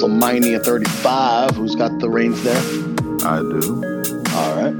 WrestleMania 0.00 0.62
35. 0.62 1.56
Who's 1.56 1.74
got 1.74 1.98
the 2.00 2.10
reins 2.10 2.42
there? 2.42 2.56
I 3.26 3.38
do. 3.40 3.82
All 4.34 4.56
right. 4.56 4.74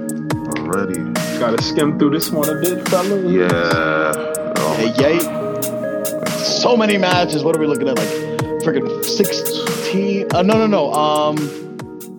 Already. 0.58 1.02
Gotta 1.38 1.62
skim 1.62 1.98
through 1.98 2.10
this 2.10 2.30
one 2.30 2.48
a 2.50 2.60
bit, 2.60 2.86
fella. 2.88 3.20
Yeah. 3.30 3.48
Oh, 4.58 4.74
Hey, 4.76 4.92
yay. 4.98 5.18
So 6.44 6.76
many 6.76 6.98
matches. 6.98 7.42
What 7.44 7.56
are 7.56 7.60
we 7.60 7.66
looking 7.66 7.88
at? 7.88 7.96
Like 7.98 8.08
freaking 8.62 9.02
16? 9.04 10.34
Uh, 10.34 10.42
no, 10.42 10.58
no, 10.58 10.66
no. 10.66 10.92
Um, 10.92 11.78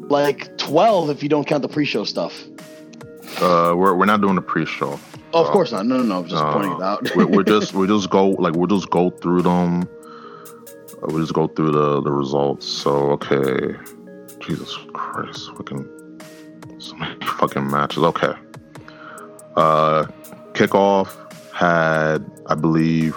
like 0.09 0.57
12 0.57 1.11
if 1.11 1.21
you 1.21 1.29
don't 1.29 1.45
count 1.45 1.61
the 1.61 1.67
pre-show 1.69 2.03
stuff. 2.03 2.45
Uh, 3.39 3.75
we're 3.77 3.93
we're 3.93 4.05
not 4.05 4.21
doing 4.21 4.33
the 4.35 4.41
pre-show. 4.41 4.99
Oh, 5.33 5.43
of 5.45 5.51
course 5.51 5.71
not. 5.71 5.85
No, 5.85 5.97
no, 5.97 6.03
no. 6.03 6.17
I'm 6.19 6.27
just 6.27 6.41
Uh, 6.43 6.53
pointing 6.53 6.71
it 6.71 6.81
out. 6.81 7.15
we're, 7.15 7.27
we're 7.27 7.43
just 7.59 7.73
we 7.73 7.85
just 7.85 8.09
go 8.09 8.29
like 8.29 8.55
we'll 8.55 8.65
just 8.65 8.89
go 8.89 9.11
through 9.11 9.43
them. 9.43 9.87
We 11.03 11.21
just 11.21 11.33
go 11.33 11.47
through 11.47 11.71
the 11.71 12.01
the 12.01 12.11
results. 12.11 12.65
So 12.65 13.11
okay, 13.11 13.75
Jesus 14.39 14.77
Christ, 14.93 15.51
fucking 15.55 15.87
so 16.79 16.95
many 16.95 17.25
fucking 17.25 17.69
matches. 17.69 18.03
Okay. 18.03 18.33
Uh, 19.55 20.05
kickoff 20.53 21.15
had 21.53 22.29
I 22.47 22.55
believe 22.55 23.15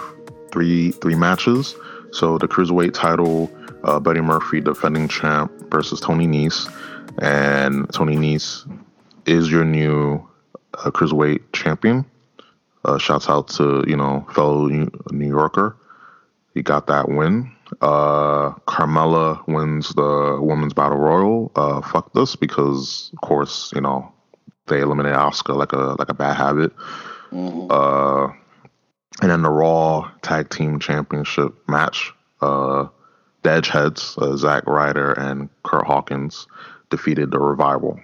three 0.51 0.91
three 0.91 1.15
matches. 1.15 1.75
So 2.11 2.37
the 2.37 2.47
cruiserweight 2.47 2.93
title, 2.93 3.51
uh, 3.83 3.99
Buddy 3.99 4.21
Murphy 4.21 4.61
defending 4.61 5.07
champ 5.07 5.51
versus 5.71 5.99
Tony 5.99 6.27
Nese, 6.27 6.71
and 7.19 7.91
Tony 7.93 8.15
Nese 8.15 8.69
is 9.25 9.49
your 9.51 9.63
new 9.63 10.27
uh, 10.73 10.91
cruiserweight 10.91 11.41
champion. 11.53 12.05
Uh, 12.83 12.97
shouts 12.97 13.29
out 13.29 13.47
to 13.47 13.83
you 13.87 13.95
know 13.95 14.25
fellow 14.33 14.67
New 14.67 15.27
Yorker. 15.27 15.77
He 16.53 16.61
got 16.61 16.87
that 16.87 17.09
win. 17.09 17.51
Uh, 17.79 18.51
Carmella 18.67 19.45
wins 19.47 19.89
the 19.89 20.37
women's 20.41 20.73
battle 20.73 20.97
royal. 20.97 21.51
Uh, 21.55 21.81
fuck 21.81 22.13
this 22.13 22.35
because 22.35 23.09
of 23.13 23.21
course 23.21 23.71
you 23.73 23.81
know 23.81 24.11
they 24.67 24.81
eliminated 24.81 25.17
Oscar 25.17 25.53
like 25.53 25.73
a 25.73 25.95
like 25.97 26.09
a 26.09 26.13
bad 26.13 26.35
habit. 26.35 26.73
Uh, 27.31 28.27
and 29.21 29.31
then 29.31 29.41
the 29.41 29.49
Raw 29.49 30.11
Tag 30.21 30.49
Team 30.49 30.79
Championship 30.79 31.53
match. 31.67 32.11
Uh, 32.41 32.87
the 33.43 33.49
Edgeheads, 33.49 34.17
uh, 34.21 34.35
Zack 34.37 34.67
Ryder 34.67 35.13
and 35.13 35.49
Curt 35.63 35.85
Hawkins 35.85 36.47
defeated 36.89 37.31
the 37.31 37.39
Revival. 37.39 37.99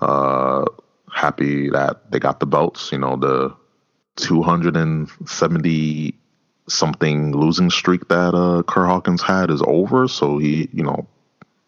Uh, 0.00 0.64
happy 1.12 1.70
that 1.70 2.10
they 2.10 2.18
got 2.18 2.40
the 2.40 2.46
belts. 2.46 2.90
You 2.90 2.98
know 2.98 3.16
the 3.16 3.54
270 4.16 6.14
something 6.68 7.36
losing 7.36 7.70
streak 7.70 8.08
that 8.08 8.34
uh 8.34 8.62
Curt 8.62 8.86
Hawkins 8.86 9.22
had 9.22 9.50
is 9.50 9.62
over. 9.66 10.08
So 10.08 10.38
he, 10.38 10.68
you 10.72 10.82
know, 10.82 11.06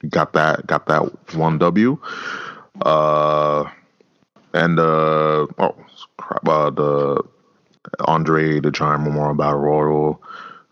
got 0.08 0.32
that 0.34 0.66
got 0.66 0.86
that 0.86 1.34
one 1.34 1.58
W. 1.58 1.98
Uh 2.80 3.64
and 4.52 4.78
uh 4.78 5.46
oh 5.58 5.76
crap, 6.16 6.48
uh 6.48 6.70
the 6.70 7.22
Andre 8.00 8.60
the 8.60 8.70
Giant 8.70 9.02
Memorial 9.02 9.34
Battle 9.34 9.60
Royal, 9.60 10.22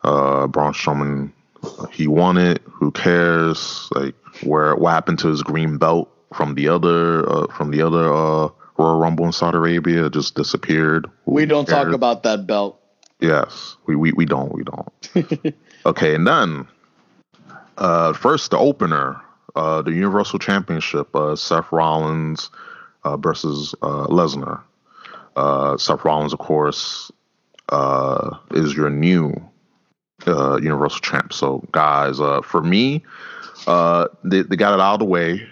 uh 0.05 0.47
Braun 0.47 0.73
Strowman 0.73 1.33
he 1.91 2.07
won 2.07 2.39
it. 2.39 2.63
Who 2.65 2.91
cares? 2.91 3.89
Like 3.95 4.15
where 4.43 4.75
what 4.77 4.91
happened 4.91 5.19
to 5.21 5.29
his 5.29 5.43
green 5.43 5.79
belt 5.79 6.11
from 6.35 6.55
the 6.55 6.69
other 6.69 7.29
uh, 7.31 7.47
from 7.49 7.71
the 7.71 7.83
other 7.83 8.13
uh 8.13 8.49
Royal 8.79 8.99
Rumble 8.99 9.27
in 9.27 9.33
Saudi 9.33 9.59
Arabia? 9.59 10.11
Just 10.11 10.35
disappeared. 10.35 11.07
Who 11.25 11.33
we 11.33 11.47
don't 11.47 11.67
talk 11.69 11.89
about 11.89 12.23
that 12.25 12.47
belt. 12.47 12.82
Yes, 13.23 13.77
we 13.87 13.95
we, 13.95 14.13
we 14.13 14.27
don't 14.27 14.53
we 14.53 14.65
don't. 14.65 15.55
okay, 15.87 16.15
and 16.15 16.27
then 16.27 16.67
uh, 17.79 18.13
first 18.13 18.51
the 18.51 18.59
opener, 18.59 19.21
uh, 19.55 19.81
the 19.83 19.93
Universal 19.93 20.41
Championship, 20.41 21.15
uh, 21.15 21.37
Seth 21.37 21.71
Rollins 21.71 22.51
uh, 23.05 23.17
versus 23.17 23.75
uh, 23.83 24.07
Lesnar. 24.09 24.61
Uh, 25.37 25.77
Seth 25.79 26.05
Rollins, 26.05 26.33
of 26.33 26.41
course, 26.41 27.13
uh, 27.69 28.37
is 28.51 28.75
your 28.75 28.91
new 28.91 29.33
uh, 30.27 30.57
Universal 30.61 31.01
Champ. 31.01 31.33
So, 31.33 31.65
guys, 31.71 32.21
uh, 32.21 32.43
for 32.43 32.61
me, 32.61 33.05
uh, 33.69 34.09
they, 34.25 34.43
they 34.43 34.57
got 34.57 34.75
it 34.75 34.81
out 34.81 34.95
of 34.95 34.99
the 34.99 35.05
way. 35.05 35.47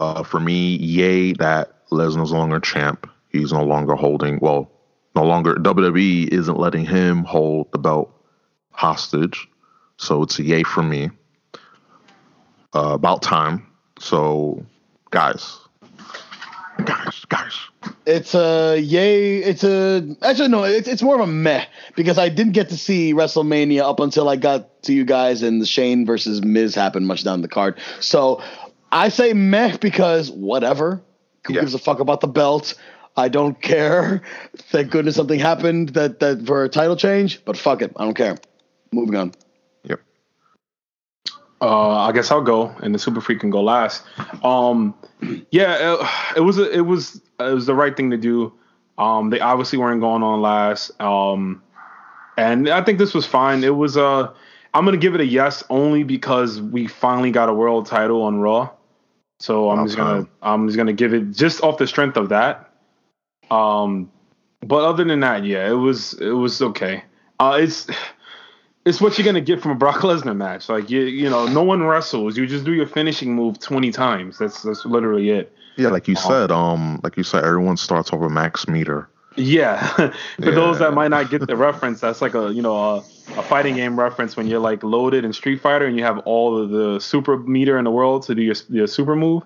Uh, 0.00 0.24
for 0.24 0.40
me, 0.40 0.76
yay 0.76 1.32
that 1.34 1.86
Lesnar's 1.90 2.32
no 2.32 2.38
longer 2.38 2.58
champ. 2.58 3.08
He's 3.30 3.52
no 3.52 3.64
longer 3.64 3.94
holding. 3.94 4.38
Well, 4.40 4.70
no 5.14 5.24
longer 5.24 5.54
WWE 5.54 6.28
isn't 6.28 6.58
letting 6.58 6.84
him 6.84 7.24
hold 7.24 7.70
the 7.72 7.78
belt 7.78 8.10
hostage. 8.72 9.48
So 9.96 10.22
it's 10.22 10.38
a 10.38 10.42
yay 10.42 10.62
for 10.64 10.82
me. 10.82 11.10
Uh, 12.74 12.94
about 12.94 13.22
time. 13.22 13.64
So, 14.00 14.64
guys, 15.10 15.58
guys, 16.84 17.24
guys. 17.28 17.52
It's 18.04 18.34
a 18.34 18.76
yay. 18.80 19.36
It's 19.38 19.62
a 19.62 20.16
actually 20.22 20.48
no. 20.48 20.64
It's 20.64 20.88
it's 20.88 21.02
more 21.02 21.14
of 21.14 21.20
a 21.20 21.26
meh 21.26 21.64
because 21.94 22.18
I 22.18 22.28
didn't 22.28 22.52
get 22.54 22.70
to 22.70 22.76
see 22.76 23.14
WrestleMania 23.14 23.82
up 23.82 24.00
until 24.00 24.28
I 24.28 24.34
got 24.36 24.82
to 24.84 24.92
you 24.92 25.04
guys 25.04 25.42
and 25.42 25.62
the 25.62 25.66
Shane 25.66 26.04
versus 26.04 26.42
Miz 26.42 26.74
happened 26.74 27.06
much 27.06 27.22
down 27.22 27.42
the 27.42 27.48
card. 27.48 27.78
So 28.00 28.42
I 28.90 29.08
say 29.08 29.32
meh 29.32 29.76
because 29.76 30.30
whatever. 30.32 31.00
Who 31.46 31.54
Yeah. 31.54 31.60
gives 31.60 31.74
a 31.74 31.78
fuck 31.78 32.00
about 32.00 32.20
the 32.22 32.26
belt? 32.26 32.74
I 33.16 33.28
don't 33.28 33.60
care. 33.60 34.22
Thank 34.56 34.90
goodness 34.90 35.16
something 35.16 35.38
happened 35.38 35.90
that 35.90 36.20
that 36.20 36.46
for 36.46 36.64
a 36.64 36.68
title 36.68 36.96
change. 36.96 37.44
But 37.44 37.56
fuck 37.56 37.82
it, 37.82 37.92
I 37.96 38.04
don't 38.04 38.14
care. 38.14 38.36
Moving 38.92 39.16
on. 39.16 39.32
Yep. 39.84 40.00
Uh, 41.60 41.98
I 42.00 42.12
guess 42.12 42.30
I'll 42.30 42.42
go, 42.42 42.74
and 42.82 42.94
the 42.94 42.98
Super 42.98 43.20
Freak 43.20 43.40
can 43.40 43.50
go 43.50 43.62
last. 43.62 44.04
Um, 44.42 44.94
yeah, 45.50 45.94
it, 45.94 46.08
it 46.36 46.40
was 46.40 46.58
a, 46.58 46.70
it 46.70 46.82
was 46.82 47.20
it 47.38 47.54
was 47.54 47.66
the 47.66 47.74
right 47.74 47.96
thing 47.96 48.10
to 48.10 48.16
do. 48.16 48.52
Um, 48.98 49.30
they 49.30 49.40
obviously 49.40 49.78
weren't 49.78 50.00
going 50.00 50.22
on 50.22 50.40
last, 50.40 51.00
um, 51.00 51.62
and 52.36 52.68
I 52.68 52.82
think 52.82 52.98
this 52.98 53.14
was 53.14 53.26
fine. 53.26 53.64
It 53.64 53.74
was 53.76 53.96
uh, 53.96 54.32
I'm 54.72 54.84
gonna 54.84 54.96
give 54.96 55.14
it 55.14 55.20
a 55.20 55.26
yes 55.26 55.62
only 55.70 56.02
because 56.02 56.60
we 56.60 56.88
finally 56.88 57.30
got 57.30 57.48
a 57.48 57.54
world 57.54 57.86
title 57.86 58.22
on 58.22 58.40
Raw. 58.40 58.70
So 59.38 59.70
I'm 59.70 59.86
just 59.86 59.96
gonna 59.96 60.28
I'm 60.42 60.66
just 60.66 60.76
gonna 60.76 60.92
give 60.92 61.14
it 61.14 61.30
just 61.32 61.62
off 61.62 61.78
the 61.78 61.86
strength 61.86 62.16
of 62.16 62.28
that. 62.30 62.73
Um, 63.50 64.10
but 64.60 64.84
other 64.84 65.04
than 65.04 65.20
that, 65.20 65.44
yeah, 65.44 65.68
it 65.68 65.74
was 65.74 66.14
it 66.14 66.30
was 66.30 66.60
okay. 66.62 67.04
Uh, 67.38 67.58
it's 67.60 67.86
it's 68.84 69.00
what 69.00 69.18
you're 69.18 69.24
gonna 69.24 69.40
get 69.40 69.60
from 69.60 69.72
a 69.72 69.76
Brock 69.76 70.00
Lesnar 70.00 70.36
match. 70.36 70.68
Like 70.68 70.90
you, 70.90 71.02
you 71.02 71.28
know, 71.28 71.46
no 71.46 71.62
one 71.62 71.82
wrestles. 71.82 72.36
You 72.36 72.46
just 72.46 72.64
do 72.64 72.72
your 72.72 72.86
finishing 72.86 73.34
move 73.34 73.58
20 73.58 73.90
times. 73.90 74.38
That's 74.38 74.62
that's 74.62 74.84
literally 74.84 75.30
it. 75.30 75.52
Yeah, 75.76 75.88
like 75.88 76.06
you 76.06 76.14
said, 76.14 76.52
um, 76.52 77.00
like 77.02 77.16
you 77.16 77.24
said, 77.24 77.44
everyone 77.44 77.76
starts 77.76 78.12
off 78.12 78.22
a 78.22 78.28
max 78.28 78.68
meter. 78.68 79.08
Yeah. 79.36 79.84
For 80.36 80.50
those 80.50 80.78
that 80.78 80.94
might 80.94 81.08
not 81.08 81.30
get 81.30 81.46
the 81.46 81.56
reference, 81.56 82.00
that's 82.00 82.22
like 82.22 82.34
a 82.34 82.52
you 82.52 82.62
know 82.62 82.76
a, 82.76 82.96
a 83.36 83.42
fighting 83.42 83.74
game 83.74 83.98
reference 83.98 84.36
when 84.36 84.46
you're 84.46 84.60
like 84.60 84.82
loaded 84.82 85.24
in 85.24 85.32
Street 85.32 85.60
Fighter 85.60 85.86
and 85.86 85.96
you 85.96 86.04
have 86.04 86.18
all 86.18 86.56
of 86.56 86.70
the 86.70 87.00
super 87.00 87.36
meter 87.38 87.78
in 87.78 87.84
the 87.84 87.90
world 87.90 88.22
to 88.24 88.34
do 88.34 88.42
your 88.42 88.54
your 88.68 88.86
super 88.86 89.16
move. 89.16 89.42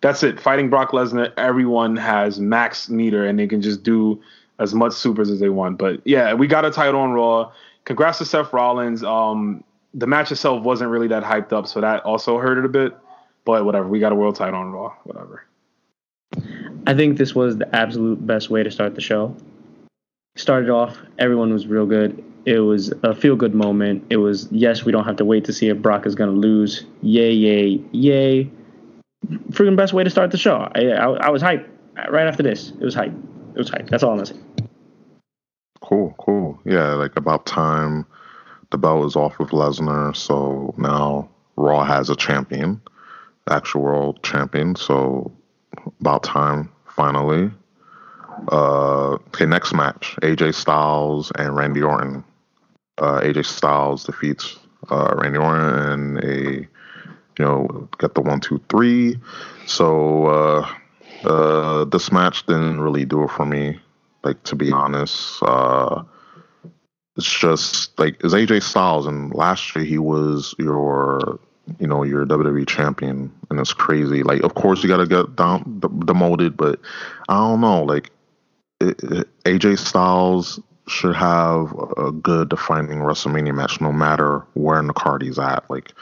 That's 0.00 0.22
it. 0.22 0.40
Fighting 0.40 0.70
Brock 0.70 0.92
Lesnar, 0.92 1.32
everyone 1.36 1.96
has 1.96 2.38
max 2.38 2.88
meter 2.88 3.26
and 3.26 3.38
they 3.38 3.46
can 3.46 3.60
just 3.60 3.82
do 3.82 4.20
as 4.58 4.74
much 4.74 4.92
supers 4.92 5.30
as 5.30 5.40
they 5.40 5.48
want. 5.48 5.78
But 5.78 6.00
yeah, 6.04 6.34
we 6.34 6.46
got 6.46 6.64
a 6.64 6.70
title 6.70 7.00
on 7.00 7.12
Raw. 7.12 7.52
Congrats 7.84 8.18
to 8.18 8.24
Seth 8.24 8.52
Rollins. 8.52 9.02
Um, 9.02 9.64
the 9.94 10.06
match 10.06 10.30
itself 10.30 10.62
wasn't 10.62 10.90
really 10.90 11.08
that 11.08 11.22
hyped 11.22 11.52
up, 11.52 11.66
so 11.66 11.80
that 11.80 12.04
also 12.04 12.38
hurt 12.38 12.58
it 12.58 12.64
a 12.64 12.68
bit. 12.68 12.96
But 13.44 13.64
whatever, 13.64 13.88
we 13.88 13.98
got 13.98 14.12
a 14.12 14.14
world 14.14 14.36
title 14.36 14.60
on 14.60 14.70
Raw. 14.72 14.94
Whatever. 15.04 15.44
I 16.86 16.94
think 16.94 17.18
this 17.18 17.34
was 17.34 17.56
the 17.56 17.74
absolute 17.74 18.24
best 18.26 18.50
way 18.50 18.62
to 18.62 18.70
start 18.70 18.94
the 18.94 19.00
show. 19.00 19.34
Started 20.36 20.70
off, 20.70 20.98
everyone 21.18 21.52
was 21.52 21.66
real 21.66 21.86
good. 21.86 22.22
It 22.44 22.60
was 22.60 22.92
a 23.02 23.14
feel 23.14 23.36
good 23.36 23.54
moment. 23.54 24.06
It 24.10 24.18
was, 24.18 24.48
yes, 24.52 24.84
we 24.84 24.92
don't 24.92 25.04
have 25.04 25.16
to 25.16 25.24
wait 25.24 25.44
to 25.46 25.52
see 25.52 25.68
if 25.68 25.78
Brock 25.78 26.06
is 26.06 26.14
going 26.14 26.30
to 26.30 26.36
lose. 26.36 26.84
Yay, 27.02 27.32
yay, 27.32 27.82
yay. 27.92 28.50
Freaking 29.26 29.76
best 29.76 29.92
way 29.92 30.04
to 30.04 30.10
start 30.10 30.30
the 30.30 30.38
show. 30.38 30.70
I, 30.74 30.86
I, 30.86 31.10
I 31.26 31.30
was 31.30 31.42
hyped 31.42 31.68
right 32.10 32.26
after 32.26 32.42
this. 32.42 32.70
It 32.70 32.80
was 32.80 32.94
hype. 32.94 33.12
It 33.12 33.58
was 33.58 33.68
hype. 33.68 33.88
That's 33.88 34.02
all 34.02 34.10
I'm 34.10 34.16
going 34.16 34.26
to 34.26 34.34
say. 34.34 34.40
Cool, 35.80 36.14
cool. 36.18 36.58
Yeah, 36.64 36.94
like 36.94 37.16
about 37.16 37.46
time 37.46 38.06
the 38.70 38.78
belt 38.78 39.06
is 39.06 39.16
off 39.16 39.40
of 39.40 39.50
Lesnar, 39.50 40.14
so 40.14 40.74
now 40.76 41.28
Raw 41.56 41.84
has 41.84 42.10
a 42.10 42.16
champion, 42.16 42.80
actual 43.48 43.82
world 43.82 44.22
champion. 44.22 44.76
So 44.76 45.32
about 46.00 46.22
time 46.22 46.70
finally. 46.86 47.50
Uh, 48.52 49.14
okay, 49.14 49.46
next 49.46 49.72
match: 49.72 50.16
AJ 50.22 50.54
Styles 50.54 51.32
and 51.36 51.56
Randy 51.56 51.82
Orton. 51.82 52.22
Uh, 52.98 53.20
AJ 53.20 53.46
Styles 53.46 54.04
defeats 54.04 54.58
uh, 54.90 55.14
Randy 55.16 55.38
Orton 55.38 56.18
in 56.18 56.24
a 56.24 56.68
you 57.38 57.44
know 57.44 57.88
get 57.98 58.14
the 58.14 58.20
one 58.20 58.40
two 58.40 58.60
three. 58.68 59.18
So 59.66 60.26
uh, 60.26 60.74
uh, 61.24 61.84
this 61.84 62.12
match 62.12 62.46
didn't 62.46 62.80
really 62.80 63.04
do 63.04 63.24
it 63.24 63.30
for 63.30 63.46
me. 63.46 63.80
Like 64.24 64.42
to 64.44 64.56
be 64.56 64.72
honest, 64.72 65.42
uh, 65.42 66.02
it's 67.16 67.32
just 67.32 67.98
like 67.98 68.22
it's 68.24 68.34
AJ 68.34 68.62
Styles, 68.62 69.06
and 69.06 69.34
last 69.34 69.74
year 69.74 69.84
he 69.84 69.98
was 69.98 70.54
your 70.58 71.38
you 71.78 71.86
know 71.86 72.02
you're 72.02 72.26
WWE 72.26 72.66
champion 72.66 73.32
and 73.50 73.60
it's 73.60 73.72
crazy. 73.72 74.22
Like 74.22 74.42
of 74.42 74.54
course 74.54 74.82
you 74.82 74.88
got 74.88 74.98
to 74.98 75.06
get 75.06 75.36
down 75.36 75.80
demoted, 75.80 76.56
but 76.56 76.80
I 77.28 77.36
don't 77.36 77.60
know. 77.60 77.84
Like 77.84 78.10
it, 78.80 79.02
it, 79.02 79.44
AJ 79.44 79.78
Styles 79.78 80.60
should 80.88 81.14
have 81.14 81.72
a 81.96 82.10
good 82.12 82.48
defining 82.48 82.98
WrestleMania 82.98 83.54
match 83.54 83.80
no 83.80 83.92
matter 83.92 84.44
where 84.54 84.78
in 84.78 84.86
the 84.86 84.92
card 84.92 85.22
he's 85.22 85.38
at. 85.38 85.68
Like 85.70 85.92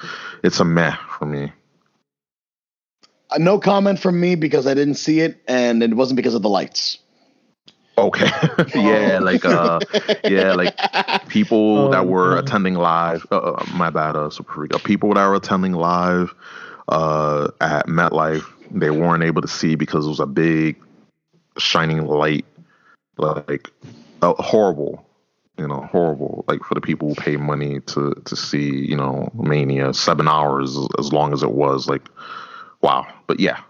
it's 0.42 0.60
a 0.60 0.64
meh 0.64 0.96
for 1.18 1.26
me. 1.26 1.52
Uh, 3.30 3.38
no 3.38 3.58
comment 3.58 3.98
from 3.98 4.20
me 4.20 4.34
because 4.34 4.66
I 4.66 4.74
didn't 4.74 4.94
see 4.94 5.20
it 5.20 5.42
and 5.48 5.82
it 5.82 5.94
wasn't 5.94 6.16
because 6.16 6.34
of 6.34 6.42
the 6.42 6.48
lights. 6.48 6.98
Okay. 7.98 8.28
yeah, 8.74 9.18
like 9.20 9.44
uh 9.44 9.80
yeah, 10.24 10.52
like 10.52 10.76
people 11.28 11.78
oh, 11.86 11.90
that 11.90 12.06
were 12.06 12.38
attending 12.38 12.74
live 12.74 13.26
uh, 13.30 13.36
uh, 13.36 13.64
my 13.74 13.90
bad 13.90 14.16
uh 14.16 14.30
super 14.30 14.52
freak. 14.52 14.74
Uh, 14.74 14.78
people 14.78 15.14
that 15.14 15.26
were 15.26 15.34
attending 15.34 15.72
live 15.72 16.34
uh 16.88 17.48
at 17.60 17.86
MetLife, 17.86 18.44
they 18.70 18.90
weren't 18.90 19.22
able 19.22 19.42
to 19.42 19.48
see 19.48 19.74
because 19.74 20.06
it 20.06 20.10
was 20.10 20.20
a 20.20 20.26
big 20.26 20.76
shining 21.58 22.06
light 22.06 22.44
like 23.18 23.70
uh, 24.22 24.34
horrible 24.34 25.04
you 25.58 25.66
know 25.66 25.80
horrible 25.92 26.44
like 26.48 26.62
for 26.62 26.74
the 26.74 26.80
people 26.80 27.08
who 27.08 27.14
pay 27.14 27.36
money 27.36 27.80
to 27.80 28.14
to 28.24 28.36
see 28.36 28.70
you 28.70 28.96
know 28.96 29.30
mania 29.34 29.94
seven 29.94 30.28
hours 30.28 30.76
as 30.98 31.12
long 31.12 31.32
as 31.32 31.42
it 31.42 31.52
was 31.52 31.88
like 31.88 32.08
wow 32.82 33.06
but 33.26 33.40
yeah 33.40 33.60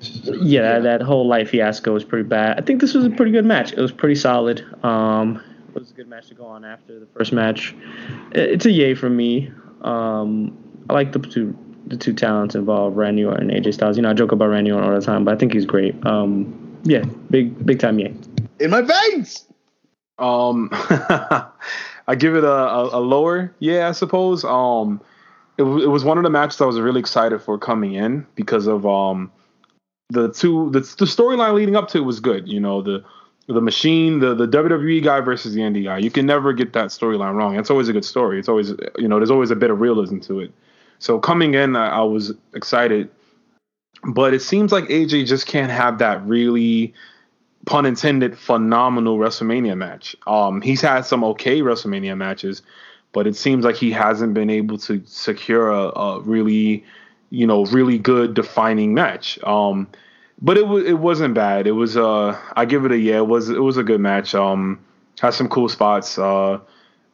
yeah, 0.00 0.78
that 0.78 1.02
whole 1.02 1.26
life 1.26 1.50
fiasco 1.50 1.92
was 1.92 2.04
pretty 2.04 2.26
bad. 2.26 2.58
I 2.58 2.62
think 2.62 2.80
this 2.80 2.94
was 2.94 3.04
a 3.04 3.10
pretty 3.10 3.32
good 3.32 3.44
match. 3.44 3.72
It 3.72 3.80
was 3.80 3.92
pretty 3.92 4.14
solid. 4.14 4.64
Um, 4.82 5.42
it 5.68 5.78
was 5.78 5.90
a 5.90 5.94
good 5.94 6.08
match 6.08 6.28
to 6.28 6.34
go 6.34 6.46
on 6.46 6.64
after 6.64 6.98
the 6.98 7.06
first 7.06 7.32
match. 7.32 7.74
It's 8.32 8.64
a 8.64 8.70
yay 8.70 8.94
for 8.94 9.10
me. 9.10 9.52
Um, 9.82 10.56
I 10.88 10.94
like 10.94 11.12
the 11.12 11.18
two 11.18 11.56
the 11.86 11.96
two 11.96 12.14
talents 12.14 12.54
involved, 12.54 12.96
Randy 12.96 13.24
Orton 13.24 13.50
and 13.50 13.64
AJ 13.64 13.74
Styles. 13.74 13.96
You 13.96 14.02
know, 14.02 14.10
I 14.10 14.14
joke 14.14 14.32
about 14.32 14.48
Randy 14.48 14.70
Orton 14.70 14.88
all 14.88 14.98
the 14.98 15.04
time, 15.04 15.24
but 15.24 15.34
I 15.34 15.36
think 15.36 15.52
he's 15.52 15.66
great. 15.66 15.94
Um, 16.06 16.78
yeah, 16.84 17.04
big 17.30 17.64
big 17.66 17.78
time 17.78 17.98
yay. 17.98 18.14
In 18.60 18.70
my 18.70 18.82
veins. 18.82 19.46
Um, 20.18 20.68
I 20.72 22.14
give 22.16 22.36
it 22.36 22.44
a, 22.44 22.52
a, 22.52 22.98
a, 22.98 23.00
lower, 23.00 23.54
yeah, 23.58 23.88
I 23.88 23.92
suppose. 23.92 24.44
Um, 24.44 25.00
it, 25.56 25.62
it 25.62 25.86
was 25.86 26.04
one 26.04 26.18
of 26.18 26.24
the 26.24 26.30
matches 26.30 26.60
I 26.60 26.66
was 26.66 26.78
really 26.78 27.00
excited 27.00 27.40
for 27.40 27.58
coming 27.58 27.94
in 27.94 28.26
because 28.34 28.66
of 28.66 28.86
um 28.86 29.32
the 30.10 30.30
two 30.32 30.70
the, 30.70 30.80
the 30.80 31.06
storyline 31.06 31.54
leading 31.54 31.76
up 31.76 31.88
to 31.88 31.98
it 31.98 32.02
was 32.02 32.20
good. 32.20 32.48
You 32.48 32.60
know 32.60 32.82
the 32.82 33.02
the 33.46 33.60
machine, 33.60 34.20
the 34.20 34.34
the 34.34 34.46
WWE 34.46 35.02
guy 35.02 35.20
versus 35.20 35.54
the 35.54 35.60
indie 35.60 35.84
guy. 35.84 35.98
You 35.98 36.10
can 36.10 36.26
never 36.26 36.52
get 36.52 36.72
that 36.74 36.88
storyline 36.88 37.34
wrong. 37.34 37.58
It's 37.58 37.70
always 37.70 37.88
a 37.88 37.92
good 37.92 38.04
story. 38.04 38.38
It's 38.38 38.48
always 38.48 38.72
you 38.98 39.08
know 39.08 39.18
there's 39.18 39.30
always 39.30 39.50
a 39.50 39.56
bit 39.56 39.70
of 39.70 39.80
realism 39.80 40.18
to 40.20 40.40
it. 40.40 40.52
So 40.98 41.18
coming 41.18 41.54
in, 41.54 41.76
I, 41.76 41.88
I 41.88 42.02
was 42.02 42.32
excited, 42.54 43.08
but 44.04 44.34
it 44.34 44.40
seems 44.40 44.70
like 44.70 44.84
AJ 44.84 45.26
just 45.26 45.46
can't 45.46 45.70
have 45.70 45.98
that 45.98 46.24
really 46.26 46.92
pun 47.70 47.86
intended 47.86 48.36
phenomenal 48.36 49.16
WrestleMania 49.16 49.76
match. 49.76 50.14
Um, 50.26 50.60
he's 50.60 50.80
had 50.80 51.02
some 51.06 51.24
okay 51.24 51.60
WrestleMania 51.60 52.16
matches, 52.16 52.62
but 53.12 53.26
it 53.26 53.36
seems 53.36 53.64
like 53.64 53.76
he 53.76 53.90
hasn't 53.90 54.34
been 54.34 54.50
able 54.50 54.76
to 54.78 55.02
secure 55.06 55.70
a, 55.70 55.88
a 55.88 56.20
really 56.20 56.84
you 57.30 57.46
know, 57.46 57.64
really 57.66 57.96
good 57.96 58.34
defining 58.34 58.92
match. 58.92 59.38
Um, 59.44 59.88
but 60.42 60.58
it 60.58 60.66
was 60.66 60.84
it 60.84 60.98
wasn't 60.98 61.34
bad. 61.34 61.66
It 61.66 61.72
was 61.72 61.96
uh 61.96 62.38
I 62.54 62.64
give 62.64 62.84
it 62.84 62.92
a 62.92 62.98
yeah. 62.98 63.18
It 63.18 63.26
was 63.26 63.48
it 63.48 63.62
was 63.62 63.76
a 63.76 63.82
good 63.82 64.00
match. 64.00 64.34
Um, 64.34 64.80
had 65.20 65.30
some 65.30 65.48
cool 65.48 65.68
spots. 65.68 66.18
Uh, 66.18 66.58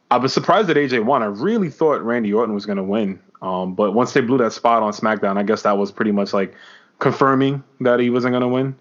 I 0.09 0.17
was 0.17 0.33
surprised 0.33 0.69
that 0.69 0.77
AJ 0.77 1.05
won. 1.05 1.21
I 1.21 1.27
really 1.27 1.69
thought 1.69 2.01
Randy 2.03 2.33
Orton 2.33 2.55
was 2.55 2.65
gonna 2.65 2.83
win. 2.83 3.19
Um, 3.41 3.75
but 3.75 3.93
once 3.93 4.13
they 4.13 4.21
blew 4.21 4.39
that 4.39 4.53
spot 4.53 4.81
on 4.81 4.91
SmackDown, 4.93 5.37
I 5.37 5.43
guess 5.43 5.61
that 5.61 5.77
was 5.77 5.91
pretty 5.91 6.11
much 6.11 6.33
like 6.33 6.55
confirming 6.99 7.63
that 7.81 7.99
he 7.99 8.09
wasn't 8.09 8.33
gonna 8.33 8.47
win. 8.47 8.75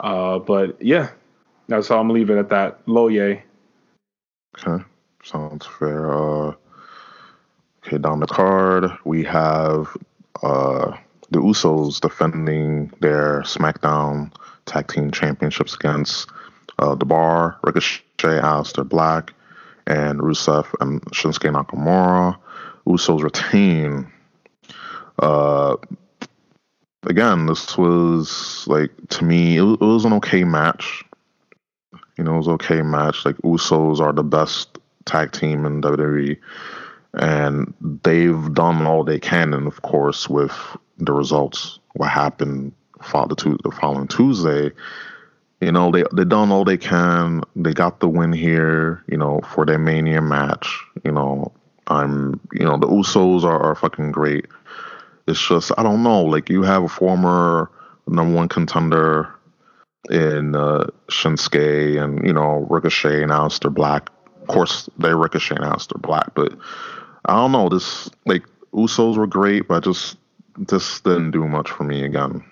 Uh, 0.00 0.38
but 0.38 0.80
yeah, 0.82 1.10
that's 1.68 1.88
how 1.88 2.00
I'm 2.00 2.10
it 2.16 2.30
at 2.30 2.48
that. 2.48 2.80
Low 2.86 3.08
yay. 3.08 3.44
Okay, 4.58 4.82
sounds 5.22 5.66
fair. 5.66 6.12
Uh, 6.12 6.54
okay, 7.84 7.98
down 7.98 8.20
the 8.20 8.26
card 8.26 8.90
we 9.04 9.22
have 9.24 9.96
uh, 10.42 10.96
the 11.30 11.38
Usos 11.38 12.00
defending 12.00 12.92
their 13.00 13.42
SmackDown 13.42 14.32
Tag 14.66 14.88
Team 14.88 15.10
Championships 15.10 15.74
against 15.74 16.28
uh, 16.78 16.94
The 16.94 17.04
Bar, 17.04 17.58
Ricochet, 17.62 18.02
Aleister 18.40 18.88
Black, 18.88 19.32
and 19.86 20.20
Rusev 20.20 20.66
and 20.80 21.02
Shinsuke 21.12 21.52
Nakamura. 21.52 22.36
Usos 22.86 23.22
retain. 23.22 24.10
Uh, 25.18 25.76
again, 27.04 27.46
this 27.46 27.76
was 27.76 28.64
like 28.66 28.90
to 29.10 29.24
me, 29.24 29.58
it, 29.58 29.62
it 29.62 29.80
was 29.80 30.04
an 30.04 30.12
okay 30.14 30.44
match. 30.44 31.04
You 32.16 32.24
know, 32.24 32.34
it 32.34 32.38
was 32.38 32.48
okay 32.48 32.82
match. 32.82 33.24
Like 33.24 33.36
Usos 33.38 34.00
are 34.00 34.12
the 34.12 34.24
best 34.24 34.78
tag 35.06 35.32
team 35.32 35.64
in 35.64 35.80
WWE 35.80 36.36
and 37.14 37.72
they've 38.02 38.54
done 38.54 38.86
all 38.86 39.04
they 39.04 39.18
can, 39.18 39.52
and 39.52 39.66
of 39.66 39.82
course, 39.82 40.28
with 40.28 40.52
the 40.98 41.12
results, 41.12 41.78
what 41.94 42.10
happened 42.10 42.72
the, 42.98 43.72
following 43.80 44.06
Tuesday, 44.06 44.70
you 45.60 45.72
know, 45.72 45.90
they 45.90 46.04
they 46.12 46.24
done 46.24 46.52
all 46.52 46.64
they 46.64 46.76
can. 46.76 47.42
They 47.56 47.72
got 47.72 48.00
the 48.00 48.08
win 48.08 48.32
here, 48.32 49.02
you 49.08 49.16
know, 49.16 49.40
for 49.52 49.66
their 49.66 49.78
Mania 49.78 50.22
match. 50.22 50.82
You 51.04 51.12
know, 51.12 51.52
I'm, 51.88 52.40
you 52.52 52.64
know, 52.64 52.78
the 52.78 52.86
Usos 52.86 53.44
are, 53.44 53.60
are 53.60 53.74
fucking 53.74 54.12
great. 54.12 54.46
It's 55.30 55.48
just 55.48 55.72
I 55.78 55.82
don't 55.82 56.02
know, 56.02 56.22
like 56.22 56.50
you 56.50 56.62
have 56.62 56.82
a 56.82 56.88
former 56.88 57.70
number 58.06 58.34
one 58.34 58.48
contender 58.48 59.32
in 60.10 60.54
uh, 60.56 60.86
Shinsuke 61.08 62.02
and 62.02 62.26
you 62.26 62.32
know 62.32 62.66
Ricochet 62.68 63.22
and 63.22 63.30
Aleister 63.30 63.72
Black. 63.72 64.10
Of 64.42 64.48
course, 64.48 64.88
they 64.98 65.14
Ricochet 65.14 65.56
and 65.56 65.64
Aleister 65.64 66.00
Black, 66.00 66.34
but 66.34 66.52
I 67.26 67.34
don't 67.34 67.52
know. 67.52 67.68
This 67.68 68.10
like 68.26 68.44
Usos 68.74 69.16
were 69.16 69.26
great, 69.26 69.68
but 69.68 69.84
just 69.84 70.16
this 70.56 71.00
didn't 71.00 71.30
do 71.30 71.46
much 71.46 71.70
for 71.70 71.84
me 71.84 72.04
again. 72.04 72.44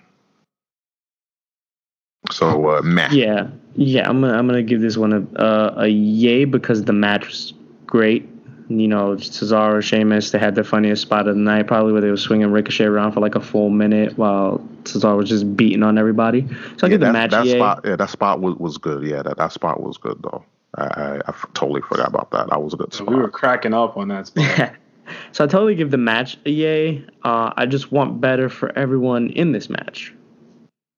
So 2.31 2.69
uh, 2.69 2.81
meh. 2.81 3.09
Yeah, 3.11 3.47
yeah. 3.75 4.07
I'm 4.07 4.21
gonna 4.21 4.37
I'm 4.37 4.47
gonna 4.47 4.63
give 4.63 4.81
this 4.81 4.97
one 4.97 5.13
a 5.13 5.41
uh, 5.41 5.73
a 5.77 5.87
yay 5.87 6.45
because 6.45 6.83
the 6.85 6.93
match 6.93 7.27
was 7.27 7.53
great. 7.85 8.27
You 8.69 8.87
know, 8.87 9.15
Cesaro, 9.15 9.81
Sheamus, 9.81 10.29
they 10.29 10.37
had 10.37 10.53
the 10.53 10.63
funniest 10.63 11.01
spot 11.01 11.27
of 11.27 11.35
the 11.35 11.41
night, 11.41 11.65
probably 11.65 11.91
where 11.91 12.01
they 12.01 12.11
were 12.11 12.17
swinging 12.17 12.51
Ricochet 12.51 12.85
around 12.85 13.13
for 13.13 13.19
like 13.19 13.33
a 13.33 13.41
full 13.41 13.71
minute 13.71 14.15
while 14.15 14.59
Cesaro 14.83 15.17
was 15.17 15.27
just 15.27 15.57
beating 15.57 15.81
on 15.81 15.97
everybody. 15.97 16.47
So 16.77 16.85
I 16.85 16.85
yeah, 16.85 16.89
give 16.89 16.99
the 16.99 17.11
match 17.11 17.31
that 17.31 17.47
spot, 17.47 17.81
yeah, 17.83 17.95
that 17.95 18.09
spot 18.11 18.41
was, 18.41 18.55
was 18.57 18.77
good. 18.77 19.03
Yeah, 19.03 19.23
that, 19.23 19.37
that 19.37 19.51
spot 19.53 19.81
was 19.81 19.97
good 19.97 20.21
though. 20.21 20.45
I, 20.75 20.83
I, 20.83 21.21
I 21.27 21.33
totally 21.55 21.81
forgot 21.81 22.09
about 22.09 22.29
that. 22.31 22.49
That 22.49 22.61
was 22.61 22.75
a 22.75 22.77
good 22.77 22.93
spot. 22.93 23.09
We 23.09 23.15
were 23.15 23.29
cracking 23.29 23.73
up 23.73 23.97
on 23.97 24.09
that 24.09 24.27
spot. 24.27 24.73
so 25.31 25.43
I 25.43 25.47
totally 25.47 25.73
give 25.73 25.89
the 25.89 25.97
match 25.97 26.37
a 26.45 26.51
yay. 26.51 27.05
Uh, 27.23 27.51
I 27.57 27.65
just 27.65 27.91
want 27.91 28.21
better 28.21 28.49
for 28.49 28.77
everyone 28.77 29.31
in 29.31 29.51
this 29.51 29.69
match. 29.69 30.13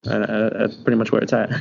And 0.03 0.25
uh, 0.25 0.49
that's 0.49 0.75
pretty 0.75 0.97
much 0.97 1.11
where 1.11 1.21
it's 1.21 1.31
at. 1.31 1.51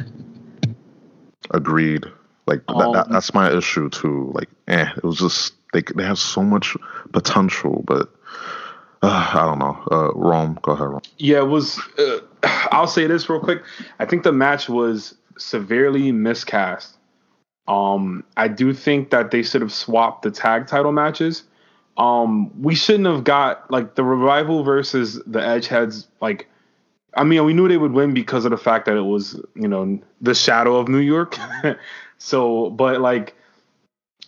Agreed. 1.50 2.04
Like 2.46 2.62
um, 2.68 2.92
that, 2.94 3.08
that's 3.10 3.32
my 3.32 3.56
issue 3.56 3.88
too. 3.90 4.32
Like, 4.34 4.48
eh, 4.66 4.90
it 4.96 5.04
was 5.04 5.18
just 5.18 5.54
they 5.72 5.82
they 5.94 6.04
have 6.04 6.18
so 6.18 6.42
much 6.42 6.76
potential, 7.12 7.84
but 7.86 8.08
uh, 9.02 9.30
I 9.34 9.44
don't 9.44 9.58
know. 9.58 9.82
Uh, 9.90 10.12
Rome, 10.14 10.58
go 10.62 10.72
ahead. 10.72 10.88
Rome. 10.88 11.00
Yeah, 11.18 11.38
it 11.38 11.48
was. 11.48 11.80
Uh, 11.98 12.18
I'll 12.72 12.86
say 12.86 13.06
this 13.06 13.28
real 13.28 13.40
quick. 13.40 13.62
I 13.98 14.04
think 14.04 14.22
the 14.22 14.32
match 14.32 14.68
was 14.68 15.14
severely 15.38 16.12
miscast. 16.12 16.96
Um, 17.66 18.24
I 18.36 18.48
do 18.48 18.74
think 18.74 19.10
that 19.10 19.30
they 19.30 19.42
should 19.42 19.62
have 19.62 19.72
swapped 19.72 20.22
the 20.22 20.30
tag 20.30 20.66
title 20.66 20.92
matches. 20.92 21.44
Um, 21.96 22.60
we 22.60 22.74
shouldn't 22.74 23.06
have 23.06 23.24
got 23.24 23.70
like 23.70 23.94
the 23.94 24.04
revival 24.04 24.64
versus 24.64 25.20
the 25.26 25.38
Edgeheads. 25.38 26.06
Like, 26.20 26.48
I 27.14 27.24
mean, 27.24 27.44
we 27.44 27.52
knew 27.52 27.68
they 27.68 27.76
would 27.76 27.92
win 27.92 28.12
because 28.12 28.44
of 28.44 28.50
the 28.50 28.56
fact 28.56 28.86
that 28.86 28.96
it 28.96 29.02
was, 29.02 29.40
you 29.54 29.68
know, 29.68 30.00
the 30.20 30.34
shadow 30.34 30.76
of 30.76 30.88
New 30.88 30.98
York. 30.98 31.36
so, 32.18 32.70
but 32.70 33.00
like, 33.00 33.34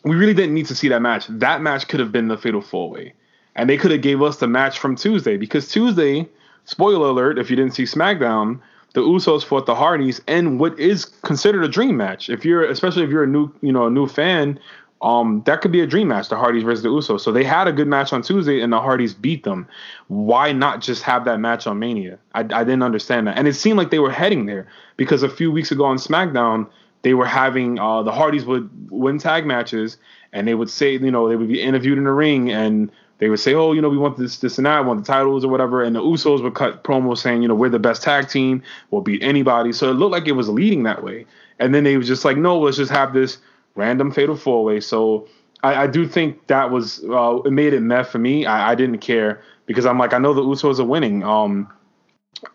we 0.05 0.17
really 0.17 0.35
didn't 0.35 0.55
need 0.55 0.67
to 0.67 0.75
see 0.75 0.89
that 0.89 1.03
match. 1.03 1.27
That 1.29 1.61
match 1.63 1.89
could 1.89 2.01
have 2.01 2.13
been 2.13 2.29
the 2.29 2.37
fatal 2.37 2.61
four 2.61 2.91
way, 2.91 3.15
and 3.55 3.69
they 3.69 3.77
could 3.77 3.91
have 3.91 4.03
gave 4.03 4.23
us 4.23 4.39
the 4.39 4.49
match 4.49 4.79
from 4.79 4.97
Tuesday 4.97 5.37
because 5.37 5.69
Tuesday, 5.69 6.29
spoiler 6.65 7.09
alert, 7.09 7.39
if 7.39 7.51
you 7.51 7.57
didn't 7.57 7.75
see 7.75 7.85
SmackDown, 7.85 8.61
the 8.95 9.01
Usos 9.01 9.45
fought 9.45 9.67
the 9.67 9.75
Hardys 9.75 10.21
and 10.27 10.61
what 10.61 10.79
is 10.79 11.05
considered 11.05 11.65
a 11.65 11.69
dream 11.69 11.97
match. 11.97 12.29
If 12.29 12.45
you're 12.45 12.65
especially 12.65 13.05
if 13.05 13.11
you're 13.11 13.25
a 13.25 13.29
new 13.29 13.53
you 13.63 13.73
know 13.73 13.87
a 13.87 13.91
new 13.91 14.07
fan, 14.07 14.59
um, 15.03 15.43
that 15.47 15.61
could 15.61 15.73
be 15.73 15.81
a 15.81 15.87
dream 15.87 16.09
match, 16.09 16.29
the 16.29 16.37
Hardys 16.37 16.63
versus 16.63 16.83
the 16.83 16.89
Usos. 16.89 17.21
So 17.21 17.33
they 17.33 17.43
had 17.43 17.67
a 17.67 17.73
good 17.73 17.89
match 17.89 18.13
on 18.13 18.23
Tuesday 18.23 18.61
and 18.61 18.73
the 18.73 18.81
Hardys 18.81 19.15
beat 19.15 19.45
them. 19.45 19.67
Why 20.07 20.53
not 20.53 20.81
just 20.81 21.03
have 21.03 21.25
that 21.25 21.41
match 21.41 21.67
on 21.67 21.79
Mania? 21.79 22.19
I, 22.35 22.41
I 22.41 22.65
didn't 22.65 22.85
understand 22.85 23.27
that. 23.27 23.37
And 23.37 23.49
it 23.49 23.55
seemed 23.55 23.79
like 23.79 23.91
they 23.91 23.99
were 23.99 24.13
heading 24.13 24.47
there 24.47 24.69
because 24.97 25.25
a 25.25 25.29
few 25.29 25.51
weeks 25.51 25.73
ago 25.73 25.85
on 25.85 25.97
SmackDown, 25.97 26.69
they 27.03 27.15
were 27.15 27.27
having 27.27 27.79
uh, 27.79 28.03
the 28.03 28.13
Hardys 28.13 28.45
would 28.45 28.71
win 28.91 29.19
tag 29.19 29.45
matches 29.47 29.99
and 30.33 30.49
they 30.49 30.55
would 30.55 30.71
say, 30.71 30.93
you 30.93 31.11
know, 31.11 31.29
they 31.29 31.37
would 31.37 31.49
be 31.49 31.61
interviewed 31.61 31.99
in 31.99 32.05
the 32.05 32.13
ring 32.13 32.51
and 32.51 32.91
they 33.23 33.29
would 33.29 33.39
say, 33.39 33.55
"Oh, 33.55 33.71
you 33.71 33.81
know, 33.81 33.89
we 33.89 33.99
want 33.99 34.17
this, 34.17 34.39
this, 34.39 34.59
and 34.59 34.67
that, 34.67 34.79
I 34.79 34.81
want 34.81 35.05
the 35.05 35.13
titles 35.13 35.45
or 35.45 35.49
whatever," 35.49 35.81
and 35.85 35.95
the 35.95 36.01
Usos 36.01 36.43
would 36.43 36.57
cut 36.57 36.83
promos 36.83 37.19
saying, 37.19 37.41
"You 37.41 37.47
know, 37.47 37.55
we're 37.55 37.69
the 37.69 37.79
best 37.79 38.03
tag 38.03 38.29
team, 38.29 38.65
we'll 38.91 39.01
beat 39.01 39.23
anybody." 39.23 39.73
So 39.73 39.89
it 39.91 39.95
looked 39.95 40.11
like 40.11 40.27
it 40.27 40.33
was 40.33 40.49
leading 40.49 40.83
that 40.83 41.05
way, 41.05 41.25
and 41.61 41.73
then 41.73 41.85
they 41.85 41.97
was 41.97 42.09
just 42.09 42.25
like, 42.25 42.37
"No, 42.37 42.59
let's 42.59 42.79
just 42.79 42.91
have 42.91 43.13
this 43.13 43.39
random 43.77 44.11
fatal 44.11 44.35
four 44.35 44.65
way." 44.65 44.81
So 44.81 45.29
I, 45.63 45.85
I, 45.85 45.87
do 45.87 46.05
think 46.05 46.49
that 46.49 46.73
was 46.73 47.05
uh, 47.05 47.39
it 47.45 47.53
made 47.53 47.75
it 47.75 47.81
meh 47.81 48.03
for 48.03 48.19
me. 48.19 48.45
I, 48.45 48.73
I, 48.73 48.75
didn't 48.75 48.99
care 48.99 49.41
because 49.67 49.87
I'm 49.87 49.99
like, 49.99 50.13
I 50.15 50.19
know 50.19 50.35
the 50.35 50.43
Usos 50.43 50.81
are 50.81 50.85
winning. 50.85 51.23
Um, 51.23 51.73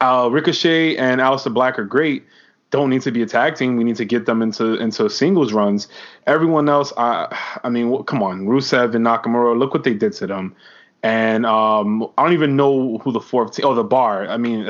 uh, 0.01 0.27
Ricochet 0.30 0.98
and 0.98 1.22
Aleister 1.22 1.54
Black 1.54 1.80
are 1.80 1.86
great. 1.86 2.25
Don't 2.69 2.89
need 2.89 3.01
to 3.03 3.12
be 3.12 3.21
a 3.21 3.25
tag 3.25 3.55
team. 3.55 3.77
We 3.77 3.83
need 3.83 3.95
to 3.95 4.05
get 4.05 4.25
them 4.25 4.41
into 4.41 4.75
into 4.75 5.09
singles 5.09 5.53
runs. 5.53 5.88
Everyone 6.25 6.67
else, 6.67 6.91
I 6.97 7.36
I 7.63 7.69
mean, 7.69 8.03
come 8.03 8.21
on, 8.21 8.45
Rusev 8.45 8.93
and 8.93 9.05
Nakamura. 9.05 9.57
Look 9.57 9.74
what 9.74 9.83
they 9.83 9.93
did 9.93 10.13
to 10.13 10.27
them. 10.27 10.55
And 11.03 11.45
um, 11.45 12.03
I 12.17 12.24
don't 12.24 12.33
even 12.33 12.55
know 12.55 12.97
who 12.97 13.12
the 13.12 13.21
fourth 13.21 13.53
team. 13.53 13.65
Oh, 13.65 13.74
the 13.74 13.83
Bar. 13.83 14.27
I 14.27 14.38
mean, 14.38 14.69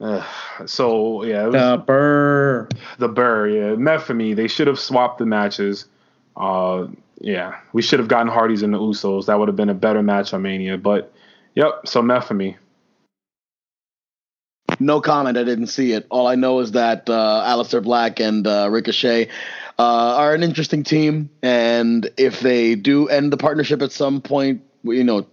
uh, 0.00 0.24
so 0.66 1.24
yeah, 1.24 1.46
was, 1.46 1.54
the 1.54 1.82
Burr. 1.84 2.68
The 2.98 3.08
Burr. 3.08 3.48
Yeah, 3.48 3.74
met 3.76 4.02
for 4.02 4.14
me. 4.14 4.34
They 4.34 4.46
should 4.46 4.66
have 4.66 4.78
swapped 4.78 5.18
the 5.18 5.26
matches. 5.26 5.86
Uh, 6.36 6.86
yeah, 7.18 7.58
we 7.72 7.82
should 7.82 7.98
have 7.98 8.08
gotten 8.08 8.28
Hardys 8.28 8.62
and 8.62 8.74
the 8.74 8.78
Usos. 8.78 9.26
That 9.26 9.38
would 9.38 9.48
have 9.48 9.56
been 9.56 9.70
a 9.70 9.74
better 9.74 10.02
match 10.02 10.34
on 10.34 10.42
Mania. 10.42 10.76
But 10.76 11.12
yep, 11.54 11.80
so 11.86 12.02
meth 12.02 12.28
for 12.28 12.34
me. 12.34 12.56
No 14.78 15.00
comment. 15.00 15.36
I 15.36 15.44
didn't 15.44 15.68
see 15.68 15.92
it. 15.92 16.06
All 16.10 16.26
I 16.26 16.34
know 16.34 16.60
is 16.60 16.72
that 16.72 17.08
uh, 17.08 17.44
Aleister 17.46 17.82
Black 17.82 18.20
and 18.20 18.46
uh, 18.46 18.68
Ricochet 18.70 19.28
uh, 19.78 19.82
are 20.16 20.34
an 20.34 20.42
interesting 20.42 20.84
team, 20.84 21.30
and 21.42 22.08
if 22.16 22.40
they 22.40 22.74
do 22.74 23.08
end 23.08 23.32
the 23.32 23.36
partnership 23.36 23.82
at 23.82 23.92
some 23.92 24.20
point, 24.20 24.62
you 24.84 25.04
know, 25.04 25.26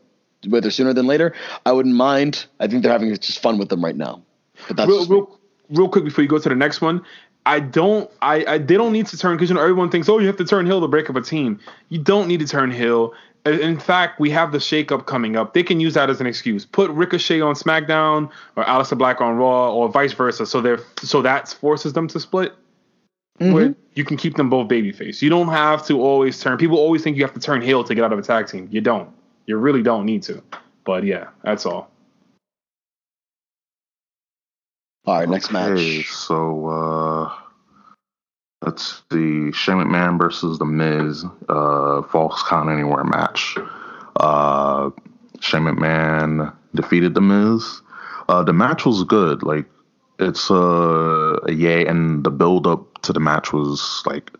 whether 0.48 0.70
sooner 0.70 0.94
than 0.94 1.08
later, 1.08 1.34
I 1.66 1.72
wouldn't 1.72 1.96
mind. 1.96 2.46
I 2.60 2.68
think 2.68 2.84
they're 2.84 2.92
having 2.92 3.16
just 3.16 3.40
fun 3.40 3.58
with 3.58 3.70
them 3.70 3.84
right 3.84 3.96
now. 3.96 4.22
But 4.68 4.78
that's 4.78 4.90
real, 4.90 5.06
real, 5.08 5.40
real 5.70 5.90
quick 5.90 6.04
before 6.04 6.24
you 6.24 6.28
go 6.28 6.40
to 6.40 6.50
the 6.50 6.56
next 6.56 6.82
one. 6.82 7.04
I 7.46 7.60
don't. 7.60 8.10
I, 8.22 8.46
I 8.46 8.58
they 8.58 8.76
don't 8.76 8.94
need 8.94 9.08
to 9.08 9.18
turn 9.18 9.36
because 9.36 9.50
you 9.50 9.56
know 9.56 9.62
everyone 9.62 9.90
thinks 9.90 10.08
oh 10.08 10.20
you 10.20 10.28
have 10.28 10.38
to 10.38 10.46
turn 10.46 10.66
heel 10.66 10.80
to 10.82 10.88
break 10.88 11.10
up 11.10 11.16
a 11.16 11.22
team. 11.22 11.60
You 11.90 12.00
don't 12.00 12.28
need 12.28 12.40
to 12.40 12.48
turn 12.48 12.72
heel. 12.72 13.14
In 13.46 13.78
fact, 13.78 14.22
we 14.22 14.30
have 14.30 14.54
the 14.54 14.58
shakeup 14.58 15.06
coming 15.06 15.36
up. 15.36 15.54
They 15.54 15.64
can 15.64 15.82
use 15.82 15.96
that 15.96 16.10
as 16.10 16.22
an 16.22 16.28
excuse. 16.28 16.66
Put 16.66 16.90
Ricochet 16.92 17.42
on 17.42 17.56
SmackDown 17.56 18.30
or 18.56 18.64
Aleister 18.64 18.98
Black 18.98 19.20
on 19.20 19.36
Raw 19.36 19.74
or 19.74 19.90
vice 19.90 20.14
versa. 20.14 20.46
So 20.46 20.62
they're 20.62 20.80
so 20.98 21.22
that 21.22 21.50
forces 21.50 21.92
them 21.92 22.08
to 22.10 22.20
split. 22.20 22.54
Mm-hmm. 23.40 23.54
Where 23.54 23.76
you 23.96 24.06
can 24.06 24.16
keep 24.16 24.36
them 24.36 24.50
both 24.50 24.70
babyface. 24.70 25.22
You 25.22 25.30
don't 25.30 25.50
have 25.50 25.86
to 25.88 26.02
always 26.02 26.40
turn. 26.40 26.58
People 26.58 26.78
always 26.78 27.04
think 27.04 27.18
you 27.18 27.24
have 27.24 27.34
to 27.34 27.40
turn 27.40 27.62
heel 27.62 27.84
to 27.84 27.94
get 27.94 28.04
out 28.04 28.14
of 28.14 28.20
a 28.20 28.22
tag 28.22 28.48
team. 28.48 28.70
You 28.72 28.80
don't. 28.80 29.10
You 29.46 29.58
really 29.58 29.84
don't 29.84 30.06
need 30.06 30.24
to. 30.24 30.42
But 30.86 31.04
yeah, 31.04 31.28
that's 31.44 31.66
all. 31.66 31.90
All 35.06 35.20
right, 35.20 35.28
next 35.28 35.54
okay, 35.54 35.98
match. 35.98 36.08
So 36.12 36.68
uh 36.68 37.34
let's 38.64 39.04
see, 39.12 39.52
Shane 39.52 39.78
McMahon 39.78 40.18
versus 40.18 40.60
The 40.60 40.66
Miz, 40.66 41.26
uh, 41.50 42.02
Falls 42.04 42.44
Count 42.48 42.70
Anywhere 42.70 43.04
match. 43.04 43.58
Uh, 44.20 44.90
Shane 45.40 45.64
McMahon 45.64 46.54
defeated 46.76 47.14
The 47.14 47.22
Miz. 47.22 47.82
Uh, 48.30 48.44
the 48.44 48.54
match 48.54 48.86
was 48.86 49.04
good. 49.04 49.44
Like 49.44 49.66
it's 50.20 50.50
uh, 50.50 51.40
a 51.46 51.52
yay, 51.52 51.86
and 51.86 52.24
the 52.24 52.32
build 52.32 52.68
up 52.68 53.02
to 53.02 53.14
the 53.14 53.20
match 53.20 53.52
was 53.52 54.04
like, 54.06 54.32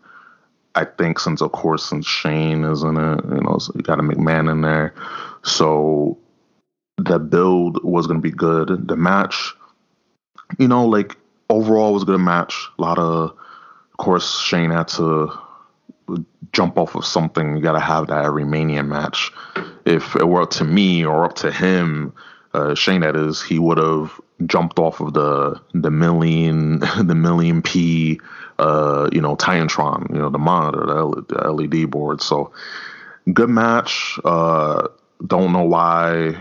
I 0.74 0.84
think 0.84 1.18
since 1.18 1.40
of 1.40 1.52
course 1.52 1.84
since 1.84 2.06
Shane 2.06 2.64
is 2.64 2.82
in 2.82 2.96
it, 2.96 3.24
you 3.24 3.40
know, 3.42 3.58
so 3.58 3.72
you 3.74 3.82
got 3.82 4.00
a 4.00 4.02
McMahon 4.02 4.50
in 4.50 4.62
there, 4.62 4.94
so 5.42 6.18
the 6.96 7.18
build 7.18 7.82
was 7.84 8.06
gonna 8.06 8.20
be 8.20 8.30
good. 8.30 8.88
The 8.88 8.96
match 8.96 9.54
you 10.58 10.68
know, 10.68 10.86
like 10.86 11.16
overall 11.50 11.92
was 11.92 12.02
a 12.02 12.06
good 12.06 12.20
match. 12.20 12.68
A 12.78 12.82
lot 12.82 12.98
of, 12.98 13.36
of 13.94 13.98
course, 13.98 14.40
Shane 14.40 14.70
had 14.70 14.88
to 14.88 15.32
jump 16.52 16.76
off 16.78 16.96
of 16.96 17.06
something. 17.06 17.56
You 17.56 17.62
got 17.62 17.72
to 17.72 17.80
have 17.80 18.08
that 18.08 18.24
every 18.24 18.44
Mania 18.44 18.82
match. 18.82 19.30
If 19.84 20.16
it 20.16 20.26
were 20.26 20.42
up 20.42 20.50
to 20.50 20.64
me 20.64 21.04
or 21.04 21.24
up 21.24 21.36
to 21.36 21.52
him, 21.52 22.12
uh, 22.54 22.74
Shane 22.74 23.02
that 23.02 23.14
is, 23.14 23.40
he 23.40 23.60
would 23.60 23.78
have 23.78 24.20
jumped 24.46 24.80
off 24.80 25.00
of 25.00 25.14
the 25.14 25.60
the 25.74 25.92
million 25.92 26.80
the 27.02 27.14
million 27.14 27.62
P, 27.62 28.20
uh, 28.58 29.08
you 29.12 29.20
know, 29.20 29.36
Titantron, 29.36 30.10
you 30.10 30.18
know, 30.18 30.28
the 30.28 30.38
monitor, 30.38 30.86
the, 30.86 31.52
LED 31.52 31.88
board. 31.88 32.20
So 32.20 32.52
good 33.32 33.48
match. 33.48 34.18
Uh, 34.24 34.88
don't 35.24 35.52
know 35.52 35.64
why. 35.64 36.36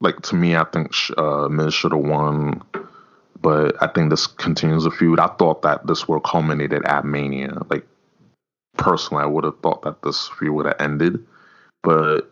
Like 0.00 0.22
to 0.22 0.36
me, 0.36 0.54
I 0.54 0.62
think 0.62 0.92
uh, 1.16 1.48
Miz 1.48 1.74
should 1.74 1.90
have 1.90 2.04
won 2.04 2.62
but 3.40 3.80
I 3.82 3.86
think 3.88 4.10
this 4.10 4.26
continues 4.26 4.86
a 4.86 4.90
feud. 4.90 5.20
I 5.20 5.28
thought 5.28 5.62
that 5.62 5.86
this 5.86 6.08
would 6.08 6.22
culminated 6.24 6.84
at 6.84 7.04
Mania. 7.04 7.58
Like 7.70 7.86
personally, 8.76 9.22
I 9.22 9.26
would 9.26 9.44
have 9.44 9.58
thought 9.60 9.82
that 9.82 10.02
this 10.02 10.28
feud 10.38 10.54
would 10.54 10.66
have 10.66 10.80
ended, 10.80 11.24
but 11.82 12.30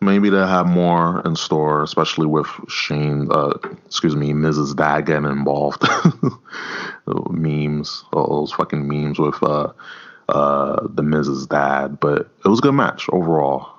maybe 0.00 0.30
they 0.30 0.38
have 0.38 0.66
more 0.66 1.20
in 1.24 1.36
store, 1.36 1.82
especially 1.82 2.26
with 2.26 2.48
Shane. 2.68 3.28
Uh, 3.30 3.58
excuse 3.86 4.16
me, 4.16 4.32
Mrs. 4.32 4.76
Dad 4.76 5.06
getting 5.06 5.30
involved. 5.30 5.82
memes, 7.30 8.04
all 8.12 8.40
those 8.40 8.52
fucking 8.52 8.86
memes 8.86 9.18
with 9.18 9.42
uh, 9.42 9.72
uh, 10.28 10.80
the 10.88 11.02
Mrs. 11.02 11.48
Dad. 11.48 12.00
But 12.00 12.30
it 12.44 12.48
was 12.48 12.58
a 12.58 12.62
good 12.62 12.72
match 12.72 13.08
overall. 13.10 13.77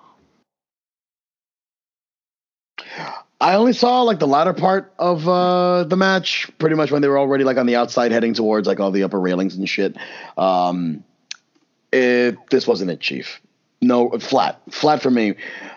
I 3.41 3.55
only 3.55 3.74
saw 3.74 4.01
like 4.01 4.19
the 4.19 4.27
latter 4.27 4.53
part 4.53 4.93
of 5.00 5.27
uh, 5.27 5.86
the 5.86 5.96
match, 5.96 6.50
pretty 6.58 6.75
much 6.75 6.91
when 6.91 7.01
they 7.01 7.08
were 7.08 7.17
already 7.17 7.46
like 7.46 7.58
on 7.58 7.67
the 7.67 7.77
outside 7.77 8.12
heading 8.12 8.34
towards 8.34 8.67
like 8.67 8.79
all 8.79 8.91
the 8.91 9.03
upper 9.03 9.19
railings 9.19 9.55
and 9.55 9.67
shit. 9.67 9.96
Um, 10.38 11.03
it 11.91 12.38
this 12.50 12.67
wasn't 12.67 12.91
it, 12.91 13.00
Chief. 13.00 13.39
No, 13.81 14.10
flat, 14.19 14.62
flat 14.69 15.01
for 15.01 15.10
me. 15.10 15.36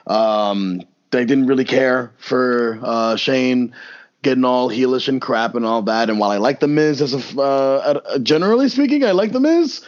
Um, 0.08 0.82
they 1.12 1.24
didn't 1.24 1.46
really 1.46 1.64
care 1.64 2.12
for 2.18 2.80
uh, 2.82 3.16
Shane 3.16 3.74
getting 4.22 4.44
all 4.44 4.68
heelish 4.68 5.08
and 5.08 5.20
crap 5.20 5.54
and 5.54 5.64
all 5.64 5.82
that. 5.82 6.10
And 6.10 6.18
while 6.18 6.30
I 6.30 6.38
like 6.38 6.60
the 6.60 6.68
Miz 6.68 7.00
as 7.00 7.14
a 7.14 7.40
uh, 7.40 8.18
generally 8.18 8.68
speaking, 8.68 9.04
I 9.04 9.12
like 9.12 9.32
the 9.32 9.40
Miz. 9.40 9.84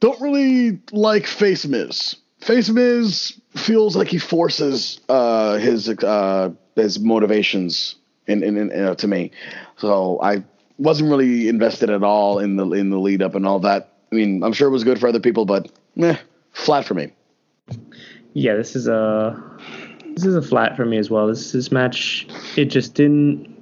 Don't 0.00 0.20
really 0.20 0.80
like 0.92 1.26
Face 1.26 1.66
Miz. 1.66 2.16
Face 2.40 2.70
Miz 2.70 3.38
feels 3.56 3.96
like 3.96 4.08
he 4.08 4.18
forces 4.18 5.00
uh, 5.08 5.58
his 5.58 5.88
uh, 5.88 6.50
his 6.78 6.98
motivations 6.98 7.96
in, 8.26 8.42
in, 8.42 8.56
in 8.56 8.84
uh, 8.84 8.94
to 8.94 9.08
me. 9.08 9.30
So 9.76 10.20
I 10.22 10.44
wasn't 10.78 11.10
really 11.10 11.48
invested 11.48 11.90
at 11.90 12.02
all 12.02 12.38
in 12.38 12.56
the 12.56 12.70
in 12.72 12.90
the 12.90 12.98
lead 12.98 13.22
up 13.22 13.34
and 13.34 13.46
all 13.46 13.60
that. 13.60 13.94
I 14.10 14.14
mean, 14.14 14.42
I'm 14.42 14.52
sure 14.52 14.68
it 14.68 14.72
was 14.72 14.84
good 14.84 14.98
for 14.98 15.08
other 15.08 15.20
people, 15.20 15.44
but 15.44 15.70
eh, 16.00 16.16
flat 16.52 16.84
for 16.84 16.94
me. 16.94 17.12
Yeah, 18.34 18.54
this 18.54 18.76
is 18.76 18.88
a 18.88 19.40
this 20.14 20.24
is 20.24 20.36
a 20.36 20.42
flat 20.42 20.76
for 20.76 20.84
me 20.84 20.98
as 20.98 21.10
well. 21.10 21.26
This 21.26 21.52
this 21.52 21.72
match 21.72 22.26
it 22.56 22.66
just 22.66 22.94
didn't. 22.94 23.56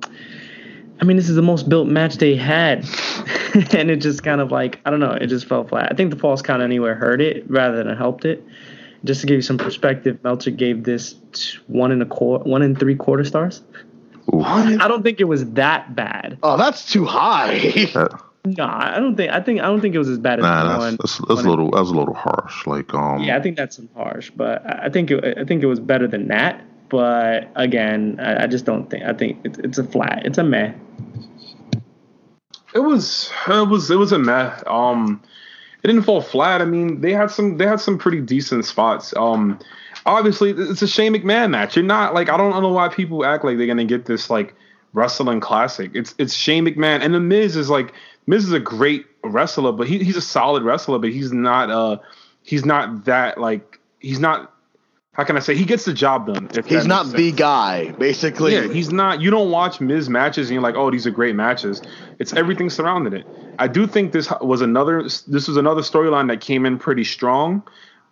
I 1.00 1.04
mean, 1.04 1.18
this 1.18 1.28
is 1.28 1.37
the 1.37 1.42
most 1.42 1.68
built 1.68 1.88
match 1.88 2.16
they 2.16 2.37
had, 2.37 2.78
and 3.75 3.90
it 3.90 3.96
just 3.96 4.23
kind 4.23 4.40
of 4.40 4.50
like 4.50 4.80
I 4.85 4.90
don't 4.90 5.00
know. 5.00 5.12
It 5.12 5.26
just 5.28 5.46
fell 5.46 5.64
flat. 5.64 5.90
I 5.90 5.94
think 5.94 6.11
the 6.11 6.18
falls 6.18 6.42
count 6.42 6.62
anywhere 6.62 6.94
hurt 6.94 7.20
it 7.20 7.49
rather 7.50 7.82
than 7.82 7.96
helped 7.96 8.25
it 8.25 8.44
just 9.07 9.21
to 9.23 9.27
give 9.27 9.37
you 9.37 9.43
some 9.43 9.59
perspective, 9.59 10.23
Meltzer 10.23 10.51
gave 10.51 10.85
this 10.85 11.15
one 11.67 11.93
and 11.93 12.03
a 12.03 12.07
quarter, 12.07 12.45
one 12.45 12.63
and 12.63 12.79
three 12.79 12.97
quarter 12.97 13.25
stars. 13.25 13.63
What? 14.27 14.81
I 14.83 14.89
don't 14.89 15.03
think 15.03 15.21
it 15.21 15.25
was 15.25 15.49
that 15.53 15.95
bad. 15.95 16.39
Oh, 16.43 16.57
that's 16.57 16.91
too 16.91 17.05
high. 17.05 17.89
no, 18.45 18.65
I 18.65 18.99
don't 18.99 19.17
think. 19.17 19.33
I 19.33 19.41
think 19.41 19.61
I 19.61 19.67
don't 19.67 19.81
think 19.81 19.95
it 19.95 19.99
was 19.99 20.09
as 20.09 20.19
bad 20.19 20.41
as 20.41 20.43
nah, 20.43 20.79
one. 20.79 20.97
That's, 20.97 21.19
that's, 21.19 21.29
that's 21.29 21.43
a 21.43 21.49
little. 21.49 21.71
That's 21.71 21.91
a 21.91 21.95
little 21.95 22.15
harsh. 22.15 22.67
Like 22.67 22.93
um. 22.93 23.23
Yeah, 23.23 23.37
I 23.37 23.41
think 23.41 23.57
that's 23.57 23.77
some 23.77 23.89
harsh, 23.95 24.31
but 24.31 24.67
I 24.67 24.91
think 24.91 25.13
it, 25.13 25.39
I 25.39 25.45
think 25.45 25.63
it 25.63 25.67
was 25.67 25.79
better 25.79 26.09
than 26.09 26.29
that. 26.29 26.65
But 26.89 27.51
again, 27.55 28.19
I, 28.21 28.45
I 28.45 28.47
just 28.49 28.65
don't 28.65 28.91
think. 28.91 29.05
I 29.05 29.13
think 29.13 29.39
it's, 29.45 29.59
it's 29.59 29.79
a 29.79 29.85
flat. 29.85 30.27
It's 30.27 30.39
a 30.39 30.45
meh. 30.45 30.73
It 32.75 32.81
was. 32.81 33.31
It 33.47 33.69
was. 33.69 33.91
It 33.91 33.97
was 33.97 34.11
a 34.11 34.19
meh. 34.19 34.53
Um 34.67 35.23
it 35.87 35.93
didn't 35.93 36.02
fall 36.02 36.21
flat. 36.21 36.61
I 36.61 36.64
mean, 36.64 37.00
they 37.00 37.12
had 37.12 37.31
some 37.31 37.59
they 37.59 37.66
had 37.66 37.81
some 37.81 37.97
pretty 37.97 38.21
decent 38.21 38.64
spots. 38.64 39.14
Um, 39.16 39.61
obviously, 40.05 40.50
it's 40.50 40.83
a 40.83 40.88
Shane 40.88 41.14
McMahon 41.14 41.50
match. 41.50 41.76
You're 41.76 41.85
not 41.85 42.12
like 42.12 42.28
I 42.28 42.37
don't 42.37 42.61
know 42.61 42.73
why 42.73 42.88
people 42.88 43.25
act 43.25 43.45
like 43.45 43.57
they're 43.57 43.69
gonna 43.69 43.85
get 43.85 44.07
this 44.07 44.28
like 44.28 44.57
wrestling 44.95 45.38
classic. 45.38 45.93
It's 45.95 46.12
it's 46.19 46.35
Shane 46.35 46.66
McMahon 46.66 47.02
and 47.02 47.14
the 47.14 47.21
Miz 47.21 47.55
is 47.55 47.71
like 47.71 47.93
Miz 48.26 48.45
is 48.45 48.50
a 48.50 48.59
great 48.59 49.07
wrestler, 49.23 49.71
but 49.71 49.87
he, 49.87 50.02
he's 50.02 50.16
a 50.16 50.21
solid 50.21 50.64
wrestler, 50.64 50.99
but 50.99 51.11
he's 51.11 51.33
not 51.33 51.71
uh 51.71 51.99
he's 52.43 52.64
not 52.64 53.05
that 53.05 53.38
like 53.38 53.78
he's 54.00 54.19
not 54.19 54.56
how 55.16 55.25
can 55.25 55.35
I 55.35 55.40
say 55.40 55.56
he 55.56 55.64
gets 55.64 55.87
the 55.87 55.94
job 55.94 56.26
done? 56.26 56.50
he's 56.66 56.87
not 56.87 57.11
the 57.12 57.32
guy, 57.32 57.90
basically. 57.92 58.52
Yeah, 58.52 58.70
he's 58.70 58.92
not. 58.92 59.23
You 59.23 59.30
don't 59.30 59.50
watch 59.50 59.80
Miz 59.80 60.11
matches 60.11 60.49
and 60.49 60.54
you're 60.54 60.62
like, 60.62 60.75
oh, 60.75 60.90
these 60.90 61.06
are 61.06 61.11
great 61.11 61.35
matches. 61.35 61.80
It's 62.18 62.35
everything 62.35 62.68
surrounding 62.68 63.14
it. 63.14 63.26
I 63.58 63.66
do 63.66 63.87
think 63.87 64.12
this 64.12 64.30
was 64.42 64.61
another. 64.61 65.04
This 65.04 65.49
was 65.49 65.56
another 65.56 65.80
storyline 65.80 66.28
that 66.28 66.42
came 66.42 66.66
in 66.66 66.78
pretty 66.78 67.04
strong, 67.04 67.62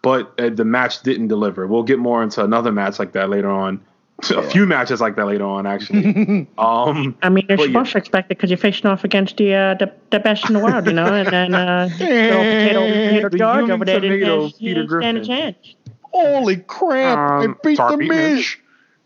but 0.00 0.32
uh, 0.40 0.48
the 0.48 0.64
match 0.64 1.02
didn't 1.02 1.28
deliver. 1.28 1.66
We'll 1.66 1.82
get 1.82 1.98
more 1.98 2.22
into 2.22 2.42
another 2.42 2.72
match 2.72 2.98
like 2.98 3.12
that 3.12 3.28
later 3.28 3.50
on. 3.50 3.84
A 4.30 4.42
few 4.48 4.64
matches 4.64 5.02
like 5.02 5.16
that 5.16 5.26
later 5.26 5.44
on, 5.44 5.66
actually. 5.66 6.48
um, 6.58 7.14
I 7.20 7.28
mean, 7.28 7.44
you're 7.48 7.58
But 7.58 7.64
yeah. 7.64 7.72
supposed 7.72 7.92
to 7.92 7.98
expect 7.98 8.26
it 8.26 8.38
because 8.38 8.48
you're 8.48 8.56
facing 8.56 8.86
off 8.86 9.04
against 9.04 9.36
the, 9.36 9.52
uh, 9.52 9.74
the 9.74 9.92
the 10.10 10.20
best 10.20 10.48
in 10.48 10.54
the 10.54 10.60
world, 10.60 10.86
you 10.86 10.92
know. 10.94 11.12
And 11.12 11.28
then 11.28 11.54
uh, 11.54 11.90
little 11.98 12.08
potato, 12.08 12.80
potato 12.80 13.28
The 13.28 13.38
George 13.38 13.70
over 13.70 13.84
there 13.84 14.00
didn't 14.00 14.20
tomato, 14.20 14.42
have, 14.44 14.58
Peter 14.58 14.82
didn't 14.86 15.00
stand 15.02 15.18
a 15.18 15.24
chance. 15.26 15.74
Holy 16.14 16.56
crap! 16.58 17.18
I 17.18 17.44
Um, 17.44 17.58
beat 17.62 17.70
the 17.70 17.76
sorry, 17.76 18.08
man. 18.08 18.34
Miz. 18.36 18.56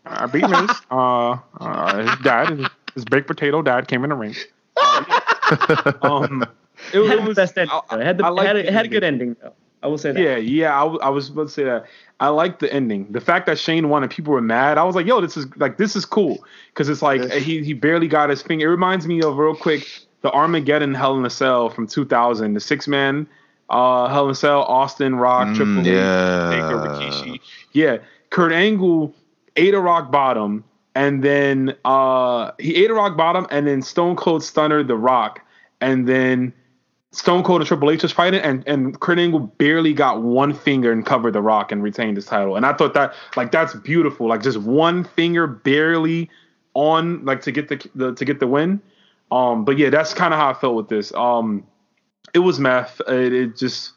I 0.05 0.25
beat 0.27 0.47
Miz. 0.49 0.69
Uh, 0.91 1.37
uh, 1.59 1.97
his 2.07 2.19
dad, 2.23 2.49
his, 2.49 2.67
his 2.95 3.05
baked 3.05 3.27
potato 3.27 3.61
dad, 3.61 3.87
came 3.87 4.03
in 4.03 4.09
the 4.09 4.15
ring. 4.15 4.35
um, 6.01 6.45
it, 6.93 6.97
It 6.99 7.07
had 7.07 7.17
it 7.19 7.21
the 7.21 7.27
was 7.27 7.35
best 7.35 7.57
ending. 7.57 7.71
I- 7.89 7.95
though. 7.95 8.01
It 8.01 8.05
had, 8.05 8.17
the, 8.17 8.25
I 8.25 8.45
had, 8.45 8.55
a, 8.55 8.61
the 8.63 8.67
it 8.67 8.73
had 8.73 8.85
a 8.85 8.89
good 8.89 9.03
ending. 9.03 9.29
ending, 9.29 9.37
though. 9.41 9.53
I 9.81 9.87
will 9.87 9.97
say 9.97 10.11
that. 10.11 10.19
Yeah, 10.21 10.35
yeah. 10.35 10.77
I 10.81 11.07
was 11.09 11.29
about 11.29 11.43
to 11.47 11.53
say 11.53 11.63
that. 11.63 11.85
I 12.19 12.27
like 12.27 12.59
the 12.59 12.71
ending. 12.73 13.09
The 13.11 13.21
fact 13.21 13.45
that 13.45 13.57
Shane 13.57 13.87
won 13.87 14.03
and 14.03 14.11
people 14.11 14.33
were 14.33 14.41
mad. 14.41 14.77
I 14.77 14.83
was 14.83 14.93
like, 14.93 15.05
yo, 15.05 15.21
this 15.21 15.37
is 15.37 15.45
like 15.55 15.77
this 15.77 15.95
is 15.95 16.03
cool 16.03 16.43
because 16.73 16.89
it's 16.89 17.01
like 17.01 17.21
Yes. 17.21 17.43
he 17.43 17.63
he 17.63 17.73
barely 17.73 18.09
got 18.09 18.29
his 18.29 18.41
finger. 18.41 18.67
It 18.67 18.71
reminds 18.71 19.07
me 19.07 19.21
of 19.21 19.37
real 19.37 19.55
quick 19.55 19.87
the 20.21 20.29
Armageddon 20.31 20.93
Hell 20.95 21.17
in 21.17 21.25
a 21.25 21.29
Cell 21.29 21.69
from 21.69 21.87
2000, 21.87 22.55
the 22.55 22.59
six 22.59 22.89
man 22.89 23.25
uh, 23.69 24.07
Hell 24.07 24.29
in 24.29 24.35
Cell, 24.35 24.63
Austin 24.63 25.15
Rock, 25.15 25.47
Mm, 25.49 25.55
Triple 25.55 25.79
H, 25.81 25.85
yeah. 25.87 26.49
Taker, 26.49 26.77
Rikishi. 26.77 27.39
Yeah, 27.73 27.97
Kurt 28.29 28.51
Angle 28.51 29.13
ate 29.55 29.73
a 29.73 29.79
rock 29.79 30.11
bottom, 30.11 30.63
and 30.95 31.23
then 31.23 31.75
uh, 31.85 32.51
he 32.59 32.75
ate 32.75 32.89
a 32.89 32.93
rock 32.93 33.15
bottom, 33.17 33.47
and 33.51 33.67
then 33.67 33.81
Stone 33.81 34.15
Cold 34.15 34.43
Stunner 34.43 34.83
the 34.83 34.95
Rock, 34.97 35.41
and 35.81 36.07
then 36.07 36.53
Stone 37.11 37.43
Cold 37.43 37.61
and 37.61 37.67
Triple 37.67 37.91
H 37.91 38.03
was 38.03 38.11
fighting, 38.11 38.39
and 38.41 38.63
and 38.67 38.99
Kurt 38.99 39.19
Angle 39.19 39.39
barely 39.39 39.93
got 39.93 40.21
one 40.21 40.53
finger 40.53 40.91
and 40.91 41.05
covered 41.05 41.33
the 41.33 41.41
Rock 41.41 41.71
and 41.71 41.81
retained 41.81 42.17
his 42.17 42.25
title. 42.25 42.55
And 42.55 42.65
I 42.65 42.73
thought 42.73 42.93
that 42.93 43.13
like 43.35 43.51
that's 43.51 43.73
beautiful, 43.75 44.27
like 44.27 44.43
just 44.43 44.57
one 44.59 45.03
finger 45.03 45.47
barely 45.47 46.29
on 46.75 47.25
like 47.25 47.41
to 47.41 47.51
get 47.51 47.67
the, 47.67 47.89
the 47.95 48.13
to 48.13 48.25
get 48.25 48.39
the 48.39 48.47
win. 48.47 48.79
Um, 49.31 49.65
but 49.65 49.77
yeah, 49.77 49.89
that's 49.89 50.13
kind 50.13 50.33
of 50.33 50.39
how 50.39 50.49
I 50.49 50.53
felt 50.53 50.75
with 50.75 50.89
this. 50.89 51.13
Um, 51.13 51.63
it 52.33 52.39
was 52.39 52.59
meth. 52.59 53.01
It, 53.07 53.33
it 53.33 53.57
just 53.57 53.93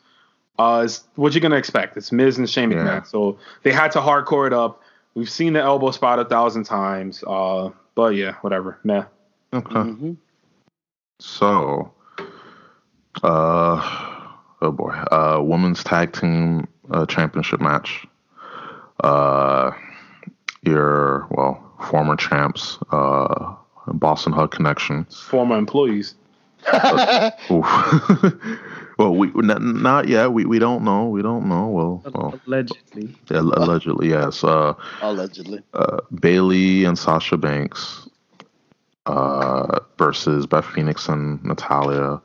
uh, 0.59 0.83
it's 0.85 1.05
what 1.15 1.35
you're 1.35 1.41
gonna 1.41 1.57
expect. 1.57 1.97
It's 1.97 2.12
Miz 2.12 2.39
and 2.39 2.49
Shane 2.49 2.71
Yeah. 2.71 3.03
So 3.03 3.39
they 3.62 3.73
had 3.73 3.93
to 3.93 4.01
hardcore 4.01 4.47
it 4.47 4.53
up. 4.53 4.83
We've 5.15 5.31
seen 5.31 5.53
the 5.53 5.61
elbow 5.61 5.91
spot 5.91 6.19
a 6.19 6.25
thousand 6.25 6.65
times. 6.65 7.23
Uh, 7.27 7.71
but 7.95 8.15
yeah, 8.15 8.35
whatever. 8.41 8.79
Meh. 8.85 9.05
Okay. 9.53 9.75
Mhm. 9.75 10.17
So, 11.21 11.93
uh, 13.23 14.27
oh 14.61 14.73
boy, 14.73 14.91
uh, 14.91 15.41
women's 15.43 15.85
tag 15.85 16.12
team 16.12 16.67
uh, 16.91 17.07
championship 17.07 17.61
match. 17.61 18.07
Uh, 19.05 19.73
your 20.62 21.27
well, 21.31 21.75
former 21.91 22.17
champs, 22.17 22.78
uh, 22.91 23.54
Boston 23.89 24.33
Hug 24.33 24.50
Connection. 24.50 25.04
Former 25.04 25.56
employees. 25.56 26.15
Oof. 27.51 27.67
well, 28.99 29.15
we 29.15 29.29
n- 29.29 29.83
not 29.83 30.09
yet. 30.09 30.33
We 30.33 30.45
we 30.45 30.59
don't 30.59 30.85
know. 30.85 31.09
We 31.09 31.23
don't 31.23 31.49
know. 31.49 31.69
Well, 31.69 32.03
well 32.15 32.41
Allegedly. 32.47 33.15
allegedly, 33.31 34.11
yes. 34.11 34.45
Uh, 34.45 34.75
Allegedly. 35.01 35.61
uh, 35.75 35.99
Bayley 36.21 36.85
and 36.85 36.99
Sasha 36.99 37.37
Banks 37.37 38.09
uh, 39.07 39.81
versus 39.99 40.47
Beth 40.47 40.65
Phoenix 40.67 41.09
and 41.09 41.43
Natalya 41.45 42.21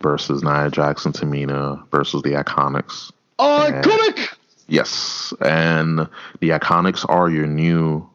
versus 0.00 0.42
Nia 0.42 0.70
Jax 0.70 1.04
and, 1.04 1.14
Tamina 1.14 1.82
versus 1.90 2.22
the 2.22 2.30
Iconics. 2.32 3.10
Iconic. 3.38 4.34
Yes, 4.68 5.34
and 5.40 5.98
the 6.40 6.50
Iconics 6.50 7.04
are 7.08 7.28
your 7.28 7.46
new 7.46 8.08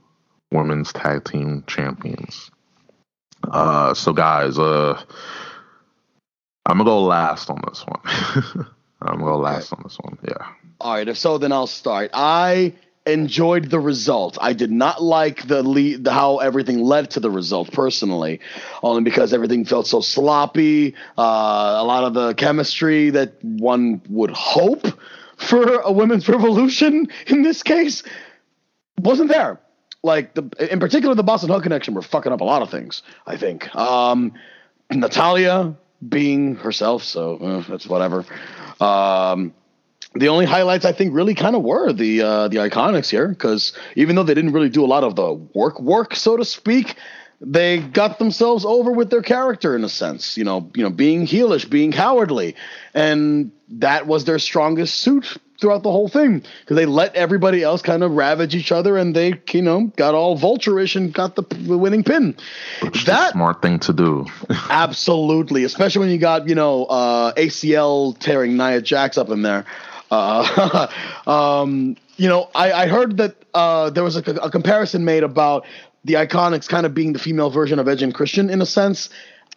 women's 0.52 0.92
tag 0.94 1.26
team 1.26 1.64
champions. 1.68 2.50
Uh, 3.44 3.94
so 3.94 4.14
guys, 4.14 4.58
uh, 4.58 5.02
I'm 6.66 6.78
gonna 6.78 6.84
go 6.84 7.04
last 7.04 7.50
on 7.50 7.62
this 7.68 7.86
one. 7.86 8.02
I'm 9.02 9.18
gonna 9.18 9.24
go 9.24 9.38
last 9.38 9.72
on 9.74 9.82
this 9.84 9.98
one. 10.00 10.18
Yeah. 10.28 10.48
All 10.82 10.94
right, 10.94 11.08
if 11.08 11.18
so, 11.18 11.38
then 11.38 11.52
I'll 11.52 11.68
start. 11.68 12.12
I 12.14 12.74
enjoyed 13.06 13.70
the 13.70 13.80
result. 13.80 14.38
I 14.40 14.54
did 14.54 14.72
not 14.72 15.02
like 15.02 15.48
the 15.48 15.64
lead, 15.64 16.04
the, 16.04 16.12
how 16.12 16.38
everything 16.38 16.82
led 16.82 17.12
to 17.12 17.20
the 17.20 17.32
result 17.32 17.72
personally, 17.72 18.40
only 18.84 19.02
because 19.02 19.34
everything 19.34 19.66
felt 19.66 19.88
so 19.88 20.02
sloppy. 20.02 20.96
Uh, 21.18 21.22
a 21.78 21.84
lot 21.84 22.04
of 22.04 22.14
the 22.14 22.34
chemistry 22.36 23.10
that 23.12 23.44
one 23.44 24.02
would 24.10 24.32
hope 24.32 24.86
for 25.38 25.80
a 25.80 25.92
women's 25.92 26.28
revolution 26.28 27.08
in 27.28 27.42
this 27.42 27.64
case 27.64 28.04
wasn't 29.00 29.30
there. 29.30 29.60
Like 30.02 30.34
the, 30.34 30.44
in 30.72 30.80
particular, 30.80 31.14
the 31.16 31.24
Boss 31.24 31.44
'n' 31.44 31.50
Hug 31.50 31.64
connection 31.64 31.94
were 31.94 32.02
fucking 32.02 32.32
up 32.32 32.42
a 32.42 32.46
lot 32.46 32.62
of 32.62 32.70
things. 32.70 33.04
I 33.28 33.38
think 33.38 33.74
um, 33.76 34.34
Natalya 34.92 35.76
being 36.08 36.56
herself, 36.56 37.04
so 37.04 37.36
uh, 37.38 37.64
that's 37.68 37.88
whatever. 37.88 38.26
Um, 38.80 39.54
the 40.16 40.30
only 40.30 40.46
highlights 40.46 40.86
I 40.86 40.92
think 40.92 41.14
really 41.14 41.36
kind 41.36 41.56
of 41.56 41.62
were 41.64 41.94
the 41.94 42.22
uh, 42.22 42.48
the 42.48 42.58
iconics 42.58 43.10
here 43.10 43.28
because 43.28 43.74
even 43.96 44.16
though 44.16 44.24
they 44.24 44.34
didn't 44.34 44.54
really 44.54 44.70
do 44.70 44.84
a 44.84 44.88
lot 44.88 45.04
of 45.04 45.16
the 45.16 45.34
work 45.34 45.80
work 45.80 46.16
so 46.16 46.36
to 46.38 46.46
speak, 46.46 46.96
they 47.42 47.80
got 47.80 48.20
themselves 48.20 48.66
over 48.66 48.92
with 48.92 49.10
their 49.10 49.22
character 49.22 49.76
in 49.76 49.84
a 49.84 49.90
sense. 49.90 50.38
You 50.38 50.44
know, 50.44 50.70
you 50.76 50.84
know, 50.84 50.90
being 50.90 51.26
heelish, 51.26 51.70
being 51.70 51.92
cowardly, 51.92 52.56
and 52.94 53.52
that 53.70 54.08
was 54.08 54.26
their 54.26 54.40
strongest 54.40 54.96
suit 54.98 55.38
throughout 55.60 55.84
the 55.84 55.92
whole 55.92 56.08
thing 56.08 56.42
because 56.62 56.78
they 56.78 56.86
let 56.86 57.14
everybody 57.16 57.62
else 57.64 57.82
kind 57.82 58.02
of 58.02 58.12
ravage 58.12 58.56
each 58.56 58.72
other 58.72 58.98
and 58.98 59.14
they 59.16 59.34
you 59.52 59.62
know 59.62 59.88
got 59.98 60.16
all 60.16 60.38
vulture-ish 60.38 60.96
and 60.96 61.14
got 61.14 61.36
the, 61.36 61.42
the 61.42 61.78
winning 61.78 62.04
pin. 62.04 62.36
Which 62.82 63.06
That- 63.06 63.34
smart 63.34 63.62
thing 63.62 63.80
to 63.80 63.94
do. 63.94 64.26
Absolutely, 64.70 65.64
especially 65.64 66.00
when 66.00 66.10
you 66.10 66.18
got 66.18 66.48
you 66.50 66.56
know 66.56 66.86
uh, 66.86 67.34
ACL 67.34 68.18
tearing 68.20 68.58
Nia 68.58 68.82
Jax 68.82 69.18
up 69.18 69.30
in 69.30 69.42
there. 69.42 69.66
Uh, 70.12 70.88
um, 71.28 71.96
you 72.18 72.28
know, 72.28 72.50
I, 72.54 72.72
I 72.74 72.88
heard 72.88 73.18
that 73.18 73.36
uh, 73.54 73.92
there 73.92 74.04
was 74.04 74.18
a, 74.18 74.20
a 74.20 74.50
comparison 74.52 75.06
made 75.06 75.24
about 75.24 75.66
the 76.10 76.16
Iconics 76.16 76.68
kind 76.68 76.88
of 76.88 76.96
being 76.96 77.14
the 77.14 77.20
female 77.20 77.52
version 77.52 77.78
of 77.78 77.88
Edge 77.88 78.02
and 78.02 78.14
Christian 78.14 78.50
in 78.50 78.64
a 78.64 78.66
sense. 78.66 79.10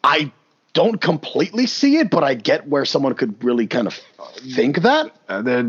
I 0.05 0.31
don't 0.75 1.01
completely 1.01 1.67
see 1.67 1.97
it, 1.97 2.11
but 2.11 2.23
I 2.23 2.35
get 2.35 2.69
where 2.69 2.85
someone 2.85 3.15
could 3.15 3.43
really 3.43 3.67
kind 3.67 3.87
of 3.87 3.99
think 4.55 4.83
that. 4.83 5.17
Uh, 5.29 5.41
they're 5.41 5.63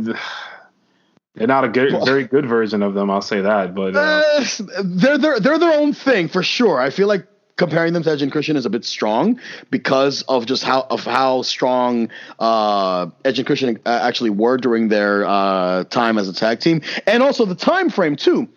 they're 1.36 1.48
not 1.48 1.64
a 1.64 1.70
good, 1.70 1.94
very 2.06 2.26
good 2.26 2.46
version 2.46 2.84
of 2.84 2.96
them. 2.96 3.10
I'll 3.10 3.22
say 3.22 3.40
that. 3.42 3.74
But 3.74 3.96
uh, 3.96 4.00
Uh, 4.00 4.46
they're 4.84 5.18
they're 5.18 5.40
they're 5.40 5.58
their 5.58 5.80
own 5.80 5.94
thing 5.94 6.28
for 6.28 6.44
sure. 6.44 6.82
I 6.82 6.90
feel 6.90 7.08
like 7.08 7.28
comparing 7.56 7.94
them 7.94 8.04
to 8.04 8.12
Edge 8.12 8.22
and 8.22 8.32
Christian 8.32 8.58
is 8.58 8.66
a 8.66 8.70
bit 8.70 8.84
strong 8.84 9.40
because 9.72 10.22
of 10.24 10.46
just 10.46 10.66
how 10.66 10.86
of 10.90 11.06
how 11.06 11.44
strong 11.44 12.10
uh, 12.40 13.08
Edge 13.24 13.40
and 13.40 13.46
Christian 13.46 13.80
uh, 13.86 14.00
actually 14.04 14.32
were 14.32 14.58
during 14.58 14.90
their 14.90 15.26
uh, 15.26 15.86
time 15.86 16.18
as 16.18 16.28
a 16.28 16.34
tag 16.34 16.60
team, 16.60 16.82
and 17.08 17.24
also 17.24 17.46
the 17.46 17.56
time 17.56 17.90
frame 17.90 18.18
too. 18.18 18.50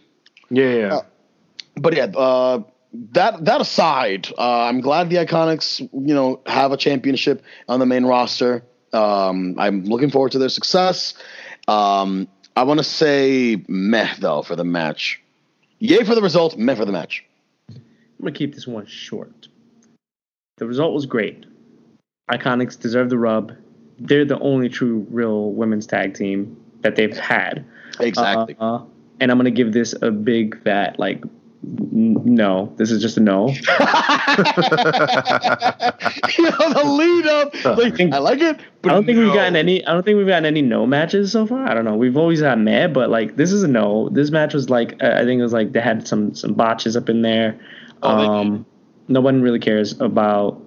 yeah, 0.50 0.70
yeah. 0.70 1.00
But 1.76 1.94
yeah, 1.94 2.06
uh, 2.06 2.62
that 3.12 3.44
that 3.44 3.60
aside, 3.60 4.28
uh, 4.38 4.64
I'm 4.64 4.80
glad 4.80 5.10
the 5.10 5.16
Iconics 5.16 5.80
you 5.80 6.14
know 6.14 6.40
have 6.46 6.72
a 6.72 6.76
championship 6.76 7.42
on 7.68 7.80
the 7.80 7.86
main 7.86 8.04
roster. 8.04 8.64
Um, 8.92 9.56
I'm 9.58 9.84
looking 9.84 10.10
forward 10.10 10.32
to 10.32 10.38
their 10.38 10.48
success. 10.48 11.14
Um, 11.68 12.28
I 12.56 12.62
want 12.62 12.78
to 12.78 12.84
say 12.84 13.62
meh 13.68 14.14
though 14.18 14.42
for 14.42 14.56
the 14.56 14.64
match. 14.64 15.22
Yay 15.78 16.04
for 16.04 16.14
the 16.14 16.22
result, 16.22 16.56
meh 16.56 16.74
for 16.74 16.86
the 16.86 16.92
match. 16.92 17.24
I'm 17.68 17.82
gonna 18.20 18.32
keep 18.32 18.54
this 18.54 18.66
one 18.66 18.86
short. 18.86 19.48
The 20.56 20.66
result 20.66 20.94
was 20.94 21.04
great. 21.04 21.44
Iconics 22.30 22.80
deserve 22.80 23.10
the 23.10 23.18
rub. 23.18 23.52
They're 23.98 24.24
the 24.24 24.38
only 24.38 24.70
true 24.70 25.06
real 25.10 25.52
women's 25.52 25.86
tag 25.86 26.14
team 26.14 26.56
that 26.80 26.96
they've 26.96 27.16
had. 27.16 27.64
Exactly. 28.00 28.56
Uh, 28.58 28.80
and 29.20 29.30
I'm 29.30 29.36
gonna 29.36 29.50
give 29.50 29.72
this 29.72 29.94
a 30.00 30.10
big 30.10 30.62
fat 30.62 30.98
like 30.98 31.22
no. 31.62 32.72
This 32.76 32.90
is 32.90 33.00
just 33.02 33.16
a 33.16 33.20
no. 33.20 33.48
you 33.48 33.56
know, 33.56 33.60
the 36.72 36.82
lead 36.84 37.26
up. 37.26 37.54
Like, 37.76 38.00
I 38.00 38.18
like 38.18 38.40
it, 38.40 38.60
but 38.82 38.92
I 38.92 38.94
don't 38.94 39.06
think 39.06 39.18
no. 39.18 39.24
we've 39.24 39.34
gotten 39.34 39.56
any. 39.56 39.84
I 39.84 39.92
don't 39.92 40.04
think 40.04 40.16
we've 40.18 40.26
gotten 40.26 40.44
any 40.44 40.62
no 40.62 40.86
matches 40.86 41.32
so 41.32 41.46
far. 41.46 41.66
I 41.66 41.74
don't 41.74 41.84
know. 41.84 41.96
We've 41.96 42.16
always 42.16 42.40
had 42.40 42.58
meh, 42.58 42.88
but 42.88 43.10
like 43.10 43.36
this 43.36 43.52
is 43.52 43.62
a 43.62 43.68
no. 43.68 44.08
This 44.10 44.30
match 44.30 44.54
was 44.54 44.70
like 44.70 45.02
uh, 45.02 45.12
I 45.14 45.24
think 45.24 45.40
it 45.40 45.42
was 45.42 45.52
like 45.52 45.72
they 45.72 45.80
had 45.80 46.06
some 46.06 46.34
some 46.34 46.54
botches 46.54 46.96
up 46.96 47.08
in 47.08 47.22
there. 47.22 47.58
Oh, 48.02 48.10
um, 48.10 48.66
no 49.08 49.20
one 49.20 49.42
really 49.42 49.58
cares 49.58 49.98
about 50.00 50.60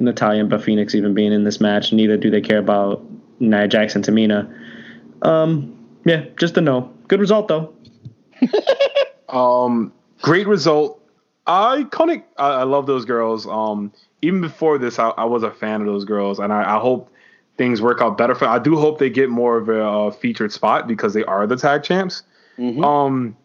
Natalya 0.00 0.40
and 0.40 0.50
Beth 0.50 0.64
Phoenix 0.64 0.94
even 0.94 1.14
being 1.14 1.32
in 1.32 1.44
this 1.44 1.60
match. 1.60 1.92
Neither 1.92 2.16
do 2.16 2.30
they 2.30 2.40
care 2.40 2.58
about 2.58 3.04
Nia 3.40 3.68
Jax 3.68 3.94
and, 3.94 4.04
Tamina. 4.04 4.52
Um, 5.22 5.78
yeah, 6.04 6.24
just 6.36 6.56
a 6.56 6.60
no. 6.60 6.92
Good 7.08 7.20
result 7.20 7.48
though. 7.48 7.74
Um, 9.26 9.92
great 10.24 10.46
result. 10.46 11.00
Iconic. 11.46 12.24
I, 12.38 12.48
I 12.48 12.62
love 12.62 12.86
those 12.86 13.04
girls. 13.04 13.46
Um, 13.46 13.92
even 14.22 14.40
before 14.40 14.78
this, 14.78 14.98
I, 14.98 15.10
I 15.10 15.24
was 15.24 15.42
a 15.42 15.50
fan 15.50 15.82
of 15.82 15.86
those 15.86 16.04
girls, 16.06 16.38
and 16.38 16.52
I, 16.52 16.76
I 16.76 16.80
hope 16.80 17.10
things 17.58 17.82
work 17.82 18.00
out 18.00 18.16
better 18.16 18.34
for. 18.34 18.46
I 18.46 18.58
do 18.58 18.76
hope 18.76 18.98
they 18.98 19.10
get 19.10 19.28
more 19.28 19.58
of 19.58 19.68
a 19.68 19.84
uh, 19.84 20.10
featured 20.10 20.50
spot 20.50 20.88
because 20.88 21.12
they 21.12 21.24
are 21.24 21.46
the 21.46 21.56
tag 21.56 21.82
champs. 21.82 22.22
Mhm. 22.58 22.82
Um, 22.82 23.36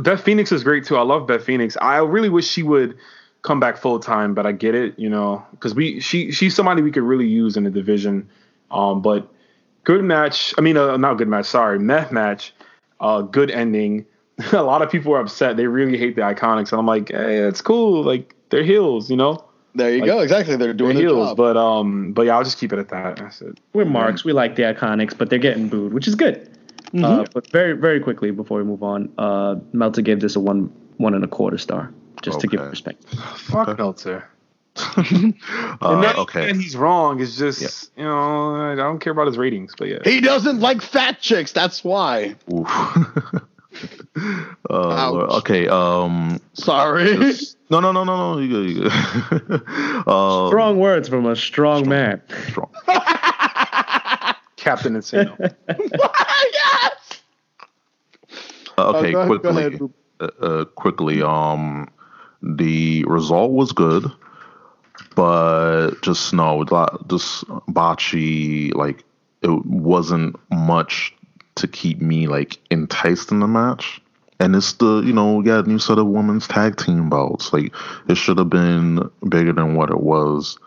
Beth 0.00 0.20
Phoenix 0.22 0.50
is 0.50 0.64
great 0.64 0.84
too. 0.84 0.96
I 0.96 1.02
love 1.02 1.26
Beth 1.26 1.44
Phoenix. 1.44 1.76
I 1.80 1.98
really 1.98 2.28
wish 2.28 2.46
she 2.48 2.62
would 2.64 2.96
come 3.42 3.60
back 3.60 3.76
full 3.76 4.00
time, 4.00 4.34
but 4.34 4.44
I 4.46 4.52
get 4.52 4.74
it, 4.74 4.98
you 4.98 5.08
know, 5.08 5.46
because 5.52 5.74
we 5.74 6.00
she 6.00 6.32
she's 6.32 6.54
somebody 6.56 6.82
we 6.82 6.90
could 6.90 7.04
really 7.04 7.26
use 7.28 7.56
in 7.56 7.62
the 7.64 7.70
division. 7.70 8.28
Um, 8.72 9.00
but 9.00 9.28
good 9.84 10.02
match. 10.02 10.52
I 10.58 10.60
mean, 10.60 10.76
uh, 10.76 10.96
not 10.96 11.14
good 11.18 11.28
match. 11.28 11.46
Sorry, 11.46 11.78
meth 11.78 12.10
match. 12.10 12.52
Uh, 13.00 13.22
good 13.22 13.50
ending. 13.52 14.04
a 14.52 14.62
lot 14.62 14.82
of 14.82 14.90
people 14.90 15.12
are 15.14 15.20
upset. 15.20 15.56
They 15.56 15.66
really 15.66 15.98
hate 15.98 16.14
the 16.16 16.22
Iconics, 16.22 16.70
and 16.72 16.78
I'm 16.78 16.86
like, 16.86 17.10
hey, 17.10 17.38
it's 17.38 17.60
cool. 17.60 18.02
Like 18.02 18.34
they're 18.50 18.62
heels, 18.64 19.10
you 19.10 19.16
know. 19.16 19.44
There 19.74 19.92
you 19.94 20.00
Like, 20.00 20.06
go. 20.08 20.20
Exactly. 20.20 20.56
They're 20.56 20.68
They're 20.68 20.74
doing 20.74 20.96
their 20.96 21.08
heels, 21.08 21.28
job. 21.30 21.36
but 21.36 21.56
um, 21.56 22.12
but 22.12 22.22
yeah, 22.26 22.36
I'll 22.36 22.44
just 22.44 22.58
keep 22.58 22.72
it 22.72 22.78
at 22.78 22.88
that. 22.88 23.16
That's 23.16 23.40
it. 23.42 23.58
We're 23.74 23.84
marks. 23.84 24.24
We 24.24 24.32
like 24.32 24.56
the 24.56 24.62
iconics, 24.62 25.16
but 25.16 25.30
they're 25.30 25.38
getting 25.38 25.68
booed, 25.68 25.92
which 25.92 26.08
is 26.08 26.14
good. 26.14 26.48
Mm-hmm. 26.92 27.04
Uh, 27.04 27.24
but 27.34 27.50
very, 27.50 27.74
very 27.74 28.00
quickly 28.00 28.30
before 28.30 28.58
we 28.58 28.64
move 28.64 28.82
on, 28.82 29.12
uh, 29.18 29.56
Meltzer 29.74 30.00
gave 30.02 30.20
this 30.20 30.36
a 30.36 30.40
one, 30.40 30.72
one 30.96 31.12
and 31.14 31.22
a 31.22 31.28
quarter 31.28 31.58
star, 31.58 31.92
just 32.22 32.40
to 32.40 32.46
give 32.46 32.60
Okay. 32.60 32.70
perspective. 32.70 33.10
Fuck 33.36 33.76
Meltzer. 33.76 34.24
uh, 34.76 35.02
And 35.02 35.34
not 36.00 36.16
okay. 36.16 36.46
that 36.46 36.56
he's 36.56 36.76
wrong. 36.76 37.20
It's 37.20 37.36
just 37.36 37.90
you 37.96 38.04
know 38.04 38.54
I 38.72 38.74
don't 38.74 39.00
care 39.00 39.12
about 39.12 39.26
his 39.26 39.36
ratings, 39.36 39.74
but 39.76 39.88
yeah. 39.88 39.98
he 40.02 40.20
doesn't 40.20 40.60
like 40.60 40.80
fat 40.80 41.20
chicks. 41.20 41.52
That's 41.52 41.84
why. 41.84 42.36
Oof. 43.84 44.56
uh, 44.70 45.10
Lord. 45.10 45.30
okay. 45.30 45.68
Um. 45.68 46.40
Sorry. 46.54 47.16
just- 47.18 47.56
no, 47.70 47.80
no, 47.80 47.92
no, 47.92 48.04
no, 48.04 48.34
no. 48.34 48.40
You 48.40 48.48
good? 48.48 48.70
You 48.70 48.82
good? 48.82 49.62
uh, 50.06 50.48
Strong 50.48 50.78
words 50.78 51.08
from 51.08 51.26
a 51.26 51.36
strong, 51.36 51.88
man. 51.88 52.22
strong. 52.48 52.70
Captain 54.56 54.94
Insano. 54.94 55.36
yes. 55.68 57.20
Uh, 58.78 58.92
okay, 58.96 59.12
go 59.12 59.22
go 59.22 59.26
quickly. 59.26 59.50
ahead, 59.50 59.80
uh, 60.20 60.24
uh, 60.40 60.64
quickly. 60.64 61.22
Um, 61.22 61.88
the 62.42 63.04
result 63.06 63.52
was 63.52 63.72
good, 63.72 64.10
but 65.14 65.90
just 66.02 66.32
no, 66.32 66.64
just 67.08 67.44
botchy. 67.68 68.74
Like 68.74 69.04
it 69.42 69.50
wasn't 69.66 70.36
much 70.50 71.14
to 71.58 71.68
keep 71.68 72.00
me 72.00 72.26
like 72.26 72.58
enticed 72.70 73.30
in 73.30 73.40
the 73.40 73.46
match. 73.46 74.00
And 74.40 74.54
it's 74.54 74.74
the 74.74 75.02
you 75.04 75.12
know 75.12 75.34
we 75.34 75.44
got 75.44 75.66
a 75.66 75.68
new 75.68 75.78
set 75.78 75.98
of 75.98 76.06
women's 76.06 76.46
tag 76.46 76.76
team 76.76 77.10
belts. 77.10 77.52
Like 77.52 77.72
it 78.08 78.16
should 78.16 78.38
have 78.38 78.50
been 78.50 79.10
bigger 79.28 79.52
than 79.52 79.74
what 79.74 79.90
it 79.90 80.00
was. 80.00 80.58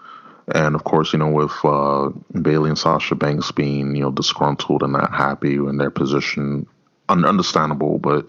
And 0.53 0.75
of 0.75 0.83
course, 0.83 1.13
you 1.13 1.19
know, 1.19 1.29
with 1.29 1.53
uh, 1.63 2.09
Bayley 2.41 2.69
and 2.69 2.77
Sasha 2.77 3.15
Banks 3.15 3.51
being, 3.51 3.95
you 3.95 4.01
know, 4.01 4.11
disgruntled 4.11 4.83
and 4.83 4.93
not 4.93 5.13
happy 5.13 5.55
in 5.55 5.77
their 5.77 5.91
position, 5.91 6.67
un- 7.07 7.25
understandable, 7.25 7.99
but 7.99 8.27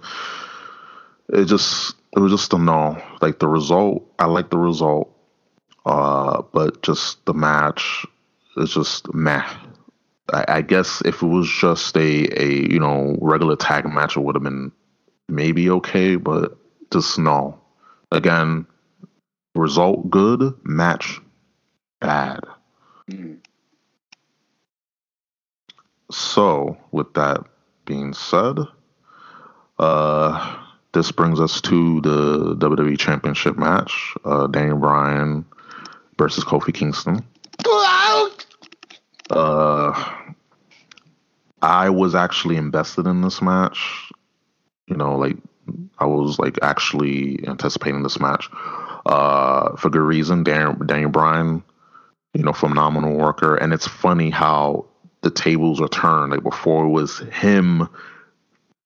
it 1.31 1.47
just 1.47 1.97
it 2.15 2.21
was 2.21 2.31
just 2.31 2.53
a 2.53 2.59
no. 2.59 3.03
Like 3.21 3.39
the 3.39 3.49
result, 3.49 4.07
I 4.19 4.27
like 4.27 4.51
the 4.51 4.59
result, 4.59 5.11
uh, 5.87 6.43
but 6.53 6.83
just 6.83 7.25
the 7.25 7.35
match 7.35 8.07
is 8.57 8.73
just 8.73 9.13
meh. 9.15 9.43
I, 10.31 10.45
I 10.49 10.61
guess 10.63 11.03
if 11.05 11.23
it 11.23 11.27
was 11.27 11.49
just 11.49 11.97
a 11.97 12.43
a 12.43 12.47
you 12.47 12.79
know 12.79 13.17
regular 13.21 13.57
tag 13.57 13.87
match, 13.87 14.17
it 14.17 14.21
would 14.21 14.35
have 14.35 14.43
been 14.43 14.73
maybe 15.29 15.71
okay, 15.71 16.17
but 16.17 16.57
just 16.93 17.19
no. 17.19 17.59
Again, 18.11 18.67
result 19.55 20.11
good, 20.11 20.55
match 20.65 21.21
bad. 22.01 22.41
Mm. 23.11 23.39
So, 26.11 26.77
with 26.91 27.15
that 27.15 27.43
being 27.87 28.13
said, 28.13 28.59
uh, 29.79 30.57
this 30.93 31.11
brings 31.11 31.41
us 31.41 31.63
to 31.63 32.01
the 32.03 32.55
WWE 32.57 32.99
Championship 32.99 33.57
match: 33.57 34.15
uh, 34.25 34.47
Daniel 34.47 34.79
Bryan 34.79 35.45
versus 36.19 36.45
Kofi 36.45 36.75
Kingston. 36.75 37.25
Uh, 39.33 39.93
I 41.63 41.91
was 41.91 42.15
actually 42.15 42.57
invested 42.57 43.07
in 43.07 43.23
this 43.23 43.41
match. 43.41 44.11
You 44.87 44.97
know, 44.97 45.17
like 45.17 45.37
I 45.99 46.07
was 46.07 46.39
like 46.39 46.59
actually 46.63 47.47
anticipating 47.47 48.03
this 48.03 48.21
match. 48.21 48.49
Uh, 49.05 49.75
for 49.77 49.91
good 49.91 50.01
reason. 50.01 50.45
Daniel, 50.45 50.75
Daniel 50.75 51.11
Bryan, 51.11 51.63
you 52.35 52.45
know, 52.45 52.53
phenomenal 52.53 53.17
worker, 53.17 53.57
and 53.57 53.73
it's 53.73 53.87
funny 53.87 54.31
how 54.31 54.87
the 55.23 55.31
tables 55.31 55.81
are 55.81 55.89
turned. 55.89 56.31
Like 56.31 56.45
before, 56.45 56.85
it 56.85 56.91
was 56.91 57.19
him 57.19 57.89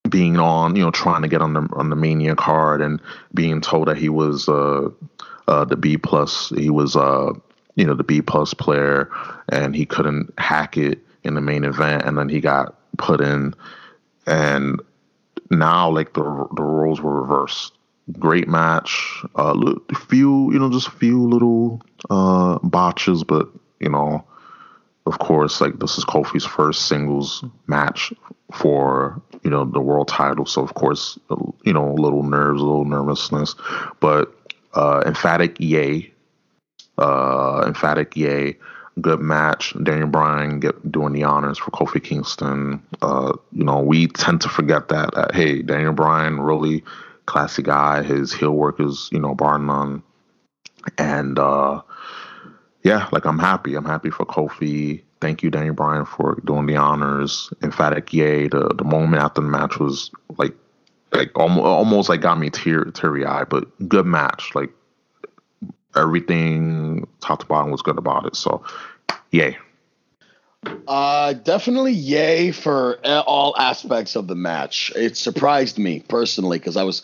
being 0.09 0.37
on, 0.39 0.75
you 0.75 0.83
know, 0.83 0.91
trying 0.91 1.21
to 1.21 1.27
get 1.27 1.41
on 1.41 1.53
the 1.53 1.67
on 1.73 1.89
the 1.89 1.95
Mania 1.95 2.35
card 2.35 2.81
and 2.81 2.99
being 3.33 3.61
told 3.61 3.87
that 3.89 3.97
he 3.97 4.09
was 4.09 4.49
uh, 4.49 4.89
uh, 5.47 5.65
the 5.65 5.75
B 5.75 5.97
plus. 5.97 6.49
He 6.49 6.69
was 6.69 6.95
uh, 6.95 7.33
you 7.77 7.85
know, 7.85 7.93
the 7.93 8.03
B 8.03 8.21
plus 8.21 8.53
player, 8.53 9.09
and 9.49 9.73
he 9.75 9.85
couldn't 9.85 10.33
hack 10.37 10.75
it 10.77 10.99
in 11.23 11.35
the 11.35 11.41
main 11.41 11.63
event, 11.63 12.03
and 12.05 12.17
then 12.17 12.27
he 12.27 12.41
got 12.41 12.75
put 12.97 13.21
in, 13.21 13.53
and 14.25 14.81
now 15.49 15.89
like 15.89 16.13
the 16.13 16.23
the 16.55 16.63
roles 16.63 16.99
were 16.99 17.21
reversed. 17.21 17.73
Great 18.19 18.47
match. 18.47 19.23
Uh, 19.37 19.53
li- 19.53 19.77
few, 20.09 20.51
you 20.51 20.59
know, 20.59 20.71
just 20.71 20.87
a 20.87 20.91
few 20.91 21.23
little 21.23 21.81
uh 22.09 22.57
botches, 22.63 23.23
but 23.23 23.47
you 23.79 23.89
know, 23.89 24.25
of 25.05 25.19
course, 25.19 25.61
like 25.61 25.79
this 25.79 25.97
is 25.97 26.05
Kofi's 26.05 26.45
first 26.45 26.87
singles 26.87 27.43
match 27.67 28.11
for 28.51 29.21
you 29.43 29.51
know 29.51 29.65
the 29.65 29.81
world 29.81 30.07
title, 30.07 30.45
so 30.47 30.63
of 30.63 30.73
course, 30.73 31.19
you 31.63 31.73
know, 31.73 31.91
a 31.91 32.01
little 32.01 32.23
nerves, 32.23 32.61
a 32.61 32.65
little 32.65 32.85
nervousness, 32.85 33.53
but 33.99 34.33
uh, 34.73 35.03
emphatic 35.05 35.57
yay, 35.59 36.11
uh, 36.97 37.63
emphatic 37.65 38.15
yay, 38.15 38.57
good 39.01 39.19
match. 39.19 39.73
Daniel 39.83 40.07
Bryan 40.07 40.59
get 40.59 40.91
doing 40.91 41.13
the 41.13 41.23
honors 41.23 41.57
for 41.57 41.71
Kofi 41.71 42.03
Kingston. 42.03 42.81
Uh, 43.01 43.33
you 43.51 43.63
know, 43.63 43.79
we 43.79 44.07
tend 44.07 44.41
to 44.41 44.49
forget 44.49 44.89
that. 44.89 45.13
That 45.13 45.35
hey, 45.35 45.61
Daniel 45.61 45.93
Bryan 45.93 46.39
really 46.39 46.83
classy 47.25 47.61
guy. 47.61 48.03
His 48.03 48.33
heel 48.33 48.51
work 48.51 48.79
is 48.79 49.09
you 49.11 49.19
know 49.19 49.35
bar 49.35 49.59
none, 49.59 50.01
and 50.97 51.37
uh, 51.37 51.81
yeah, 52.83 53.07
like 53.11 53.25
I'm 53.25 53.39
happy. 53.39 53.75
I'm 53.75 53.85
happy 53.85 54.09
for 54.09 54.25
Kofi. 54.25 55.03
Thank 55.19 55.41
you, 55.41 55.49
Daniel 55.49 55.73
Bryan, 55.73 56.05
for 56.05 56.39
doing 56.45 56.67
the 56.67 56.75
honors. 56.75 57.51
Emphatic 57.63 58.13
yay. 58.13 58.47
The 58.47 58.69
the 58.69 58.83
moment 58.83 59.21
after 59.21 59.41
the 59.41 59.47
match 59.47 59.79
was 59.79 60.11
like 60.37 60.53
like 61.11 61.31
almost 61.35 61.65
almost 61.65 62.09
like 62.09 62.21
got 62.21 62.39
me 62.39 62.49
tear 62.49 62.85
teary 62.85 63.25
eyed, 63.25 63.49
but 63.49 63.65
good 63.87 64.05
match. 64.05 64.51
Like 64.55 64.71
everything 65.97 67.07
top 67.19 67.39
to 67.39 67.45
bottom 67.45 67.71
was 67.71 67.81
good 67.81 67.97
about 67.97 68.25
it. 68.25 68.35
So 68.35 68.63
yay. 69.31 69.57
Uh, 70.87 71.33
definitely 71.33 71.93
yay 71.93 72.51
for 72.51 72.99
all 73.05 73.55
aspects 73.57 74.15
of 74.15 74.27
the 74.27 74.35
match. 74.35 74.91
It 74.95 75.15
surprised 75.15 75.77
me 75.77 76.03
personally 76.07 76.59
because 76.59 76.75
I 76.75 76.83
was, 76.83 77.03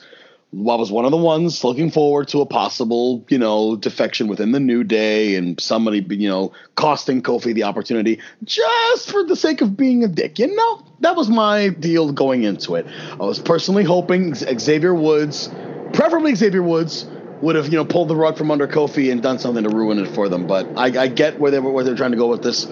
I 0.52 0.76
was 0.76 0.92
one 0.92 1.06
of 1.06 1.12
the 1.12 1.18
ones 1.18 1.64
looking 1.64 1.90
forward 1.90 2.28
to 2.30 2.42
a 2.42 2.46
possible, 2.46 3.24
you 3.30 3.38
know, 3.38 3.76
defection 3.76 4.28
within 4.28 4.52
the 4.52 4.60
New 4.60 4.84
Day 4.84 5.36
and 5.36 5.60
somebody, 5.62 6.06
you 6.10 6.28
know, 6.28 6.52
costing 6.76 7.22
Kofi 7.22 7.54
the 7.54 7.64
opportunity 7.64 8.20
just 8.44 9.10
for 9.10 9.24
the 9.24 9.36
sake 9.36 9.62
of 9.62 9.78
being 9.78 10.04
a 10.04 10.08
dick. 10.08 10.40
You 10.40 10.54
know, 10.54 10.86
that 11.00 11.16
was 11.16 11.30
my 11.30 11.70
deal 11.70 12.12
going 12.12 12.44
into 12.44 12.76
it. 12.76 12.86
I 13.12 13.24
was 13.24 13.40
personally 13.40 13.84
hoping 13.84 14.36
Xavier 14.36 14.96
Woods, 14.96 15.50
preferably 15.94 16.36
Xavier 16.36 16.64
Woods, 16.64 17.06
would 17.42 17.56
have 17.56 17.68
you 17.68 17.78
know 17.78 17.86
pulled 17.86 18.08
the 18.08 18.16
rug 18.16 18.38
from 18.38 18.52
under 18.52 18.68
Kofi 18.68 19.12
and 19.12 19.22
done 19.22 19.40
something 19.40 19.64
to 19.64 19.70
ruin 19.70 20.00
it 20.00 20.08
for 20.10 20.30
them. 20.30 20.48
But 20.48 20.68
I, 20.78 21.04
I 21.04 21.08
get 21.08 21.40
where 21.40 21.52
they 21.52 21.60
were 21.60 21.72
where 21.72 21.84
they're 21.84 21.96
trying 21.96 22.12
to 22.12 22.18
go 22.18 22.28
with 22.28 22.44
this. 22.44 22.66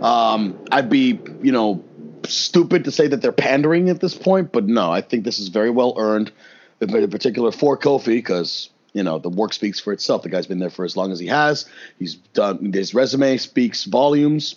Um, 0.00 0.58
I'd 0.72 0.88
be, 0.88 1.20
you 1.42 1.52
know, 1.52 1.84
stupid 2.24 2.84
to 2.84 2.90
say 2.90 3.06
that 3.06 3.22
they're 3.22 3.32
pandering 3.32 3.88
at 3.88 4.00
this 4.00 4.14
point, 4.14 4.52
but 4.52 4.66
no, 4.66 4.90
I 4.90 5.00
think 5.00 5.24
this 5.24 5.38
is 5.38 5.48
very 5.48 5.70
well 5.70 5.94
earned, 5.98 6.32
in 6.80 7.10
particular 7.10 7.52
for 7.52 7.76
Kofi, 7.76 8.06
because 8.06 8.70
you 8.92 9.02
know 9.02 9.18
the 9.18 9.28
work 9.28 9.52
speaks 9.52 9.78
for 9.80 9.92
itself. 9.92 10.22
The 10.22 10.28
guy's 10.28 10.46
been 10.46 10.58
there 10.58 10.70
for 10.70 10.84
as 10.84 10.96
long 10.96 11.12
as 11.12 11.18
he 11.18 11.26
has. 11.26 11.66
He's 11.98 12.14
done 12.14 12.72
his 12.72 12.94
resume 12.94 13.36
speaks 13.36 13.84
volumes, 13.84 14.56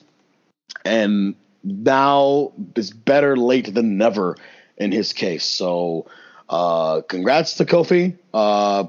and 0.86 1.36
now 1.63 2.51
is 2.75 2.91
better 2.91 3.38
late 3.38 3.73
than 3.73 3.97
never 3.97 4.36
in 4.77 4.91
his 4.91 5.13
case. 5.13 5.45
So, 5.45 6.08
uh, 6.49 7.01
congrats 7.01 7.56
to 7.56 7.65
Kofi. 7.65 8.17
Uh, 8.34 8.86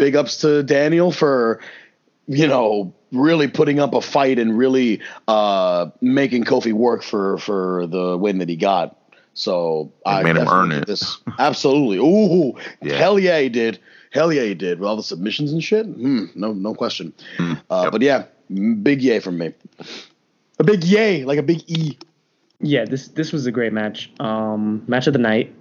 big 0.00 0.16
ups 0.16 0.38
to 0.38 0.62
Daniel 0.62 1.12
for 1.12 1.60
you 2.26 2.46
know 2.46 2.92
really 3.12 3.48
putting 3.48 3.78
up 3.80 3.92
a 3.94 4.00
fight 4.00 4.38
and 4.38 4.56
really 4.56 5.00
uh, 5.28 5.90
making 6.00 6.44
Kofi 6.44 6.72
work 6.72 7.02
for 7.02 7.38
for 7.38 7.86
the 7.86 8.16
win 8.16 8.38
that 8.38 8.48
he 8.48 8.56
got. 8.56 8.96
So 9.34 9.92
I 10.06 10.22
made 10.22 10.36
him 10.36 10.48
earn 10.48 10.72
it. 10.72 10.86
This 10.86 11.18
absolutely. 11.38 11.98
Ooh, 11.98 12.54
Yeah. 12.82 12.96
hell 12.96 13.18
yeah, 13.18 13.38
he 13.40 13.48
did. 13.48 13.78
Hell 14.10 14.32
yeah, 14.32 14.42
he 14.42 14.54
did. 14.54 14.80
With 14.80 14.88
all 14.88 14.96
the 14.96 15.02
submissions 15.04 15.52
and 15.52 15.62
shit. 15.62 15.86
Hmm, 15.86 16.24
no, 16.34 16.52
no 16.52 16.74
question. 16.74 17.12
Hmm, 17.36 17.52
Uh, 17.70 17.82
yep. 17.84 17.92
But 17.92 18.02
yeah, 18.02 18.24
big 18.82 19.02
yay 19.02 19.20
from 19.20 19.38
me. 19.38 19.54
A 20.58 20.64
big 20.64 20.82
yay, 20.84 21.24
like 21.24 21.38
a 21.38 21.42
big 21.44 21.62
E. 21.68 21.96
Yeah, 22.60 22.84
this 22.84 23.08
this 23.08 23.32
was 23.32 23.46
a 23.46 23.52
great 23.52 23.72
match. 23.72 24.10
Um, 24.20 24.82
match 24.88 25.06
of 25.06 25.12
the 25.14 25.18
night, 25.20 25.54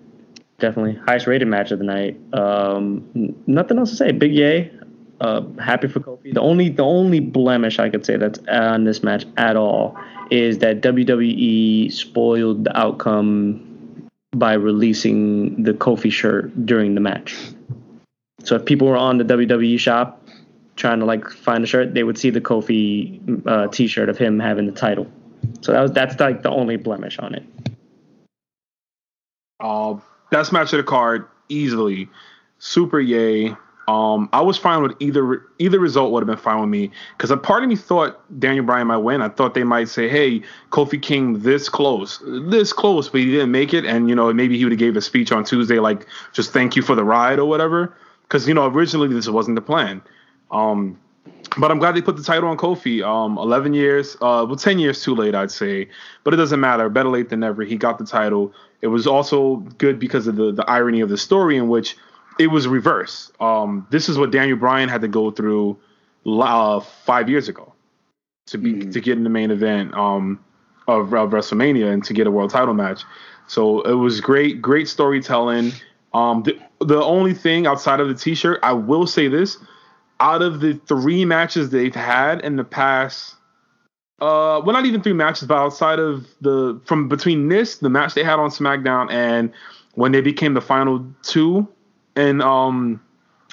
definitely 0.59 0.95
highest 1.05 1.27
rated 1.27 1.47
match 1.47 1.71
of 1.71 1.79
the 1.79 1.85
night. 1.85 2.19
Um, 2.33 3.35
nothing 3.47 3.77
else 3.77 3.91
to 3.91 3.95
say. 3.95 4.11
Big 4.11 4.33
yay. 4.33 4.71
Uh, 5.21 5.41
happy 5.57 5.87
for 5.87 5.99
Kofi. 5.99 6.33
The 6.33 6.39
only 6.39 6.69
the 6.69 6.83
only 6.83 7.19
blemish 7.19 7.79
I 7.79 7.89
could 7.89 8.05
say 8.05 8.15
that's 8.15 8.39
on 8.47 8.85
this 8.85 9.03
match 9.03 9.25
at 9.37 9.57
all 9.57 9.97
is 10.31 10.59
that 10.59 10.81
WWE 10.81 11.91
spoiled 11.91 12.63
the 12.63 12.77
outcome 12.77 13.65
by 14.31 14.53
releasing 14.53 15.63
the 15.63 15.73
Kofi 15.73 16.11
shirt 16.11 16.65
during 16.65 16.95
the 16.95 17.01
match. 17.01 17.35
So 18.43 18.55
if 18.55 18.65
people 18.65 18.87
were 18.87 18.97
on 18.97 19.17
the 19.17 19.25
WWE 19.25 19.79
shop 19.79 20.25
trying 20.75 20.99
to 20.99 21.05
like 21.05 21.29
find 21.29 21.63
a 21.63 21.67
shirt, 21.67 21.93
they 21.93 22.03
would 22.03 22.17
see 22.17 22.29
the 22.29 22.39
Kofi 22.39 23.45
uh, 23.45 23.67
T-shirt 23.67 24.07
of 24.07 24.17
him 24.17 24.39
having 24.39 24.65
the 24.65 24.71
title. 24.71 25.07
So 25.61 25.73
that 25.73 25.81
was 25.81 25.91
that's 25.91 26.19
like 26.19 26.43
the 26.43 26.49
only 26.49 26.77
blemish 26.77 27.19
on 27.19 27.35
it. 27.35 27.43
Uh, 29.59 29.95
best 30.31 30.51
match 30.51 30.73
of 30.73 30.77
the 30.77 30.83
card, 30.83 31.27
easily. 31.49 32.09
Super 32.59 32.99
yay. 32.99 33.55
Um, 33.89 34.29
I 34.33 34.41
was 34.41 34.55
fine 34.55 34.83
with 34.83 34.95
either 34.99 35.41
either 35.57 35.79
result 35.79 36.11
would 36.11 36.21
have 36.21 36.27
been 36.27 36.37
fine 36.37 36.59
with 36.59 36.69
me 36.69 36.91
because 37.17 37.31
a 37.31 37.37
part 37.37 37.63
of 37.63 37.69
me 37.69 37.75
thought 37.75 38.21
Daniel 38.39 38.63
Bryan 38.63 38.85
might 38.85 38.97
win. 38.97 39.23
I 39.23 39.29
thought 39.29 39.55
they 39.55 39.63
might 39.63 39.89
say, 39.89 40.07
"Hey, 40.07 40.43
Kofi 40.69 41.01
King, 41.01 41.39
this 41.39 41.69
close, 41.69 42.21
this 42.23 42.71
close," 42.71 43.09
but 43.09 43.21
he 43.21 43.31
didn't 43.31 43.49
make 43.49 43.73
it, 43.73 43.85
and 43.85 44.07
you 44.07 44.13
know 44.13 44.31
maybe 44.31 44.59
he 44.59 44.63
would 44.63 44.73
have 44.73 44.79
gave 44.79 44.95
a 44.95 45.01
speech 45.01 45.31
on 45.31 45.43
Tuesday 45.43 45.79
like 45.79 46.05
just 46.33 46.53
thank 46.53 46.75
you 46.75 46.83
for 46.83 46.93
the 46.93 47.03
ride 47.03 47.39
or 47.39 47.45
whatever. 47.45 47.95
Because 48.23 48.47
you 48.47 48.53
know 48.53 48.67
originally 48.67 49.07
this 49.07 49.27
wasn't 49.27 49.55
the 49.55 49.61
plan. 49.61 50.03
Um, 50.51 50.99
but 51.57 51.71
I'm 51.71 51.79
glad 51.79 51.95
they 51.95 52.01
put 52.01 52.15
the 52.15 52.23
title 52.23 52.49
on 52.49 52.57
Kofi. 52.57 53.03
Um, 53.03 53.37
11 53.37 53.73
years, 53.73 54.15
uh, 54.15 54.45
well, 54.47 54.55
10 54.55 54.77
years 54.77 55.03
too 55.03 55.15
late, 55.15 55.33
I'd 55.33 55.51
say. 55.51 55.89
But 56.23 56.33
it 56.33 56.37
doesn't 56.37 56.59
matter. 56.59 56.89
Better 56.89 57.09
late 57.09 57.29
than 57.29 57.39
never. 57.39 57.63
He 57.63 57.75
got 57.75 57.97
the 57.97 58.05
title. 58.05 58.53
It 58.81 58.87
was 58.87 59.07
also 59.07 59.57
good 59.77 59.99
because 59.99 60.27
of 60.27 60.35
the, 60.35 60.51
the 60.51 60.69
irony 60.69 61.01
of 61.01 61.09
the 61.09 61.17
story 61.17 61.57
in 61.57 61.67
which 61.67 61.97
it 62.39 62.47
was 62.47 62.67
reverse. 62.67 63.31
Um, 63.39 63.85
this 63.89 64.07
is 64.07 64.17
what 64.17 64.31
Daniel 64.31 64.57
Bryan 64.57 64.87
had 64.89 65.01
to 65.01 65.07
go 65.07 65.31
through 65.31 65.77
uh, 66.25 66.79
five 66.79 67.29
years 67.29 67.49
ago 67.49 67.73
to 68.47 68.57
be 68.57 68.73
Mhm. 68.73 68.93
to 68.93 69.01
get 69.01 69.17
in 69.17 69.23
the 69.23 69.29
main 69.29 69.51
event 69.51 69.93
um, 69.93 70.39
of, 70.87 71.13
of 71.13 71.31
WrestleMania 71.31 71.91
and 71.91 72.03
to 72.05 72.13
get 72.13 72.27
a 72.27 72.31
world 72.31 72.49
title 72.51 72.73
match. 72.73 73.03
So 73.47 73.81
it 73.81 73.93
was 73.93 74.21
great, 74.21 74.61
great 74.61 74.87
storytelling. 74.87 75.73
Um, 76.13 76.43
the, 76.43 76.57
the 76.79 77.01
only 77.03 77.33
thing 77.33 77.67
outside 77.67 77.99
of 77.99 78.07
the 78.07 78.13
T-shirt, 78.15 78.59
I 78.63 78.73
will 78.73 79.05
say 79.05 79.27
this: 79.27 79.57
out 80.19 80.41
of 80.41 80.61
the 80.61 80.73
three 80.87 81.25
matches 81.25 81.69
they've 81.69 81.93
had 81.93 82.41
in 82.41 82.55
the 82.55 82.63
past, 82.63 83.35
uh, 84.21 84.61
well, 84.63 84.73
not 84.73 84.85
even 84.85 85.01
three 85.01 85.13
matches, 85.13 85.47
but 85.47 85.55
outside 85.55 85.99
of 85.99 86.27
the 86.41 86.79
from 86.85 87.07
between 87.07 87.47
this, 87.47 87.77
the 87.77 87.89
match 87.89 88.13
they 88.13 88.23
had 88.23 88.39
on 88.39 88.49
SmackDown, 88.49 89.11
and 89.11 89.51
when 89.95 90.11
they 90.11 90.21
became 90.21 90.53
the 90.53 90.61
final 90.61 91.05
two 91.23 91.67
in 92.15 92.41
um 92.41 93.01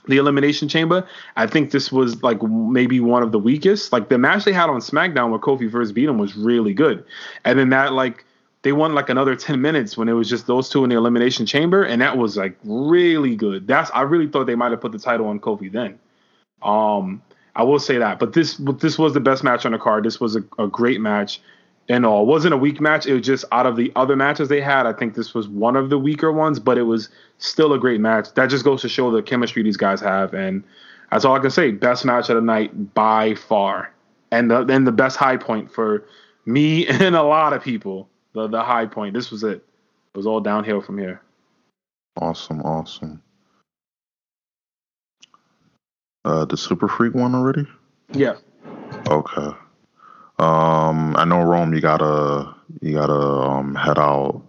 the 0.06 0.18
Elimination 0.18 0.68
Chamber, 0.68 1.06
I 1.36 1.46
think 1.46 1.72
this 1.72 1.90
was 1.90 2.22
like 2.22 2.42
maybe 2.42 3.00
one 3.00 3.22
of 3.22 3.32
the 3.32 3.38
weakest. 3.38 3.92
Like 3.92 4.08
the 4.08 4.18
match 4.18 4.44
they 4.44 4.52
had 4.52 4.68
on 4.68 4.80
SmackDown 4.80 5.30
where 5.30 5.40
Kofi 5.40 5.70
first 5.70 5.94
beat 5.94 6.08
him 6.08 6.18
was 6.18 6.36
really 6.36 6.74
good, 6.74 7.04
and 7.44 7.58
then 7.58 7.70
that 7.70 7.92
like 7.92 8.24
they 8.62 8.72
won 8.72 8.94
like 8.94 9.08
another 9.08 9.36
10 9.36 9.60
minutes 9.60 9.96
when 9.96 10.08
it 10.08 10.14
was 10.14 10.28
just 10.28 10.48
those 10.48 10.68
two 10.68 10.82
in 10.82 10.90
the 10.90 10.96
elimination 10.96 11.46
chamber 11.46 11.84
and 11.84 12.02
that 12.02 12.18
was 12.18 12.36
like 12.36 12.58
really 12.64 13.36
good. 13.36 13.64
That's 13.68 13.92
i 13.94 14.02
really 14.02 14.26
thought 14.26 14.46
they 14.46 14.56
might 14.56 14.72
have 14.72 14.80
put 14.80 14.90
the 14.90 14.98
title 14.98 15.28
on 15.28 15.38
kofi 15.38 15.70
then. 15.70 16.00
Um 16.62 17.22
i 17.56 17.62
will 17.62 17.78
say 17.78 17.98
that 17.98 18.18
but 18.18 18.32
this 18.32 18.60
this 18.78 18.98
was 18.98 19.14
the 19.14 19.20
best 19.20 19.42
match 19.42 19.66
on 19.66 19.72
the 19.72 19.78
card 19.78 20.04
this 20.04 20.20
was 20.20 20.36
a, 20.36 20.44
a 20.58 20.66
great 20.68 21.00
match 21.00 21.40
and 21.88 22.06
all 22.06 22.22
it 22.22 22.26
wasn't 22.26 22.52
a 22.52 22.56
weak 22.56 22.80
match 22.80 23.06
it 23.06 23.14
was 23.14 23.26
just 23.26 23.44
out 23.52 23.66
of 23.66 23.76
the 23.76 23.92
other 23.96 24.16
matches 24.16 24.48
they 24.48 24.60
had 24.60 24.86
i 24.86 24.92
think 24.92 25.14
this 25.14 25.34
was 25.34 25.48
one 25.48 25.76
of 25.76 25.90
the 25.90 25.98
weaker 25.98 26.32
ones 26.32 26.58
but 26.58 26.78
it 26.78 26.82
was 26.82 27.08
still 27.38 27.72
a 27.72 27.78
great 27.78 28.00
match 28.00 28.32
that 28.34 28.46
just 28.46 28.64
goes 28.64 28.80
to 28.80 28.88
show 28.88 29.10
the 29.10 29.22
chemistry 29.22 29.62
these 29.62 29.76
guys 29.76 30.00
have 30.00 30.32
and 30.34 30.62
that's 31.10 31.24
all 31.24 31.34
i 31.34 31.38
can 31.38 31.50
say 31.50 31.70
best 31.70 32.04
match 32.04 32.28
of 32.28 32.36
the 32.36 32.42
night 32.42 32.94
by 32.94 33.34
far 33.34 33.92
and 34.30 34.50
the 34.50 34.60
and 34.66 34.86
the 34.86 34.92
best 34.92 35.16
high 35.16 35.36
point 35.36 35.72
for 35.72 36.04
me 36.44 36.86
and 36.88 37.16
a 37.16 37.22
lot 37.22 37.52
of 37.52 37.62
people 37.62 38.08
the 38.36 38.46
the 38.46 38.62
high 38.62 38.86
point. 38.86 39.14
This 39.14 39.32
was 39.32 39.42
it. 39.42 39.56
It 39.56 40.16
was 40.16 40.26
all 40.26 40.40
downhill 40.40 40.80
from 40.80 40.98
here. 40.98 41.20
Awesome, 42.20 42.60
awesome. 42.62 43.22
Uh, 46.26 46.44
the 46.44 46.56
Super 46.56 46.88
Freak 46.88 47.14
one 47.14 47.34
already? 47.36 47.64
Yeah. 48.12 48.34
Okay. 49.08 49.56
Um, 50.38 51.16
I 51.16 51.24
know 51.24 51.40
Rome. 51.42 51.72
You 51.72 51.80
gotta, 51.80 52.52
you 52.82 52.94
gotta 52.94 53.12
um 53.14 53.74
head 53.76 53.98
out. 53.98 54.42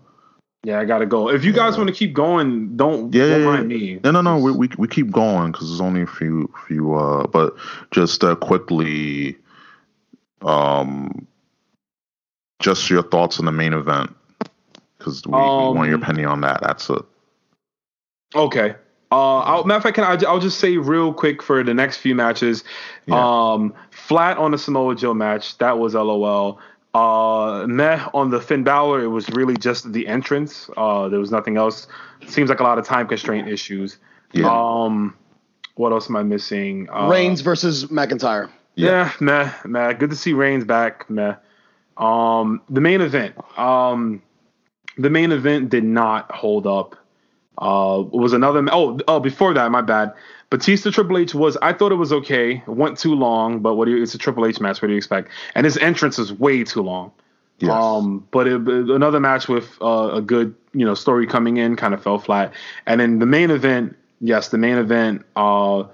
Yeah, 0.64 0.80
I 0.80 0.86
gotta 0.86 1.06
go. 1.06 1.30
If 1.30 1.46
you 1.46 1.54
guys 1.54 1.78
want 1.78 1.88
to 1.88 1.96
keep 1.96 2.14
going, 2.14 2.76
don't 2.76 3.14
Yeah, 3.14 3.28
don't 3.30 3.40
yeah, 3.42 3.46
mind 3.46 3.68
me. 3.68 4.00
No, 4.04 4.12
no, 4.12 4.22
no. 4.22 4.38
We 4.40 4.52
we, 4.52 4.70
we 4.78 4.88
keep 4.88 5.12
going 5.12 5.52
because 5.52 5.70
there's 5.70 5.80
only 5.82 6.02
a 6.02 6.08
few 6.08 6.52
few. 6.68 6.96
Uh, 6.96 7.28
but 7.28 7.56
just 7.92 8.24
uh, 8.24 8.36
quickly, 8.36 9.38
um, 10.42 11.28
just 12.60 12.90
your 12.90 13.04
thoughts 13.04 13.40
on 13.40 13.46
the 13.46 13.52
main 13.52 13.74
event 13.74 14.14
because 14.98 15.26
we, 15.28 15.32
we 15.34 15.38
want 15.38 15.90
your 15.90 15.98
Um, 15.98 16.04
opinion 16.04 16.28
on 16.28 16.42
that. 16.42 16.60
That's 16.62 16.90
it. 16.90 17.04
Okay. 18.36 18.76
Uh, 19.12 19.40
I'll, 19.40 19.64
matter 19.64 19.78
of 19.78 19.84
fact, 19.84 19.96
can 19.96 20.04
I, 20.04 20.30
I'll 20.30 20.40
just 20.40 20.60
say 20.60 20.78
real 20.78 21.14
quick 21.14 21.42
for 21.42 21.64
the 21.64 21.74
next 21.74 21.98
few 21.98 22.14
matches. 22.14 22.64
Yeah. 23.06 23.16
Um, 23.54 23.74
flat 23.92 24.38
on 24.38 24.52
the 24.52 24.58
Samoa 24.58 24.96
Joe 24.96 25.14
match, 25.14 25.58
that 25.60 25.80
was 25.80 25.94
LOL. 25.94 26.60
Uh, 26.94 27.66
meh 27.68 28.04
on 28.14 28.32
the 28.32 28.42
Finn 28.42 28.64
Balor, 28.64 29.04
it 29.04 29.08
was 29.08 29.30
really 29.30 29.56
just 29.56 29.92
the 29.94 30.08
entrance. 30.08 30.70
Uh, 30.76 31.08
there 31.10 31.20
was 31.20 31.32
nothing 31.32 31.58
else. 31.58 31.88
Seems 32.28 32.50
like 32.50 32.60
a 32.60 32.64
lot 32.64 32.80
of 32.80 32.86
time 32.86 33.08
constraint 33.08 33.48
issues. 33.48 33.98
Yeah. 34.34 34.50
Um, 34.50 35.16
what 35.76 35.92
else 35.92 36.10
am 36.10 36.16
I 36.16 36.24
missing? 36.24 36.90
Uh, 36.90 37.08
Reigns 37.08 37.42
versus 37.42 37.86
McIntyre. 37.86 38.50
Yeah, 38.76 39.12
meh, 39.20 39.52
meh. 39.66 39.94
Good 39.94 40.10
to 40.10 40.16
see 40.16 40.34
Reigns 40.34 40.66
back, 40.66 41.10
meh. 41.10 41.36
Um, 41.98 42.62
the 42.70 42.82
main 42.82 43.02
event. 43.02 43.36
Um, 43.58 44.22
the 44.98 45.10
main 45.10 45.32
event 45.32 45.70
did 45.70 45.84
not 45.84 46.32
hold 46.32 46.68
up. 46.68 46.96
Uh, 47.58 48.04
was 48.12 48.34
another. 48.34 48.64
Oh, 48.72 49.00
oh, 49.08 49.20
before 49.20 49.54
that, 49.54 49.72
my 49.72 49.82
bad. 49.82 50.14
Batista 50.50 50.92
Triple 50.92 51.18
H 51.18 51.34
was. 51.34 51.58
I 51.62 51.74
thought 51.74 51.92
it 51.92 51.96
was 51.96 52.14
okay. 52.14 52.58
It 52.58 52.68
went 52.68 52.98
too 52.98 53.16
long, 53.16 53.60
but 53.60 53.76
what 53.76 53.86
do 53.86 53.92
you? 53.92 54.04
It's 54.04 54.14
a 54.14 54.18
Triple 54.18 54.46
H 54.46 54.60
match. 54.60 54.82
What 54.82 54.88
do 54.88 54.94
you 54.94 54.98
expect? 54.98 55.30
And 55.56 55.66
his 55.66 55.78
entrance 55.78 56.20
is 56.20 56.32
way 56.32 56.64
too 56.64 56.82
long. 56.82 57.12
Yes. 57.60 57.72
Um, 57.72 58.28
but 58.32 58.48
it, 58.48 58.62
another 58.68 59.20
match 59.20 59.48
with 59.48 59.76
uh, 59.82 60.12
a 60.14 60.22
good, 60.22 60.54
you 60.74 60.86
know, 60.86 60.94
story 60.94 61.26
coming 61.26 61.58
in 61.58 61.76
kind 61.76 61.94
of 61.94 62.04
fell 62.04 62.20
flat. 62.20 62.54
And 62.86 63.02
then 63.02 63.18
the 63.18 63.26
main 63.26 63.50
event, 63.50 63.98
yes, 64.22 64.50
the 64.50 64.60
main 64.60 64.78
event 64.78 65.26
uh, 65.36 65.86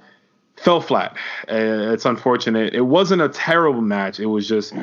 fell 0.57 0.81
flat. 0.81 1.15
Uh, 1.49 1.93
it's 1.93 2.05
unfortunate. 2.05 2.73
It 2.73 2.81
wasn't 2.81 3.21
a 3.21 3.29
terrible 3.29 3.81
match. 3.81 4.19
It 4.19 4.25
was 4.25 4.47
just 4.47 4.73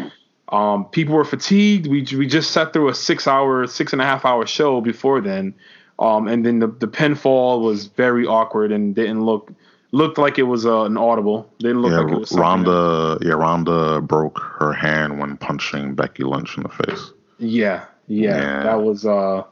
um, 0.48 0.86
people 0.86 1.14
were 1.14 1.24
fatigued. 1.24 1.86
We 1.86 2.06
we 2.16 2.26
just 2.26 2.50
sat 2.50 2.72
through 2.72 2.88
a 2.88 2.94
six 2.94 3.26
hour, 3.26 3.66
six 3.66 3.92
and 3.92 4.00
a 4.00 4.04
half 4.04 4.24
hour 4.24 4.46
show 4.46 4.80
before 4.80 5.20
then. 5.20 5.54
Um, 6.00 6.26
and 6.28 6.44
then 6.44 6.58
the 6.60 6.66
the 6.66 6.88
pinfall 6.88 7.62
was 7.62 7.86
very 7.86 8.26
awkward 8.26 8.72
and 8.72 8.94
didn't 8.94 9.24
look 9.24 9.52
looked 9.92 10.18
like 10.18 10.38
it 10.38 10.44
was 10.44 10.64
uh, 10.66 10.84
an 10.84 10.96
audible. 10.96 11.52
Didn't 11.58 11.82
look 11.82 11.92
yeah, 11.92 11.98
like 12.00 12.12
it 12.12 12.18
was 12.20 12.30
something 12.30 12.64
that- 12.64 12.70
Ronda. 12.70 13.18
Yeah, 13.26 13.32
Ronda 13.34 14.00
broke 14.00 14.38
her 14.58 14.72
hand 14.72 15.18
when 15.20 15.36
punching 15.36 15.94
Becky 15.94 16.24
Lynch 16.24 16.56
in 16.56 16.62
the 16.62 16.68
face. 16.70 17.10
Yeah, 17.38 17.84
yeah, 18.06 18.36
Yeah. 18.36 18.62
that 18.62 18.82
was 18.82 19.04
uh, 19.04 19.42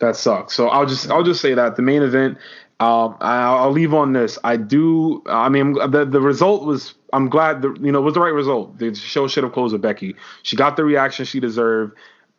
that 0.00 0.16
sucks. 0.16 0.54
So 0.54 0.68
I'll 0.68 0.86
just 0.86 1.10
I'll 1.10 1.22
just 1.24 1.40
say 1.40 1.54
that 1.54 1.76
the 1.76 1.82
main 1.82 2.02
event. 2.02 2.38
Um, 2.78 3.16
I'll, 3.22 3.56
I'll 3.56 3.70
leave 3.70 3.94
on 3.94 4.12
this. 4.12 4.38
I 4.44 4.58
do. 4.58 5.22
I 5.26 5.48
mean, 5.48 5.72
the 5.72 6.04
the 6.04 6.20
result 6.20 6.64
was. 6.66 6.92
I'm 7.14 7.30
glad. 7.30 7.62
The, 7.62 7.74
you 7.80 7.90
know, 7.90 8.00
it 8.00 8.02
was 8.02 8.12
the 8.14 8.20
right 8.20 8.34
result. 8.34 8.76
The 8.78 8.94
show 8.94 9.28
should 9.28 9.44
have 9.44 9.54
closed 9.54 9.72
with 9.72 9.80
Becky. 9.80 10.14
She 10.42 10.56
got 10.56 10.76
the 10.76 10.84
reaction 10.84 11.24
she 11.24 11.40
deserved, 11.40 11.96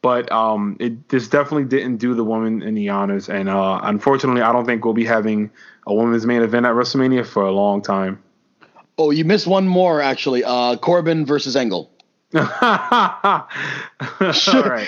but 0.08 0.32
um, 0.32 0.78
it 0.80 1.10
this 1.10 1.28
definitely 1.28 1.66
didn't 1.66 1.98
do 1.98 2.14
the 2.14 2.24
woman 2.24 2.64
any 2.64 2.88
honors. 2.88 3.28
And 3.28 3.50
uh, 3.50 3.82
unfortunately, 3.84 4.42
I 4.42 4.54
don't 4.54 4.66
think 4.66 4.86
we'll 4.86 4.94
be 4.94 5.04
having 5.04 5.52
a 5.86 5.94
women's 5.94 6.26
main 6.26 6.44
event 6.44 6.66
at 6.66 6.76
WrestleMania 6.76 7.26
for 7.26 7.44
a 7.44 7.52
long 7.52 7.82
time. 7.82 8.24
Oh, 8.98 9.12
you 9.12 9.26
missed 9.26 9.48
one 9.48 9.68
more 9.68 10.00
actually. 10.02 10.46
Uh, 10.46 10.78
Corbin 10.78 11.26
versus 11.26 11.58
Angle. 11.58 11.92
All 12.34 12.42
right. 14.22 14.88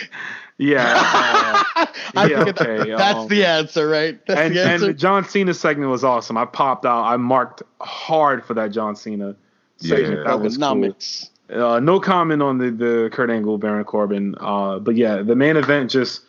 Yeah. 0.57 0.93
uh, 1.75 1.85
I 2.15 2.27
Yeah, 2.29 2.45
think 2.45 2.61
okay, 2.61 2.91
that's 2.91 3.19
um, 3.19 3.27
the 3.27 3.43
answer, 3.43 3.89
right? 3.89 4.25
That's 4.25 4.39
and, 4.39 4.55
the 4.55 4.61
and 4.61 4.71
answer. 4.71 4.87
the 4.87 4.93
John 4.93 5.27
Cena 5.27 5.53
segment 5.53 5.91
was 5.91 6.05
awesome. 6.05 6.37
I 6.37 6.45
popped 6.45 6.85
out. 6.85 7.03
I 7.03 7.17
marked 7.17 7.61
hard 7.81 8.45
for 8.45 8.53
that 8.53 8.71
John 8.71 8.95
Cena 8.95 9.35
segment. 9.75 10.19
Yeah. 10.19 10.23
that 10.23 10.39
was 10.39 10.55
cool. 10.55 10.95
Uh, 11.51 11.79
no 11.79 11.99
comment 11.99 12.41
on 12.41 12.57
the, 12.59 12.69
the 12.69 13.09
Kurt 13.11 13.29
Angle 13.29 13.57
Baron 13.57 13.83
Corbin. 13.83 14.35
Uh, 14.39 14.79
but 14.79 14.95
yeah, 14.95 15.21
the 15.21 15.35
main 15.35 15.57
event 15.57 15.89
just 15.89 16.21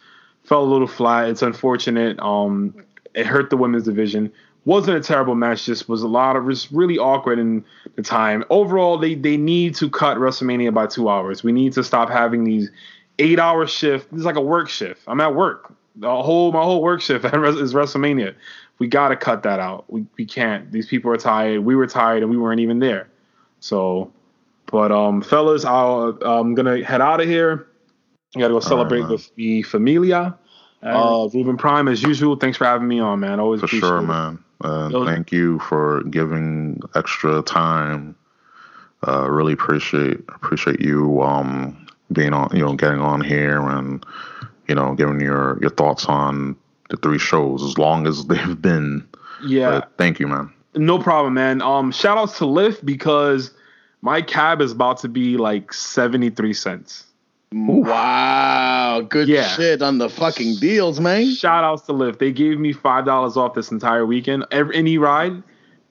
fell 0.45 0.63
a 0.63 0.65
little 0.65 0.87
flat. 0.87 1.29
It's 1.29 1.43
unfortunate. 1.43 2.19
Um, 2.21 2.75
it 3.15 3.27
hurt 3.27 3.51
the 3.51 3.57
women's 3.57 3.85
division. 3.85 4.33
wasn't 4.65 4.97
a 4.97 5.01
terrible 5.01 5.35
match. 5.35 5.67
Just 5.67 5.89
was 5.89 6.03
a 6.03 6.09
lot 6.09 6.37
of 6.37 6.49
just 6.49 6.71
really 6.71 6.99
awkward 6.99 7.39
in 7.39 7.65
the 7.97 8.03
time. 8.03 8.45
Overall, 8.51 8.99
they 8.99 9.15
they 9.15 9.37
need 9.37 9.75
to 9.77 9.91
cut 9.91 10.17
WrestleMania 10.17 10.73
by 10.73 10.87
two 10.87 11.09
hours. 11.09 11.43
We 11.43 11.53
need 11.53 11.73
to 11.75 11.85
stop 11.85 12.09
having 12.09 12.45
these 12.45 12.71
eight 13.19 13.39
hour 13.39 13.67
shift. 13.67 14.13
Is 14.13 14.25
like 14.25 14.37
a 14.37 14.41
work 14.41 14.69
shift. 14.69 15.03
I'm 15.07 15.21
at 15.21 15.35
work. 15.35 15.75
The 15.97 16.09
whole 16.09 16.53
my 16.53 16.63
whole 16.63 16.83
work 16.83 17.01
shift 17.03 17.25
is 17.25 17.75
WrestleMania. 17.75 18.35
We 18.79 18.89
got 18.89 19.09
to 19.09 19.17
cut 19.17 19.43
that 19.43 19.61
out. 19.61 19.85
We 19.93 20.07
we 20.17 20.25
can't. 20.25 20.73
These 20.73 20.87
people 20.87 21.11
are 21.11 21.19
tired. 21.19 21.61
We 21.61 21.75
were 21.77 21.87
tired 21.87 22.23
and 22.23 22.31
we 22.31 22.39
weren't 22.39 22.61
even 22.61 22.79
there. 22.79 23.09
So, 23.63 24.11
but 24.71 24.93
um, 24.93 25.23
fellas, 25.23 25.65
I'll, 25.65 26.19
I'm 26.23 26.55
gonna 26.55 26.85
head 26.85 27.01
out 27.01 27.21
of 27.21 27.29
here. 27.29 27.67
I 28.37 28.41
gotta 28.41 28.55
go 28.55 28.61
celebrate 28.61 29.03
right, 29.03 29.11
with 29.11 29.35
the 29.35 29.63
familia. 29.63 30.39
Uh, 30.83 31.29
Ruben 31.35 31.57
Prime, 31.57 31.89
as 31.89 32.03
usual. 32.03 32.37
Thanks 32.37 32.57
for 32.57 32.65
having 32.65 32.89
me 32.89 33.01
on, 33.01 33.21
man. 33.21 33.39
Always 33.41 33.61
for 33.61 33.67
sure, 33.69 33.99
it. 33.99 34.03
man. 34.03 34.43
Uh, 34.63 35.05
thank 35.05 35.33
you 35.33 35.59
for 35.61 36.03
giving 36.05 36.81
extra 36.95 37.43
time. 37.43 38.15
Uh, 39.07 39.29
really 39.31 39.55
appreciate 39.55 40.21
appreciate 40.29 40.81
you 40.81 41.23
um, 41.23 41.87
being 42.13 42.33
on, 42.33 42.55
you 42.55 42.65
know, 42.65 42.75
getting 42.75 43.01
on 43.01 43.21
here 43.23 43.61
and 43.61 44.05
you 44.69 44.75
know, 44.75 44.95
giving 44.95 45.21
your 45.21 45.59
your 45.61 45.71
thoughts 45.71 46.07
on 46.07 46.57
the 46.91 46.97
three 46.97 47.19
shows 47.19 47.63
as 47.63 47.79
long 47.79 48.07
as 48.07 48.25
they've 48.27 48.61
been. 48.61 49.07
Yeah. 49.45 49.71
But 49.71 49.93
thank 49.99 50.21
you, 50.21 50.29
man. 50.29 50.53
No 50.75 50.99
problem, 50.99 51.35
man. 51.35 51.63
Um, 51.63 51.91
shout 51.91 52.17
outs 52.17 52.39
to 52.39 52.45
Lyft 52.45 52.85
because 52.85 53.53
my 54.03 54.23
cab 54.23 54.61
is 54.61 54.73
about 54.73 54.99
to 54.99 55.09
be 55.09 55.37
like 55.37 55.73
seventy 55.73 56.31
three 56.31 56.55
cents. 56.55 57.07
Wow, 57.53 59.01
good 59.09 59.29
yeah. 59.29 59.49
shit 59.49 59.83
on 59.83 59.99
the 59.99 60.09
fucking 60.09 60.57
deals, 60.57 61.01
man. 61.01 61.35
Shout 61.35 61.65
outs 61.65 61.83
to 61.87 61.93
Lyft. 61.93 62.19
They 62.19 62.31
gave 62.31 62.61
me 62.61 62.73
five 62.73 63.05
dollars 63.05 63.37
off 63.37 63.55
this 63.55 63.73
entire 63.73 64.07
weekend. 64.07 64.45
Every 64.53 64.77
any 64.77 64.99
ride, 64.99 65.43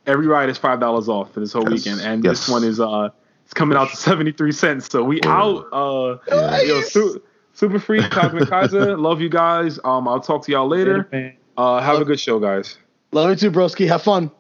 every 0.05 0.27
ride 0.27 0.49
is 0.49 0.57
five 0.57 0.79
dollars 0.79 1.09
off 1.09 1.33
for 1.33 1.41
this 1.41 1.51
whole 1.51 1.69
yes. 1.69 1.71
weekend, 1.71 2.01
and 2.01 2.23
yes. 2.23 2.39
this 2.39 2.49
one 2.49 2.63
is 2.63 2.79
uh, 2.79 3.09
it's 3.43 3.53
coming 3.53 3.77
out 3.77 3.89
to 3.89 3.97
seventy 3.97 4.31
three 4.31 4.53
cents. 4.53 4.89
So 4.89 5.03
we 5.03 5.19
out. 5.23 5.67
Uh, 5.73 6.17
nice. 6.29 6.67
yo, 6.67 6.81
su- 6.81 7.21
super 7.53 7.77
free 7.77 8.07
Cosmic 8.07 8.47
Kaiser. 8.47 8.95
Love 8.97 9.19
you 9.19 9.29
guys. 9.29 9.79
Um, 9.83 10.07
I'll 10.07 10.21
talk 10.21 10.45
to 10.45 10.51
y'all 10.53 10.67
later. 10.67 11.35
Uh, 11.57 11.81
have 11.81 11.99
a 11.99 12.05
good 12.05 12.21
show, 12.21 12.39
guys. 12.39 12.77
Love 13.11 13.31
you 13.31 13.35
too, 13.35 13.51
broski. 13.51 13.85
Have 13.85 14.01
fun. 14.01 14.31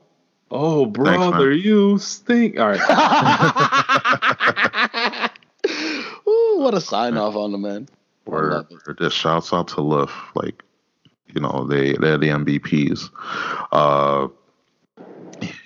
Oh, 0.51 0.85
brother, 0.85 1.51
Thanks, 1.51 1.65
you 1.65 1.97
stink. 1.99 2.59
All 2.59 2.69
right. 2.69 2.79
Ooh, 6.27 6.57
what 6.59 6.73
a 6.73 6.81
sign 6.81 7.17
off 7.17 7.35
on 7.35 7.51
the 7.51 7.57
man. 7.57 7.87
Word. 8.25 8.65
Just 8.99 9.15
shouts 9.15 9.53
out 9.53 9.67
to 9.69 9.75
Lyft. 9.75 10.11
Like, 10.35 10.63
you 11.27 11.41
know, 11.41 11.65
they 11.67 11.93
they're 11.93 12.17
the 12.17 12.29
MVPs. 12.29 13.09
Uh, 13.71 14.27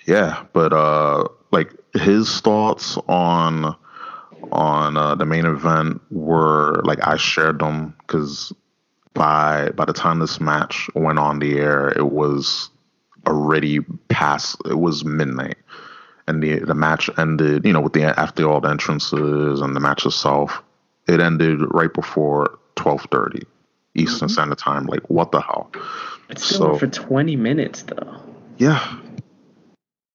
yeah, 0.06 0.44
but 0.52 0.72
uh, 0.72 1.28
like 1.50 1.72
his 1.94 2.40
thoughts 2.40 2.98
on 3.08 3.74
on 4.52 4.96
uh, 4.96 5.14
the 5.14 5.26
main 5.26 5.46
event 5.46 6.00
were 6.10 6.82
like 6.84 7.06
I 7.06 7.16
shared 7.16 7.58
them 7.58 7.94
because 8.00 8.52
by 9.14 9.70
by 9.70 9.84
the 9.84 9.92
time 9.92 10.18
this 10.18 10.40
match 10.40 10.88
went 10.94 11.18
on 11.18 11.38
the 11.38 11.58
air, 11.58 11.88
it 11.88 12.10
was 12.10 12.70
already 13.26 13.80
past. 14.08 14.56
It 14.66 14.78
was 14.78 15.04
midnight, 15.04 15.58
and 16.26 16.42
the 16.42 16.60
the 16.60 16.74
match 16.74 17.10
ended. 17.18 17.64
You 17.64 17.72
know, 17.72 17.80
with 17.80 17.92
the 17.92 18.18
after 18.18 18.48
all 18.48 18.60
the 18.60 18.70
entrances 18.70 19.60
and 19.60 19.74
the 19.74 19.80
match 19.80 20.06
itself, 20.06 20.62
it 21.08 21.20
ended 21.20 21.60
right 21.70 21.92
before 21.92 22.58
twelve 22.76 23.06
thirty 23.10 23.42
Eastern 23.94 24.28
mm-hmm. 24.28 24.32
Standard 24.32 24.58
Time. 24.58 24.86
Like, 24.86 25.08
what 25.08 25.32
the 25.32 25.40
hell? 25.40 25.70
It's 26.28 26.44
still 26.44 26.74
so, 26.74 26.78
for 26.78 26.86
twenty 26.86 27.36
minutes 27.36 27.82
though. 27.82 28.20
Yeah, 28.58 28.98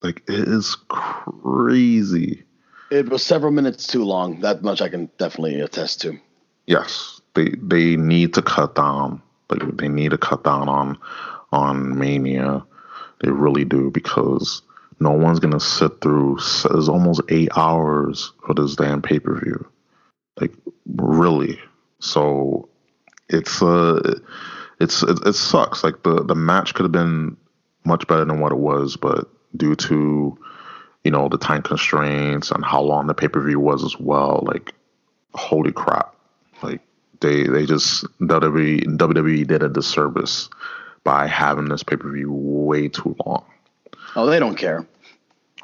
like 0.02 0.24
it 0.28 0.48
is 0.48 0.76
crazy. 0.88 2.43
It 2.91 3.10
was 3.10 3.24
several 3.24 3.52
minutes 3.52 3.86
too 3.86 4.04
long. 4.04 4.39
That 4.41 4.63
much 4.63 4.82
I 4.82 4.89
can 4.89 5.10
definitely 5.17 5.60
attest 5.60 6.02
to. 6.02 6.17
Yes, 6.65 7.22
they 7.36 7.50
they 7.62 7.95
need 7.95 8.34
to 8.36 8.41
cut 8.41 8.76
down. 8.76 9.22
Like 9.50 9.78
they 9.78 9.88
need 9.88 10.12
to 10.12 10.17
cut 10.17 10.43
down 10.43 10.69
on 10.69 10.98
on 11.52 11.98
Mania. 11.98 12.65
They 13.21 13.32
really 13.32 13.65
do 13.65 13.91
because 13.91 14.62
no 14.99 15.12
one's 15.12 15.39
gonna 15.39 15.60
sit 15.60 16.01
through. 16.01 16.38
It's 16.38 16.65
almost 16.65 17.21
eight 17.29 17.49
hours 17.55 18.32
for 18.45 18.53
this 18.53 18.75
damn 18.75 19.01
pay 19.01 19.19
per 19.19 19.39
view. 19.39 19.67
Like 20.39 20.53
really. 20.86 21.60
So 21.99 22.69
it's 23.29 23.62
uh 23.62 24.19
it's 24.79 25.03
it, 25.03 25.19
it 25.25 25.34
sucks. 25.34 25.84
Like 25.84 26.03
the 26.03 26.23
the 26.23 26.36
match 26.36 26.73
could 26.73 26.84
have 26.84 26.91
been 26.91 27.38
much 27.86 28.08
better 28.08 28.25
than 28.25 28.39
what 28.39 28.51
it 28.51 28.58
was, 28.60 28.97
but 28.97 29.29
due 29.55 29.75
to 29.75 30.38
you 31.03 31.12
know 31.12 31.29
the 31.29 31.38
time 31.38 31.62
constraints 31.62 32.51
and 32.51 32.63
how 32.63 32.82
long 32.82 33.08
the 33.08 33.13
pay 33.13 33.27
per 33.27 33.41
view 33.41 33.60
was 33.60 33.84
as 33.84 33.97
well. 33.99 34.43
Like, 34.45 34.73
holy 35.34 35.71
crap! 35.71 36.15
Like 36.62 36.82
they 37.21 37.43
they 37.43 37.65
just 37.65 38.05
WWE 38.19 38.86
WWE 38.97 39.47
did 39.47 39.63
a 39.63 39.69
disservice 39.69 40.49
by 41.03 41.27
having 41.27 41.69
this 41.69 41.83
pay 41.83 41.95
per 41.95 42.12
view 42.12 42.31
way 42.31 42.88
too 42.88 43.15
long. 43.25 43.45
Oh, 44.15 44.25
they 44.25 44.39
don't 44.39 44.55
care. 44.55 44.85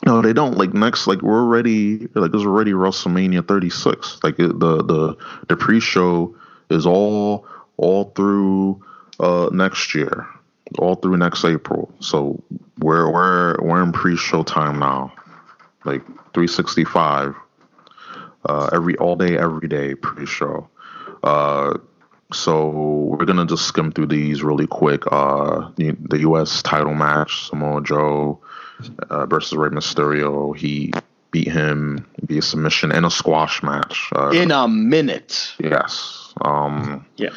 No, 0.05 0.21
they 0.21 0.33
don't. 0.33 0.57
Like 0.57 0.73
next, 0.73 1.07
like 1.07 1.21
we're 1.21 1.39
already 1.39 2.07
like 2.13 2.31
there's 2.31 2.45
already 2.45 2.71
WrestleMania 2.71 3.47
36. 3.47 4.19
Like 4.23 4.37
the 4.37 4.47
the 4.47 5.17
the 5.47 5.55
pre-show 5.55 6.35
is 6.69 6.85
all 6.85 7.47
all 7.77 8.05
through 8.15 8.83
uh 9.19 9.49
next 9.51 9.95
year, 9.95 10.27
all 10.79 10.95
through 10.95 11.17
next 11.17 11.45
April. 11.45 11.91
So 11.99 12.41
we're 12.79 13.09
we're 13.09 13.55
we're 13.61 13.81
in 13.81 13.93
pre-show 13.93 14.43
time 14.43 14.79
now 14.79 15.13
like 15.85 16.05
365 16.33 17.35
uh, 18.45 18.69
every 18.73 18.97
all 18.97 19.15
day, 19.15 19.37
every 19.37 19.67
day 19.67 19.95
pre-show. 19.95 20.67
Uh, 21.23 21.77
so 22.33 22.69
we're 22.69 23.25
gonna 23.25 23.45
just 23.45 23.67
skim 23.67 23.91
through 23.91 24.07
these 24.07 24.43
really 24.43 24.67
quick. 24.67 25.03
Uh, 25.11 25.69
the, 25.75 26.19
U.S. 26.19 26.61
title 26.61 26.93
match: 26.93 27.47
Samoa 27.47 27.83
Joe 27.83 28.39
uh, 29.09 29.25
versus 29.25 29.53
Rey 29.53 29.69
Mysterio. 29.69 30.55
He 30.55 30.91
beat 31.31 31.47
him 31.47 32.05
via 32.21 32.41
submission 32.41 32.91
in 32.91 33.05
a 33.05 33.11
squash 33.11 33.61
match. 33.61 34.09
Uh, 34.15 34.29
in 34.29 34.51
a 34.51 34.67
minute. 34.67 35.53
Yes. 35.59 36.33
Um, 36.41 37.05
yeah. 37.17 37.29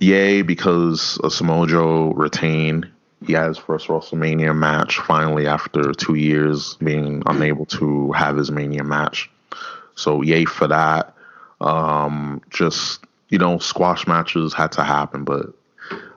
Yay, 0.00 0.42
because 0.42 1.18
uh, 1.22 1.28
Samoa 1.28 1.66
Joe 1.66 2.12
retained 2.12 2.90
he 3.26 3.32
had 3.32 3.48
his 3.48 3.58
first 3.58 3.88
WrestleMania 3.88 4.56
match 4.56 4.98
finally 4.98 5.46
after 5.46 5.92
two 5.92 6.14
years 6.14 6.74
being 6.74 7.22
unable 7.26 7.66
to 7.66 8.12
have 8.12 8.36
his 8.36 8.50
Mania 8.50 8.84
match. 8.84 9.30
So 9.94 10.22
yay 10.22 10.44
for 10.44 10.68
that. 10.68 11.14
Um, 11.60 12.42
just 12.50 13.04
you 13.28 13.38
know, 13.38 13.58
squash 13.58 14.06
matches 14.06 14.54
had 14.54 14.72
to 14.72 14.84
happen, 14.84 15.24
but 15.24 15.46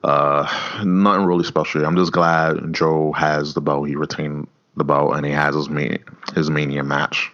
uh, 0.04 0.48
nothing 0.84 1.26
really 1.26 1.44
special. 1.44 1.86
I'm 1.86 1.96
just 1.96 2.12
glad 2.12 2.74
Joe 2.74 3.12
has 3.14 3.54
the 3.54 3.62
belt. 3.62 3.88
He 3.88 3.96
retained 3.96 4.48
the 4.78 4.84
belt, 4.84 5.16
and 5.16 5.26
he 5.26 5.32
has 5.32 5.56
his 5.56 5.70
Mania, 5.70 6.00
his 6.36 6.50
Mania 6.50 6.84
match. 6.84 7.32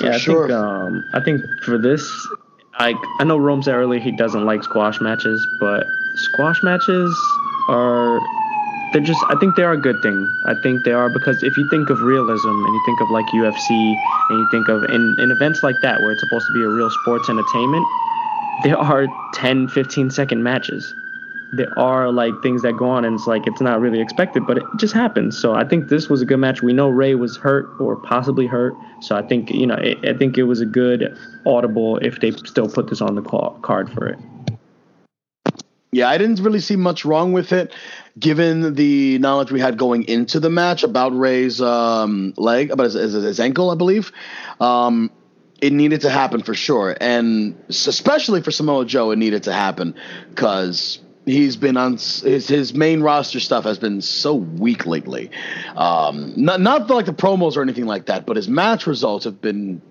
Yeah, 0.00 0.14
I 0.14 0.18
sure. 0.18 0.48
think 0.48 0.58
um, 0.58 1.04
I 1.14 1.20
think 1.20 1.40
for 1.64 1.78
this, 1.78 2.02
I 2.74 2.94
I 3.20 3.24
know 3.24 3.38
Rome 3.38 3.62
said 3.62 3.74
earlier 3.74 4.00
he 4.00 4.12
doesn't 4.12 4.44
like 4.44 4.62
squash 4.62 5.00
matches, 5.00 5.46
but 5.60 5.84
squash 6.16 6.62
matches 6.62 7.16
are 7.68 8.20
they're 8.92 9.02
just 9.02 9.22
I 9.28 9.36
think 9.36 9.56
they 9.56 9.62
are 9.62 9.72
a 9.72 9.80
good 9.80 10.00
thing. 10.02 10.28
I 10.46 10.54
think 10.62 10.84
they 10.84 10.92
are 10.92 11.08
because 11.08 11.42
if 11.42 11.56
you 11.56 11.68
think 11.70 11.90
of 11.90 12.00
realism 12.00 12.48
and 12.48 12.74
you 12.74 12.82
think 12.86 13.00
of 13.00 13.10
like 13.10 13.26
UFC 13.26 13.70
and 14.30 14.38
you 14.38 14.48
think 14.50 14.68
of 14.68 14.82
in, 14.84 15.16
in 15.18 15.30
events 15.30 15.62
like 15.62 15.76
that 15.82 16.00
where 16.00 16.12
it's 16.12 16.20
supposed 16.20 16.46
to 16.46 16.52
be 16.54 16.62
a 16.62 16.68
real 16.68 16.90
sports 16.90 17.28
entertainment, 17.28 17.86
there 18.64 18.78
are 18.78 19.06
10, 19.34 19.68
15 19.68 20.10
second 20.10 20.42
matches. 20.42 20.94
There 21.52 21.76
are 21.78 22.12
like 22.12 22.32
things 22.42 22.62
that 22.62 22.76
go 22.76 22.88
on 22.88 23.04
and 23.04 23.14
it's 23.14 23.26
like 23.26 23.46
it's 23.46 23.60
not 23.60 23.80
really 23.80 24.00
expected, 24.00 24.46
but 24.46 24.58
it 24.58 24.64
just 24.76 24.94
happens. 24.94 25.36
So 25.36 25.54
I 25.54 25.64
think 25.64 25.88
this 25.88 26.08
was 26.08 26.22
a 26.22 26.24
good 26.24 26.38
match. 26.38 26.62
We 26.62 26.72
know 26.72 26.88
Rey 26.88 27.14
was 27.16 27.36
hurt 27.36 27.68
or 27.80 27.96
possibly 27.96 28.46
hurt, 28.46 28.74
so 29.00 29.16
I 29.16 29.22
think 29.22 29.50
you 29.50 29.66
know 29.66 29.74
it, 29.74 29.98
I 30.04 30.16
think 30.16 30.38
it 30.38 30.44
was 30.44 30.60
a 30.60 30.66
good 30.66 31.16
audible 31.46 31.96
if 31.98 32.20
they 32.20 32.30
still 32.30 32.68
put 32.68 32.88
this 32.88 33.00
on 33.00 33.16
the 33.16 33.22
card 33.62 33.92
for 33.92 34.06
it. 34.06 34.18
Yeah, 35.92 36.08
I 36.08 36.18
didn't 36.18 36.40
really 36.40 36.60
see 36.60 36.76
much 36.76 37.04
wrong 37.04 37.32
with 37.32 37.52
it, 37.52 37.74
given 38.18 38.74
the 38.74 39.18
knowledge 39.18 39.52
we 39.52 39.60
had 39.60 39.78
going 39.78 40.04
into 40.04 40.40
the 40.40 40.50
match 40.50 40.82
about 40.82 41.16
Rey's 41.16 41.60
um, 41.60 42.34
leg, 42.36 42.70
about 42.70 42.84
his, 42.84 42.94
his, 42.94 43.12
his, 43.12 43.40
ankle, 43.40 43.70
I 43.70 43.74
believe. 43.74 44.12
Um, 44.60 45.10
it 45.60 45.72
needed 45.72 46.02
to 46.02 46.10
happen 46.10 46.42
for 46.42 46.54
sure, 46.54 46.96
and 47.00 47.54
especially 47.68 48.40
for 48.40 48.50
Samoa 48.50 48.86
Joe, 48.86 49.10
it 49.10 49.18
needed 49.18 49.42
to 49.42 49.52
happen 49.52 49.94
because 50.30 51.00
he's 51.26 51.56
been 51.56 51.76
on 51.76 51.92
his 51.92 52.48
his 52.48 52.72
main 52.72 53.02
roster 53.02 53.40
stuff 53.40 53.64
has 53.64 53.78
been 53.78 54.00
so 54.00 54.34
weak 54.34 54.86
lately. 54.86 55.30
Um, 55.76 56.32
not 56.36 56.60
not 56.60 56.88
like 56.88 57.06
the 57.06 57.12
promos 57.12 57.56
or 57.56 57.62
anything 57.62 57.86
like 57.86 58.06
that, 58.06 58.24
but 58.24 58.36
his 58.36 58.48
match 58.48 58.86
results 58.86 59.26
have 59.26 59.40
been 59.42 59.82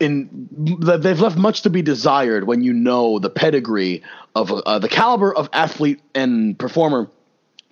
in 0.00 0.48
they've 0.80 1.20
left 1.20 1.36
much 1.36 1.62
to 1.62 1.70
be 1.70 1.82
desired 1.82 2.44
when 2.44 2.62
you 2.62 2.72
know 2.72 3.18
the 3.18 3.30
pedigree 3.30 4.02
of 4.34 4.50
uh, 4.50 4.78
the 4.78 4.88
caliber 4.88 5.32
of 5.34 5.48
athlete 5.52 6.00
and 6.14 6.58
performer 6.58 7.10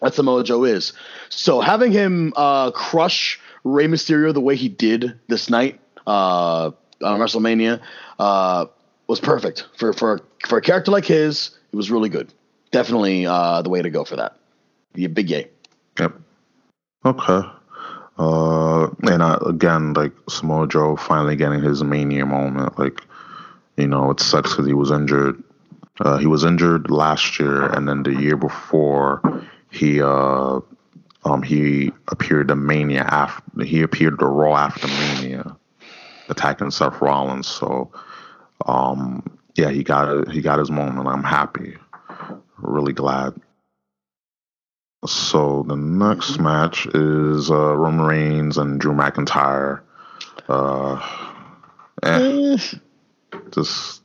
that 0.01 0.14
Samoa 0.14 0.44
Joe 0.44 0.64
is. 0.64 0.92
So 1.28 1.61
having 1.61 1.92
him 1.92 2.32
uh, 2.36 2.70
crush 2.70 3.40
Rey 3.64 3.86
Mysterio 3.86 4.32
the 4.32 4.40
way 4.40 4.57
he 4.57 4.68
did 4.68 5.18
this 5.28 5.51
night 5.51 5.80
uh, 6.07 6.70
on 7.03 7.20
WrestleMania 7.20 7.80
uh, 8.18 8.66
was 9.07 9.20
perfect 9.20 9.66
for 9.76 9.92
for 9.92 10.20
for 10.46 10.59
a 10.59 10.62
character 10.62 10.90
like 10.90 11.05
his. 11.05 11.51
It 11.72 11.76
was 11.76 11.90
really 11.90 12.09
good. 12.09 12.32
Definitely 12.70 13.26
uh, 13.26 13.62
the 13.62 13.70
way 13.70 13.82
to 13.82 13.90
go 13.90 14.05
for 14.05 14.16
that. 14.16 14.36
A 14.96 15.07
big 15.07 15.30
yay. 15.30 15.49
Yep. 15.99 16.14
Okay. 17.05 17.40
Uh, 18.18 18.88
and 19.03 19.22
again, 19.46 19.92
like 19.92 20.12
Samoa 20.28 20.66
Joe 20.66 20.96
finally 20.96 21.36
getting 21.36 21.62
his 21.62 21.84
mania 21.84 22.26
moment. 22.26 22.78
Like, 22.78 23.01
you 23.76 23.86
know, 23.86 24.11
it 24.11 24.20
sucks 24.20 24.51
because 24.51 24.66
he 24.66 24.74
was 24.74 24.90
injured. 24.90 25.42
Uh, 26.01 26.18
he 26.18 26.26
was 26.26 26.44
injured 26.44 26.90
last 26.90 27.38
year, 27.38 27.66
and 27.66 27.88
then 27.88 28.03
the 28.03 28.14
year 28.14 28.36
before, 28.36 29.20
he 29.70 30.02
uh, 30.02 30.60
um, 31.24 31.42
he 31.42 31.92
appeared 32.08 32.48
to 32.48 32.56
Mania 32.56 33.02
after 33.02 33.64
he 33.64 33.82
appeared 33.82 34.18
to 34.18 34.26
Raw 34.26 34.56
after 34.56 34.86
Mania, 34.86 35.56
attacking 36.28 36.70
Seth 36.70 37.00
Rollins. 37.00 37.46
So, 37.46 37.90
um, 38.66 39.38
yeah, 39.54 39.70
he 39.70 39.82
got 39.82 40.28
he 40.30 40.40
got 40.40 40.58
his 40.58 40.70
moment. 40.70 41.08
I'm 41.08 41.24
happy, 41.24 41.76
really 42.56 42.92
glad. 42.92 43.34
So 45.06 45.64
the 45.68 45.76
next 45.76 46.38
match 46.40 46.86
is 46.86 47.50
uh, 47.50 47.76
Roman 47.76 48.06
Reigns 48.06 48.58
and 48.58 48.80
Drew 48.80 48.92
McIntyre. 48.92 49.80
Uh, 50.48 51.00
eh, 52.02 52.56
just 53.52 54.02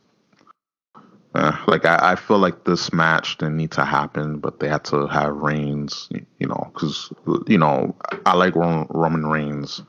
eh, 1.34 1.56
like 1.66 1.84
I, 1.84 2.12
I 2.12 2.16
feel 2.16 2.38
like 2.38 2.64
this 2.64 2.92
match 2.92 3.38
didn't 3.38 3.56
need 3.56 3.72
to 3.72 3.84
happen, 3.84 4.38
but 4.38 4.60
they 4.60 4.68
had 4.68 4.84
to 4.86 5.06
have 5.06 5.34
Reigns, 5.36 6.08
you 6.38 6.46
know, 6.46 6.70
because 6.72 7.12
you 7.46 7.58
know 7.58 7.94
I 8.26 8.34
like 8.34 8.54
Roman, 8.54 9.26
Reigns, 9.26 9.82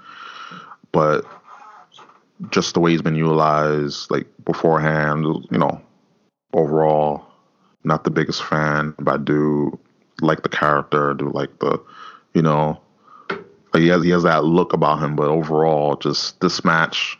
but 0.91 1.26
just 2.52 2.74
the 2.74 2.80
way 2.80 2.91
he's 2.91 3.02
been 3.02 3.16
utilized, 3.16 4.12
like 4.12 4.28
beforehand, 4.43 5.26
you 5.52 5.58
know, 5.58 5.82
overall, 6.54 7.26
not 7.84 8.04
the 8.04 8.12
biggest 8.12 8.43
fan, 8.43 8.93
but 9.00 9.14
I 9.14 9.18
do 9.18 9.78
like 10.22 10.43
the 10.43 10.50
character, 10.50 11.14
do 11.14 11.30
like 11.30 11.60
the, 11.60 11.82
you 12.34 12.41
know, 12.41 12.80
like 13.74 13.82
he 13.82 13.88
has 13.89 14.04
he 14.04 14.10
has 14.10 14.24
that 14.24 14.46
look 14.46 14.74
about 14.74 15.02
him. 15.02 15.16
But 15.16 15.28
overall, 15.28 15.96
just 15.98 16.39
this 16.41 16.64
match, 16.64 17.20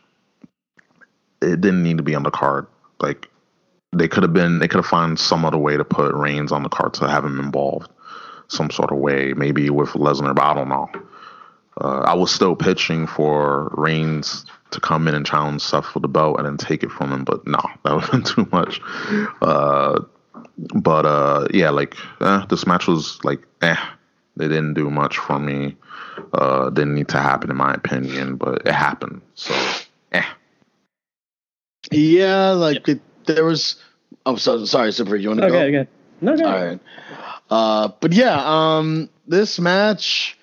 it 1.42 1.62
didn't 1.62 1.84
need 1.84 1.98
to 1.98 2.04
be 2.04 2.16
on 2.16 2.24
the 2.24 2.32
card. 2.32 2.68
Like 3.00 3.30
they 3.98 4.08
could 4.08 4.24
have 4.24 4.34
been, 4.34 4.60
they 4.60 4.68
could 4.68 4.78
have 4.78 4.86
found 4.86 5.20
some 5.20 5.46
other 5.46 5.58
way 5.58 5.78
to 5.78 5.84
put 5.84 6.14
Reigns 6.14 6.52
on 6.52 6.64
the 6.64 6.70
card 6.70 6.94
to 6.96 7.08
have 7.08 7.26
him 7.26 7.40
involved, 7.40 7.90
some 8.48 8.70
sort 8.70 8.92
of 8.92 8.98
way, 8.98 9.34
maybe 9.34 9.70
with 9.70 9.90
Lesnar. 9.90 10.36
But 10.36 10.44
I 10.44 10.54
don't 10.54 10.70
know. 10.70 10.90
Uh, 11.82 12.00
I 12.02 12.14
was 12.14 12.32
still 12.32 12.56
pitching 12.56 13.06
for 13.06 13.70
Reigns 13.74 14.46
to 14.72 14.80
come 14.80 15.08
in 15.08 15.16
and 15.16 15.26
challenge 15.26 15.62
Seth 15.62 15.86
for 15.86 16.00
the 16.00 16.08
belt 16.08 16.38
and 16.38 16.46
then 16.46 16.58
take 16.58 16.84
it 16.84 16.92
from 16.92 17.12
him, 17.12 17.24
but 17.24 17.46
no, 17.46 17.60
that 17.84 17.94
would 17.94 18.04
have 18.04 18.12
been 18.12 18.24
too 18.36 18.48
much. 18.52 18.82
Uh, 19.42 20.02
but 20.58 21.06
uh, 21.06 21.48
yeah, 21.54 21.70
like 21.70 21.96
eh, 22.22 22.46
this 22.50 22.66
match 22.66 22.88
was 22.88 23.24
like 23.24 23.42
eh, 23.62 23.78
they 24.38 24.48
didn't 24.48 24.74
do 24.74 24.90
much 24.90 25.18
for 25.18 25.40
me. 25.40 25.76
Uh, 26.34 26.70
didn't 26.70 26.96
need 26.96 27.10
to 27.10 27.20
happen 27.20 27.50
in 27.50 27.58
my 27.58 27.74
opinion, 27.74 28.38
but 28.38 28.66
it 28.66 28.74
happened. 28.74 29.22
So 29.36 29.54
eh. 30.14 30.26
Yeah, 31.92 32.52
like 32.52 32.88
it, 32.88 33.02
there 33.28 33.46
was. 33.46 33.76
I'm 34.26 34.38
so 34.38 34.66
sorry, 34.66 34.92
Super. 34.92 35.16
You 35.16 35.30
want 35.30 35.42
to 35.42 35.48
Okay, 35.48 35.72
go? 35.72 35.80
okay. 35.80 35.80
Okay. 35.80 35.90
No, 36.22 36.38
go. 36.38 36.46
All 36.46 36.66
right. 36.66 36.80
Uh, 37.50 37.90
but 38.00 38.14
yeah, 38.14 38.42
um, 38.44 39.10
this 39.28 39.60
match 39.60 40.38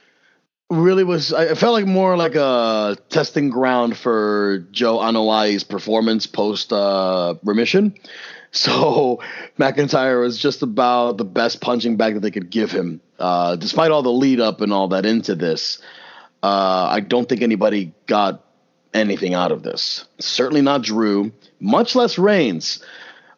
really 0.71 1.05
was. 1.05 1.33
I 1.33 1.55
felt 1.55 1.73
like 1.73 1.87
more 1.87 2.17
like 2.17 2.35
a 2.35 2.97
testing 3.09 3.51
ground 3.51 3.97
for 3.97 4.67
Joe 4.71 4.99
Anoa'i's 4.99 5.65
performance 5.65 6.27
post 6.27 6.73
uh, 6.73 7.35
remission. 7.45 7.95
So 8.55 9.23
McIntyre 9.59 10.21
was 10.21 10.37
just 10.37 10.61
about 10.61 11.17
the 11.17 11.25
best 11.25 11.63
punching 11.63 11.97
bag 11.97 12.13
that 12.13 12.21
they 12.21 12.31
could 12.31 12.51
give 12.51 12.71
him, 12.71 13.01
uh, 13.19 13.57
despite 13.57 13.91
all 13.91 14.03
the 14.03 14.13
lead 14.13 14.41
up 14.41 14.61
and 14.61 14.75
all 14.75 14.89
that 14.89 15.07
into 15.07 15.35
this. 15.35 15.79
Uh, 16.43 16.87
I 16.91 17.01
don't 17.01 17.27
think 17.27 17.41
anybody 17.41 17.95
got 18.05 18.45
anything 18.95 19.35
out 19.35 19.53
of 19.53 19.63
this. 19.63 20.05
Certainly 20.19 20.63
not 20.63 20.83
Drew, 20.83 21.33
much 21.61 21.95
less 21.95 22.19
Reigns. 22.19 22.83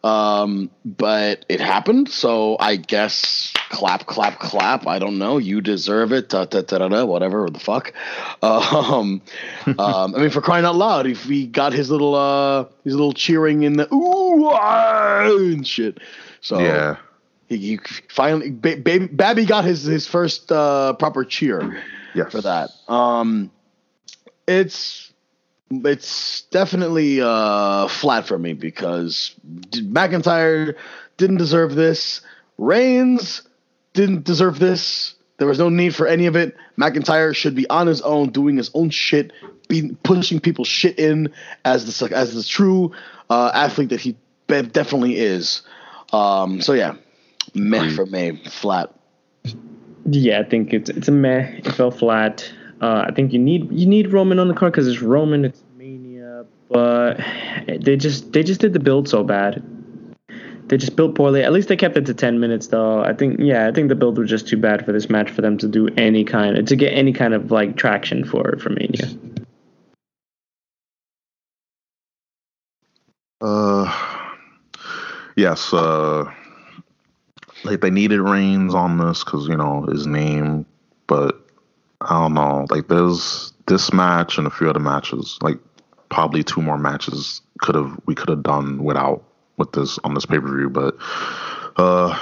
Um, 0.04 0.70
but 0.84 1.46
it 1.48 1.62
happened, 1.62 2.10
so 2.10 2.58
I 2.60 2.76
guess 2.76 3.54
clap, 3.70 4.04
clap, 4.04 4.38
clap. 4.38 4.86
I 4.86 4.98
don't 4.98 5.18
know. 5.18 5.38
You 5.38 5.62
deserve 5.62 6.12
it. 6.12 6.28
Da, 6.28 6.44
da, 6.44 6.60
da, 6.60 6.76
da, 6.76 6.88
da, 6.88 7.04
whatever 7.06 7.48
the 7.50 7.58
fuck. 7.58 7.92
Um, 8.42 9.22
um, 9.66 10.14
I 10.14 10.18
mean, 10.18 10.28
for 10.28 10.42
crying 10.42 10.66
out 10.66 10.76
loud, 10.76 11.06
if 11.06 11.24
he 11.24 11.46
got 11.46 11.72
his 11.72 11.90
little 11.90 12.14
uh, 12.14 12.66
his 12.84 12.94
little 12.94 13.14
cheering 13.14 13.62
in 13.62 13.78
the 13.78 13.92
ooh 13.94 14.50
ah, 14.50 15.24
and 15.24 15.66
shit. 15.66 15.98
So 16.42 16.58
Yeah, 16.58 16.96
he, 17.48 17.56
he 17.56 17.80
finally, 18.10 18.50
ba- 18.50 18.76
baby, 18.76 19.06
Babby 19.06 19.46
got 19.46 19.64
his 19.64 19.84
his 19.84 20.06
first 20.06 20.52
uh, 20.52 20.92
proper 20.94 21.24
cheer 21.24 21.82
yes. 22.14 22.30
for 22.30 22.42
that. 22.42 22.70
Um, 22.88 23.50
it's 24.46 25.03
it's 25.70 26.42
definitely 26.50 27.20
uh, 27.20 27.88
flat 27.88 28.26
for 28.26 28.38
me 28.38 28.52
because 28.52 29.34
McIntyre 29.72 30.74
didn't 31.16 31.38
deserve 31.38 31.74
this. 31.74 32.20
Reigns 32.58 33.42
didn't 33.92 34.24
deserve 34.24 34.58
this. 34.58 35.14
There 35.38 35.48
was 35.48 35.58
no 35.58 35.68
need 35.68 35.94
for 35.94 36.06
any 36.06 36.26
of 36.26 36.36
it. 36.36 36.56
McIntyre 36.78 37.34
should 37.34 37.54
be 37.54 37.68
on 37.68 37.86
his 37.86 38.00
own, 38.02 38.30
doing 38.30 38.56
his 38.56 38.70
own 38.74 38.90
shit, 38.90 39.32
be 39.68 39.96
pushing 40.04 40.38
people's 40.38 40.68
shit 40.68 40.98
in 40.98 41.32
as 41.64 41.98
the 41.98 42.16
as 42.16 42.34
the 42.34 42.44
true 42.44 42.92
uh, 43.30 43.50
athlete 43.52 43.88
that 43.88 44.00
he 44.00 44.16
definitely 44.46 45.16
is. 45.16 45.62
Um, 46.12 46.60
so 46.60 46.72
yeah, 46.72 46.94
meh 47.54 47.90
for 47.94 48.06
me, 48.06 48.40
flat. 48.48 48.94
Yeah, 50.06 50.40
I 50.40 50.44
think 50.44 50.72
it's 50.72 50.90
it's 50.90 51.08
a 51.08 51.12
meh. 51.12 51.56
It 51.58 51.72
fell 51.72 51.90
flat. 51.90 52.48
Uh, 52.80 53.04
I 53.08 53.12
think 53.12 53.32
you 53.32 53.38
need 53.38 53.70
you 53.72 53.86
need 53.86 54.12
Roman 54.12 54.38
on 54.38 54.48
the 54.48 54.54
card 54.54 54.72
because 54.72 54.88
it's 54.88 55.00
Roman, 55.00 55.44
it's 55.44 55.62
Mania, 55.76 56.44
but 56.68 57.18
they 57.66 57.96
just 57.96 58.32
they 58.32 58.42
just 58.42 58.60
did 58.60 58.72
the 58.72 58.80
build 58.80 59.08
so 59.08 59.22
bad. 59.22 59.62
They 60.66 60.78
just 60.78 60.96
built 60.96 61.14
poorly. 61.14 61.44
At 61.44 61.52
least 61.52 61.68
they 61.68 61.76
kept 61.76 61.96
it 61.96 62.06
to 62.06 62.14
ten 62.14 62.40
minutes 62.40 62.68
though. 62.68 63.02
I 63.02 63.12
think 63.12 63.38
yeah, 63.38 63.68
I 63.68 63.72
think 63.72 63.88
the 63.88 63.94
build 63.94 64.18
was 64.18 64.30
just 64.30 64.48
too 64.48 64.56
bad 64.56 64.84
for 64.84 64.92
this 64.92 65.08
match 65.08 65.30
for 65.30 65.42
them 65.42 65.58
to 65.58 65.68
do 65.68 65.88
any 65.96 66.24
kind 66.24 66.66
to 66.66 66.76
get 66.76 66.92
any 66.92 67.12
kind 67.12 67.34
of 67.34 67.50
like 67.50 67.76
traction 67.76 68.24
for 68.24 68.56
for 68.58 68.70
Mania. 68.70 69.08
Uh, 73.40 73.92
yes. 75.36 75.72
Uh, 75.72 76.32
like 77.64 77.80
they 77.80 77.90
needed 77.90 78.20
Reigns 78.20 78.74
on 78.74 78.98
this 78.98 79.22
because 79.22 79.48
you 79.48 79.56
know 79.56 79.82
his 79.82 80.06
name, 80.06 80.64
but 81.06 81.43
I 82.04 82.22
don't 82.22 82.34
know. 82.34 82.66
Like 82.70 82.88
there's 82.88 83.52
this 83.66 83.92
match 83.92 84.38
and 84.38 84.46
a 84.46 84.50
few 84.50 84.68
other 84.68 84.80
matches. 84.80 85.38
Like 85.42 85.58
probably 86.10 86.42
two 86.44 86.62
more 86.62 86.78
matches 86.78 87.40
could 87.58 87.74
have 87.74 87.98
we 88.06 88.14
could 88.14 88.28
have 88.28 88.42
done 88.42 88.84
without 88.84 89.24
with 89.56 89.72
this 89.72 89.98
on 90.04 90.14
this 90.14 90.26
pay 90.26 90.38
per 90.38 90.56
view, 90.56 90.70
but 90.70 90.96
uh, 91.76 92.16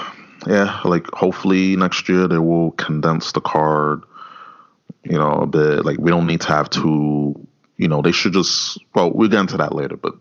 yeah. 0.47 0.81
Like 0.85 1.11
hopefully 1.13 1.77
next 1.77 2.09
year 2.09 2.29
they 2.29 2.39
will 2.39 2.73
condense 2.73 3.33
the 3.33 3.41
card. 3.41 4.03
You 5.05 5.19
know 5.19 5.33
a 5.33 5.47
bit. 5.47 5.85
Like 5.85 5.99
we 5.99 6.11
don't 6.11 6.27
need 6.27 6.43
to 6.43 6.49
have 6.49 6.71
two. 6.71 7.47
You 7.77 7.89
know 7.89 8.03
they 8.03 8.13
should 8.13 8.33
just. 8.33 8.79
Well, 8.95 9.11
we'll 9.13 9.29
get 9.29 9.41
into 9.41 9.57
that 9.57 9.75
later, 9.75 9.97
but 9.97 10.15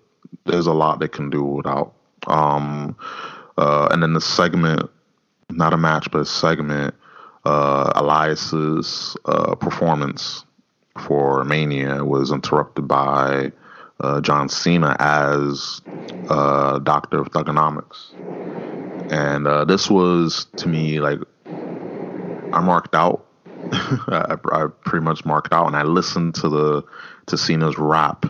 there's 0.45 0.67
a 0.67 0.73
lot 0.73 0.99
they 0.99 1.07
can 1.07 1.29
do 1.29 1.43
without. 1.43 1.93
Um, 2.27 2.95
uh, 3.57 3.89
and 3.91 4.01
then 4.01 4.13
the 4.13 4.21
segment, 4.21 4.89
not 5.49 5.73
a 5.73 5.77
match, 5.77 6.09
but 6.11 6.21
a 6.21 6.25
segment, 6.25 6.95
uh, 7.45 7.91
Elias's 7.95 9.15
uh, 9.25 9.55
performance 9.55 10.45
for 10.99 11.43
Mania 11.43 12.03
was 12.03 12.31
interrupted 12.31 12.87
by 12.87 13.51
uh, 14.01 14.21
John 14.21 14.49
Cena 14.49 14.95
as 14.99 15.81
uh, 16.29 16.79
Doctor 16.79 17.19
of 17.19 17.29
Thuganomics. 17.29 18.11
And 19.11 19.47
uh, 19.47 19.65
this 19.65 19.89
was, 19.89 20.47
to 20.57 20.67
me, 20.67 20.99
like, 20.99 21.19
I 21.45 22.59
marked 22.61 22.95
out. 22.95 23.25
I, 23.71 24.37
I 24.51 24.67
pretty 24.83 25.03
much 25.03 25.23
marked 25.23 25.53
out, 25.53 25.67
and 25.67 25.75
I 25.75 25.83
listened 25.83 26.35
to 26.35 26.49
the 26.49 26.83
to 27.27 27.37
Cena's 27.37 27.77
rap 27.77 28.25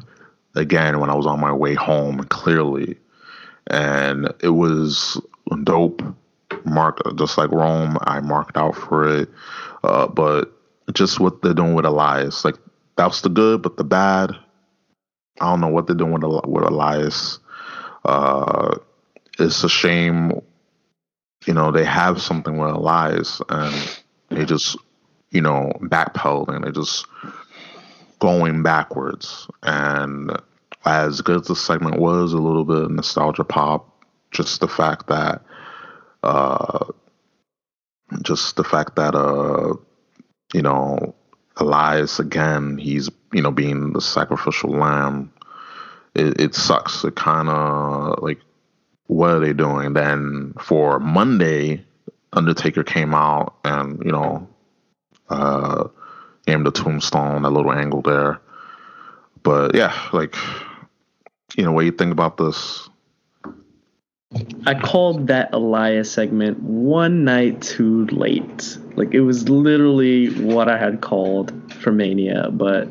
again 0.56 1.00
when 1.00 1.10
I 1.10 1.16
was 1.16 1.26
on 1.26 1.40
my 1.40 1.54
way 1.54 1.74
home, 1.74 2.24
clearly, 2.26 2.98
and 3.68 4.32
it 4.42 4.50
was 4.50 5.20
dope. 5.64 6.02
Mark 6.66 7.00
just 7.16 7.38
like 7.38 7.52
Rome, 7.52 7.98
I 8.02 8.20
marked 8.20 8.58
out 8.58 8.76
for 8.76 9.08
it, 9.08 9.30
uh, 9.84 10.08
but 10.08 10.52
just 10.94 11.20
what 11.20 11.42
they're 11.42 11.54
doing 11.54 11.74
with 11.74 11.86
Elias, 11.86 12.44
like 12.44 12.56
that's 12.98 13.22
the 13.22 13.30
good, 13.30 13.62
but 13.62 13.78
the 13.78 13.84
bad, 13.84 14.32
I 15.40 15.50
don't 15.50 15.62
know 15.62 15.70
what 15.70 15.88
they're 15.88 15.96
doing 15.96 16.14
with 16.14 16.46
with 16.46 16.64
Elias. 16.66 17.40
Uh, 18.04 18.78
it's 19.40 19.64
a 19.64 19.70
shame, 19.70 20.42
you 21.46 21.54
know, 21.54 21.72
they 21.72 21.86
have 21.86 22.22
something 22.22 22.58
with 22.58 22.72
Elias, 22.72 23.42
and 23.50 24.00
they 24.30 24.46
just 24.46 24.78
you 25.32 25.42
know 25.42 25.72
backpedaling. 25.82 26.66
They 26.66 26.72
just 26.72 27.06
going 28.22 28.64
backwards. 28.64 29.48
And 29.64 30.32
as 30.86 31.20
good 31.22 31.42
as 31.42 31.48
the 31.48 31.56
segment 31.56 32.00
was, 32.00 32.32
a 32.32 32.38
little 32.38 32.64
bit 32.64 32.84
of 32.84 32.92
nostalgia 32.92 33.44
pop. 33.44 33.90
Just 34.32 34.62
the 34.62 34.68
fact 34.68 35.08
that, 35.08 35.42
uh, 36.24 36.86
just 38.22 38.56
the 38.56 38.64
fact 38.64 38.96
that, 38.96 39.16
uh, 39.16 39.74
you 40.54 40.62
know, 40.62 41.16
Elias 41.58 42.20
again, 42.20 42.78
he's 42.78 43.10
you 43.34 43.42
know 43.42 43.52
being 43.52 43.94
the 43.94 44.02
sacrificial 44.02 44.72
lamb. 44.72 45.32
It, 46.16 46.40
it 46.40 46.56
sucks. 46.56 47.04
It 47.04 47.16
kind 47.16 47.50
of 47.50 48.22
like, 48.22 48.40
what 49.08 49.32
are 49.32 49.40
they 49.40 49.54
doing? 49.54 49.94
Then 49.94 50.54
for 50.60 51.00
Monday, 51.00 51.86
Undertaker 52.34 52.84
came 52.84 53.14
out 53.14 53.56
and 53.64 54.02
you 54.04 54.12
know, 54.12 54.48
uh, 55.30 55.88
aimed 56.48 56.68
a 56.68 56.72
tombstone, 56.72 57.44
that 57.44 57.50
little 57.50 57.72
angle 57.72 58.02
there. 58.02 58.42
But 59.44 59.76
yeah, 59.76 60.10
like, 60.14 60.36
you 61.56 61.64
know, 61.64 61.72
what 61.72 61.86
you 61.86 61.92
think 61.92 62.12
about 62.12 62.38
this? 62.38 62.90
I 64.66 64.80
called 64.80 65.28
that 65.28 65.54
Elias 65.54 66.12
segment 66.12 66.62
one 66.62 67.24
night 67.26 67.62
too 67.62 68.06
late. 68.08 68.78
Like 68.96 69.14
it 69.14 69.22
was 69.22 69.50
literally 69.50 70.30
what 70.30 70.70
I 70.70 70.78
had 70.78 71.02
called 71.02 71.74
for 71.74 71.92
Mania, 71.92 72.50
but 72.52 72.88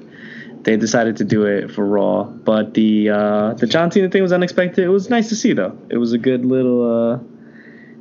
they 0.65 0.77
decided 0.77 1.17
to 1.19 1.25
do 1.25 1.47
it 1.47 1.71
for 1.71 1.87
Raw. 1.87 2.25
But 2.25 2.75
the 2.75 3.11
uh, 3.11 3.55
the 3.55 3.67
John 3.67 3.91
Cena 3.91 4.11
thing 4.11 4.23
was 4.23 4.33
unexpected. 4.33 4.85
It 4.85 4.89
was 4.89 5.09
nice 5.09 5.29
to 5.31 5.37
see 5.37 5.53
though. 5.53 5.77
It 5.89 5.97
was 5.97 6.13
a 6.13 6.19
good 6.19 6.45
little, 6.45 6.83
uh, 6.83 7.19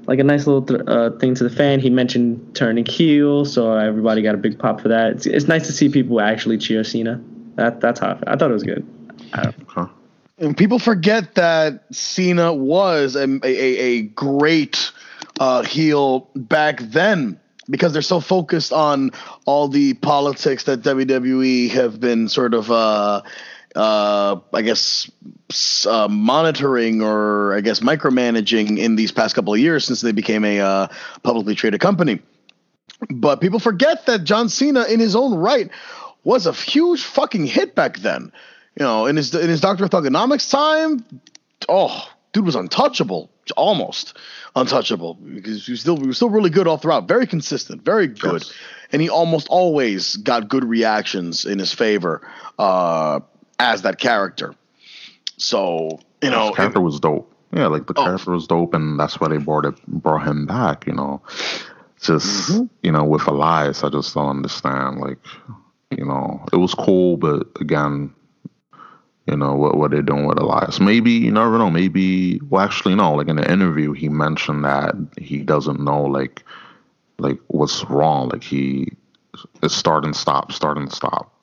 like 0.05 0.19
a 0.19 0.23
nice 0.23 0.45
little 0.45 0.63
th- 0.63 0.81
uh, 0.85 1.11
thing 1.19 1.35
to 1.35 1.43
the 1.43 1.49
fan. 1.49 1.79
He 1.79 1.89
mentioned 1.89 2.55
turning 2.55 2.85
heel, 2.85 3.45
so 3.45 3.73
everybody 3.73 4.21
got 4.21 4.35
a 4.35 4.39
big 4.39 4.59
pop 4.59 4.81
for 4.81 4.89
that. 4.89 5.11
It's, 5.11 5.25
it's 5.25 5.47
nice 5.47 5.67
to 5.67 5.73
see 5.73 5.89
people 5.89 6.19
actually 6.19 6.57
cheer 6.57 6.83
Cena. 6.83 7.21
That 7.55 7.79
that's 7.79 7.99
how 8.01 8.19
I, 8.27 8.35
thought 8.35 8.49
it 8.49 8.53
was 8.53 8.63
good. 8.63 8.85
And 10.39 10.55
people 10.55 10.79
forget 10.79 11.35
that 11.35 11.83
Cena 11.93 12.53
was 12.53 13.15
a, 13.15 13.27
a, 13.43 13.77
a 13.77 14.01
great 14.03 14.91
uh, 15.39 15.63
heel 15.63 16.29
back 16.35 16.79
then 16.79 17.39
because 17.69 17.93
they're 17.93 18.01
so 18.01 18.19
focused 18.19 18.71
on 18.73 19.11
all 19.45 19.67
the 19.67 19.93
politics 19.95 20.63
that 20.63 20.81
WWE 20.81 21.69
have 21.71 21.99
been 21.99 22.29
sort 22.29 22.53
of, 22.53 22.71
uh, 22.71 23.21
uh, 23.75 24.39
I 24.53 24.61
guess, 24.61 25.11
uh, 25.85 26.07
monitoring 26.09 27.01
or 27.01 27.53
I 27.53 27.61
guess 27.61 27.81
micromanaging 27.81 28.77
in 28.79 28.95
these 28.95 29.11
past 29.11 29.35
couple 29.35 29.53
of 29.53 29.59
years 29.59 29.85
since 29.85 30.01
they 30.01 30.13
became 30.13 30.45
a 30.45 30.59
uh, 30.61 30.87
publicly 31.21 31.55
traded 31.55 31.81
company. 31.81 32.21
But 33.09 33.39
people 33.39 33.59
forget 33.59 34.05
that 34.07 34.23
John 34.23 34.49
Cena, 34.49 34.83
in 34.85 34.99
his 34.99 35.15
own 35.15 35.35
right, 35.35 35.69
was 36.23 36.47
a 36.47 36.53
huge 36.53 37.03
fucking 37.03 37.45
hit 37.45 37.75
back 37.75 37.99
then. 37.99 38.31
You 38.77 38.85
know, 38.85 39.05
in 39.07 39.15
his 39.15 39.33
in 39.35 39.49
his 39.49 39.61
Doctor 39.61 39.83
of 39.85 39.89
Thuganomics 39.89 40.49
time, 40.49 41.03
oh, 41.67 42.07
dude 42.33 42.45
was 42.45 42.55
untouchable, 42.55 43.29
almost 43.57 44.17
untouchable 44.55 45.15
because 45.15 45.65
he 45.65 45.71
was 45.73 45.81
still 45.81 45.97
he 45.97 46.07
was 46.07 46.15
still 46.17 46.29
really 46.29 46.49
good 46.49 46.67
all 46.67 46.77
throughout, 46.77 47.07
very 47.07 47.27
consistent, 47.27 47.83
very 47.83 48.07
good, 48.07 48.41
Yes. 48.43 48.53
and 48.91 49.01
he 49.01 49.09
almost 49.09 49.47
always 49.49 50.15
got 50.17 50.47
good 50.49 50.63
reactions 50.63 51.45
in 51.45 51.59
his 51.59 51.73
favor 51.73 52.21
uh, 52.57 53.19
as 53.59 53.81
that 53.81 53.97
character. 53.99 54.53
So 55.37 55.99
you 56.21 56.29
know, 56.29 56.47
His 56.49 56.55
character 56.57 56.81
was 56.81 56.99
dope. 56.99 57.33
Yeah, 57.51 57.67
like 57.67 57.87
the 57.87 57.93
Oh. 57.97 58.03
character 58.03 58.31
was 58.31 58.45
dope, 58.47 58.73
and 58.73 58.99
that's 58.99 59.19
why 59.19 59.27
they 59.29 59.37
brought 59.37 59.65
it, 59.65 59.75
brought 59.87 60.25
him 60.27 60.45
back. 60.45 60.85
You 60.85 60.93
know, 60.93 61.21
just 62.01 62.51
Mm-hmm. 62.51 62.63
you 62.83 62.91
know, 62.91 63.03
with 63.03 63.25
Elias, 63.27 63.83
I 63.83 63.89
just 63.89 64.13
don't 64.13 64.29
understand. 64.29 64.99
Like, 64.99 65.17
you 65.97 66.05
know, 66.05 66.45
it 66.53 66.57
was 66.57 66.73
cool, 66.75 67.17
but 67.17 67.47
again, 67.59 68.13
you 69.29 69.37
know 69.37 69.55
what 69.55 69.77
what 69.77 69.91
they're 69.91 70.01
doing 70.01 70.25
with 70.27 70.39
Elias. 70.39 70.79
Maybe 70.79 71.11
you 71.11 71.31
never 71.31 71.57
know. 71.57 71.71
Maybe 71.71 72.39
well, 72.49 72.63
actually, 72.63 72.95
no. 72.95 73.13
Like 73.15 73.29
in 73.29 73.37
the 73.37 73.51
interview, 73.51 73.93
he 73.93 74.09
mentioned 74.09 74.65
that 74.65 74.95
he 75.17 75.39
doesn't 75.39 75.81
know 75.81 76.03
like 76.03 76.43
like 77.19 77.39
what's 77.47 77.85
wrong. 77.85 78.29
Like 78.29 78.43
he 78.43 78.93
it's 79.63 79.75
start 79.75 80.05
and 80.05 80.15
stop, 80.15 80.51
start 80.53 80.77
and 80.77 80.91
stop. 80.91 81.33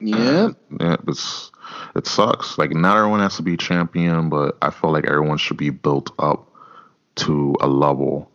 yeah, 0.00 0.50
Yeah, 0.80 0.96
it's 1.08 1.52
it 1.96 2.06
sucks. 2.06 2.58
Like 2.58 2.72
not 2.72 2.98
everyone 2.98 3.20
has 3.20 3.36
to 3.36 3.42
be 3.42 3.56
champion, 3.56 4.30
but 4.30 4.58
I 4.62 4.70
feel 4.70 4.92
like 4.92 5.06
everyone 5.06 5.38
should 5.38 5.58
be 5.58 5.70
built 5.70 6.12
up 6.18 6.48
to 7.16 7.56
a 7.60 7.68
level, 7.68 8.31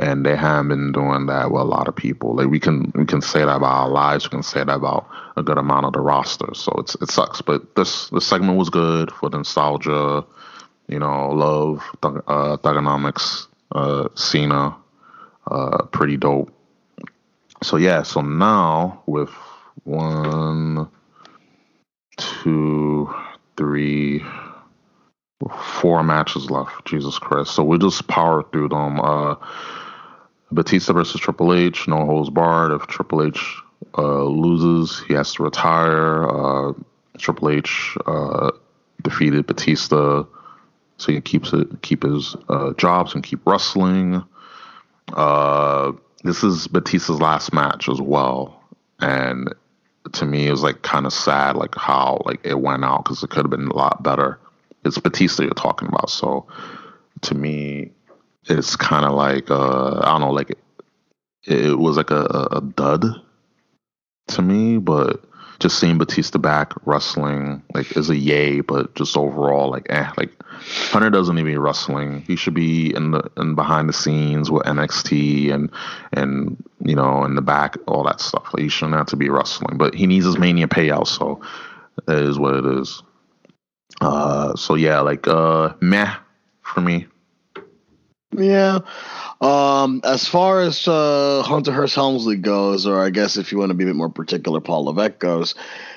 and 0.00 0.24
they 0.24 0.34
haven't 0.34 0.68
been 0.68 0.92
doing 0.92 1.26
that 1.26 1.50
with 1.50 1.60
a 1.60 1.64
lot 1.64 1.86
of 1.86 1.94
people. 1.94 2.34
Like 2.34 2.48
we 2.48 2.58
can 2.58 2.90
we 2.94 3.04
can 3.04 3.20
say 3.20 3.40
that 3.40 3.56
about 3.56 3.82
our 3.82 3.88
lives, 3.90 4.24
we 4.24 4.30
can 4.30 4.42
say 4.42 4.60
that 4.64 4.74
about 4.74 5.06
a 5.36 5.42
good 5.42 5.58
amount 5.58 5.86
of 5.86 5.92
the 5.92 6.00
roster. 6.00 6.54
So 6.54 6.72
it's 6.78 6.94
it 6.96 7.10
sucks, 7.10 7.42
but 7.42 7.76
this 7.76 8.08
this 8.08 8.26
segment 8.26 8.58
was 8.58 8.70
good 8.70 9.12
for 9.12 9.28
the 9.28 9.38
nostalgia. 9.38 10.24
You 10.88 10.98
know, 10.98 11.30
love 11.30 11.84
Thug- 12.02 12.24
uh, 12.26 12.56
Thuganomics, 12.56 13.46
uh, 13.72 14.08
Cena, 14.14 14.74
uh, 15.50 15.84
pretty 15.92 16.16
dope. 16.16 16.52
So 17.62 17.76
yeah, 17.76 18.02
so 18.02 18.22
now 18.22 19.02
with 19.06 19.30
one 19.84 20.90
two, 22.16 23.12
three, 23.56 24.24
four 25.80 26.02
matches 26.02 26.50
left. 26.50 26.86
Jesus 26.86 27.18
Christ. 27.18 27.54
So 27.54 27.62
we'll 27.64 27.78
just 27.78 28.06
power 28.08 28.42
through 28.50 28.68
them. 28.70 29.00
Uh, 29.00 29.36
Batista 30.52 30.92
versus 30.92 31.20
Triple 31.20 31.54
H, 31.54 31.86
no 31.88 32.04
holds 32.04 32.30
barred. 32.30 32.72
If 32.72 32.86
Triple 32.86 33.22
H 33.26 33.56
uh, 33.96 34.24
loses, 34.24 35.02
he 35.06 35.14
has 35.14 35.32
to 35.34 35.44
retire. 35.44 36.28
Uh, 36.28 36.72
Triple 37.18 37.50
H 37.50 37.96
uh, 38.06 38.50
defeated 39.02 39.46
Batista, 39.46 40.24
so 40.96 41.12
he 41.12 41.20
keeps 41.20 41.52
it, 41.52 41.82
keep 41.82 42.02
his 42.02 42.34
uh, 42.48 42.72
jobs 42.74 43.14
and 43.14 43.22
keep 43.22 43.46
wrestling. 43.46 44.24
Uh, 45.12 45.92
this 46.24 46.42
is 46.42 46.66
Batista's 46.66 47.20
last 47.20 47.52
match 47.52 47.88
as 47.88 48.00
well, 48.00 48.62
and 49.00 49.52
to 50.12 50.26
me 50.26 50.46
it 50.46 50.50
was 50.50 50.62
like 50.62 50.82
kind 50.82 51.06
of 51.06 51.12
sad 51.12 51.56
like 51.56 51.74
how 51.74 52.22
like 52.24 52.40
it 52.44 52.60
went 52.60 52.84
out 52.84 53.04
because 53.04 53.22
it 53.22 53.30
could 53.30 53.44
have 53.44 53.50
been 53.50 53.68
a 53.68 53.76
lot 53.76 54.02
better 54.02 54.38
it's 54.84 54.98
batista 54.98 55.42
you're 55.42 55.52
talking 55.52 55.88
about 55.88 56.08
so 56.08 56.46
to 57.20 57.34
me 57.34 57.90
it's 58.48 58.76
kind 58.76 59.04
of 59.04 59.12
like 59.12 59.50
uh 59.50 59.98
i 59.98 60.06
don't 60.06 60.20
know 60.20 60.30
like 60.30 60.50
it, 60.50 60.58
it 61.46 61.78
was 61.78 61.96
like 61.96 62.10
a, 62.10 62.48
a 62.52 62.60
dud 62.60 63.04
to 64.28 64.42
me 64.42 64.78
but 64.78 65.24
just 65.58 65.78
seeing 65.78 65.98
batista 65.98 66.38
back 66.38 66.72
wrestling 66.86 67.62
like 67.74 67.96
is 67.96 68.08
a 68.10 68.16
yay 68.16 68.60
but 68.60 68.94
just 68.94 69.16
overall 69.16 69.70
like 69.70 69.86
eh 69.90 70.10
like 70.16 70.32
Hunter 70.62 71.10
doesn't 71.10 71.38
even 71.38 71.52
be 71.52 71.56
wrestling. 71.56 72.22
He 72.26 72.36
should 72.36 72.54
be 72.54 72.94
in 72.94 73.12
the 73.12 73.30
in 73.36 73.54
behind 73.54 73.88
the 73.88 73.92
scenes 73.92 74.50
with 74.50 74.64
NXT 74.64 75.52
and 75.52 75.70
and 76.12 76.62
you 76.84 76.94
know 76.94 77.24
in 77.24 77.34
the 77.34 77.42
back 77.42 77.76
all 77.86 78.04
that 78.04 78.20
stuff. 78.20 78.48
Like, 78.52 78.62
he 78.62 78.68
shouldn't 78.68 78.96
have 78.96 79.06
to 79.06 79.16
be 79.16 79.30
wrestling, 79.30 79.78
but 79.78 79.94
he 79.94 80.06
needs 80.06 80.26
his 80.26 80.38
mania 80.38 80.66
payout, 80.68 81.06
so 81.06 81.40
it 82.08 82.16
is 82.16 82.38
what 82.38 82.54
it 82.54 82.66
is. 82.66 83.02
Uh, 84.00 84.54
so 84.54 84.74
yeah, 84.74 85.00
like 85.00 85.26
uh, 85.28 85.74
meh 85.80 86.14
for 86.62 86.80
me. 86.80 87.06
Yeah. 88.36 88.80
Um, 89.40 90.02
as 90.04 90.28
far 90.28 90.60
as 90.60 90.86
uh, 90.86 91.42
Hunter 91.44 91.72
Hearst 91.72 91.94
Helmsley 91.94 92.36
goes, 92.36 92.86
or 92.86 93.04
I 93.04 93.10
guess 93.10 93.36
if 93.36 93.52
you 93.52 93.58
want 93.58 93.70
to 93.70 93.74
be 93.74 93.84
a 93.84 93.88
bit 93.88 93.96
more 93.96 94.08
particular, 94.08 94.60
Paul 94.60 94.84
Levesque 94.84 95.18
goes, 95.18 95.54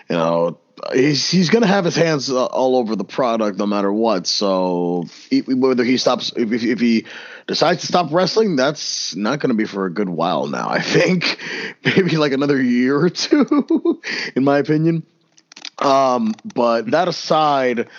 you 0.09 0.15
know, 0.15 0.57
he's 0.93 1.29
he's 1.29 1.49
gonna 1.49 1.67
have 1.67 1.86
his 1.86 1.95
hands 1.95 2.29
uh, 2.29 2.45
all 2.45 2.75
over 2.75 2.95
the 2.95 3.03
product 3.03 3.57
no 3.57 3.65
matter 3.65 3.91
what. 3.91 4.27
So 4.27 5.05
he, 5.29 5.41
whether 5.41 5.84
he 5.84 5.97
stops, 5.97 6.34
if, 6.36 6.51
if 6.51 6.79
he 6.79 7.05
decides 7.47 7.81
to 7.81 7.88
stop 7.88 8.11
wrestling, 8.11 8.55
that's 8.55 9.15
not 9.15 9.39
gonna 9.39 9.53
be 9.53 9.65
for 9.65 9.86
a 9.86 9.93
good 9.93 10.09
while 10.09 10.47
now. 10.47 10.69
I 10.69 10.81
think 10.81 11.38
maybe 11.86 12.17
like 12.17 12.31
another 12.31 12.61
year 12.61 12.97
or 12.97 13.09
two, 13.09 14.01
in 14.36 14.43
my 14.43 14.57
opinion. 14.57 15.03
Um, 15.79 16.34
but 16.55 16.91
that 16.91 17.07
aside, 17.07 17.89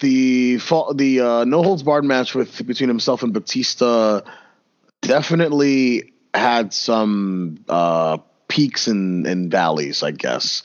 the 0.00 0.56
the 0.94 1.20
uh, 1.20 1.44
no 1.44 1.62
holds 1.62 1.82
barred 1.82 2.04
match 2.04 2.34
with 2.34 2.66
between 2.66 2.88
himself 2.88 3.22
and 3.22 3.32
Batista 3.32 4.20
definitely 5.00 6.12
had 6.34 6.72
some 6.74 7.58
uh, 7.68 8.18
peaks 8.48 8.86
and, 8.86 9.26
and 9.26 9.50
valleys, 9.50 10.02
I 10.02 10.10
guess. 10.10 10.62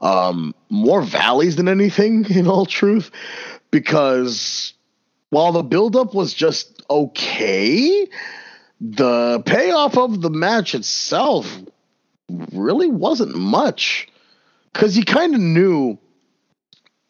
Um, 0.00 0.54
more 0.68 1.02
valleys 1.02 1.56
than 1.56 1.68
anything, 1.68 2.26
in 2.30 2.46
all 2.46 2.66
truth, 2.66 3.10
because 3.70 4.74
while 5.30 5.52
the 5.52 5.62
buildup 5.62 6.14
was 6.14 6.34
just 6.34 6.82
okay, 6.90 8.06
the 8.80 9.42
payoff 9.46 9.96
of 9.96 10.20
the 10.20 10.30
match 10.30 10.74
itself 10.74 11.58
really 12.52 12.88
wasn't 12.88 13.34
much. 13.34 14.08
Because 14.72 14.96
you 14.96 15.04
kind 15.04 15.34
of 15.34 15.40
knew. 15.40 15.98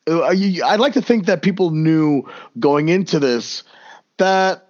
Uh, 0.08 0.24
I'd 0.26 0.80
like 0.80 0.94
to 0.94 1.02
think 1.02 1.26
that 1.26 1.42
people 1.42 1.70
knew 1.70 2.28
going 2.58 2.88
into 2.88 3.18
this 3.18 3.62
that 4.18 4.66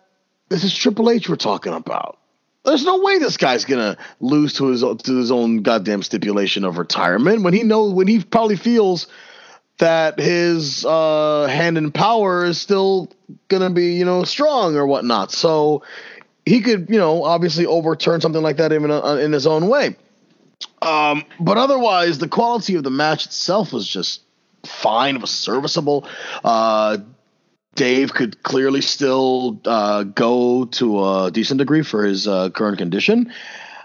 this 0.48 0.64
is 0.64 0.74
Triple 0.74 1.10
H 1.10 1.28
we're 1.28 1.36
talking 1.36 1.72
about. 1.72 2.18
there's 2.64 2.84
no 2.84 3.00
way 3.00 3.18
this 3.18 3.36
guy's 3.36 3.64
gonna 3.64 3.96
lose 4.20 4.54
to 4.54 4.66
his 4.66 4.80
to 4.82 5.16
his 5.16 5.30
own 5.30 5.62
goddamn 5.62 6.02
stipulation 6.02 6.64
of 6.64 6.78
retirement 6.78 7.42
when 7.42 7.54
he 7.54 7.62
knows 7.62 7.92
when 7.92 8.06
he 8.06 8.22
probably 8.22 8.56
feels 8.56 9.06
that 9.78 10.20
his 10.20 10.84
uh, 10.84 11.46
hand 11.46 11.76
in 11.76 11.90
power 11.90 12.44
is 12.44 12.60
still 12.60 13.10
gonna 13.48 13.70
be 13.70 13.94
you 13.94 14.04
know 14.04 14.24
strong 14.24 14.76
or 14.76 14.86
whatnot. 14.86 15.32
So 15.32 15.82
he 16.46 16.60
could 16.60 16.88
you 16.88 16.98
know 16.98 17.24
obviously 17.24 17.66
overturn 17.66 18.20
something 18.20 18.42
like 18.42 18.58
that 18.58 18.72
even 18.72 18.90
uh, 18.90 19.18
in 19.20 19.32
his 19.32 19.46
own 19.46 19.68
way. 19.68 19.96
Um, 20.80 21.24
but 21.40 21.56
otherwise, 21.56 22.18
the 22.18 22.28
quality 22.28 22.76
of 22.76 22.84
the 22.84 22.90
match 22.90 23.26
itself 23.26 23.72
was 23.72 23.88
just 23.88 24.20
fine. 24.64 25.16
It 25.16 25.20
was 25.20 25.30
serviceable. 25.30 26.06
Uh, 26.42 26.98
Dave 27.74 28.14
could 28.14 28.42
clearly 28.42 28.80
still 28.80 29.60
uh, 29.64 30.04
go 30.04 30.66
to 30.66 31.04
a 31.04 31.30
decent 31.32 31.58
degree 31.58 31.82
for 31.82 32.04
his 32.04 32.28
uh, 32.28 32.50
current 32.50 32.78
condition. 32.78 33.32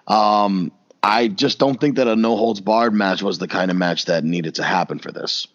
Um, 0.07 0.71
I 1.01 1.27
just 1.27 1.59
don't 1.59 1.79
think 1.79 1.95
that 1.95 2.07
a 2.07 2.15
no 2.15 2.35
holds 2.35 2.61
barred 2.61 2.93
match 2.93 3.23
was 3.23 3.39
the 3.39 3.47
kind 3.47 3.71
of 3.71 3.77
match 3.77 4.05
that 4.05 4.23
needed 4.23 4.55
to 4.55 4.63
happen 4.63 4.99
for 4.99 5.11
this. 5.11 5.47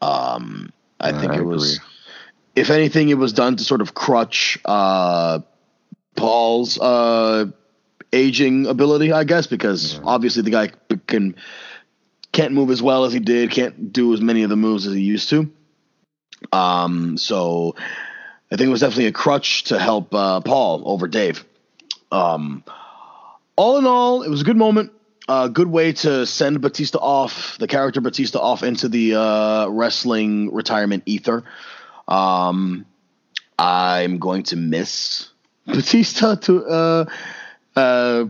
Um, 0.00 0.72
I 1.00 1.12
think 1.12 1.32
I 1.32 1.38
it 1.38 1.44
was, 1.44 1.80
if 2.54 2.70
anything, 2.70 3.08
it 3.08 3.18
was 3.18 3.32
done 3.32 3.56
to 3.56 3.64
sort 3.64 3.80
of 3.80 3.94
crutch 3.94 4.58
uh, 4.64 5.40
Paul's 6.16 6.78
uh, 6.78 7.46
aging 8.12 8.66
ability, 8.66 9.12
I 9.12 9.24
guess, 9.24 9.46
because 9.46 9.94
yeah. 9.94 10.00
obviously 10.04 10.42
the 10.42 10.50
guy 10.50 10.70
can 11.06 11.36
can't 12.34 12.52
move 12.52 12.70
as 12.70 12.82
well 12.82 13.04
as 13.04 13.12
he 13.12 13.20
did, 13.20 13.50
can't 13.50 13.92
do 13.92 14.12
as 14.12 14.20
many 14.20 14.42
of 14.42 14.50
the 14.50 14.56
moves 14.56 14.86
as 14.86 14.92
he 14.92 15.00
used 15.00 15.30
to. 15.30 15.50
Um, 16.52 17.16
so 17.16 17.76
I 18.52 18.56
think 18.56 18.68
it 18.68 18.70
was 18.72 18.80
definitely 18.80 19.06
a 19.06 19.12
crutch 19.12 19.64
to 19.64 19.78
help 19.78 20.12
uh, 20.14 20.40
Paul 20.40 20.82
over 20.84 21.08
Dave. 21.08 21.44
Um, 22.12 22.64
all 23.56 23.78
in 23.78 23.86
all, 23.86 24.22
it 24.22 24.28
was 24.28 24.42
a 24.42 24.44
good 24.44 24.56
moment. 24.56 24.92
A 25.26 25.32
uh, 25.32 25.48
good 25.48 25.68
way 25.68 25.92
to 25.92 26.26
send 26.26 26.60
Batista 26.60 26.98
off, 26.98 27.56
the 27.56 27.66
character 27.66 28.02
Batista 28.02 28.40
off 28.40 28.62
into 28.62 28.90
the 28.90 29.14
uh, 29.14 29.68
wrestling 29.68 30.52
retirement 30.52 31.04
ether. 31.06 31.44
Um, 32.06 32.84
I'm 33.58 34.18
going 34.18 34.42
to 34.44 34.56
miss 34.56 35.30
Batista 35.66 36.34
to 36.34 36.66
uh, 36.66 37.04
uh, 37.74 38.24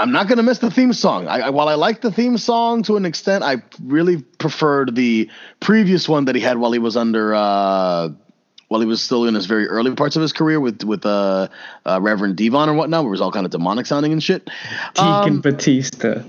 I'm 0.00 0.12
not 0.12 0.28
gonna 0.28 0.42
miss 0.42 0.58
the 0.58 0.70
theme 0.70 0.94
song. 0.94 1.28
I, 1.28 1.40
I, 1.40 1.50
while 1.50 1.68
I 1.68 1.74
like 1.74 2.00
the 2.00 2.10
theme 2.10 2.38
song 2.38 2.82
to 2.84 2.96
an 2.96 3.04
extent, 3.04 3.44
I 3.44 3.56
really 3.84 4.22
preferred 4.22 4.94
the 4.94 5.28
previous 5.60 6.08
one 6.08 6.24
that 6.24 6.34
he 6.34 6.40
had 6.40 6.56
while 6.56 6.72
he 6.72 6.78
was 6.78 6.96
under 6.96 7.34
uh, 7.34 8.08
while 8.68 8.80
he 8.80 8.86
was 8.86 9.02
still 9.02 9.26
in 9.26 9.34
his 9.34 9.44
very 9.44 9.66
early 9.66 9.94
parts 9.94 10.16
of 10.16 10.22
his 10.22 10.32
career 10.32 10.58
with 10.58 10.84
with 10.84 11.04
uh, 11.04 11.48
uh, 11.84 12.00
Reverend 12.00 12.36
D-Von 12.36 12.70
or 12.70 12.74
whatnot, 12.74 13.04
where 13.04 13.10
it 13.10 13.10
was 13.10 13.20
all 13.20 13.30
kind 13.30 13.44
of 13.44 13.52
demonic 13.52 13.84
sounding 13.84 14.12
and 14.12 14.22
shit. 14.22 14.46
Deacon 14.94 15.04
um, 15.04 15.42
Batista. 15.42 16.22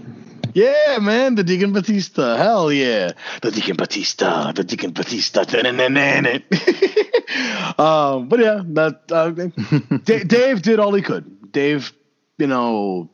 Yeah, 0.53 0.97
man, 0.99 1.35
the 1.35 1.43
Deacon 1.45 1.71
Batista. 1.71 2.35
Hell 2.35 2.73
yeah. 2.73 3.13
The 3.41 3.51
Deacon 3.51 3.77
Batista. 3.77 4.51
The 4.51 4.65
Deacon 4.65 4.91
Batista. 4.91 5.41
um, 7.79 8.27
but 8.27 8.41
yeah, 8.41 8.61
that 8.65 8.99
uh, 9.09 9.29
Dave 10.03 10.61
did 10.61 10.79
all 10.79 10.93
he 10.93 11.01
could. 11.01 11.53
Dave, 11.53 11.93
you 12.37 12.47
know, 12.47 13.09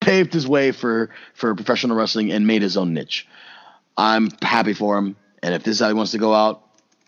paved 0.00 0.32
his 0.32 0.46
way 0.48 0.72
for 0.72 1.10
for 1.34 1.54
professional 1.54 1.96
wrestling 1.96 2.32
and 2.32 2.46
made 2.46 2.62
his 2.62 2.76
own 2.76 2.94
niche. 2.94 3.28
I'm 3.96 4.30
happy 4.42 4.72
for 4.72 4.96
him, 4.98 5.16
and 5.42 5.54
if 5.54 5.62
this 5.62 5.76
is 5.76 5.80
how 5.80 5.88
he 5.88 5.94
wants 5.94 6.12
to 6.12 6.18
go 6.18 6.34
out, 6.34 6.62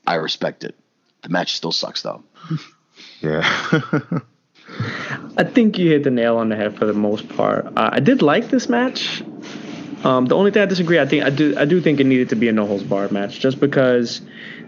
I 0.07 0.16
respect 0.16 0.64
it. 0.64 0.74
The 1.22 1.30
match 1.30 1.55
still 1.57 1.72
sucks 1.72 2.03
though. 2.03 2.22
yeah. 3.20 3.43
I 5.36 5.45
think 5.45 5.78
you 5.78 5.90
hit 5.90 6.05
the 6.05 6.11
nail 6.11 6.36
on 6.38 6.49
the 6.49 6.57
head 6.57 6.78
for 6.78 6.86
the 6.86 6.93
most 6.93 7.28
part. 7.28 7.66
Uh, 7.66 7.90
I 7.93 8.01
did 8.01 8.22
like 8.22 8.49
this 8.49 8.68
match. 8.68 9.22
Um, 10.05 10.26
the 10.26 10.34
only 10.34 10.51
thing 10.51 10.62
I 10.62 10.66
disagree, 10.66 10.99
I 10.99 11.07
think 11.07 11.24
I 11.24 11.30
do 11.30 11.57
I 11.57 11.64
do 11.64 11.80
think 11.80 12.01
it 12.01 12.05
needed 12.05 12.30
to 12.30 12.36
be 12.36 12.49
a 12.49 12.53
no 12.53 12.66
holds 12.66 12.82
barred 12.82 13.12
match, 13.12 13.38
just 13.38 13.61
because 13.61 14.20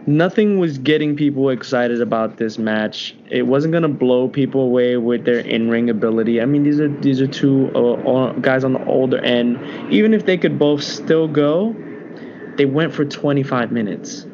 nothing 0.06 0.58
was 0.58 0.78
getting 0.78 1.16
people 1.16 1.50
excited 1.50 2.00
about 2.00 2.36
this 2.36 2.58
match. 2.58 3.14
It 3.30 3.42
wasn't 3.42 3.72
gonna 3.72 3.88
blow 3.88 4.28
people 4.28 4.62
away 4.62 4.96
with 4.96 5.24
their 5.24 5.40
in-ring 5.40 5.90
ability. 5.90 6.40
I 6.40 6.44
mean, 6.44 6.62
these 6.62 6.80
are 6.80 6.88
these 6.88 7.20
are 7.20 7.26
two 7.26 7.70
uh, 7.74 8.32
guys 8.32 8.64
on 8.64 8.74
the 8.74 8.84
older 8.86 9.18
end. 9.18 9.58
Even 9.92 10.14
if 10.14 10.26
they 10.26 10.36
could 10.36 10.58
both 10.58 10.82
still 10.82 11.28
go, 11.28 11.74
they 12.56 12.66
went 12.66 12.92
for 12.92 13.04
25 13.04 13.72
minutes. 13.72 14.26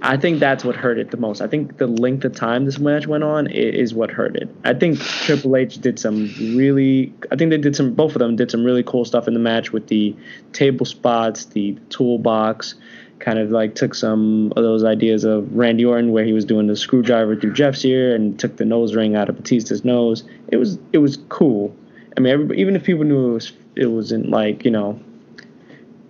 I 0.00 0.16
think 0.16 0.38
that's 0.38 0.64
what 0.64 0.76
hurt 0.76 0.98
it 0.98 1.10
the 1.10 1.16
most. 1.16 1.40
I 1.40 1.48
think 1.48 1.78
the 1.78 1.88
length 1.88 2.24
of 2.24 2.34
time 2.34 2.64
this 2.64 2.78
match 2.78 3.08
went 3.08 3.24
on 3.24 3.48
is 3.48 3.92
what 3.92 4.12
hurt 4.12 4.36
it. 4.36 4.48
I 4.64 4.72
think 4.72 5.00
Triple 5.00 5.56
H 5.56 5.78
did 5.78 5.98
some 5.98 6.32
really. 6.38 7.12
I 7.32 7.36
think 7.36 7.50
they 7.50 7.58
did 7.58 7.74
some. 7.74 7.94
Both 7.94 8.14
of 8.14 8.20
them 8.20 8.36
did 8.36 8.50
some 8.50 8.64
really 8.64 8.84
cool 8.84 9.04
stuff 9.04 9.26
in 9.26 9.34
the 9.34 9.40
match 9.40 9.72
with 9.72 9.88
the 9.88 10.14
table 10.52 10.86
spots, 10.86 11.46
the 11.46 11.76
toolbox 11.90 12.76
kind 13.20 13.38
of 13.38 13.50
like 13.50 13.74
took 13.74 13.94
some 13.94 14.52
of 14.56 14.62
those 14.62 14.84
ideas 14.84 15.24
of 15.24 15.52
Randy 15.54 15.84
Orton 15.84 16.12
where 16.12 16.24
he 16.24 16.32
was 16.32 16.44
doing 16.44 16.66
the 16.66 16.76
screwdriver 16.76 17.36
through 17.36 17.52
Jeff's 17.52 17.84
ear 17.84 18.14
and 18.14 18.38
took 18.38 18.56
the 18.56 18.64
nose 18.64 18.94
ring 18.94 19.16
out 19.16 19.28
of 19.28 19.36
Batista's 19.36 19.84
nose. 19.84 20.24
It 20.48 20.56
was 20.56 20.78
it 20.92 20.98
was 20.98 21.18
cool. 21.28 21.74
I 22.16 22.20
mean, 22.20 22.52
even 22.54 22.76
if 22.76 22.84
people 22.84 23.04
knew 23.04 23.30
it 23.30 23.34
was 23.34 23.52
it 23.76 23.86
wasn't 23.86 24.30
like 24.30 24.64
you 24.64 24.70
know 24.70 25.00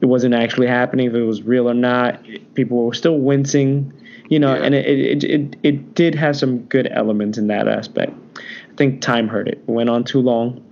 it 0.00 0.06
wasn't 0.06 0.34
actually 0.34 0.68
happening, 0.68 1.08
if 1.08 1.14
it 1.14 1.24
was 1.24 1.42
real 1.42 1.68
or 1.68 1.74
not, 1.74 2.22
people 2.54 2.84
were 2.84 2.94
still 2.94 3.18
wincing, 3.18 3.92
you 4.28 4.38
know, 4.38 4.54
yeah. 4.54 4.62
and 4.62 4.74
it, 4.74 4.86
it 4.86 5.24
it 5.24 5.56
it 5.62 5.94
did 5.94 6.14
have 6.14 6.36
some 6.36 6.60
good 6.64 6.88
elements 6.92 7.38
in 7.38 7.48
that 7.48 7.68
aspect. 7.68 8.12
I 8.36 8.74
think 8.76 9.00
time 9.00 9.28
hurt 9.28 9.48
it. 9.48 9.58
It 9.66 9.68
went 9.68 9.90
on 9.90 10.04
too 10.04 10.20
long. 10.20 10.64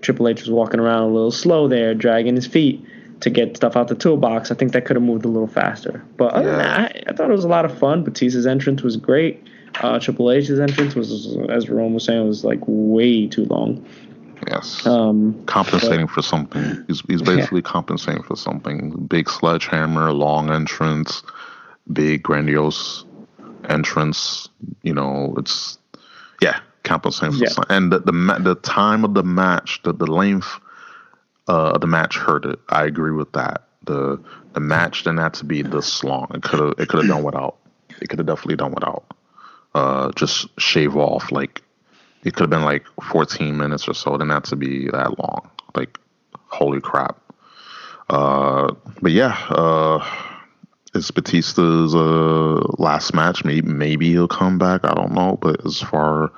Triple 0.00 0.28
H 0.28 0.40
was 0.40 0.50
walking 0.50 0.80
around 0.80 1.02
a 1.02 1.12
little 1.12 1.30
slow 1.30 1.68
there, 1.68 1.94
dragging 1.94 2.34
his 2.34 2.46
feet 2.46 2.84
to 3.22 3.30
get 3.30 3.56
stuff 3.56 3.76
out 3.76 3.88
the 3.88 3.94
toolbox. 3.94 4.50
I 4.50 4.54
think 4.54 4.72
that 4.72 4.84
could 4.84 4.96
have 4.96 5.02
moved 5.02 5.24
a 5.24 5.28
little 5.28 5.48
faster. 5.48 6.04
But 6.16 6.34
other 6.34 6.50
yeah. 6.50 6.56
than 6.56 6.58
that, 6.58 6.80
I, 6.80 7.10
I, 7.10 7.12
thought 7.14 7.30
it 7.30 7.34
was 7.34 7.44
a 7.44 7.48
lot 7.48 7.64
of 7.64 7.76
fun. 7.76 8.04
Batista's 8.04 8.46
entrance 8.46 8.82
was 8.82 8.96
great. 8.96 9.46
Uh, 9.80 9.98
Triple 9.98 10.30
H's 10.30 10.60
entrance 10.60 10.94
was, 10.94 11.36
as 11.48 11.64
Jerome 11.64 11.94
was 11.94 12.04
saying, 12.04 12.26
was 12.26 12.44
like 12.44 12.60
way 12.66 13.26
too 13.26 13.46
long. 13.46 13.84
Yes. 14.48 14.84
Um, 14.86 15.42
compensating 15.46 16.06
but, 16.06 16.14
for 16.14 16.22
something. 16.22 16.84
He's, 16.88 17.00
he's 17.08 17.22
basically 17.22 17.60
yeah. 17.60 17.70
compensating 17.70 18.22
for 18.24 18.36
something. 18.36 18.90
Big 19.06 19.30
sledgehammer, 19.30 20.12
long 20.12 20.50
entrance, 20.50 21.22
big 21.92 22.22
grandiose 22.24 23.04
entrance. 23.68 24.48
You 24.82 24.94
know, 24.94 25.34
it's 25.38 25.78
yeah, 26.40 26.58
compensating 26.82 27.38
for 27.38 27.44
yeah. 27.44 27.50
something. 27.50 27.76
And 27.76 27.92
the, 27.92 28.00
the 28.00 28.38
the 28.40 28.54
time 28.56 29.04
of 29.04 29.14
the 29.14 29.22
match, 29.22 29.80
the 29.84 29.92
the 29.92 30.06
length 30.06 30.58
uh, 31.48 31.78
the 31.78 31.86
match 31.86 32.16
hurt 32.16 32.44
it. 32.44 32.58
I 32.68 32.84
agree 32.84 33.12
with 33.12 33.32
that. 33.32 33.64
The 33.84 34.22
the 34.52 34.60
match 34.60 35.04
didn't 35.04 35.18
have 35.18 35.32
to 35.32 35.44
be 35.44 35.62
this 35.62 36.04
long. 36.04 36.30
It 36.34 36.42
could 36.42 36.60
have 36.60 36.74
it 36.78 36.88
could 36.88 37.00
have 37.00 37.08
done 37.08 37.22
without. 37.22 37.56
It 38.00 38.08
could 38.08 38.18
have 38.18 38.26
definitely 38.26 38.56
done 38.56 38.72
without. 38.72 39.04
Uh, 39.74 40.12
just 40.14 40.46
shave 40.60 40.96
off 40.96 41.32
like 41.32 41.62
it 42.24 42.34
could 42.34 42.42
have 42.42 42.50
been 42.50 42.64
like 42.64 42.84
14 43.02 43.56
minutes 43.56 43.88
or 43.88 43.94
so. 43.94 44.14
It 44.14 44.18
didn't 44.18 44.32
have 44.32 44.44
to 44.44 44.56
be 44.56 44.88
that 44.90 45.18
long. 45.18 45.50
Like 45.74 45.98
holy 46.46 46.80
crap. 46.80 47.18
Uh, 48.08 48.74
but 49.00 49.12
yeah, 49.12 49.36
uh, 49.48 50.04
it's 50.94 51.10
Batista's 51.10 51.94
uh, 51.94 52.60
last 52.78 53.14
match. 53.14 53.44
Maybe 53.44 53.66
maybe 53.66 54.10
he'll 54.10 54.28
come 54.28 54.58
back. 54.58 54.84
I 54.84 54.94
don't 54.94 55.12
know. 55.12 55.38
But 55.40 55.64
as 55.64 55.80
far 55.80 56.30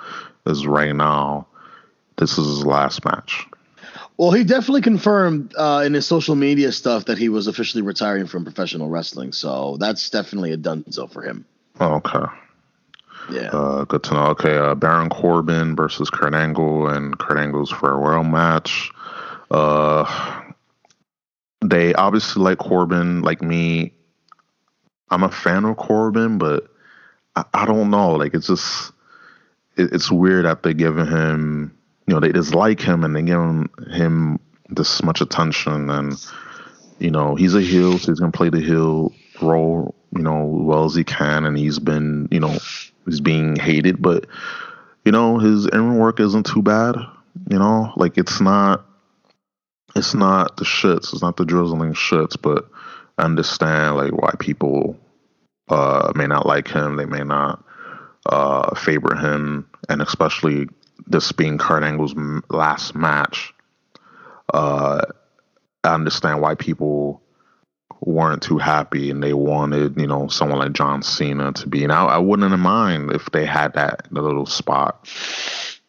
as 0.46 0.66
right 0.66 0.94
now, 0.94 1.46
this 2.16 2.38
is 2.38 2.46
his 2.46 2.66
last 2.66 3.04
match. 3.04 3.46
Well, 4.16 4.30
he 4.30 4.44
definitely 4.44 4.82
confirmed 4.82 5.54
uh, 5.56 5.82
in 5.84 5.94
his 5.94 6.06
social 6.06 6.36
media 6.36 6.70
stuff 6.70 7.06
that 7.06 7.18
he 7.18 7.28
was 7.28 7.48
officially 7.48 7.82
retiring 7.82 8.26
from 8.26 8.44
professional 8.44 8.88
wrestling. 8.88 9.32
So 9.32 9.76
that's 9.78 10.08
definitely 10.10 10.52
a 10.52 10.56
done 10.56 10.90
so 10.92 11.08
for 11.08 11.22
him. 11.22 11.44
Oh, 11.80 11.94
okay. 11.94 12.24
Yeah. 13.30 13.48
Uh, 13.48 13.84
good 13.84 14.02
to 14.04 14.14
know. 14.14 14.26
Okay, 14.26 14.56
uh, 14.56 14.74
Baron 14.74 15.08
Corbin 15.08 15.74
versus 15.74 16.10
Kurt 16.10 16.34
Angle 16.34 16.88
and 16.88 17.18
Kurt 17.18 17.38
Angle's 17.38 17.72
farewell 17.72 18.22
match. 18.22 18.90
Uh, 19.50 20.42
they 21.64 21.94
obviously 21.94 22.42
like 22.42 22.58
Corbin, 22.58 23.22
like 23.22 23.42
me. 23.42 23.92
I'm 25.10 25.22
a 25.22 25.30
fan 25.30 25.64
of 25.64 25.76
Corbin, 25.76 26.38
but 26.38 26.68
I, 27.34 27.44
I 27.52 27.66
don't 27.66 27.90
know. 27.90 28.12
Like 28.12 28.34
it's 28.34 28.46
just 28.46 28.92
it, 29.76 29.92
it's 29.92 30.10
weird 30.10 30.44
that 30.44 30.62
they're 30.62 30.72
giving 30.72 31.06
him 31.06 31.76
you 32.06 32.14
know 32.14 32.20
they 32.20 32.32
dislike 32.32 32.80
him 32.80 33.04
and 33.04 33.14
they 33.14 33.22
give 33.22 33.38
him, 33.38 33.70
him 33.90 34.40
this 34.70 35.02
much 35.02 35.20
attention 35.20 35.90
and 35.90 36.26
you 36.98 37.10
know 37.10 37.34
he's 37.34 37.54
a 37.54 37.60
heel 37.60 37.98
so 37.98 38.10
he's 38.10 38.20
gonna 38.20 38.32
play 38.32 38.48
the 38.48 38.60
heel 38.60 39.12
role 39.40 39.94
you 40.14 40.22
know 40.22 40.44
well 40.44 40.84
as 40.84 40.94
he 40.94 41.04
can 41.04 41.44
and 41.44 41.58
he's 41.58 41.78
been 41.78 42.28
you 42.30 42.40
know 42.40 42.56
he's 43.04 43.20
being 43.20 43.56
hated 43.56 44.00
but 44.00 44.26
you 45.04 45.12
know 45.12 45.38
his 45.38 45.66
in 45.66 45.96
work 45.96 46.20
isn't 46.20 46.46
too 46.46 46.62
bad 46.62 46.96
you 47.50 47.58
know? 47.58 47.92
Like 47.96 48.18
it's 48.18 48.40
not 48.40 48.84
it's 49.96 50.14
not 50.14 50.56
the 50.56 50.64
shits 50.64 51.12
it's 51.12 51.22
not 51.22 51.36
the 51.36 51.44
drizzling 51.44 51.94
shits 51.94 52.40
but 52.40 52.68
I 53.18 53.24
understand 53.24 53.96
like 53.96 54.12
why 54.12 54.32
people 54.38 54.98
uh 55.68 56.12
may 56.14 56.26
not 56.26 56.46
like 56.46 56.68
him 56.68 56.96
they 56.96 57.06
may 57.06 57.22
not 57.22 57.64
uh 58.26 58.74
favor 58.74 59.14
him 59.14 59.68
and 59.88 60.02
especially 60.02 60.68
this 61.06 61.32
being 61.32 61.58
Kurt 61.58 61.82
Angle's 61.82 62.14
last 62.48 62.94
match, 62.94 63.52
uh, 64.52 65.02
I 65.82 65.94
understand 65.94 66.40
why 66.40 66.54
people 66.54 67.20
weren't 68.00 68.42
too 68.42 68.58
happy 68.58 69.10
and 69.10 69.22
they 69.22 69.32
wanted, 69.32 69.98
you 69.98 70.06
know, 70.06 70.28
someone 70.28 70.58
like 70.58 70.72
John 70.72 71.02
Cena 71.02 71.52
to 71.52 71.68
be. 71.68 71.84
And 71.84 71.92
I, 71.92 72.04
I 72.04 72.18
wouldn't 72.18 72.58
mind 72.58 73.12
if 73.12 73.30
they 73.32 73.46
had 73.46 73.74
that 73.74 74.06
the 74.10 74.22
little 74.22 74.46
spot, 74.46 75.08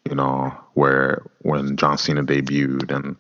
you 0.10 0.16
know, 0.16 0.54
where 0.74 1.24
when 1.42 1.78
John 1.78 1.98
Cena 1.98 2.24
debuted 2.24 2.96
and 2.96 3.16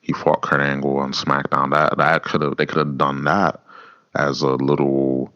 he 0.00 0.12
fought 0.12 0.42
Kurt 0.42 0.60
Angle 0.60 0.98
on 0.98 1.12
SmackDown. 1.12 1.70
That 1.70 1.98
that 1.98 2.24
could 2.24 2.42
have 2.42 2.56
they 2.56 2.66
could 2.66 2.78
have 2.78 2.98
done 2.98 3.24
that 3.24 3.60
as 4.14 4.42
a 4.42 4.50
little 4.54 5.32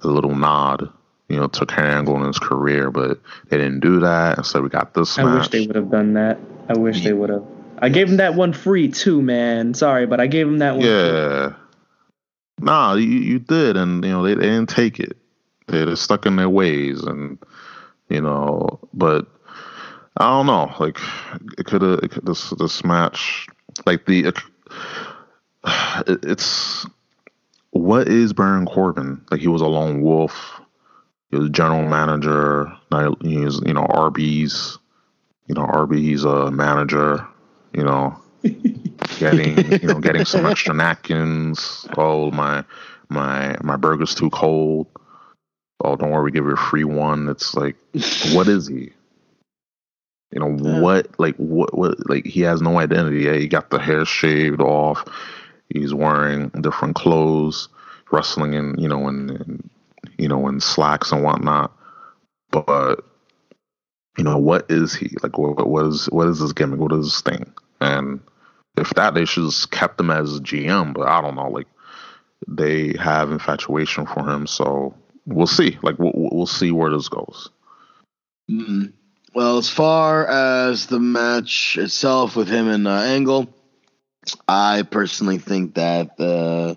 a 0.00 0.08
little 0.08 0.34
nod, 0.34 0.90
you 1.28 1.36
know, 1.36 1.48
took 1.48 1.68
Kurt 1.68 1.84
Angle 1.84 2.16
in 2.16 2.26
his 2.26 2.38
career, 2.38 2.90
but 2.90 3.20
they 3.48 3.58
didn't 3.58 3.80
do 3.80 4.00
that. 4.00 4.38
And 4.38 4.46
so 4.46 4.62
we 4.62 4.68
got 4.68 4.94
this. 4.94 5.18
I 5.18 5.24
match. 5.24 5.38
wish 5.38 5.48
they 5.48 5.66
would 5.66 5.76
have 5.76 5.90
done 5.90 6.14
that. 6.14 6.38
I 6.68 6.74
wish 6.74 6.98
yeah. 6.98 7.04
they 7.04 7.12
would 7.12 7.30
have. 7.30 7.44
I 7.78 7.88
gave 7.88 8.08
him 8.08 8.18
that 8.18 8.34
one 8.34 8.52
free 8.52 8.88
too, 8.88 9.20
man. 9.20 9.74
Sorry, 9.74 10.06
but 10.06 10.20
I 10.20 10.26
gave 10.26 10.46
him 10.46 10.58
that 10.58 10.76
one. 10.76 10.86
Yeah. 10.86 11.48
Free. 11.48 11.56
Nah, 12.58 12.94
you, 12.94 13.06
you 13.06 13.38
did, 13.38 13.76
and 13.76 14.02
you 14.04 14.10
know 14.10 14.22
they, 14.22 14.34
they 14.34 14.46
didn't 14.46 14.68
take 14.68 14.98
it. 14.98 15.16
They're 15.66 15.96
stuck 15.96 16.26
in 16.26 16.36
their 16.36 16.48
ways, 16.48 17.02
and 17.02 17.38
you 18.08 18.20
know, 18.20 18.78
but 18.94 19.26
I 20.16 20.24
don't 20.24 20.46
know. 20.46 20.72
Like 20.78 20.98
it 21.58 21.66
could 21.66 21.82
have 21.82 22.24
this 22.24 22.50
this 22.50 22.82
match, 22.84 23.46
like 23.84 24.06
the 24.06 24.26
it, 26.06 26.24
it's 26.24 26.86
what 27.70 28.08
is 28.08 28.32
Baron 28.32 28.66
Corbin? 28.66 29.22
Like 29.30 29.40
he 29.40 29.48
was 29.48 29.60
a 29.62 29.66
lone 29.66 30.00
wolf. 30.00 30.55
He 31.30 31.36
was 31.36 31.50
general 31.50 31.82
manager. 31.88 32.72
He 33.22 33.38
was 33.38 33.62
you 33.64 33.74
know 33.74 33.86
Arby's. 33.86 34.78
You 35.46 35.54
know 35.54 35.64
Arby's 35.64 36.24
a 36.24 36.46
uh, 36.46 36.50
manager. 36.50 37.26
You 37.72 37.84
know 37.84 38.16
getting 39.18 39.80
you 39.80 39.88
know 39.88 40.00
getting 40.00 40.24
some 40.24 40.46
extra 40.46 40.74
napkins. 40.74 41.86
Oh 41.96 42.30
my 42.30 42.64
my 43.08 43.56
my 43.62 43.76
burger's 43.76 44.14
too 44.14 44.30
cold. 44.30 44.86
Oh, 45.84 45.94
don't 45.96 46.10
worry, 46.10 46.24
we 46.24 46.30
give 46.30 46.44
you 46.44 46.52
a 46.52 46.56
free 46.56 46.84
one. 46.84 47.28
It's 47.28 47.54
like, 47.54 47.76
what 48.32 48.48
is 48.48 48.66
he? 48.66 48.92
You 50.32 50.40
know 50.40 50.56
yeah. 50.56 50.80
what? 50.80 51.18
Like 51.18 51.36
what? 51.36 51.76
What? 51.76 52.08
Like 52.08 52.24
he 52.24 52.40
has 52.42 52.60
no 52.60 52.78
identity. 52.78 53.24
Yeah, 53.24 53.34
he 53.34 53.46
got 53.46 53.70
the 53.70 53.78
hair 53.78 54.04
shaved 54.04 54.60
off. 54.60 55.04
He's 55.68 55.94
wearing 55.94 56.48
different 56.60 56.94
clothes, 56.94 57.68
wrestling 58.10 58.54
in 58.54 58.78
you 58.78 58.88
know 58.88 59.08
in, 59.08 59.30
in 59.30 59.70
you 60.18 60.28
know 60.28 60.48
in 60.48 60.60
slacks 60.60 61.12
and 61.12 61.22
whatnot. 61.22 61.72
But 62.50 63.04
you 64.16 64.24
know 64.24 64.38
what 64.38 64.70
is 64.70 64.94
he 64.94 65.14
like? 65.22 65.38
What, 65.38 65.66
what 65.66 65.86
is 65.86 66.06
what 66.06 66.28
is 66.28 66.40
his 66.40 66.52
gimmick? 66.52 66.80
What 66.80 66.92
is 66.92 67.06
his 67.06 67.20
thing? 67.20 67.52
And 67.80 68.20
if 68.76 68.90
that, 68.90 69.14
they 69.14 69.24
should 69.24 69.44
have 69.44 69.70
kept 69.70 70.00
him 70.00 70.10
as 70.10 70.40
GM. 70.40 70.94
But 70.94 71.08
I 71.08 71.20
don't 71.20 71.34
know. 71.34 71.48
Like 71.48 71.66
they 72.46 72.94
have 72.98 73.30
infatuation 73.30 74.06
for 74.06 74.28
him, 74.28 74.46
so 74.46 74.94
we'll 75.26 75.46
see. 75.46 75.78
Like 75.82 75.98
we'll, 75.98 76.12
we'll 76.14 76.46
see 76.46 76.70
where 76.70 76.90
this 76.90 77.08
goes. 77.08 77.50
Mm-hmm. 78.50 78.86
Well, 79.34 79.58
as 79.58 79.68
far 79.68 80.26
as 80.26 80.86
the 80.86 81.00
match 81.00 81.76
itself 81.76 82.36
with 82.36 82.48
him 82.48 82.68
and 82.68 82.88
uh, 82.88 82.92
Angle, 82.92 83.52
I 84.48 84.82
personally 84.82 85.38
think 85.38 85.74
that 85.74 86.18
uh, 86.18 86.74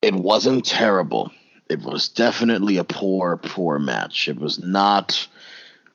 it 0.00 0.14
wasn't 0.14 0.64
terrible. 0.64 1.30
It 1.68 1.82
was 1.82 2.08
definitely 2.08 2.78
a 2.78 2.84
poor, 2.84 3.36
poor 3.36 3.78
match. 3.78 4.28
It 4.28 4.38
was 4.38 4.58
not 4.58 5.28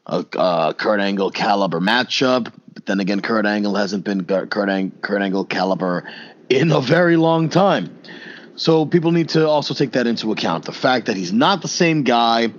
a, 0.06 0.26
a 0.38 0.76
Kurt 0.78 1.00
Angle 1.00 1.32
caliber 1.32 1.80
matchup. 1.80 2.52
But 2.74 2.86
then 2.86 3.00
again, 3.00 3.22
Kurt 3.22 3.46
Angle 3.46 3.76
hasn't 3.76 4.04
been 4.04 4.26
Kurt, 4.26 4.70
Ang- 4.70 4.92
Kurt 5.02 5.22
Angle 5.22 5.46
caliber 5.46 6.10
in 6.50 6.72
a 6.72 6.82
very 6.82 7.18
long 7.18 7.50
time. 7.50 7.98
So 8.56 8.86
people 8.86 9.12
need 9.12 9.30
to 9.30 9.48
also 9.48 9.74
take 9.74 9.94
that 9.94 10.06
into 10.06 10.32
account. 10.32 10.66
The 10.66 10.74
fact 10.74 11.08
that 11.08 11.18
he's 11.18 11.34
not 11.34 11.62
the 11.62 11.68
same 11.68 12.04
guy, 12.04 12.54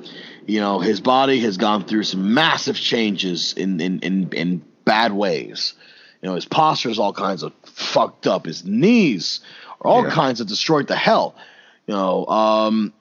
you 0.47 0.61
know, 0.61 0.81
his 0.81 1.01
body 1.01 1.41
has 1.41 1.57
gone 1.57 1.85
through 1.85 2.03
some 2.03 2.35
massive 2.35 2.77
changes 2.77 3.53
in 3.53 3.81
in 3.81 4.01
in, 4.01 4.29
in 4.33 4.65
bad 4.85 5.12
ways. 5.12 5.75
You 6.21 6.31
know, 6.31 6.35
his 6.35 6.47
posture 6.47 6.89
is 6.89 6.99
all 6.99 7.12
kinds 7.12 7.43
of 7.43 7.53
fucked 7.65 8.27
up. 8.27 8.47
His 8.47 8.65
knees 8.65 9.41
are 9.81 9.91
all 9.91 10.05
yeah. 10.05 10.11
kinds 10.11 10.41
of 10.41 10.49
destroyed 10.49 10.89
to 10.89 10.97
hell. 10.97 11.37
You 11.87 11.95
know, 11.95 12.27
um, 12.27 12.93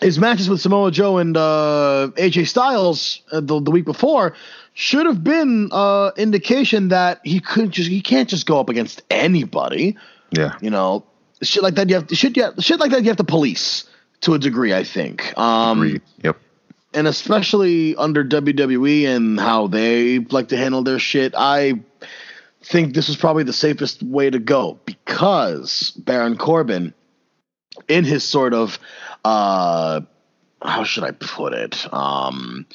his 0.00 0.18
matches 0.18 0.48
with 0.48 0.60
Samoa 0.60 0.90
Joe 0.90 1.18
and 1.18 1.36
uh, 1.36 2.10
AJ 2.16 2.48
Styles 2.48 3.22
uh, 3.32 3.40
the, 3.40 3.60
the 3.60 3.70
week 3.70 3.84
before 3.84 4.34
should 4.72 5.06
have 5.06 5.22
been 5.22 5.68
uh, 5.72 6.10
indication 6.16 6.88
that 6.88 7.20
he 7.24 7.40
couldn't 7.40 7.72
just 7.72 7.90
he 7.90 8.00
can't 8.00 8.28
just 8.28 8.46
go 8.46 8.58
up 8.58 8.68
against 8.68 9.02
anybody. 9.10 9.96
Yeah, 10.30 10.56
you 10.60 10.70
know, 10.70 11.04
shit 11.42 11.62
like 11.62 11.74
that. 11.74 11.88
You 11.88 11.96
have 11.96 12.06
to, 12.08 12.16
shit, 12.16 12.36
yeah, 12.36 12.50
shit 12.58 12.80
like 12.80 12.90
that. 12.92 13.02
You 13.02 13.08
have 13.08 13.16
to 13.18 13.24
police 13.24 13.84
to 14.22 14.34
a 14.34 14.38
degree. 14.38 14.72
I 14.72 14.84
think. 14.84 15.36
Um, 15.38 15.78
Agreed. 15.78 16.02
Yep. 16.22 16.36
And 16.92 17.06
especially 17.06 17.94
under 17.96 18.24
WWE 18.24 19.06
and 19.06 19.38
how 19.38 19.68
they 19.68 20.18
like 20.18 20.48
to 20.48 20.56
handle 20.56 20.82
their 20.82 20.98
shit, 20.98 21.34
I 21.36 21.80
think 22.64 22.94
this 22.94 23.06
was 23.06 23.16
probably 23.16 23.44
the 23.44 23.52
safest 23.52 24.02
way 24.02 24.28
to 24.28 24.40
go 24.40 24.80
because 24.84 25.92
Baron 25.92 26.36
Corbin, 26.36 26.92
in 27.88 28.04
his 28.04 28.24
sort 28.24 28.54
of 28.54 28.78
uh, 29.24 30.00
how 30.62 30.84
should 30.84 31.04
I 31.04 31.12
put 31.12 31.52
it? 31.52 31.92
Um, 31.92 32.66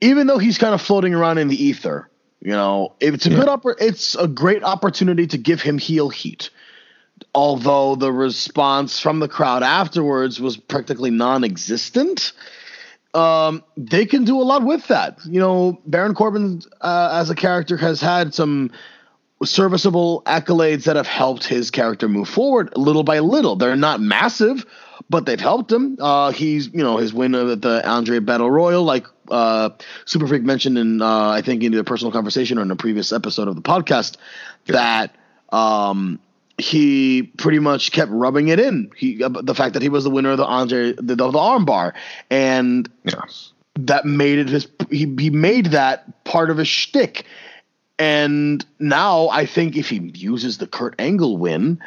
even 0.00 0.26
though 0.26 0.38
he's 0.38 0.58
kind 0.58 0.74
of 0.74 0.82
floating 0.82 1.14
around 1.14 1.38
in 1.38 1.48
the 1.48 1.62
ether, 1.62 2.10
you 2.40 2.52
know, 2.52 2.94
it's 3.00 3.26
a 3.26 3.30
yeah. 3.30 3.36
good 3.36 3.48
oppor- 3.48 3.80
it's 3.80 4.14
a 4.14 4.28
great 4.28 4.62
opportunity 4.62 5.26
to 5.28 5.38
give 5.38 5.62
him 5.62 5.78
heel 5.78 6.08
heat. 6.08 6.50
Although 7.34 7.96
the 7.96 8.12
response 8.12 9.00
from 9.00 9.20
the 9.20 9.28
crowd 9.28 9.62
afterwards 9.62 10.38
was 10.38 10.56
practically 10.56 11.10
non-existent, 11.10 12.32
um, 13.14 13.64
they 13.78 14.04
can 14.04 14.24
do 14.24 14.40
a 14.40 14.44
lot 14.44 14.62
with 14.64 14.86
that. 14.88 15.18
You 15.24 15.40
know, 15.40 15.80
Baron 15.86 16.14
Corbin 16.14 16.60
uh, 16.82 17.10
as 17.14 17.30
a 17.30 17.34
character 17.34 17.78
has 17.78 18.02
had 18.02 18.34
some 18.34 18.70
serviceable 19.44 20.22
accolades 20.26 20.84
that 20.84 20.96
have 20.96 21.06
helped 21.06 21.44
his 21.44 21.70
character 21.70 22.08
move 22.08 22.28
forward 22.28 22.76
little 22.76 23.02
by 23.04 23.18
little. 23.18 23.56
They're 23.56 23.76
not 23.76 24.00
massive, 24.00 24.64
but 25.10 25.26
they've 25.26 25.40
helped 25.40 25.70
him. 25.70 25.98
Uh, 26.00 26.32
he's 26.32 26.68
you 26.68 26.82
know 26.82 26.96
his 26.96 27.12
win 27.12 27.34
at 27.34 27.62
the 27.62 27.86
Andre 27.86 28.18
Battle 28.18 28.50
Royal, 28.50 28.82
like 28.82 29.06
uh, 29.30 29.70
Super 30.04 30.26
Freak 30.26 30.42
mentioned 30.42 30.78
in 30.78 31.02
uh, 31.02 31.28
I 31.28 31.42
think 31.42 31.62
in 31.62 31.74
a 31.74 31.84
personal 31.84 32.12
conversation 32.12 32.58
or 32.58 32.62
in 32.62 32.70
a 32.70 32.76
previous 32.76 33.12
episode 33.12 33.48
of 33.48 33.56
the 33.56 33.62
podcast 33.62 34.16
that 34.66 35.14
um, 35.52 36.18
he 36.58 37.22
pretty 37.22 37.58
much 37.58 37.92
kept 37.92 38.10
rubbing 38.10 38.48
it 38.48 38.58
in. 38.58 38.90
He 38.96 39.22
uh, 39.22 39.28
the 39.28 39.54
fact 39.54 39.74
that 39.74 39.82
he 39.82 39.88
was 39.88 40.04
the 40.04 40.10
winner 40.10 40.30
of 40.30 40.38
the 40.38 40.46
Andre 40.46 40.92
the, 40.92 41.14
the 41.14 41.30
armbar 41.32 41.92
and 42.30 42.90
that 43.78 44.06
made 44.06 44.38
it 44.38 44.48
his 44.48 44.66
he 44.90 45.14
he 45.18 45.30
made 45.30 45.66
that 45.66 46.24
part 46.24 46.50
of 46.50 46.56
his 46.56 46.68
shtick. 46.68 47.24
And 47.98 48.64
now 48.78 49.28
I 49.28 49.46
think 49.46 49.76
if 49.76 49.88
he 49.88 49.98
uses 50.14 50.58
the 50.58 50.66
Kurt 50.66 50.94
Angle 50.98 51.38
win, 51.38 51.80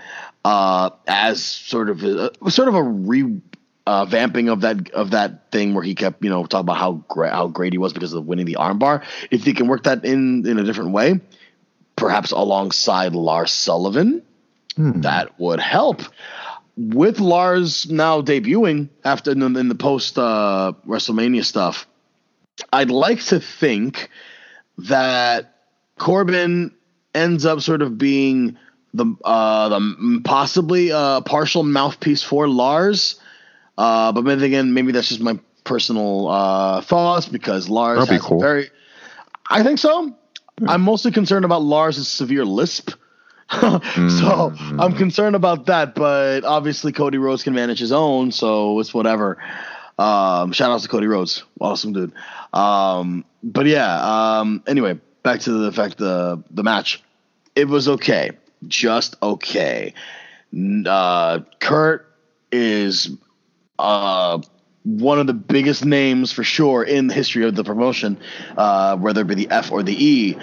uh, 0.44 0.90
as 1.08 1.44
sort 1.44 1.90
of 1.90 2.04
a, 2.04 2.32
sort 2.50 2.68
of 2.68 2.76
a 2.76 2.84
re 2.84 3.42
uh, 3.86 4.06
vamping 4.06 4.50
of 4.50 4.62
that 4.62 4.90
of 4.92 5.12
that 5.12 5.52
thing 5.52 5.74
where 5.74 5.84
he 5.84 5.96
kept 5.96 6.24
you 6.24 6.30
know 6.30 6.46
talking 6.46 6.62
about 6.62 6.78
how 6.78 6.94
great 7.08 7.32
how 7.32 7.48
great 7.48 7.74
he 7.74 7.80
was 7.80 7.94
because 7.94 8.14
of 8.14 8.26
winning 8.26 8.46
the 8.46 8.58
armbar. 8.60 9.04
If 9.32 9.44
he 9.44 9.54
can 9.54 9.68
work 9.68 9.84
that 9.84 10.06
in 10.06 10.48
in 10.48 10.58
a 10.58 10.64
different 10.64 10.92
way, 10.92 11.20
perhaps 11.96 12.32
alongside 12.32 13.14
Lars 13.14 13.52
Sullivan, 13.52 14.24
hmm. 14.76 15.02
that 15.02 15.40
would 15.40 15.60
help. 15.60 16.02
With 16.78 17.20
Lars 17.20 17.90
now 17.90 18.22
debuting 18.22 18.90
after 19.04 19.32
in 19.32 19.40
the, 19.40 19.60
in 19.60 19.68
the 19.68 19.76
post 19.76 20.18
uh, 20.18 20.74
WrestleMania 20.88 21.44
stuff, 21.44 21.88
I'd 22.72 22.90
like 22.90 23.22
to 23.26 23.40
think 23.40 24.10
that 24.78 25.59
Corbin 26.00 26.74
ends 27.14 27.46
up 27.46 27.62
sort 27.62 27.82
of 27.82 27.98
being 27.98 28.58
the 28.94 29.06
uh, 29.24 29.70
the 29.70 30.22
possibly 30.24 30.90
a 30.90 31.22
partial 31.24 31.64
mouthpiece 31.64 32.24
for 32.24 32.48
Lars. 32.48 33.20
Uh, 33.78 34.12
but 34.12 34.26
then 34.26 34.42
again, 34.42 34.74
maybe 34.74 34.92
that's 34.92 35.10
just 35.10 35.22
my 35.22 35.40
personal 35.64 36.28
uh, 36.28 36.82
thoughts 36.82 37.28
because 37.28 37.70
Lars 37.70 38.00
That'd 38.00 38.14
has 38.14 38.22
cool. 38.22 38.40
very. 38.40 38.70
I 39.50 39.64
think 39.64 39.80
so. 39.80 40.16
Yeah. 40.62 40.72
I'm 40.72 40.82
mostly 40.82 41.12
concerned 41.12 41.46
about 41.46 41.62
Lars' 41.62 42.08
severe 42.08 42.46
lisp. 42.46 42.92
so 43.52 43.58
mm. 43.58 44.84
I'm 44.84 44.94
concerned 44.94 45.36
about 45.36 45.68
that, 45.68 45.96
but 45.96 46.44
obviously 46.44 46.92
Cody 46.92 47.18
Rhodes 47.18 47.44
can 47.44 47.56
manage 47.56 47.80
his 47.80 47.92
own, 47.92 48.32
so 48.32 48.80
it's 48.80 48.94
whatever. 48.94 49.42
Um, 49.98 50.52
shout 50.52 50.70
out 50.70 50.82
to 50.82 50.88
Cody 50.88 51.08
Rhodes, 51.08 51.44
awesome 51.60 51.94
dude. 51.94 52.14
Um, 52.54 53.26
but 53.42 53.66
yeah, 53.66 54.40
um, 54.40 54.64
anyway, 54.68 55.00
back 55.24 55.42
to 55.42 55.52
the 55.52 55.72
fact 55.72 55.98
the 55.98 56.44
the 56.52 56.64
match. 56.64 57.04
It 57.56 57.68
was 57.68 57.88
okay 57.88 58.32
just 58.68 59.16
okay. 59.22 59.94
Uh, 60.86 61.40
Kurt 61.60 62.14
is 62.52 63.10
uh, 63.78 64.42
one 64.84 65.20
of 65.20 65.28
the 65.28 65.34
biggest 65.34 65.86
names 65.86 66.32
for 66.32 66.44
sure 66.44 66.84
in 66.84 67.08
the 67.08 67.14
history 67.14 67.46
of 67.46 67.56
the 67.56 67.64
promotion, 67.64 68.20
uh, 68.58 68.98
whether 68.98 69.22
it 69.22 69.28
be 69.28 69.36
the 69.36 69.50
F 69.50 69.72
or 69.72 69.84
the 69.84 70.06
E. 70.06 70.36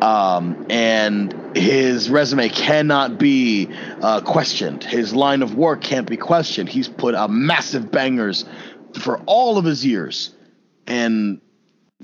Um, 0.00 0.66
and 0.70 1.56
his 1.56 2.10
resume 2.10 2.48
cannot 2.48 3.18
be 3.18 3.68
uh, 4.02 4.20
questioned. 4.22 4.82
His 4.82 5.14
line 5.14 5.40
of 5.40 5.54
work 5.54 5.82
can't 5.82 6.08
be 6.08 6.16
questioned. 6.16 6.68
He's 6.68 6.88
put 6.88 7.14
out 7.14 7.30
massive 7.30 7.90
bangers 7.90 8.44
for 9.00 9.18
all 9.26 9.56
of 9.56 9.64
his 9.64 9.84
years. 9.84 10.34
And 10.86 11.40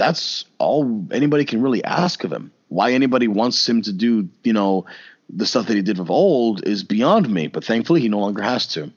that's 0.00 0.46
all 0.58 1.04
anybody 1.12 1.44
can 1.44 1.60
really 1.60 1.84
ask 1.84 2.24
of 2.24 2.32
him. 2.32 2.50
Why 2.68 2.92
anybody 2.92 3.28
wants 3.28 3.68
him 3.68 3.82
to 3.82 3.92
do, 3.92 4.28
you 4.42 4.54
know, 4.54 4.86
the 5.28 5.44
stuff 5.44 5.66
that 5.66 5.76
he 5.76 5.82
did 5.82 5.98
of 5.98 6.10
old 6.10 6.66
is 6.66 6.82
beyond 6.82 7.28
me, 7.28 7.48
but 7.48 7.64
thankfully 7.64 8.00
he 8.00 8.08
no 8.08 8.18
longer 8.18 8.42
has 8.42 8.66
to. 8.68 8.90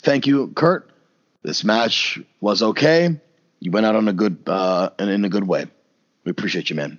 Thank 0.00 0.26
you, 0.26 0.48
Kurt. 0.48 0.90
This 1.42 1.62
match 1.62 2.20
was 2.40 2.60
okay. 2.62 3.20
You 3.60 3.70
went 3.70 3.86
out 3.86 3.94
on 3.94 4.08
a 4.08 4.12
good 4.12 4.38
uh 4.46 4.90
in, 4.98 5.08
in 5.08 5.24
a 5.24 5.28
good 5.28 5.46
way. 5.46 5.66
We 6.24 6.30
appreciate 6.30 6.70
you, 6.70 6.76
man. 6.76 6.98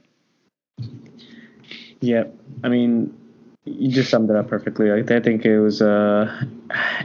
Yeah, 2.00 2.24
I 2.64 2.70
mean, 2.70 3.14
you 3.66 3.90
just 3.90 4.10
summed 4.10 4.30
it 4.30 4.36
up 4.36 4.50
perfectly. 4.50 4.90
Like, 4.90 5.10
I 5.10 5.20
think 5.22 5.46
it 5.46 5.60
was. 5.60 5.82
Uh, 5.82 6.46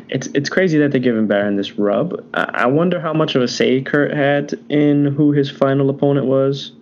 it's 0.09 0.27
it's 0.29 0.49
crazy 0.49 0.79
that 0.79 0.91
they're 0.91 1.01
giving 1.01 1.27
Baron 1.27 1.57
this 1.57 1.79
rub. 1.79 2.25
I, 2.35 2.51
I 2.55 2.67
wonder 2.67 3.01
how 3.01 3.13
much 3.13 3.35
of 3.35 3.43
a 3.43 3.49
say 3.49 3.81
Kurt 3.81 4.13
had 4.13 4.59
in 4.69 5.07
who 5.07 5.33
his 5.33 5.51
final 5.51 5.89
opponent 5.91 6.27
was, 6.27 6.73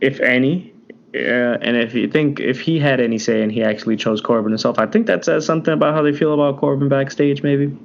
if 0.00 0.20
any. 0.20 0.72
Uh, 1.14 1.58
and 1.60 1.76
if 1.76 1.92
you 1.92 2.08
think 2.08 2.40
if 2.40 2.58
he 2.58 2.78
had 2.78 2.98
any 2.98 3.18
say 3.18 3.42
and 3.42 3.52
he 3.52 3.62
actually 3.62 3.96
chose 3.96 4.22
Corbin 4.22 4.50
himself, 4.50 4.78
I 4.78 4.86
think 4.86 5.06
that 5.08 5.26
says 5.26 5.44
something 5.44 5.74
about 5.74 5.94
how 5.94 6.00
they 6.00 6.12
feel 6.12 6.32
about 6.32 6.58
Corbin 6.58 6.88
backstage, 6.88 7.42
maybe. 7.42 7.76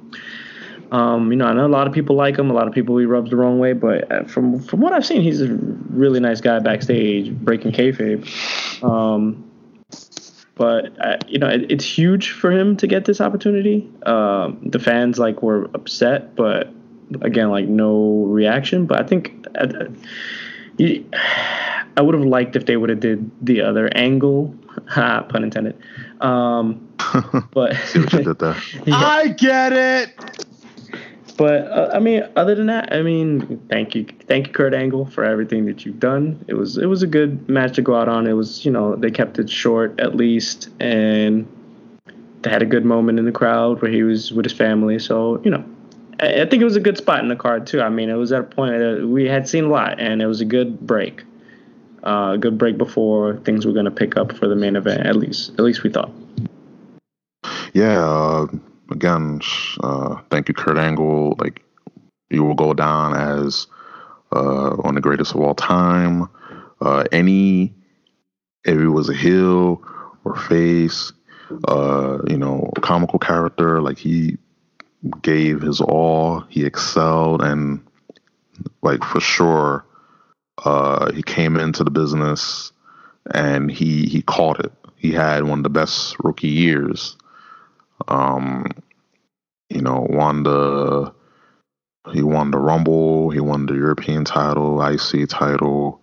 Um, 0.90 1.30
you 1.30 1.36
know, 1.36 1.44
I 1.44 1.52
know 1.52 1.66
a 1.66 1.68
lot 1.68 1.86
of 1.86 1.92
people 1.92 2.16
like 2.16 2.38
him. 2.38 2.48
A 2.50 2.54
lot 2.54 2.66
of 2.66 2.72
people 2.72 2.96
he 2.96 3.04
rubs 3.04 3.28
the 3.28 3.36
wrong 3.36 3.58
way, 3.58 3.74
but 3.74 4.10
uh, 4.10 4.24
from 4.24 4.60
from 4.60 4.80
what 4.80 4.94
I've 4.94 5.04
seen, 5.04 5.20
he's 5.20 5.42
a 5.42 5.54
really 5.90 6.20
nice 6.20 6.40
guy 6.40 6.58
backstage, 6.60 7.30
breaking 7.30 7.72
kayfabe. 7.72 8.24
Um, 8.82 9.47
but 10.58 11.00
uh, 11.00 11.16
you 11.28 11.38
know, 11.38 11.48
it, 11.48 11.70
it's 11.70 11.84
huge 11.84 12.32
for 12.32 12.50
him 12.50 12.76
to 12.78 12.86
get 12.86 13.04
this 13.04 13.20
opportunity. 13.20 13.88
Um, 14.04 14.58
the 14.62 14.80
fans 14.80 15.18
like 15.18 15.40
were 15.42 15.70
upset, 15.72 16.34
but 16.34 16.72
again, 17.22 17.50
like 17.50 17.66
no 17.66 18.24
reaction. 18.24 18.84
But 18.86 19.00
I 19.00 19.06
think 19.06 19.46
uh, 19.54 19.84
you, 20.76 21.08
I 21.96 22.02
would 22.02 22.14
have 22.14 22.24
liked 22.24 22.56
if 22.56 22.66
they 22.66 22.76
would 22.76 22.90
have 22.90 23.00
did 23.00 23.30
the 23.40 23.62
other 23.62 23.88
angle, 23.94 24.54
pun 24.94 25.44
intended. 25.44 25.80
Um, 26.20 26.88
but 27.52 27.76
See 27.86 28.00
what 28.00 28.12
you 28.12 28.22
did 28.24 28.38
there. 28.38 28.56
Yeah. 28.84 28.96
I 28.96 29.28
get 29.28 29.72
it. 29.72 30.46
But 31.38 31.68
uh, 31.68 31.90
I 31.94 32.00
mean, 32.00 32.24
other 32.34 32.56
than 32.56 32.66
that, 32.66 32.92
I 32.92 33.00
mean, 33.00 33.64
thank 33.70 33.94
you, 33.94 34.04
thank 34.26 34.48
you, 34.48 34.52
Kurt 34.52 34.74
Angle, 34.74 35.06
for 35.06 35.24
everything 35.24 35.66
that 35.66 35.86
you've 35.86 36.00
done. 36.00 36.44
It 36.48 36.54
was 36.54 36.76
it 36.76 36.86
was 36.86 37.04
a 37.04 37.06
good 37.06 37.48
match 37.48 37.76
to 37.76 37.82
go 37.82 37.94
out 37.94 38.08
on. 38.08 38.26
It 38.26 38.32
was 38.32 38.64
you 38.64 38.72
know 38.72 38.96
they 38.96 39.12
kept 39.12 39.38
it 39.38 39.48
short 39.48 39.98
at 40.00 40.16
least, 40.16 40.68
and 40.80 41.46
they 42.42 42.50
had 42.50 42.60
a 42.60 42.66
good 42.66 42.84
moment 42.84 43.20
in 43.20 43.24
the 43.24 43.30
crowd 43.30 43.80
where 43.80 43.90
he 43.90 44.02
was 44.02 44.32
with 44.32 44.46
his 44.46 44.52
family. 44.52 44.98
So 44.98 45.40
you 45.44 45.52
know, 45.52 45.64
I, 46.18 46.42
I 46.42 46.46
think 46.46 46.60
it 46.60 46.64
was 46.64 46.74
a 46.74 46.80
good 46.80 46.98
spot 46.98 47.20
in 47.20 47.28
the 47.28 47.36
card 47.36 47.68
too. 47.68 47.82
I 47.82 47.88
mean, 47.88 48.10
it 48.10 48.16
was 48.16 48.32
at 48.32 48.40
a 48.40 48.44
point 48.44 48.76
that 48.80 49.06
we 49.06 49.26
had 49.26 49.48
seen 49.48 49.66
a 49.66 49.68
lot, 49.68 50.00
and 50.00 50.20
it 50.20 50.26
was 50.26 50.40
a 50.40 50.44
good 50.44 50.80
break, 50.80 51.22
uh, 52.02 52.32
a 52.34 52.38
good 52.38 52.58
break 52.58 52.78
before 52.78 53.36
things 53.44 53.64
were 53.64 53.72
going 53.72 53.84
to 53.84 53.92
pick 53.92 54.16
up 54.16 54.36
for 54.36 54.48
the 54.48 54.56
main 54.56 54.74
event. 54.74 55.06
At 55.06 55.14
least, 55.14 55.50
at 55.50 55.60
least 55.60 55.84
we 55.84 55.90
thought. 55.90 56.10
Yeah. 57.74 58.04
Uh, 58.04 58.46
again, 58.90 59.40
uh, 59.82 60.16
thank 60.30 60.48
you, 60.48 60.54
Kurt 60.54 60.78
Angle. 60.78 61.36
Like 61.38 61.62
you 62.30 62.44
will 62.44 62.54
go 62.54 62.74
down 62.74 63.14
as 63.14 63.66
uh, 64.32 64.70
one 64.70 64.90
of 64.90 64.94
the 64.94 65.00
greatest 65.00 65.34
of 65.34 65.40
all 65.40 65.54
time. 65.54 66.28
Uh, 66.80 67.04
any 67.12 67.74
if 68.64 68.76
it 68.76 68.88
was 68.88 69.08
a 69.08 69.14
heel 69.14 69.82
or 70.24 70.36
face, 70.36 71.12
uh, 71.66 72.18
you 72.28 72.36
know, 72.36 72.70
comical 72.82 73.18
character, 73.18 73.80
like 73.80 73.98
he 73.98 74.36
gave 75.22 75.62
his 75.62 75.80
all. 75.80 76.40
He 76.48 76.64
excelled, 76.64 77.42
and 77.42 77.80
like 78.82 79.02
for 79.04 79.20
sure, 79.20 79.84
uh, 80.64 81.12
he 81.12 81.22
came 81.22 81.56
into 81.56 81.84
the 81.84 81.90
business 81.90 82.72
and 83.32 83.70
he 83.70 84.06
he 84.06 84.22
caught 84.22 84.60
it. 84.60 84.72
He 84.96 85.12
had 85.12 85.44
one 85.44 85.60
of 85.60 85.62
the 85.62 85.70
best 85.70 86.16
rookie 86.22 86.48
years. 86.48 87.16
Um, 88.06 88.66
you 89.68 89.80
know, 89.82 90.06
won 90.08 90.44
the 90.44 91.12
he 92.12 92.22
won 92.22 92.50
the 92.50 92.58
Rumble, 92.58 93.30
he 93.30 93.40
won 93.40 93.66
the 93.66 93.74
European 93.74 94.24
title, 94.24 94.82
IC 94.82 95.28
title, 95.28 96.00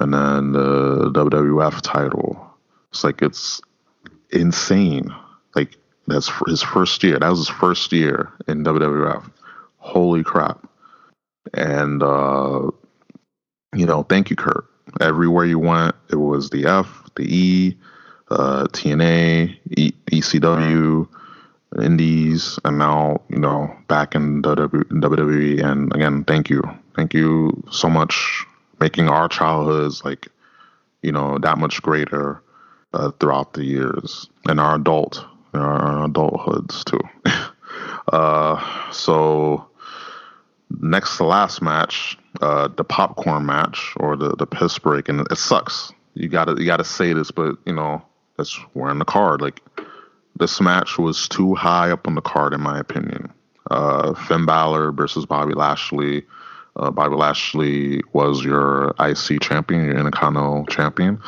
and 0.00 0.12
then 0.12 0.52
the 0.52 1.10
WWF 1.12 1.80
title. 1.82 2.42
It's 2.90 3.04
like 3.04 3.22
it's 3.22 3.60
insane. 4.30 5.14
Like 5.54 5.76
that's 6.06 6.30
his 6.46 6.62
first 6.62 7.02
year. 7.02 7.18
That 7.18 7.28
was 7.28 7.40
his 7.40 7.48
first 7.48 7.92
year 7.92 8.32
in 8.48 8.64
WWF. 8.64 9.30
Holy 9.78 10.24
crap! 10.24 10.66
And 11.54 12.02
uh, 12.02 12.70
you 13.74 13.86
know, 13.86 14.02
thank 14.02 14.30
you, 14.30 14.36
Kurt. 14.36 14.64
Everywhere 15.00 15.44
you 15.44 15.58
went, 15.58 15.94
it 16.10 16.16
was 16.16 16.50
the 16.50 16.66
F, 16.66 17.02
the 17.16 17.24
E, 17.24 17.76
uh, 18.30 18.64
TNA, 18.72 19.56
e- 19.76 19.92
ECW, 20.10 21.08
Indies, 21.80 22.58
and 22.64 22.78
now 22.78 23.20
you 23.28 23.38
know 23.38 23.74
back 23.88 24.14
in 24.14 24.42
WWE. 24.42 25.64
And 25.64 25.94
again, 25.94 26.24
thank 26.24 26.50
you, 26.50 26.62
thank 26.94 27.14
you 27.14 27.62
so 27.70 27.88
much, 27.88 28.44
making 28.80 29.08
our 29.08 29.28
childhoods 29.28 30.04
like 30.04 30.28
you 31.02 31.12
know 31.12 31.38
that 31.38 31.58
much 31.58 31.82
greater 31.82 32.42
uh, 32.92 33.10
throughout 33.20 33.54
the 33.54 33.64
years 33.64 34.28
and 34.48 34.60
our 34.60 34.76
adult, 34.76 35.24
our 35.54 36.08
adulthoods 36.08 36.84
too. 36.84 37.00
uh, 38.12 38.90
so 38.92 39.66
next 40.80 41.16
to 41.18 41.24
last 41.24 41.62
match, 41.62 42.18
uh, 42.40 42.68
the 42.68 42.84
popcorn 42.84 43.46
match 43.46 43.94
or 43.96 44.16
the 44.16 44.34
the 44.36 44.46
piss 44.46 44.78
break, 44.78 45.08
and 45.08 45.26
it 45.30 45.38
sucks. 45.38 45.92
You 46.14 46.28
gotta 46.28 46.56
you 46.58 46.66
gotta 46.66 46.84
say 46.84 47.12
this, 47.12 47.30
but 47.30 47.56
you 47.66 47.72
know 47.72 48.02
that's 48.36 48.58
we're 48.74 48.90
in 48.90 48.98
the 48.98 49.04
card. 49.04 49.40
Like 49.40 49.60
this 50.38 50.60
match 50.60 50.98
was 50.98 51.28
too 51.28 51.54
high 51.54 51.90
up 51.90 52.06
on 52.06 52.14
the 52.14 52.20
card, 52.20 52.52
in 52.52 52.60
my 52.60 52.78
opinion. 52.78 53.32
Uh, 53.70 54.14
Finn 54.14 54.46
Balor 54.46 54.92
versus 54.92 55.26
Bobby 55.26 55.54
Lashley. 55.54 56.24
Uh, 56.76 56.90
Bobby 56.90 57.16
Lashley 57.16 58.02
was 58.12 58.44
your 58.44 58.94
IC 59.00 59.40
champion, 59.40 59.84
your 59.84 59.96
Intercontinental 59.96 60.66
champion, 60.66 61.20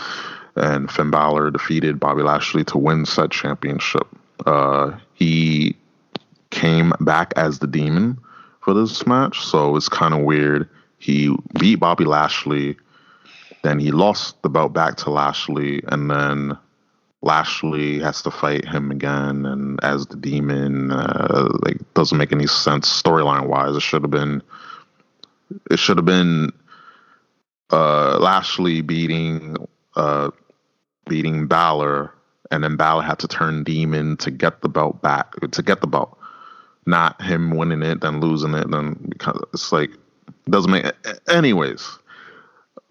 and 0.57 0.91
Finn 0.91 1.11
Balor 1.11 1.51
defeated 1.51 1.99
Bobby 1.99 2.23
Lashley 2.23 2.65
to 2.65 2.79
win 2.79 3.07
said 3.07 3.31
championship. 3.31 4.07
Uh, 4.45 4.93
he 5.15 5.75
came 6.51 6.93
back 7.01 7.33
as 7.37 7.59
the 7.59 7.67
Demon 7.67 8.19
for 8.61 8.75
this 8.75 9.07
match, 9.07 9.41
so 9.41 9.75
it's 9.77 9.89
kind 9.89 10.15
of 10.15 10.21
weird. 10.21 10.69
He 10.99 11.35
beat 11.59 11.77
Bobby 11.77 12.05
Lashley, 12.05 12.77
then 13.63 13.79
he 13.79 13.91
lost 13.91 14.41
the 14.43 14.49
belt 14.49 14.73
back 14.73 14.97
to 14.99 15.11
Lashley, 15.11 15.83
and 15.89 16.11
then 16.11 16.59
Lashley 17.23 17.99
has 17.99 18.23
to 18.23 18.31
fight 18.31 18.65
him 18.65 18.91
again, 18.91 19.45
and 19.45 19.83
as 19.83 20.07
the 20.07 20.17
demon, 20.17 20.93
uh, 20.93 21.49
like 21.65 21.79
doesn't 21.95 22.19
make 22.19 22.33
any 22.33 22.47
sense 22.47 23.03
storyline 23.03 23.49
wise. 23.49 23.75
It 23.77 23.83
should 23.83 24.03
have 24.03 24.11
been, 24.11 24.43
it 25.71 25.79
should 25.79 25.97
have 25.97 26.07
been 26.07 26.53
uh, 27.71 28.19
Lashley 28.19 28.83
beating, 28.83 29.57
uh, 29.97 30.31
beating 31.09 31.49
Balor, 31.49 32.15
and 32.53 32.63
then 32.63 32.77
Balor 32.77 33.03
had 33.03 33.19
to 33.19 33.29
turn 33.29 33.65
demon 33.65 34.17
to 34.19 34.31
get 34.31 34.61
the 34.61 34.69
belt 34.69 35.03
back, 35.03 35.35
to 35.51 35.63
get 35.63 35.81
the 35.81 35.89
belt, 35.89 36.17
not 36.87 37.21
him 37.21 37.51
winning 37.57 37.83
it 37.83 38.01
then 38.01 38.21
losing 38.21 38.55
it. 38.55 38.71
Then 38.71 39.13
it's 39.53 39.73
like 39.73 39.91
it 39.91 40.51
doesn't 40.51 40.71
make. 40.71 40.87
Anyways, 41.29 41.99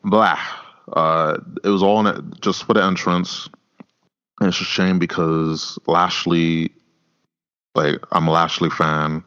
blah. 0.04 0.40
Uh, 0.94 1.38
it 1.64 1.70
was 1.70 1.84
all 1.84 2.00
in 2.00 2.08
it 2.08 2.42
just 2.42 2.64
for 2.64 2.74
the 2.74 2.84
entrance. 2.84 3.50
And 4.40 4.50
it's 4.50 4.62
a 4.62 4.66
shame 4.66 5.00
because 5.00 5.80
Lashley, 5.88 6.72
like 7.76 7.96
I'm 8.12 8.28
a 8.28 8.32
Lashley 8.32 8.70
fan, 8.70 9.24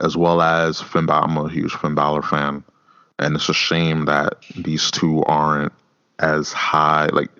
as 0.00 0.16
well 0.16 0.40
as 0.40 0.80
Finn 0.80 1.06
Balor. 1.06 1.24
I'm 1.24 1.36
a 1.36 1.48
huge 1.48 1.72
Finn 1.74 1.94
Balor 1.94 2.22
fan, 2.22 2.62
and 3.18 3.34
it's 3.34 3.48
a 3.48 3.54
shame 3.54 4.04
that 4.04 4.44
these 4.56 4.90
two 4.90 5.24
aren't 5.24 5.72
as 6.18 6.52
high. 6.52 7.06
Like 7.06 7.30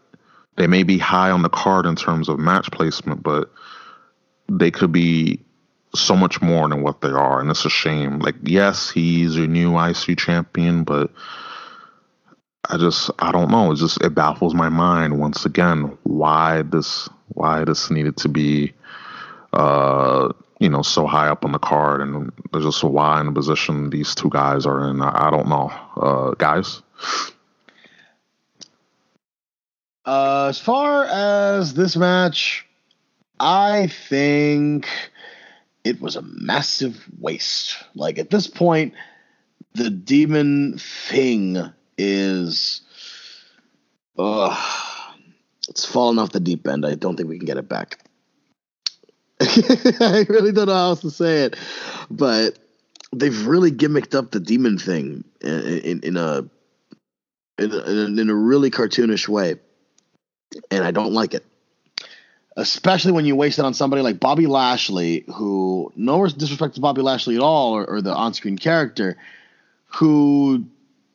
they 0.57 0.67
may 0.67 0.83
be 0.83 0.99
high 0.99 1.31
on 1.31 1.43
the 1.43 1.49
card 1.49 1.87
in 1.87 1.97
terms 1.97 2.29
of 2.29 2.39
match 2.39 2.71
placement, 2.73 3.23
but 3.23 3.53
they 4.49 4.71
could 4.71 4.93
be 4.93 5.41
so 5.95 6.17
much 6.17 6.43
more 6.43 6.69
than 6.69 6.83
what 6.83 7.01
they 7.01 7.11
are, 7.11 7.41
and 7.41 7.51
it's 7.51 7.65
a 7.65 7.71
shame. 7.71 8.19
Like 8.19 8.37
yes, 8.43 8.91
he's 8.91 9.37
your 9.37 9.47
new 9.47 9.79
IC 9.79 10.19
champion, 10.19 10.83
but 10.83 11.13
I 12.69 12.77
just 12.79 13.11
I 13.19 13.33
don't 13.33 13.51
know. 13.51 13.73
It 13.73 13.77
just 13.77 14.03
it 14.03 14.15
baffles 14.15 14.55
my 14.55 14.69
mind 14.69 15.19
once 15.19 15.45
again 15.45 15.97
why 16.03 16.63
this 16.63 17.09
why 17.29 17.65
this 17.65 17.91
needed 17.91 18.17
to 18.19 18.29
be 18.29 18.73
uh 19.53 20.33
you 20.59 20.69
know, 20.71 20.83
so 20.83 21.07
high 21.07 21.29
up 21.29 21.45
on 21.45 21.53
the 21.53 21.59
card, 21.59 22.01
and 22.01 22.33
there's 22.53 22.65
just 22.65 22.83
why 22.83 23.21
in 23.21 23.27
the 23.27 23.33
position 23.33 23.91
these 23.91 24.15
two 24.15 24.31
guys 24.31 24.65
are 24.65 24.89
in. 24.89 25.03
I, 25.03 25.29
I 25.29 25.31
don't 25.31 25.49
know, 25.49 25.71
uh, 25.97 26.31
guys. 26.33 26.83
Uh, 30.05 30.47
as 30.49 30.59
far 30.59 31.05
as 31.05 31.75
this 31.75 31.97
match, 31.97 32.65
I 33.39 33.89
think 33.89 34.89
it 35.85 36.01
was 36.01 36.17
a 36.17 36.23
massive 36.23 37.05
waste. 37.19 37.77
Like 37.95 38.19
at 38.19 38.31
this 38.31 38.47
point, 38.47 38.95
the 39.75 39.91
demon 39.91 40.79
thing 40.79 41.73
is, 41.99 42.83
uh, 44.19 44.57
it's 45.69 45.85
fallen 45.85 46.19
off 46.19 46.33
the 46.33 46.41
deep 46.41 46.67
end. 46.67 46.87
I 46.87 46.95
don't 46.95 47.17
think 47.17 47.29
we 47.29 47.39
can 47.39 47.47
get 47.47 47.59
it 47.59 47.69
back. 47.69 47.99
I 49.41 50.25
really 50.29 50.53
don't 50.53 50.67
know 50.67 50.75
how 50.75 50.89
else 50.89 51.01
to 51.03 51.11
say 51.11 51.45
it, 51.45 51.57
but 52.11 52.59
they've 53.15 53.47
really 53.47 53.71
gimmicked 53.71 54.15
up 54.15 54.31
the 54.31 54.41
demon 54.41 54.79
thing 54.79 55.25
in, 55.41 55.61
in, 55.61 56.01
in 56.01 56.17
a 56.17 56.45
in 57.59 57.73
a, 57.73 58.21
in 58.21 58.31
a 58.31 58.35
really 58.35 58.71
cartoonish 58.71 59.29
way, 59.29 59.57
and 60.71 60.85
I 60.85 60.91
don't 60.91 61.13
like 61.13 61.35
it. 61.35 61.45
Especially 62.59 63.13
when 63.13 63.27
you 63.27 63.37
waste 63.37 63.59
it 63.59 63.65
on 63.65 63.75
somebody 63.75 64.03
like 64.03 64.21
Bobby 64.21 64.47
Lashley, 64.47 65.25
who 65.35 65.93
no 65.97 66.27
disrespect 66.27 66.75
to 66.77 66.81
Bobby 66.81 67.03
Lashley 67.03 67.37
at 67.37 67.43
all, 67.43 67.77
or, 67.77 67.85
or 67.85 68.01
the 68.01 68.15
on-screen 68.15 68.57
character, 68.57 69.19
who, 69.87 70.65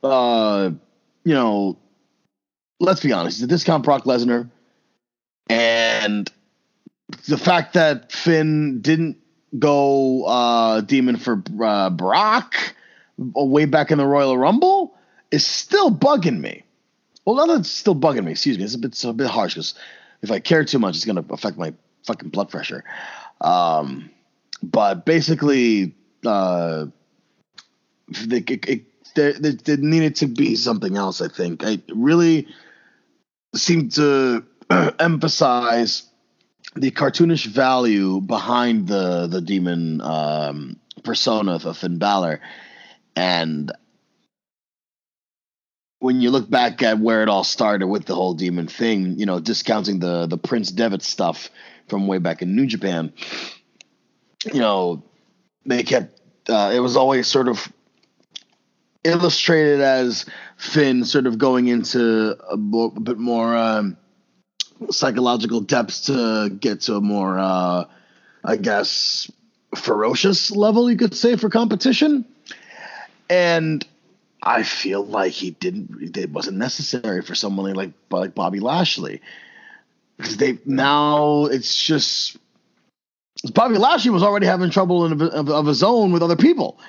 uh, 0.03 0.71
you 1.23 1.33
know, 1.33 1.77
let's 2.79 3.01
be 3.01 3.11
honest, 3.11 3.37
he's 3.37 3.43
a 3.43 3.47
discount 3.47 3.83
Brock 3.83 4.03
Lesnar, 4.05 4.49
and 5.49 6.31
the 7.27 7.37
fact 7.37 7.73
that 7.73 8.11
Finn 8.11 8.81
didn't 8.81 9.17
go 9.57 10.23
uh, 10.25 10.81
demon 10.81 11.17
for 11.17 11.43
uh, 11.63 11.89
Brock 11.89 12.55
way 13.17 13.65
back 13.65 13.91
in 13.91 13.97
the 13.97 14.05
Royal 14.05 14.37
Rumble 14.37 14.95
is 15.29 15.45
still 15.45 15.91
bugging 15.91 16.39
me. 16.39 16.63
Well, 17.25 17.35
not 17.35 17.47
that 17.47 17.59
it's 17.61 17.69
still 17.69 17.95
bugging 17.95 18.25
me. 18.25 18.31
Excuse 18.31 18.57
me. 18.57 18.63
It's 18.63 18.75
a 18.75 18.79
bit, 18.79 18.91
it's 18.91 19.03
a 19.03 19.13
bit 19.13 19.27
harsh 19.27 19.53
because 19.53 19.75
if 20.21 20.31
I 20.31 20.39
care 20.39 20.65
too 20.65 20.79
much, 20.79 20.95
it's 20.95 21.05
going 21.05 21.23
to 21.23 21.33
affect 21.33 21.57
my 21.57 21.73
fucking 22.05 22.29
blood 22.29 22.49
pressure. 22.49 22.83
Um, 23.41 24.09
but 24.63 25.05
basically, 25.05 25.95
uh, 26.25 26.87
it, 28.09 28.67
it, 28.67 28.83
there, 29.15 29.33
there, 29.33 29.53
there 29.53 29.77
needed 29.77 30.15
to 30.17 30.27
be 30.27 30.55
something 30.55 30.97
else. 30.97 31.21
I 31.21 31.27
think 31.27 31.63
I 31.65 31.79
really 31.93 32.47
seemed 33.55 33.93
to 33.93 34.43
emphasize 34.99 36.03
the 36.75 36.91
cartoonish 36.91 37.45
value 37.47 38.21
behind 38.21 38.87
the 38.87 39.27
the 39.27 39.41
demon 39.41 40.01
um, 40.01 40.79
persona 41.03 41.59
of 41.63 41.77
Finn 41.77 41.97
Balor, 41.97 42.39
and 43.15 43.71
when 45.99 46.19
you 46.19 46.31
look 46.31 46.49
back 46.49 46.81
at 46.81 46.99
where 46.99 47.21
it 47.21 47.29
all 47.29 47.43
started 47.43 47.87
with 47.87 48.05
the 48.05 48.15
whole 48.15 48.33
demon 48.33 48.67
thing, 48.67 49.19
you 49.19 49.25
know, 49.25 49.39
discounting 49.39 49.99
the 49.99 50.25
the 50.25 50.37
Prince 50.37 50.71
Devitt 50.71 51.03
stuff 51.03 51.49
from 51.87 52.07
way 52.07 52.17
back 52.17 52.41
in 52.41 52.55
New 52.55 52.65
Japan, 52.65 53.13
you 54.51 54.59
know, 54.59 55.03
they 55.65 55.83
kept 55.83 56.19
uh, 56.49 56.71
it 56.73 56.79
was 56.79 56.95
always 56.95 57.27
sort 57.27 57.47
of 57.47 57.71
illustrated 59.03 59.81
as 59.81 60.25
Finn 60.57 61.05
sort 61.05 61.27
of 61.27 61.37
going 61.37 61.67
into 61.67 62.35
a, 62.49 62.57
bo- 62.57 62.93
a 62.95 62.99
bit 62.99 63.17
more. 63.17 63.55
Um, 63.55 63.97
psychological 64.89 65.61
depths 65.61 66.05
to 66.05 66.49
get 66.49 66.81
to 66.81 66.95
a 66.95 67.01
more, 67.01 67.37
uh, 67.37 67.85
I 68.43 68.55
guess, 68.55 69.29
ferocious 69.75 70.49
level, 70.49 70.89
you 70.89 70.97
could 70.97 71.13
say, 71.13 71.35
for 71.35 71.49
competition. 71.49 72.25
And 73.29 73.85
I 74.41 74.63
feel 74.63 75.05
like 75.05 75.33
he 75.33 75.51
didn't, 75.51 76.17
it 76.17 76.31
wasn't 76.31 76.57
necessary 76.57 77.21
for 77.21 77.35
someone 77.35 77.73
like, 77.73 77.91
like 78.09 78.33
Bobby 78.33 78.59
Lashley. 78.59 79.21
Because 80.17 80.37
they, 80.37 80.57
now 80.65 81.45
it's 81.45 81.83
just, 81.83 82.37
Bobby 83.53 83.77
Lashley 83.77 84.09
was 84.11 84.23
already 84.23 84.47
having 84.47 84.71
trouble 84.71 85.05
in, 85.05 85.21
of, 85.21 85.49
of 85.49 85.65
his 85.67 85.83
own 85.83 86.11
with 86.11 86.23
other 86.23 86.35
people. 86.35 86.79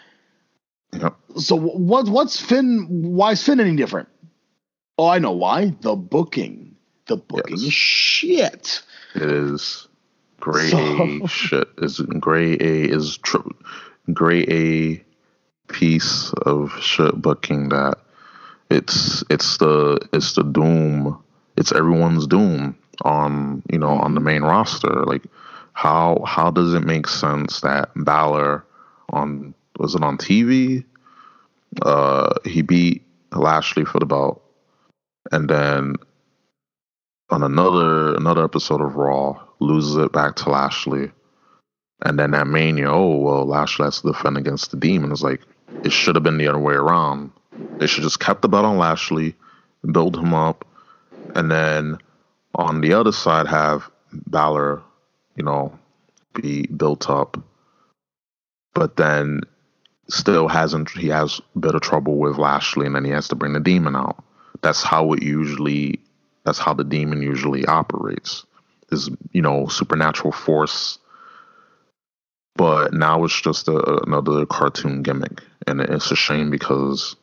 Yep. 0.94 1.14
So 1.38 1.56
what, 1.56 2.08
what's 2.08 2.40
Finn, 2.40 2.86
why 2.88 3.32
is 3.32 3.42
Finn 3.42 3.60
any 3.60 3.76
different? 3.76 4.08
Oh, 4.98 5.08
I 5.08 5.18
know 5.18 5.32
why. 5.32 5.74
The 5.80 5.96
booking 5.96 6.72
the 7.06 7.16
booking 7.16 7.56
yes. 7.56 7.66
is 7.66 7.72
shit. 7.72 8.82
It 9.14 9.30
is. 9.30 9.88
Gray 10.40 10.70
so. 10.70 11.20
A 11.22 11.28
shit 11.28 11.68
is 11.78 12.00
gray 12.00 12.54
A 12.54 12.84
is 12.88 13.18
gray 14.12 14.44
A 14.48 15.04
piece 15.72 16.32
of 16.44 16.72
shit 16.80 17.14
booking 17.14 17.68
that 17.68 17.98
it's 18.70 19.22
it's 19.30 19.58
the 19.58 20.00
it's 20.12 20.32
the 20.34 20.42
doom 20.42 21.22
it's 21.56 21.72
everyone's 21.72 22.26
doom 22.26 22.76
on 23.02 23.62
you 23.70 23.78
know 23.78 23.90
on 23.90 24.14
the 24.14 24.20
mm-hmm. 24.20 24.26
main 24.26 24.42
roster 24.42 25.04
like 25.04 25.22
how 25.72 26.22
how 26.26 26.50
does 26.50 26.74
it 26.74 26.84
make 26.84 27.06
sense 27.06 27.60
that 27.60 27.90
Balor 27.94 28.64
on 29.10 29.54
was 29.78 29.94
it 29.94 30.02
on 30.02 30.18
TV 30.18 30.84
uh 31.80 32.34
he 32.44 32.62
beat 32.62 33.06
Lashley 33.32 33.84
for 33.84 33.98
the 33.98 34.06
belt 34.06 34.42
and 35.30 35.48
then 35.48 35.96
on 37.30 37.42
another 37.42 38.14
another 38.14 38.44
episode 38.44 38.80
of 38.80 38.96
Raw, 38.96 39.40
loses 39.58 39.96
it 39.96 40.12
back 40.12 40.36
to 40.36 40.50
Lashley, 40.50 41.10
and 42.04 42.18
then 42.18 42.34
at 42.34 42.46
Mania, 42.46 42.90
oh 42.90 43.16
well, 43.16 43.46
Lashley 43.46 43.84
has 43.84 44.02
to 44.02 44.12
defend 44.12 44.36
against 44.36 44.70
the 44.70 44.76
Demon. 44.76 45.12
It's 45.12 45.22
like 45.22 45.40
it 45.82 45.92
should 45.92 46.14
have 46.14 46.22
been 46.22 46.38
the 46.38 46.48
other 46.48 46.58
way 46.58 46.74
around. 46.74 47.30
They 47.78 47.86
should 47.86 48.02
just 48.02 48.20
kept 48.20 48.42
the 48.42 48.48
belt 48.48 48.66
on 48.66 48.78
Lashley, 48.78 49.34
build 49.90 50.16
him 50.16 50.34
up, 50.34 50.66
and 51.34 51.50
then 51.50 51.98
on 52.54 52.82
the 52.82 52.92
other 52.92 53.12
side 53.12 53.46
have 53.46 53.90
Balor, 54.12 54.82
you 55.36 55.44
know, 55.44 55.78
be 56.34 56.66
built 56.66 57.08
up, 57.08 57.38
but 58.74 58.96
then 58.96 59.40
still 60.08 60.48
hasn't. 60.48 60.90
He 60.90 61.08
has 61.08 61.40
a 61.54 61.58
bit 61.58 61.74
of 61.74 61.82
trouble 61.82 62.16
with 62.16 62.38
Lashley, 62.38 62.86
and 62.86 62.94
then 62.94 63.04
he 63.04 63.10
has 63.10 63.28
to 63.28 63.34
bring 63.34 63.52
the 63.52 63.60
Demon 63.60 63.96
out. 63.96 64.22
That's 64.62 64.82
how 64.82 65.12
it 65.12 65.22
usually 65.22 66.00
that's 66.44 66.58
how 66.58 66.74
the 66.74 66.84
demon 66.84 67.22
usually 67.22 67.64
operates. 67.66 68.44
Is 68.90 69.10
you 69.32 69.42
know 69.42 69.68
supernatural 69.68 70.32
force, 70.32 70.98
but 72.56 72.92
now 72.92 73.24
it's 73.24 73.40
just 73.40 73.68
a, 73.68 74.02
another 74.02 74.44
cartoon 74.46 75.02
gimmick, 75.02 75.42
and 75.66 75.80
it's 75.80 76.10
a 76.10 76.16
shame 76.16 76.50
because 76.50 77.16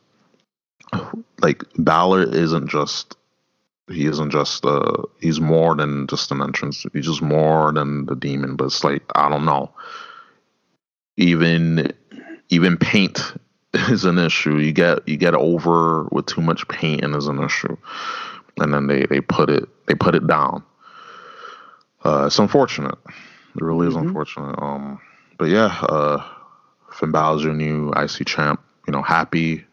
like 1.41 1.63
Balor 1.77 2.23
isn't 2.33 2.69
just 2.69 3.15
he 3.91 4.05
isn't 4.05 4.31
just 4.31 4.65
uh 4.65 5.03
he's 5.19 5.39
more 5.39 5.75
than 5.75 6.07
just 6.07 6.31
an 6.31 6.41
entrance. 6.41 6.85
He's 6.93 7.05
just 7.05 7.21
more 7.21 7.71
than 7.71 8.05
the 8.05 8.15
demon. 8.15 8.55
But 8.55 8.65
it's 8.65 8.83
like 8.83 9.03
I 9.15 9.29
don't 9.29 9.45
know. 9.45 9.71
Even 11.17 11.93
even 12.49 12.77
paint 12.77 13.33
is 13.73 14.05
an 14.05 14.17
issue. 14.17 14.57
You 14.57 14.71
get 14.71 15.07
you 15.07 15.17
get 15.17 15.35
over 15.35 16.03
with 16.11 16.25
too 16.25 16.41
much 16.41 16.67
paint 16.67 17.03
and 17.03 17.15
is 17.15 17.27
an 17.27 17.41
issue 17.41 17.77
and 18.61 18.73
then 18.73 18.87
they 18.87 19.05
they 19.05 19.21
put 19.21 19.49
it 19.49 19.67
they 19.87 19.95
put 19.95 20.15
it 20.15 20.27
down. 20.27 20.63
Uh, 22.03 22.25
it's 22.27 22.39
unfortunate. 22.39 22.97
It 23.07 23.61
really 23.61 23.87
is 23.87 23.93
mm-hmm. 23.93 24.07
unfortunate. 24.07 24.61
Um, 24.61 25.01
but 25.37 25.49
yeah, 25.49 25.77
uh, 25.83 26.23
Finn 26.93 27.11
Balor's 27.11 27.43
your 27.43 27.53
new 27.53 27.91
IC 27.91 28.25
champ. 28.25 28.61
You 28.87 28.93
know, 28.93 29.01
happy, 29.01 29.65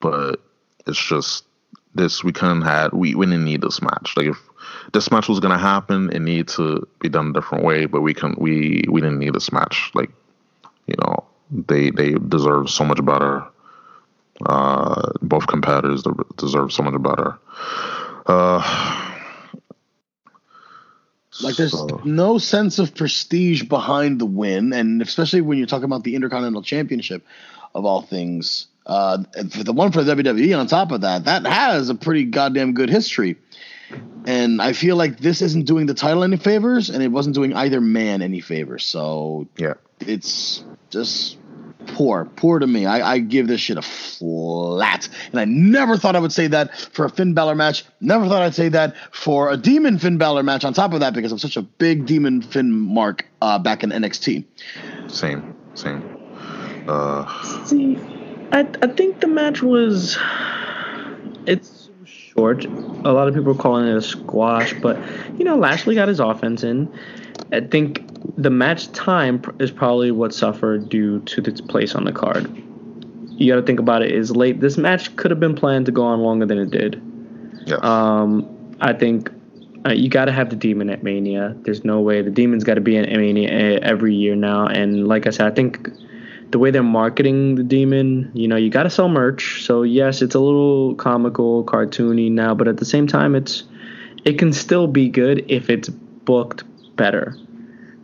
but 0.00 0.40
it's 0.86 1.02
just 1.02 1.44
this 1.94 2.24
we 2.24 2.32
couldn't 2.32 2.62
had 2.62 2.92
we, 2.92 3.14
we 3.14 3.26
didn't 3.26 3.44
need 3.44 3.62
this 3.62 3.80
match. 3.80 4.14
Like 4.16 4.26
if 4.26 4.38
this 4.92 5.10
match 5.10 5.28
was 5.28 5.40
gonna 5.40 5.58
happen, 5.58 6.10
it 6.10 6.20
needed 6.20 6.48
to 6.48 6.86
be 7.00 7.08
done 7.08 7.30
a 7.30 7.32
different 7.32 7.64
way. 7.64 7.86
But 7.86 8.02
we 8.02 8.14
can 8.14 8.34
we 8.38 8.84
we 8.88 9.00
didn't 9.00 9.18
need 9.18 9.34
this 9.34 9.52
match. 9.52 9.90
Like 9.94 10.10
you 10.86 10.96
know, 11.00 11.24
they 11.50 11.90
they 11.90 12.14
deserve 12.14 12.70
so 12.70 12.84
much 12.84 13.04
better. 13.04 13.44
Uh, 14.44 15.12
both 15.22 15.46
competitors 15.46 16.04
deserve 16.36 16.72
so 16.72 16.82
much 16.82 17.00
better. 17.00 17.38
Uh, 18.26 19.10
like 21.42 21.56
there's 21.56 21.72
so. 21.72 22.00
no 22.04 22.38
sense 22.38 22.78
of 22.78 22.94
prestige 22.94 23.64
behind 23.64 24.20
the 24.20 24.26
win, 24.26 24.72
and 24.72 25.02
especially 25.02 25.40
when 25.40 25.58
you're 25.58 25.66
talking 25.66 25.84
about 25.84 26.04
the 26.04 26.14
Intercontinental 26.14 26.62
Championship 26.62 27.24
of 27.74 27.84
all 27.84 28.02
things. 28.02 28.66
Uh, 28.86 29.24
for 29.50 29.64
the 29.64 29.72
one 29.72 29.92
for 29.92 30.04
the 30.04 30.14
WWE 30.14 30.58
on 30.58 30.66
top 30.66 30.92
of 30.92 31.00
that, 31.00 31.24
that 31.24 31.46
has 31.46 31.88
a 31.88 31.94
pretty 31.94 32.24
goddamn 32.24 32.74
good 32.74 32.90
history. 32.90 33.36
And 34.26 34.60
I 34.60 34.74
feel 34.74 34.96
like 34.96 35.18
this 35.18 35.40
isn't 35.40 35.66
doing 35.66 35.86
the 35.86 35.94
title 35.94 36.22
any 36.22 36.36
favors, 36.36 36.90
and 36.90 37.02
it 37.02 37.08
wasn't 37.08 37.34
doing 37.34 37.54
either 37.54 37.80
man 37.80 38.20
any 38.20 38.40
favors. 38.40 38.84
So 38.84 39.48
yeah, 39.56 39.74
it's 40.08 40.64
just 40.90 41.38
poor, 41.86 42.24
poor 42.24 42.58
to 42.58 42.66
me. 42.66 42.86
I, 42.86 43.14
I 43.14 43.18
give 43.18 43.46
this 43.46 43.60
shit 43.60 43.78
a 43.78 43.82
flat, 43.82 45.08
and 45.30 45.40
I 45.40 45.44
never 45.44 45.96
thought 45.96 46.16
I 46.16 46.18
would 46.18 46.32
say 46.32 46.46
that 46.48 46.76
for 46.92 47.04
a 47.04 47.10
Finn 47.10 47.34
Balor 47.34 47.54
match. 47.54 47.84
Never 48.00 48.26
thought 48.26 48.42
I'd 48.42 48.54
say 48.54 48.68
that 48.70 48.94
for 49.12 49.50
a 49.50 49.56
Demon 49.56 49.98
Finn 49.98 50.18
Balor 50.18 50.42
match. 50.42 50.64
On 50.64 50.72
top 50.72 50.92
of 50.92 51.00
that, 51.00 51.14
because 51.14 51.32
I'm 51.32 51.38
such 51.38 51.56
a 51.56 51.62
big 51.62 52.06
Demon 52.06 52.42
Finn 52.42 52.70
mark 52.70 53.26
uh, 53.40 53.58
back 53.58 53.82
in 53.84 53.90
NXT. 53.90 54.44
Same, 55.08 55.54
same. 55.74 56.02
Uh, 56.88 57.64
See, 57.64 57.96
I 58.52 58.60
I 58.82 58.86
think 58.88 59.20
the 59.20 59.28
match 59.28 59.62
was 59.62 60.18
it's 61.46 61.90
short. 62.04 62.64
A 62.64 63.12
lot 63.12 63.28
of 63.28 63.34
people 63.34 63.52
are 63.52 63.58
calling 63.58 63.86
it 63.86 63.96
a 63.96 64.02
squash, 64.02 64.74
but 64.80 64.98
you 65.38 65.44
know 65.44 65.56
Lashley 65.56 65.94
got 65.94 66.08
his 66.08 66.20
offense 66.20 66.62
in. 66.62 66.92
I 67.52 67.60
think 67.60 68.03
the 68.36 68.50
match 68.50 68.90
time 68.92 69.42
is 69.58 69.70
probably 69.70 70.10
what 70.10 70.34
suffered 70.34 70.88
due 70.88 71.20
to 71.20 71.42
its 71.42 71.60
place 71.60 71.94
on 71.94 72.04
the 72.04 72.12
card. 72.12 72.50
You 73.36 73.52
got 73.52 73.56
to 73.56 73.66
think 73.66 73.80
about 73.80 74.02
it. 74.02 74.12
Is 74.12 74.34
late. 74.34 74.60
This 74.60 74.76
match 74.76 75.14
could 75.16 75.30
have 75.30 75.40
been 75.40 75.56
planned 75.56 75.86
to 75.86 75.92
go 75.92 76.04
on 76.04 76.20
longer 76.20 76.46
than 76.46 76.58
it 76.58 76.70
did. 76.70 77.02
yeah. 77.66 77.76
Um, 77.76 78.76
I 78.80 78.92
think 78.92 79.30
uh, 79.86 79.92
you 79.92 80.08
got 80.08 80.26
to 80.26 80.32
have 80.32 80.50
the 80.50 80.56
demon 80.56 80.90
at 80.90 81.02
Mania. 81.02 81.54
There's 81.62 81.84
no 81.84 82.00
way 82.00 82.22
the 82.22 82.30
demon's 82.30 82.64
got 82.64 82.74
to 82.74 82.80
be 82.80 82.96
at 82.96 83.08
Mania 83.08 83.80
every 83.80 84.14
year 84.14 84.34
now. 84.34 84.66
And 84.66 85.06
like 85.08 85.26
I 85.26 85.30
said, 85.30 85.46
I 85.46 85.54
think 85.54 85.88
the 86.50 86.58
way 86.58 86.70
they're 86.70 86.82
marketing 86.82 87.56
the 87.56 87.62
demon, 87.62 88.30
you 88.34 88.48
know, 88.48 88.56
you 88.56 88.70
got 88.70 88.84
to 88.84 88.90
sell 88.90 89.08
merch. 89.08 89.64
So 89.64 89.82
yes, 89.82 90.22
it's 90.22 90.34
a 90.34 90.40
little 90.40 90.94
comical, 90.94 91.64
cartoony 91.64 92.30
now, 92.30 92.54
but 92.54 92.68
at 92.68 92.76
the 92.76 92.84
same 92.84 93.06
time, 93.06 93.34
it's 93.34 93.64
it 94.24 94.38
can 94.38 94.52
still 94.52 94.86
be 94.86 95.08
good 95.08 95.44
if 95.48 95.68
it's 95.68 95.88
booked 95.88 96.64
better. 96.96 97.36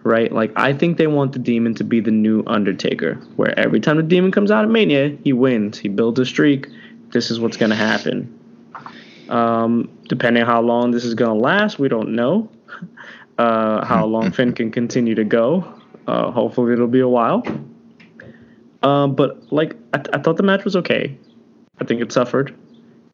Right? 0.02 0.32
Like 0.32 0.52
I 0.56 0.72
think 0.72 0.96
they 0.96 1.06
want 1.06 1.32
the 1.32 1.38
demon 1.38 1.74
to 1.74 1.84
be 1.84 2.00
the 2.00 2.10
new 2.10 2.42
Undertaker, 2.46 3.14
where 3.36 3.58
every 3.58 3.80
time 3.80 3.96
the 3.96 4.02
demon 4.02 4.32
comes 4.32 4.50
out 4.50 4.64
of 4.64 4.70
Mania, 4.70 5.16
he 5.24 5.32
wins. 5.32 5.78
He 5.78 5.88
builds 5.88 6.18
a 6.18 6.24
streak. 6.24 6.68
This 7.10 7.30
is 7.30 7.38
what's 7.38 7.56
gonna 7.56 7.76
happen. 7.76 8.40
Um, 9.30 9.88
depending 10.08 10.44
how 10.44 10.60
long 10.60 10.90
this 10.90 11.04
is 11.04 11.14
going 11.14 11.38
to 11.38 11.42
last, 11.42 11.78
we 11.78 11.88
don't 11.88 12.14
know. 12.14 12.48
Uh, 13.38 13.82
how 13.86 14.04
long 14.04 14.30
Finn 14.36 14.52
can 14.52 14.70
continue 14.70 15.14
to 15.14 15.24
go. 15.24 15.64
Uh, 16.06 16.30
hopefully, 16.30 16.74
it'll 16.74 16.86
be 16.86 17.00
a 17.00 17.08
while. 17.08 17.42
Um, 18.82 19.14
but 19.14 19.50
like, 19.50 19.76
I, 19.94 19.96
th- 19.96 20.10
I 20.12 20.18
thought 20.18 20.36
the 20.36 20.42
match 20.42 20.62
was 20.62 20.76
okay. 20.76 21.16
I 21.80 21.86
think 21.86 22.02
it 22.02 22.12
suffered 22.12 22.54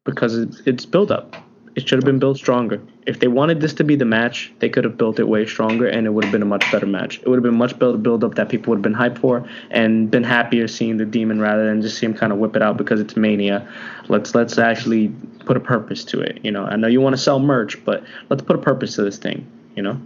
because 0.02 0.36
it, 0.36 0.62
it's 0.66 0.84
built 0.84 1.12
up. 1.12 1.36
It 1.76 1.86
should 1.86 1.98
have 1.98 2.06
been 2.06 2.18
built 2.18 2.38
stronger. 2.38 2.80
If 3.06 3.20
they 3.20 3.28
wanted 3.28 3.60
this 3.60 3.74
to 3.74 3.84
be 3.84 3.96
the 3.96 4.06
match, 4.06 4.50
they 4.60 4.70
could 4.70 4.84
have 4.84 4.96
built 4.96 5.18
it 5.18 5.28
way 5.28 5.44
stronger, 5.44 5.86
and 5.86 6.06
it 6.06 6.10
would 6.10 6.24
have 6.24 6.32
been 6.32 6.40
a 6.40 6.46
much 6.46 6.64
better 6.72 6.86
match. 6.86 7.18
It 7.18 7.28
would 7.28 7.36
have 7.36 7.42
been 7.42 7.58
much 7.58 7.78
better 7.78 7.98
build 7.98 8.24
up 8.24 8.34
that 8.36 8.48
people 8.48 8.70
would 8.70 8.78
have 8.78 8.82
been 8.82 8.94
hyped 8.94 9.18
for, 9.18 9.46
and 9.70 10.10
been 10.10 10.24
happier 10.24 10.68
seeing 10.68 10.96
the 10.96 11.04
demon 11.04 11.38
rather 11.38 11.66
than 11.66 11.82
just 11.82 11.98
see 11.98 12.06
him 12.06 12.14
kind 12.14 12.32
of 12.32 12.38
whip 12.38 12.56
it 12.56 12.62
out 12.62 12.78
because 12.78 12.98
it's 12.98 13.14
mania. 13.14 13.68
Let's 14.08 14.34
let's 14.34 14.56
actually 14.56 15.08
put 15.44 15.58
a 15.58 15.60
purpose 15.60 16.02
to 16.06 16.20
it. 16.20 16.40
You 16.42 16.50
know, 16.50 16.64
I 16.64 16.76
know 16.76 16.88
you 16.88 17.02
want 17.02 17.14
to 17.14 17.20
sell 17.20 17.38
merch, 17.40 17.84
but 17.84 18.02
let's 18.30 18.42
put 18.42 18.56
a 18.56 18.62
purpose 18.62 18.94
to 18.94 19.02
this 19.02 19.18
thing. 19.18 19.46
You 19.74 19.82
know. 19.82 20.00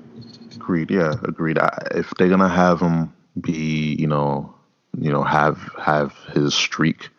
Agreed. 0.57 0.91
Yeah, 0.91 1.15
agreed. 1.23 1.59
I, 1.59 1.87
if 1.93 2.11
they're 2.19 2.29
gonna 2.29 2.49
have 2.49 2.81
him 2.81 3.13
be, 3.41 3.95
you 3.95 4.09
know, 4.09 4.53
you 4.99 5.13
know, 5.13 5.23
have 5.23 5.71
have 5.79 6.17
his 6.35 6.53
streak 6.53 7.11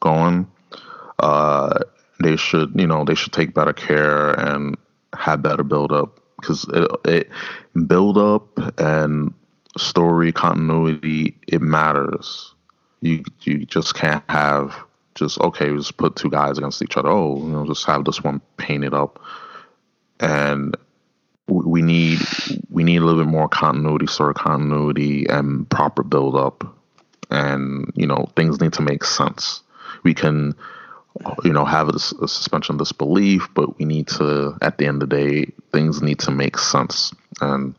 going, 0.00 0.46
uh, 1.20 1.78
they 2.24 2.36
should, 2.36 2.72
you 2.78 2.86
know, 2.86 3.04
they 3.04 3.14
should 3.14 3.32
take 3.32 3.54
better 3.54 3.72
care 3.72 4.32
and 4.32 4.76
have 5.14 5.42
better 5.42 5.62
build 5.62 5.92
up 5.92 6.20
because 6.40 6.66
it, 6.72 6.90
it 7.04 7.30
build 7.86 8.18
up 8.18 8.48
and 8.78 9.32
story 9.76 10.32
continuity 10.32 11.36
it 11.46 11.62
matters. 11.62 12.54
You 13.00 13.22
you 13.42 13.66
just 13.66 13.94
can't 13.94 14.24
have 14.28 14.74
just 15.14 15.40
okay, 15.40 15.68
just 15.76 15.96
put 15.96 16.16
two 16.16 16.30
guys 16.30 16.58
against 16.58 16.82
each 16.82 16.96
other. 16.96 17.10
Oh, 17.10 17.36
you 17.36 17.52
know, 17.52 17.66
just 17.66 17.86
have 17.86 18.04
this 18.04 18.22
one 18.22 18.40
painted 18.56 18.94
up 18.94 19.20
and 20.20 20.76
we 21.46 21.64
we 21.64 21.82
need 21.82 22.20
we 22.70 22.84
need 22.84 22.98
a 22.98 23.04
little 23.04 23.22
bit 23.22 23.30
more 23.30 23.48
continuity, 23.48 24.06
sort 24.06 24.30
of 24.30 24.36
continuity 24.36 25.26
and 25.28 25.68
proper 25.68 26.02
build 26.02 26.36
up, 26.36 26.64
and 27.30 27.90
you 27.94 28.06
know 28.06 28.28
things 28.36 28.60
need 28.60 28.72
to 28.74 28.82
make 28.82 29.04
sense. 29.04 29.62
We 30.02 30.14
can, 30.14 30.54
you 31.44 31.52
know, 31.52 31.64
have 31.64 31.88
a, 31.88 31.94
a 31.94 32.28
suspension 32.28 32.74
of 32.74 32.78
disbelief, 32.78 33.48
but 33.54 33.78
we 33.78 33.84
need 33.84 34.08
to, 34.08 34.56
at 34.62 34.78
the 34.78 34.86
end 34.86 35.02
of 35.02 35.08
the 35.08 35.16
day, 35.16 35.52
things 35.72 36.02
need 36.02 36.18
to 36.20 36.30
make 36.30 36.58
sense, 36.58 37.12
and 37.40 37.74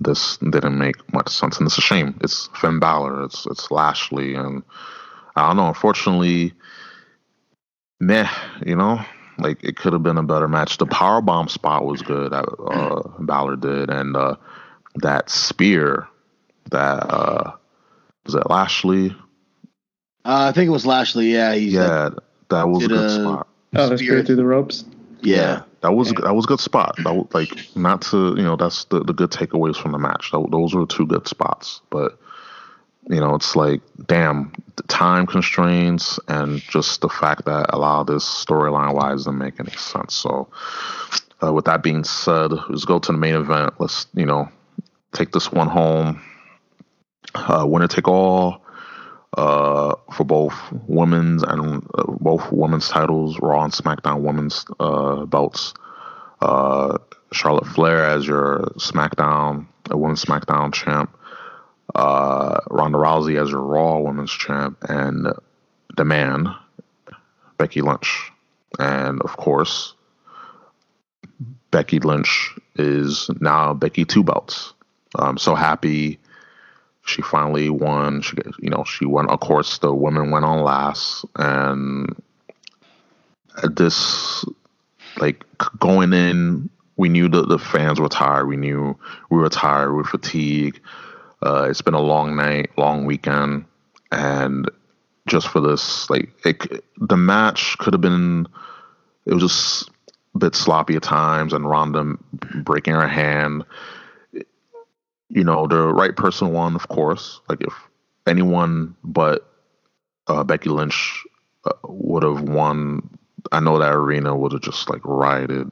this 0.00 0.38
didn't 0.38 0.78
make 0.78 1.12
much 1.12 1.28
sense, 1.28 1.58
and 1.58 1.66
it's 1.66 1.78
a 1.78 1.82
shame. 1.82 2.18
It's 2.22 2.48
Finn 2.56 2.78
Balor, 2.78 3.24
it's 3.24 3.46
it's 3.46 3.70
Lashley, 3.70 4.34
and 4.34 4.62
I 5.36 5.46
don't 5.46 5.56
know. 5.56 5.68
Unfortunately, 5.68 6.54
meh, 8.00 8.28
you 8.64 8.76
know, 8.76 9.04
like 9.38 9.62
it 9.62 9.76
could 9.76 9.92
have 9.92 10.02
been 10.02 10.18
a 10.18 10.22
better 10.22 10.48
match. 10.48 10.78
The 10.78 10.86
power 10.86 11.20
bomb 11.20 11.48
spot 11.48 11.84
was 11.84 12.00
good. 12.00 12.32
That 12.32 12.46
uh, 12.46 13.08
Balor 13.22 13.56
did, 13.56 13.90
and 13.90 14.16
uh, 14.16 14.36
that 14.96 15.28
spear 15.28 16.08
that 16.70 17.12
uh, 17.12 17.52
was 18.24 18.34
that 18.34 18.48
Lashley. 18.48 19.14
Uh, 20.24 20.48
I 20.48 20.52
think 20.52 20.68
it 20.68 20.72
was 20.72 20.86
Lashley. 20.86 21.32
Yeah, 21.32 21.54
he 21.54 21.66
Yeah, 21.68 22.10
that 22.50 22.68
was 22.68 22.84
a 22.84 22.88
good 22.88 22.98
uh, 22.98 23.08
spot. 23.20 23.46
Oh, 23.74 23.88
the 23.88 23.96
Spear- 23.98 24.06
spirit 24.08 24.26
through 24.26 24.36
the 24.36 24.44
ropes. 24.44 24.84
yeah. 25.22 25.62
That 25.82 25.92
was 25.92 26.12
that 26.12 26.34
was 26.34 26.44
a 26.44 26.48
good 26.48 26.60
spot. 26.60 26.96
That 27.04 27.14
was, 27.14 27.26
like 27.32 27.56
not 27.74 28.02
to 28.10 28.34
you 28.36 28.42
know 28.42 28.56
that's 28.56 28.84
the 28.84 29.02
the 29.02 29.14
good 29.14 29.30
takeaways 29.30 29.76
from 29.76 29.92
the 29.92 29.98
match. 29.98 30.30
Tho- 30.30 30.48
those 30.50 30.74
were 30.74 30.84
two 30.84 31.06
good 31.06 31.26
spots, 31.26 31.80
but 31.88 32.18
you 33.08 33.18
know 33.18 33.34
it's 33.34 33.56
like 33.56 33.80
damn 34.06 34.52
the 34.76 34.82
time 34.84 35.26
constraints 35.26 36.20
and 36.28 36.60
just 36.60 37.00
the 37.00 37.08
fact 37.08 37.46
that 37.46 37.72
a 37.72 37.78
lot 37.78 38.02
of 38.02 38.08
this 38.08 38.24
storyline 38.24 38.94
wise 38.94 39.20
doesn't 39.20 39.38
make 39.38 39.58
any 39.58 39.70
sense. 39.72 40.14
So 40.14 40.48
uh, 41.42 41.50
with 41.50 41.64
that 41.64 41.82
being 41.82 42.04
said, 42.04 42.52
let's 42.68 42.84
go 42.84 42.98
to 42.98 43.12
the 43.12 43.16
main 43.16 43.34
event. 43.34 43.72
Let's 43.78 44.06
you 44.12 44.26
know 44.26 44.50
take 45.14 45.32
this 45.32 45.50
one 45.50 45.68
home. 45.68 46.20
Uh, 47.34 47.64
winner 47.66 47.88
take 47.88 48.06
all 48.06 48.62
uh, 49.36 49.94
for 50.12 50.24
both 50.24 50.54
women's 50.86 51.42
and 51.42 51.86
uh, 51.94 52.04
both 52.20 52.50
women's 52.52 52.88
titles, 52.88 53.38
Raw 53.40 53.64
and 53.64 53.72
SmackDown 53.72 54.20
women's 54.20 54.64
uh, 54.78 55.24
belts. 55.26 55.74
Uh, 56.40 56.98
Charlotte 57.32 57.66
Flair 57.66 58.04
as 58.04 58.26
your 58.26 58.72
SmackDown, 58.78 59.66
a 59.90 59.96
women's 59.96 60.24
SmackDown 60.24 60.72
champ. 60.72 61.16
Uh, 61.94 62.60
Ronda 62.70 62.98
Rousey 62.98 63.40
as 63.40 63.50
your 63.50 63.60
Raw 63.60 63.98
women's 63.98 64.30
champ, 64.30 64.78
and 64.88 65.26
the 65.96 66.04
man, 66.04 66.54
Becky 67.58 67.82
Lynch. 67.82 68.30
And 68.78 69.20
of 69.22 69.36
course, 69.36 69.94
Becky 71.70 71.98
Lynch 71.98 72.54
is 72.76 73.28
now 73.40 73.74
Becky 73.74 74.04
Two 74.04 74.22
Belts. 74.22 74.72
I'm 75.16 75.38
so 75.38 75.56
happy 75.56 76.19
she 77.04 77.22
finally 77.22 77.70
won. 77.70 78.22
She, 78.22 78.36
you 78.58 78.70
know, 78.70 78.84
she 78.84 79.04
won. 79.04 79.28
Of 79.28 79.40
course, 79.40 79.78
the 79.78 79.92
women 79.92 80.30
went 80.30 80.44
on 80.44 80.62
last, 80.62 81.24
and 81.36 82.14
this, 83.74 84.44
like, 85.18 85.44
going 85.78 86.12
in, 86.12 86.70
we 86.96 87.08
knew 87.08 87.28
that 87.28 87.48
the 87.48 87.58
fans 87.58 88.00
were 88.00 88.08
tired. 88.08 88.46
We 88.46 88.56
knew 88.56 88.98
we 89.30 89.38
were 89.38 89.48
tired. 89.48 89.90
We 89.90 89.98
were 89.98 90.04
fatigued. 90.04 90.80
Uh, 91.42 91.66
it's 91.70 91.82
been 91.82 91.94
a 91.94 92.00
long 92.00 92.36
night, 92.36 92.70
long 92.76 93.06
weekend, 93.06 93.64
and 94.12 94.70
just 95.26 95.48
for 95.48 95.60
this, 95.60 96.08
like, 96.10 96.30
it, 96.44 96.84
the 96.98 97.16
match 97.16 97.78
could 97.78 97.94
have 97.94 98.02
been. 98.02 98.46
It 99.26 99.34
was 99.34 99.42
just 99.42 99.90
a 100.34 100.38
bit 100.38 100.54
sloppy 100.54 100.96
at 100.96 101.02
times, 101.02 101.52
and 101.52 101.68
Ronda 101.68 102.16
breaking 102.62 102.94
her 102.94 103.08
hand 103.08 103.64
you 105.30 105.44
know, 105.44 105.66
the 105.66 105.88
right 105.88 106.14
person 106.14 106.52
won, 106.52 106.74
of 106.74 106.88
course. 106.88 107.40
Like 107.48 107.62
if 107.62 107.72
anyone 108.26 108.94
but 109.02 109.48
uh, 110.26 110.44
Becky 110.44 110.70
Lynch 110.70 111.24
uh, 111.64 111.72
would 111.84 112.22
have 112.22 112.42
won, 112.42 113.18
I 113.52 113.60
know 113.60 113.78
that 113.78 113.92
arena 113.92 114.36
would 114.36 114.52
have 114.52 114.62
just 114.62 114.90
like 114.90 115.00
rioted. 115.04 115.70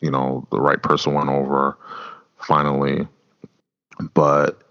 You 0.00 0.10
know, 0.10 0.46
the 0.50 0.60
right 0.60 0.82
person 0.82 1.14
went 1.14 1.28
over 1.28 1.76
finally. 2.38 3.06
But 4.14 4.62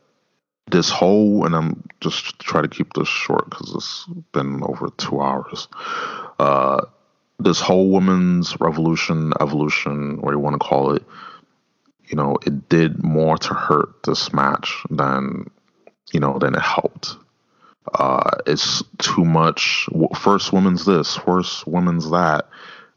this 0.72 0.90
whole, 0.90 1.46
and 1.46 1.56
I'm 1.56 1.84
just 2.02 2.40
try 2.40 2.62
to 2.62 2.68
keep 2.68 2.94
this 2.94 3.08
short 3.08 3.50
because 3.50 3.74
it's 3.76 4.06
been 4.32 4.64
over 4.64 4.90
two 4.98 5.22
hours. 5.22 5.68
Uh, 6.40 6.86
this 7.40 7.60
whole 7.60 7.90
women's 7.92 8.60
revolution, 8.60 9.34
evolution, 9.40 10.22
what 10.22 10.32
you 10.32 10.40
want 10.40 10.60
to 10.60 10.68
call 10.68 10.94
it, 10.94 11.04
you 12.10 12.16
know, 12.16 12.38
it 12.46 12.68
did 12.70 13.04
more 13.04 13.38
to 13.38 13.54
hurt 13.54 14.04
this 14.04 14.34
match 14.34 14.84
than, 14.90 15.50
you 16.12 16.20
know, 16.20 16.40
than 16.40 16.56
it 16.56 16.62
helped. 16.62 17.16
Uh, 17.94 18.32
it's 18.48 18.84
too 18.98 19.24
much. 19.24 19.88
First 20.16 20.52
women's 20.52 20.86
this, 20.86 21.16
first 21.16 21.68
women's 21.68 22.10
that. 22.10 22.48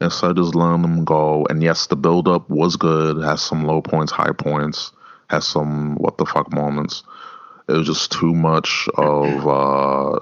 Instead 0.00 0.30
of 0.30 0.36
just 0.36 0.54
letting 0.54 0.82
them 0.82 1.04
go. 1.04 1.46
And 1.48 1.62
yes, 1.62 1.86
the 1.86 1.94
build 1.94 2.26
up 2.26 2.48
was 2.50 2.76
good. 2.76 3.22
Has 3.22 3.40
some 3.40 3.64
low 3.64 3.80
points, 3.82 4.10
high 4.10 4.32
points. 4.32 4.90
Has 5.28 5.46
some 5.46 5.94
what 5.96 6.18
the 6.18 6.26
fuck 6.26 6.52
moments. 6.52 7.04
It 7.68 7.72
was 7.72 7.86
just 7.86 8.10
too 8.10 8.34
much 8.34 8.88
of 8.96 9.46
uh, 9.46 10.18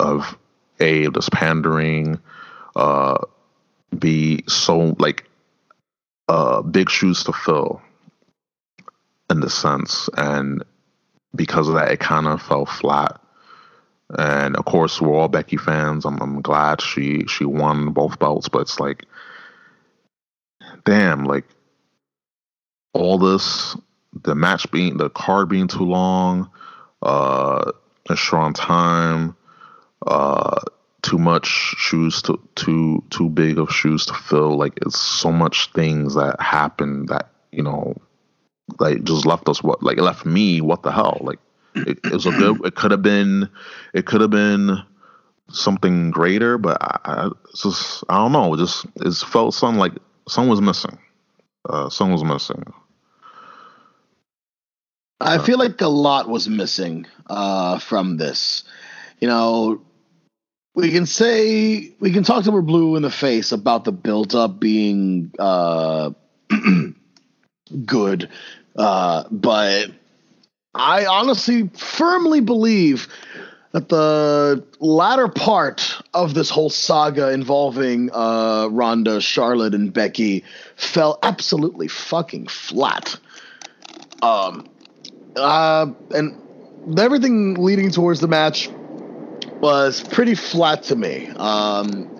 of 0.00 0.36
a 0.80 1.06
this 1.08 1.28
pandering, 1.28 2.18
uh, 2.74 3.18
b 3.96 4.42
so 4.48 4.96
like 4.98 5.30
uh 6.28 6.62
big 6.62 6.90
shoes 6.90 7.22
to 7.24 7.32
fill 7.32 7.80
in 9.34 9.40
the 9.40 9.50
sense, 9.50 10.08
and 10.16 10.62
because 11.34 11.68
of 11.68 11.74
that, 11.74 11.90
it 11.90 11.98
kind 11.98 12.28
of 12.28 12.40
fell 12.40 12.64
flat. 12.64 13.20
And 14.16 14.56
of 14.56 14.64
course, 14.64 15.00
we're 15.00 15.12
all 15.14 15.28
Becky 15.28 15.56
fans. 15.56 16.04
I'm, 16.04 16.20
I'm 16.22 16.40
glad 16.40 16.80
she 16.80 17.26
she 17.26 17.44
won 17.44 17.90
both 17.90 18.20
belts, 18.20 18.48
but 18.48 18.60
it's 18.60 18.78
like, 18.78 19.06
damn, 20.84 21.24
like 21.24 21.46
all 22.92 23.18
this, 23.18 23.76
the 24.22 24.36
match 24.36 24.70
being 24.70 24.98
the 24.98 25.10
card 25.10 25.48
being 25.48 25.66
too 25.66 25.84
long, 25.84 26.48
uh, 27.02 27.72
a 28.08 28.16
strong 28.16 28.52
time, 28.52 29.36
uh, 30.06 30.60
too 31.02 31.18
much 31.18 31.46
shoes 31.46 32.22
to 32.22 32.38
too 32.54 33.02
too 33.10 33.28
big 33.28 33.58
of 33.58 33.72
shoes 33.72 34.06
to 34.06 34.14
fill. 34.14 34.56
Like 34.56 34.78
it's 34.86 35.00
so 35.00 35.32
much 35.32 35.72
things 35.72 36.14
that 36.14 36.40
happen 36.40 37.06
that 37.06 37.30
you 37.50 37.62
know, 37.62 37.96
like 38.78 39.04
just 39.04 39.26
left 39.26 39.48
us 39.48 39.62
what 39.62 39.82
like 39.82 39.98
left 39.98 40.24
me 40.24 40.60
what 40.60 40.82
the 40.82 40.90
hell 40.90 41.18
like 41.20 41.38
it, 41.74 41.98
it 42.04 42.12
was 42.12 42.26
a 42.26 42.30
good. 42.30 42.64
It 42.64 42.74
could 42.74 42.90
have 42.90 43.02
been. 43.02 43.48
It 43.92 44.06
could 44.06 44.20
have 44.20 44.30
been 44.30 44.78
something 45.50 46.10
greater, 46.10 46.56
but 46.56 46.78
I, 46.80 46.98
I 47.04 47.30
just 47.56 48.04
I 48.08 48.16
don't 48.16 48.32
know. 48.32 48.54
It 48.54 48.58
just 48.58 48.86
it 48.96 49.12
felt 49.14 49.54
something 49.54 49.78
like 49.78 49.92
something 50.28 50.50
was 50.50 50.60
missing. 50.60 50.98
Uh, 51.68 51.88
something 51.88 52.12
was 52.12 52.24
missing. 52.24 52.72
I 55.20 55.38
feel 55.38 55.58
like 55.58 55.80
a 55.80 55.88
lot 55.88 56.28
was 56.28 56.48
missing 56.48 57.06
uh, 57.28 57.78
from 57.78 58.18
this. 58.18 58.64
You 59.20 59.28
know, 59.28 59.82
we 60.74 60.90
can 60.90 61.06
say 61.06 61.94
we 61.98 62.12
can 62.12 62.24
talk 62.24 62.44
to 62.44 62.50
we're 62.50 62.62
blue 62.62 62.96
in 62.96 63.02
the 63.02 63.10
face 63.10 63.50
about 63.52 63.84
the 63.84 63.92
build 63.92 64.34
up 64.34 64.60
being 64.60 65.32
uh, 65.38 66.10
good, 67.84 68.28
uh, 68.76 69.24
but 69.30 69.90
I 70.74 71.06
honestly 71.06 71.68
firmly 71.74 72.40
believe 72.40 73.08
that 73.72 73.88
the 73.88 74.64
latter 74.78 75.26
part 75.26 76.00
of 76.14 76.32
this 76.34 76.48
whole 76.48 76.70
saga 76.70 77.32
involving 77.32 78.08
uh, 78.12 78.68
Ronda, 78.70 79.20
Charlotte, 79.20 79.74
and 79.74 79.92
Becky 79.92 80.44
fell 80.76 81.18
absolutely 81.24 81.88
fucking 81.88 82.46
flat. 82.46 83.16
Um, 84.22 84.68
uh, 85.34 85.86
and 86.12 86.38
everything 86.96 87.54
leading 87.54 87.90
towards 87.90 88.20
the 88.20 88.28
match 88.28 88.70
was 89.60 90.02
pretty 90.02 90.36
flat 90.36 90.84
to 90.84 90.96
me. 90.96 91.26
Um, 91.34 92.13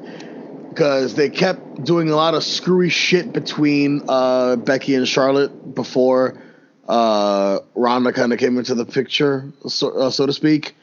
because 0.75 1.15
they 1.15 1.31
kept 1.31 1.85
doing 1.85 2.11
a 2.11 2.17
lot 2.17 2.35
of 2.35 2.43
screwy 2.43 2.89
shit 2.89 3.33
between 3.33 4.03
uh, 4.09 4.57
Becky 4.57 4.97
and 4.97 5.07
Charlotte 5.07 5.75
before 5.75 6.35
uh, 6.89 7.61
Ronda 7.77 8.13
kind 8.13 8.33
of 8.33 8.41
came 8.41 8.59
into 8.59 8.75
the 8.75 8.85
picture, 8.85 9.53
so, 9.69 9.97
uh, 9.97 10.11
so 10.11 10.27
to 10.27 10.33
speak. 10.33 10.75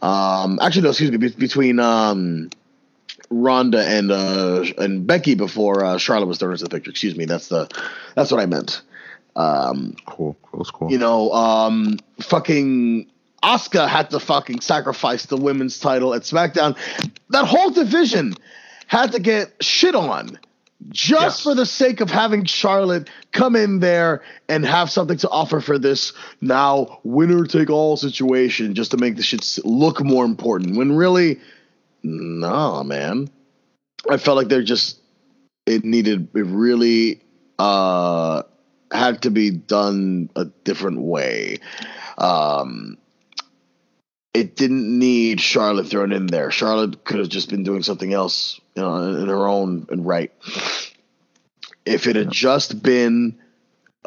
Um, 0.00 0.58
actually, 0.62 0.82
no, 0.82 0.88
excuse 0.88 1.10
me, 1.10 1.18
be- 1.18 1.28
between 1.28 1.78
um, 1.78 2.48
Ronda 3.28 3.86
and 3.86 4.10
uh, 4.10 4.64
and 4.78 5.06
Becky 5.06 5.34
before 5.34 5.84
uh, 5.84 5.98
Charlotte 5.98 6.26
was 6.26 6.38
thrown 6.38 6.52
into 6.52 6.64
the 6.64 6.70
picture. 6.70 6.90
Excuse 6.90 7.14
me, 7.14 7.26
that's 7.26 7.48
the 7.48 7.68
that's 8.16 8.32
what 8.32 8.40
I 8.40 8.46
meant. 8.46 8.80
Um, 9.36 9.96
Cool. 10.06 10.34
That's 10.56 10.70
cool. 10.70 10.90
you 10.90 10.98
know, 10.98 11.30
um, 11.32 11.98
fucking 12.20 13.06
Asuka 13.42 13.86
had 13.86 14.10
to 14.10 14.18
fucking 14.18 14.60
sacrifice 14.62 15.26
the 15.26 15.36
women's 15.36 15.78
title 15.78 16.14
at 16.14 16.22
SmackDown. 16.22 16.76
That 17.28 17.44
whole 17.44 17.70
division 17.70 18.34
had 18.90 19.12
to 19.12 19.20
get 19.20 19.52
shit 19.62 19.94
on 19.94 20.36
just 20.88 21.22
Yes. 21.22 21.42
for 21.44 21.54
the 21.54 21.64
sake 21.64 22.00
of 22.00 22.10
having 22.10 22.44
Charlotte 22.44 23.08
come 23.30 23.54
in 23.54 23.78
there 23.78 24.22
and 24.48 24.66
have 24.66 24.90
something 24.90 25.16
to 25.18 25.28
offer 25.28 25.60
for 25.60 25.78
this 25.78 26.12
now 26.40 26.98
winner 27.04 27.44
take 27.44 27.70
all 27.70 27.96
situation 27.96 28.74
just 28.74 28.90
to 28.90 28.96
make 28.96 29.14
the 29.14 29.22
shit 29.22 29.58
look 29.64 30.02
more 30.02 30.24
important. 30.24 30.76
When 30.76 30.96
really, 30.96 31.38
nah, 32.02 32.82
man. 32.82 33.30
I 34.10 34.16
felt 34.16 34.36
like 34.36 34.48
they're 34.48 34.62
just 34.64 34.98
it 35.66 35.84
needed 35.84 36.28
it 36.34 36.46
really 36.46 37.20
uh 37.60 38.42
had 38.92 39.22
to 39.22 39.30
be 39.30 39.50
done 39.50 40.30
a 40.34 40.46
different 40.64 41.00
way. 41.02 41.58
Um 42.18 42.96
it 44.32 44.56
didn't 44.56 44.98
need 44.98 45.40
Charlotte 45.40 45.88
thrown 45.88 46.12
in 46.12 46.26
there. 46.26 46.50
Charlotte 46.50 47.04
could 47.04 47.18
have 47.18 47.28
just 47.28 47.50
been 47.50 47.64
doing 47.64 47.82
something 47.82 48.12
else, 48.12 48.60
know, 48.80 48.96
in 48.96 49.28
her 49.28 49.46
own 49.46 49.86
and 49.90 50.06
right. 50.06 50.32
If 51.84 52.06
it 52.06 52.16
had 52.16 52.30
just 52.30 52.82
been 52.82 53.38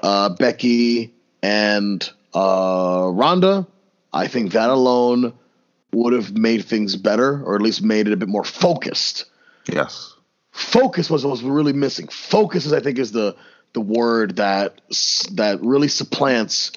uh, 0.01 0.29
Becky 0.29 1.13
and 1.41 2.07
uh, 2.33 3.09
Ronda, 3.11 3.67
I 4.11 4.27
think 4.27 4.53
that 4.53 4.69
alone 4.69 5.33
would 5.91 6.13
have 6.13 6.35
made 6.35 6.65
things 6.65 6.95
better, 6.95 7.43
or 7.43 7.55
at 7.55 7.61
least 7.61 7.83
made 7.83 8.07
it 8.07 8.13
a 8.13 8.17
bit 8.17 8.29
more 8.29 8.43
focused 8.43 9.25
yes. 9.67 10.15
focus 10.51 11.09
was 11.09 11.23
what 11.23 11.31
was 11.31 11.43
really 11.43 11.73
missing. 11.73 12.07
Focus 12.07 12.65
is, 12.65 12.73
I 12.73 12.79
think, 12.79 12.99
is 12.99 13.11
the 13.11 13.35
the 13.73 13.81
word 13.81 14.35
that 14.37 14.81
that 15.31 15.59
really 15.61 15.87
supplants 15.87 16.71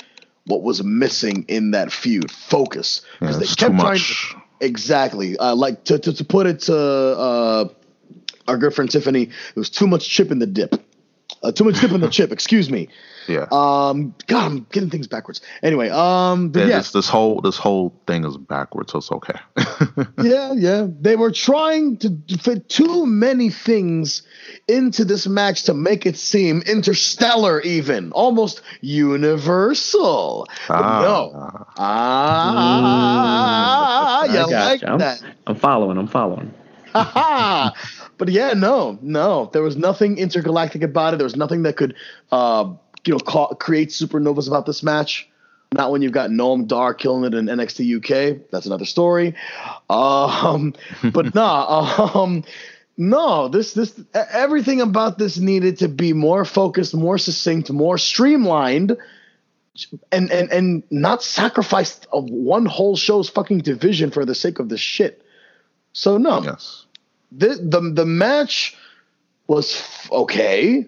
what 0.46 0.62
was 0.62 0.82
missing 0.82 1.44
in 1.48 1.72
that 1.72 1.92
feud. 1.92 2.30
Focus 2.30 3.02
Yeah, 3.20 3.32
they 3.32 3.44
it's 3.44 3.56
too 3.56 3.70
much. 3.70 4.34
exactly 4.60 5.36
uh, 5.36 5.54
like 5.54 5.84
to, 5.84 5.98
to 5.98 6.12
to 6.12 6.24
put 6.24 6.46
it 6.46 6.60
to 6.60 6.76
uh, 6.76 7.68
our 8.48 8.56
good 8.56 8.74
friend 8.74 8.90
Tiffany. 8.90 9.26
There 9.26 9.34
was 9.56 9.70
too 9.70 9.86
much 9.86 10.08
chip 10.08 10.30
in 10.30 10.38
the 10.38 10.46
dip. 10.46 10.74
Uh, 11.42 11.52
too 11.52 11.64
much 11.64 11.80
dip 11.80 11.92
in 11.92 12.00
the 12.00 12.08
chip. 12.16 12.32
Excuse 12.32 12.70
me. 12.70 12.88
Yeah. 13.28 13.46
Um, 13.50 14.14
God, 14.26 14.46
I'm 14.46 14.66
getting 14.70 14.90
things 14.90 15.06
backwards. 15.08 15.40
Anyway, 15.62 15.88
um, 15.90 16.50
but 16.50 16.60
yeah, 16.60 16.66
yeah, 16.66 16.78
This, 16.78 16.92
this 16.92 17.08
whole 17.08 17.40
this 17.40 17.56
whole 17.56 17.92
thing 18.06 18.24
is 18.24 18.36
backwards, 18.36 18.92
so 18.92 18.98
it's 18.98 19.10
okay. 19.10 19.34
yeah, 20.22 20.52
yeah. 20.52 20.86
They 20.88 21.16
were 21.16 21.32
trying 21.32 21.96
to 21.98 22.16
fit 22.40 22.68
too 22.68 23.04
many 23.06 23.50
things 23.50 24.22
into 24.68 25.04
this 25.04 25.26
match 25.26 25.64
to 25.64 25.74
make 25.74 26.06
it 26.06 26.16
seem 26.16 26.62
interstellar, 26.62 27.60
even 27.62 28.12
almost 28.12 28.62
universal. 28.80 30.46
But 30.68 31.00
no, 31.02 31.32
ah, 31.78 32.82
I 34.22 34.26
you 34.26 34.32
got 34.32 34.50
like 34.50 34.82
you. 34.82 34.88
I'm, 34.88 34.98
that? 34.98 35.22
I'm 35.46 35.56
following. 35.56 35.98
I'm 35.98 36.08
following. 36.08 36.54
Haha. 36.92 37.70
but 38.18 38.28
yeah, 38.28 38.52
no, 38.52 38.98
no. 39.02 39.50
There 39.52 39.62
was 39.62 39.76
nothing 39.76 40.18
intergalactic 40.18 40.82
about 40.82 41.14
it. 41.14 41.18
There 41.18 41.24
was 41.24 41.36
nothing 41.36 41.62
that 41.64 41.76
could, 41.76 41.94
uh, 42.32 42.72
you 43.04 43.12
know, 43.12 43.18
ca- 43.18 43.54
create 43.54 43.90
supernovas 43.90 44.48
about 44.48 44.66
this 44.66 44.82
match. 44.82 45.28
Not 45.72 45.90
when 45.90 46.00
you've 46.00 46.12
got 46.12 46.30
Noam 46.30 46.66
Dar 46.66 46.94
killing 46.94 47.24
it 47.24 47.34
in 47.34 47.46
NXT 47.46 47.96
UK. 47.96 48.48
That's 48.50 48.66
another 48.66 48.84
story. 48.84 49.34
Um, 49.90 50.74
but 51.12 51.34
nah, 51.34 52.10
um, 52.14 52.44
no. 52.96 53.48
This 53.48 53.74
this 53.74 54.00
everything 54.14 54.80
about 54.80 55.18
this 55.18 55.38
needed 55.38 55.78
to 55.78 55.88
be 55.88 56.12
more 56.12 56.44
focused, 56.44 56.94
more 56.94 57.18
succinct, 57.18 57.70
more 57.70 57.98
streamlined. 57.98 58.96
And, 60.10 60.32
and 60.32 60.50
and 60.50 60.82
not 60.90 61.22
sacrifice 61.22 62.00
of 62.10 62.30
one 62.30 62.64
whole 62.64 62.96
show's 62.96 63.28
fucking 63.28 63.58
division 63.58 64.10
for 64.10 64.24
the 64.24 64.34
sake 64.34 64.58
of 64.58 64.70
the 64.70 64.78
shit. 64.78 65.22
So 65.92 66.16
no, 66.16 66.42
yes. 66.42 66.85
The 67.32 67.48
the 67.48 67.80
the 67.94 68.06
match 68.06 68.76
was 69.46 69.74
f- 69.74 70.12
okay. 70.12 70.86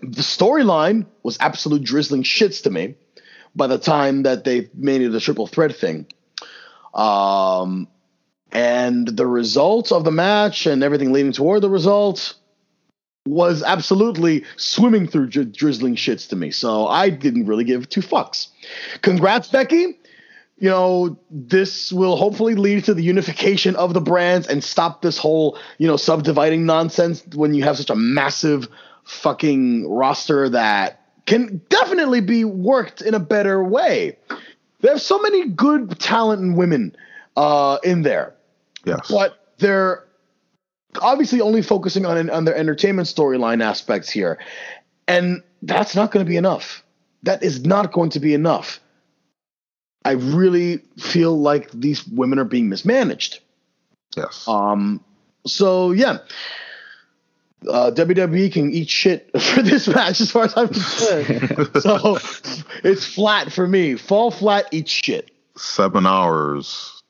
The 0.00 0.22
storyline 0.22 1.06
was 1.22 1.38
absolute 1.40 1.82
drizzling 1.82 2.22
shits 2.22 2.62
to 2.62 2.70
me. 2.70 2.94
By 3.56 3.66
the 3.66 3.78
time 3.78 4.22
that 4.22 4.44
they 4.44 4.68
made 4.74 5.02
it 5.02 5.14
a 5.14 5.20
triple 5.20 5.46
threat 5.46 5.74
thing, 5.74 6.06
um, 6.94 7.88
and 8.52 9.08
the 9.08 9.26
result 9.26 9.90
of 9.90 10.04
the 10.04 10.12
match 10.12 10.66
and 10.66 10.82
everything 10.84 11.12
leading 11.12 11.32
toward 11.32 11.62
the 11.62 11.70
result 11.70 12.34
was 13.26 13.62
absolutely 13.62 14.44
swimming 14.56 15.06
through 15.06 15.28
dri- 15.28 15.44
drizzling 15.44 15.96
shits 15.96 16.28
to 16.28 16.36
me. 16.36 16.50
So 16.50 16.86
I 16.86 17.10
didn't 17.10 17.46
really 17.46 17.64
give 17.64 17.88
two 17.88 18.00
fucks. 18.00 18.48
Congrats, 19.02 19.48
Becky 19.48 19.97
you 20.60 20.68
know, 20.68 21.18
this 21.30 21.92
will 21.92 22.16
hopefully 22.16 22.54
lead 22.54 22.84
to 22.84 22.94
the 22.94 23.02
unification 23.02 23.76
of 23.76 23.94
the 23.94 24.00
brands 24.00 24.46
and 24.48 24.62
stop 24.62 25.02
this 25.02 25.16
whole, 25.16 25.58
you 25.78 25.86
know, 25.86 25.96
subdividing 25.96 26.66
nonsense 26.66 27.24
when 27.34 27.54
you 27.54 27.62
have 27.62 27.76
such 27.76 27.90
a 27.90 27.94
massive 27.96 28.66
fucking 29.04 29.88
roster 29.88 30.48
that 30.48 31.00
can 31.26 31.60
definitely 31.68 32.20
be 32.20 32.44
worked 32.44 33.02
in 33.02 33.14
a 33.14 33.20
better 33.20 33.62
way. 33.62 34.18
They 34.80 34.88
have 34.88 35.00
so 35.00 35.18
many 35.20 35.48
good 35.48 35.98
talent 36.00 36.42
and 36.42 36.56
women 36.56 36.96
uh, 37.36 37.78
in 37.84 38.02
there, 38.02 38.34
Yes. 38.84 39.08
but 39.10 39.52
they're 39.58 40.04
obviously 41.00 41.40
only 41.40 41.62
focusing 41.62 42.04
on 42.06 42.30
on 42.30 42.44
their 42.44 42.56
entertainment 42.56 43.08
storyline 43.08 43.62
aspects 43.62 44.10
here, 44.10 44.38
and 45.06 45.42
that's 45.62 45.94
not 45.94 46.10
going 46.10 46.24
to 46.24 46.28
be 46.28 46.36
enough. 46.36 46.84
That 47.24 47.42
is 47.42 47.64
not 47.64 47.92
going 47.92 48.10
to 48.10 48.20
be 48.20 48.34
enough. 48.34 48.80
I 50.08 50.12
really 50.12 50.78
feel 50.96 51.38
like 51.38 51.70
these 51.70 52.08
women 52.08 52.38
are 52.38 52.46
being 52.46 52.70
mismanaged. 52.70 53.40
Yes. 54.16 54.48
Um, 54.48 55.04
so 55.46 55.92
yeah, 55.92 56.20
uh, 57.68 57.90
WWE 57.90 58.50
can 58.50 58.72
eat 58.72 58.88
shit 58.88 59.30
for 59.38 59.60
this 59.60 59.86
match 59.86 60.22
as 60.22 60.30
far 60.30 60.44
as 60.44 60.56
I'm 60.56 60.68
concerned. 60.68 61.70
so 61.82 62.18
it's 62.82 63.04
flat 63.04 63.52
for 63.52 63.66
me. 63.66 63.96
Fall 63.96 64.30
flat, 64.30 64.64
eat 64.72 64.88
shit. 64.88 65.30
Seven 65.58 66.06
hours. 66.06 67.02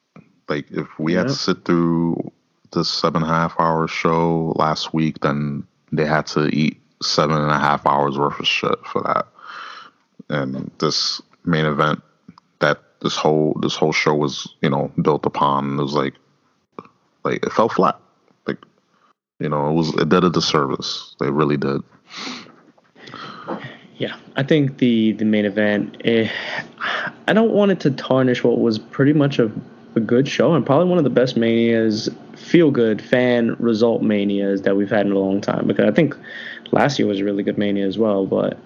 Like 0.49 0.69
if 0.73 0.89
we 0.99 1.13
had 1.13 1.29
to 1.29 1.35
sit 1.35 1.65
through 1.65 2.33
the 2.73 2.85
seven 2.85 3.23
and 3.23 3.31
a 3.31 3.35
half 3.35 3.55
hour 3.61 3.87
show 3.87 4.55
last 4.57 4.93
week, 4.93 5.21
then 5.21 5.65
they 5.93 6.05
had 6.05 6.27
to 6.29 6.47
eat 6.49 6.81
seven 7.01 7.37
and 7.37 7.53
a 7.53 7.59
half 7.61 7.87
hours 7.87 8.19
worth 8.19 8.41
of 8.41 8.47
shit 8.49 8.85
for 8.93 9.03
that. 9.03 9.29
And 10.31 10.69
this 10.81 11.23
main 11.45 11.65
event 11.65 12.03
that 12.03 12.08
this 13.01 13.17
whole 13.17 13.57
this 13.61 13.77
whole 13.77 13.93
show 13.93 14.15
was, 14.15 14.55
you 14.61 14.71
know, 14.71 14.91
built 15.01 15.27
upon 15.27 15.79
it 15.79 15.83
was 15.83 15.95
like 15.95 16.15
like 17.25 17.45
it 17.45 17.53
fell 17.53 17.69
flat. 17.69 17.99
Like 18.47 18.59
you 19.41 19.49
know, 19.49 19.71
it 19.71 19.75
was 19.75 19.95
it 19.95 20.09
did 20.09 20.25
a 20.25 20.31
disservice. 20.31 21.15
They 21.21 21.31
really 21.31 21.57
did. 21.57 21.83
Yeah, 23.97 24.17
I 24.37 24.43
think 24.43 24.79
the 24.79 25.13
the 25.13 25.25
main 25.25 25.45
event. 25.45 26.01
Eh, 26.05 26.31
I 27.27 27.33
don't 27.33 27.53
want 27.53 27.73
it 27.73 27.81
to 27.81 27.91
tarnish 27.91 28.45
what 28.45 28.61
was 28.61 28.79
pretty 28.79 29.13
much 29.13 29.39
a, 29.39 29.51
a 29.97 30.01
good 30.01 30.29
show 30.29 30.55
and 30.55 30.65
probably 30.65 30.89
one 30.89 30.99
of 30.99 31.05
the 31.05 31.11
best 31.11 31.37
manias, 31.37 32.09
feel 32.37 32.71
good 32.71 33.03
fan 33.03 33.57
result 33.59 34.03
manias 34.03 34.63
that 34.63 34.77
we've 34.77 34.91
had 34.91 35.07
in 35.07 35.13
a 35.13 35.19
long 35.19 35.41
time. 35.41 35.67
Because 35.67 35.89
I 35.89 35.93
think 35.93 36.17
last 36.71 36.99
year 36.99 37.09
was 37.09 37.21
a 37.21 37.25
really 37.25 37.43
good 37.43 37.59
mania 37.59 37.87
as 37.87 37.99
well, 37.99 38.25
but 38.25 38.57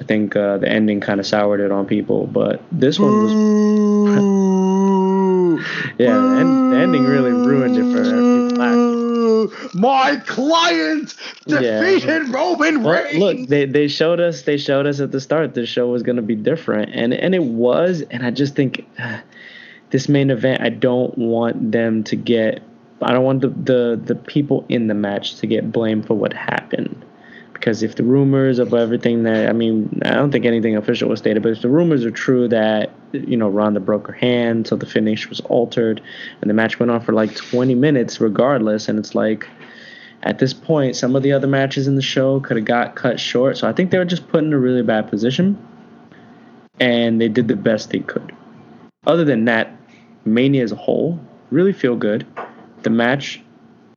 I 0.00 0.04
think 0.04 0.34
uh, 0.36 0.58
the 0.58 0.68
ending 0.68 1.00
kind 1.00 1.20
of 1.20 1.26
soured 1.26 1.60
it 1.60 1.70
on 1.70 1.86
people. 1.86 2.26
But 2.26 2.60
this 2.72 2.98
one 2.98 3.22
was 3.22 3.34
yeah, 5.98 6.18
the, 6.18 6.36
end, 6.36 6.70
the 6.70 6.76
ending 6.76 7.04
really 7.04 7.32
ruined 7.32 7.78
it 7.78 7.86
for 7.86 8.22
people. 8.24 8.40
My 9.74 10.16
client 10.26 11.14
Yeah. 11.46 11.80
defeated 11.80 12.28
Roman 12.28 12.82
Well, 12.82 13.04
Reigns. 13.04 13.18
look, 13.18 13.48
they 13.48 13.66
they 13.66 13.88
showed 13.88 14.20
us 14.20 14.42
they 14.42 14.56
showed 14.56 14.86
us 14.86 15.00
at 15.00 15.12
the 15.12 15.20
start 15.20 15.54
this 15.54 15.68
show 15.68 15.88
was 15.88 16.02
going 16.02 16.16
to 16.16 16.22
be 16.22 16.34
different, 16.36 16.90
and 16.94 17.12
and 17.14 17.34
it 17.34 17.42
was. 17.44 18.02
And 18.10 18.24
I 18.24 18.30
just 18.30 18.54
think 18.54 18.86
uh, 18.98 19.18
this 19.90 20.08
main 20.08 20.30
event, 20.30 20.62
I 20.62 20.70
don't 20.70 21.16
want 21.18 21.72
them 21.72 22.04
to 22.04 22.16
get. 22.16 22.62
I 23.02 23.12
don't 23.12 23.24
want 23.24 23.40
the, 23.42 23.48
the 23.48 24.00
the 24.02 24.14
people 24.14 24.64
in 24.68 24.86
the 24.88 24.94
match 24.94 25.36
to 25.36 25.46
get 25.46 25.70
blamed 25.72 26.06
for 26.06 26.14
what 26.14 26.32
happened, 26.32 27.04
because 27.60 27.82
if 27.82 27.96
the 27.96 28.02
rumors 28.02 28.58
of 28.58 28.72
everything 28.72 29.24
that 29.24 29.50
I 29.50 29.52
mean, 29.52 30.00
I 30.02 30.14
don't 30.14 30.32
think 30.32 30.46
anything 30.46 30.76
official 30.76 31.10
was 31.10 31.18
stated, 31.18 31.42
but 31.42 31.52
if 31.52 31.60
the 31.60 31.68
rumors 31.68 32.06
are 32.06 32.10
true 32.10 32.48
that 32.48 32.90
you 33.12 33.36
know 33.36 33.50
Ronda 33.50 33.80
broke 33.80 34.06
her 34.06 34.14
hand, 34.14 34.66
so 34.66 34.76
the 34.76 34.86
finish 34.86 35.28
was 35.28 35.40
altered, 35.40 36.00
and 36.40 36.48
the 36.48 36.54
match 36.54 36.80
went 36.80 36.90
on 36.90 37.02
for 37.02 37.12
like 37.12 37.36
20 37.36 37.74
minutes 37.74 38.18
regardless, 38.18 38.88
and 38.88 38.98
it's 38.98 39.14
like 39.14 39.46
at 40.22 40.38
this 40.38 40.54
point, 40.54 40.96
some 40.96 41.14
of 41.14 41.22
the 41.22 41.32
other 41.32 41.46
matches 41.46 41.86
in 41.86 41.96
the 41.96 42.02
show 42.02 42.40
could 42.40 42.56
have 42.56 42.64
got 42.64 42.94
cut 42.94 43.20
short. 43.20 43.58
So 43.58 43.68
I 43.68 43.74
think 43.74 43.90
they 43.90 43.98
were 43.98 44.06
just 44.06 44.26
put 44.28 44.42
in 44.42 44.54
a 44.54 44.58
really 44.58 44.82
bad 44.82 45.10
position, 45.10 45.58
and 46.80 47.20
they 47.20 47.28
did 47.28 47.46
the 47.46 47.56
best 47.56 47.90
they 47.90 48.00
could. 48.00 48.34
Other 49.06 49.24
than 49.24 49.44
that, 49.44 49.70
Mania 50.24 50.64
as 50.64 50.72
a 50.72 50.76
whole 50.76 51.20
really 51.50 51.74
feel 51.74 51.96
good. 51.96 52.26
The 52.84 52.90
match, 52.90 53.42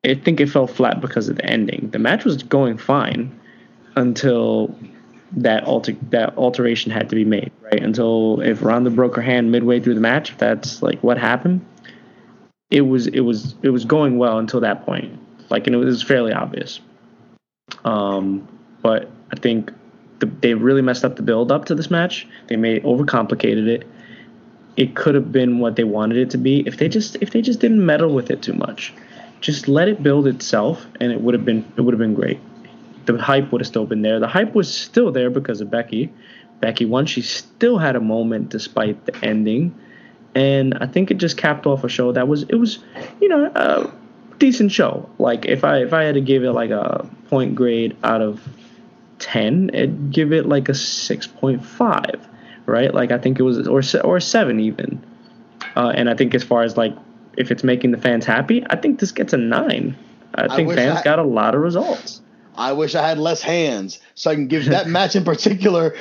I 0.04 0.16
think 0.16 0.42
it 0.42 0.50
fell 0.50 0.68
flat 0.68 1.00
because 1.00 1.30
of 1.30 1.38
the 1.38 1.46
ending. 1.46 1.92
The 1.92 2.00
match 2.00 2.26
was 2.26 2.44
going 2.44 2.78
fine 2.78 3.40
until 3.96 4.76
that 5.36 5.64
alter 5.64 5.94
that 6.12 6.38
alteration 6.38 6.92
had 6.92 7.10
to 7.10 7.16
be 7.16 7.26
made, 7.26 7.52
right? 7.62 7.82
Until 7.82 8.42
if 8.42 8.62
Ronda 8.62 8.90
broke 8.90 9.16
her 9.16 9.22
hand 9.22 9.52
midway 9.52 9.80
through 9.80 9.96
the 9.96 10.02
match, 10.02 10.32
if 10.32 10.38
that's 10.38 10.82
like 10.82 11.02
what 11.04 11.18
happened, 11.18 11.66
it 12.70 12.82
was 12.82 13.08
it 13.08 13.22
was 13.22 13.56
it 13.62 13.70
was 13.70 13.86
going 13.86 14.18
well 14.18 14.38
until 14.40 14.60
that 14.62 14.86
point. 14.86 15.20
Like, 15.50 15.68
and 15.68 15.76
it 15.76 15.80
was 15.80 16.02
fairly 16.02 16.34
obvious. 16.34 16.80
Um, 17.86 18.48
but 18.82 19.10
I 19.32 19.36
think 19.36 19.72
the, 20.20 20.26
they 20.26 20.54
really 20.54 20.82
messed 20.82 21.06
up 21.06 21.16
the 21.16 21.22
build 21.22 21.52
up 21.52 21.66
to 21.66 21.76
this 21.76 21.92
match. 21.92 22.28
They 22.48 22.56
made 22.56 22.84
overcomplicated 22.84 23.68
it. 23.68 23.88
It 24.76 24.96
could 24.96 25.14
have 25.14 25.32
been 25.32 25.60
what 25.60 25.76
they 25.76 25.84
wanted 25.84 26.18
it 26.18 26.32
to 26.32 26.38
be 26.38 26.62
if 26.66 26.78
they 26.78 26.90
just 26.90 27.18
if 27.22 27.32
they 27.32 27.42
just 27.42 27.60
didn't 27.60 27.86
meddle 27.86 28.14
with 28.14 28.32
it 28.32 28.42
too 28.42 28.54
much. 28.54 28.94
Just 29.42 29.68
let 29.68 29.88
it 29.88 30.02
build 30.02 30.26
itself, 30.26 30.86
and 31.00 31.12
it 31.12 31.22
would 31.22 31.34
have 31.34 31.46
been 31.46 31.66
it 31.78 31.82
would 31.82 31.94
have 31.94 32.00
been 32.00 32.14
great. 32.14 32.40
The 33.06 33.18
hype 33.18 33.52
would 33.52 33.62
have 33.62 33.68
still 33.68 33.86
been 33.86 34.02
there. 34.02 34.20
The 34.20 34.28
hype 34.28 34.56
was 34.56 34.74
still 34.74 35.12
there 35.12 35.30
because 35.30 35.62
of 35.62 35.70
Becky. 35.70 36.12
Becky 36.60 36.86
won. 36.86 37.06
She 37.06 37.22
still 37.22 37.78
had 37.78 37.96
a 37.96 38.00
moment 38.00 38.50
despite 38.50 39.06
the 39.06 39.16
ending, 39.26 39.76
and 40.36 40.74
I 40.76 40.88
think 40.88 41.12
it 41.12 41.16
just 41.18 41.38
capped 41.38 41.66
off 41.66 41.84
a 41.84 41.90
show 41.90 42.12
that 42.14 42.28
was 42.28 42.44
it 42.44 42.56
was, 42.56 42.80
you 43.20 43.28
know, 43.28 43.52
a 43.54 43.92
decent 44.40 44.72
show. 44.72 45.10
Like 45.20 45.46
if 45.46 45.64
I 45.64 45.80
if 45.80 45.92
I 45.94 46.04
had 46.04 46.16
to 46.16 46.22
give 46.22 46.44
it 46.44 46.52
like 46.52 46.70
a 46.70 47.06
point 47.30 47.56
grade 47.56 47.98
out 48.04 48.22
of 48.22 48.48
ten, 49.20 49.72
I'd 49.74 50.12
give 50.12 50.32
it 50.32 50.46
like 50.46 50.70
a 50.70 50.74
six 50.74 51.28
point 51.28 51.66
five, 51.66 52.26
right? 52.66 52.94
Like 52.94 53.12
I 53.12 53.18
think 53.18 53.40
it 53.40 53.44
was 53.44 53.68
or 53.68 53.82
or 54.04 54.20
seven 54.20 54.60
even. 54.60 55.04
Uh, 55.76 55.92
and 55.96 56.10
I 56.10 56.16
think 56.16 56.34
as 56.36 56.44
far 56.44 56.64
as 56.64 56.78
like 56.78 56.96
if 57.36 57.52
it's 57.52 57.64
making 57.64 57.92
the 57.92 57.98
fans 57.98 58.26
happy, 58.26 58.64
I 58.70 58.76
think 58.76 59.00
this 59.00 59.12
gets 59.12 59.34
a 59.34 59.38
nine. 59.38 59.98
I 60.36 60.56
think 60.56 60.70
wish 60.70 60.78
fans 60.78 61.00
I- 61.00 61.04
got 61.04 61.20
a 61.20 61.24
lot 61.24 61.56
of 61.56 61.62
results. 61.62 62.22
I 62.58 62.72
wish 62.74 62.96
I 62.96 63.08
had 63.08 63.18
less 63.18 63.42
hands 63.42 64.00
so 64.16 64.32
I 64.32 64.36
can 64.36 64.48
give 64.48 64.66
that 64.66 64.88
match 64.98 65.16
in 65.16 65.24
particular 65.24 65.96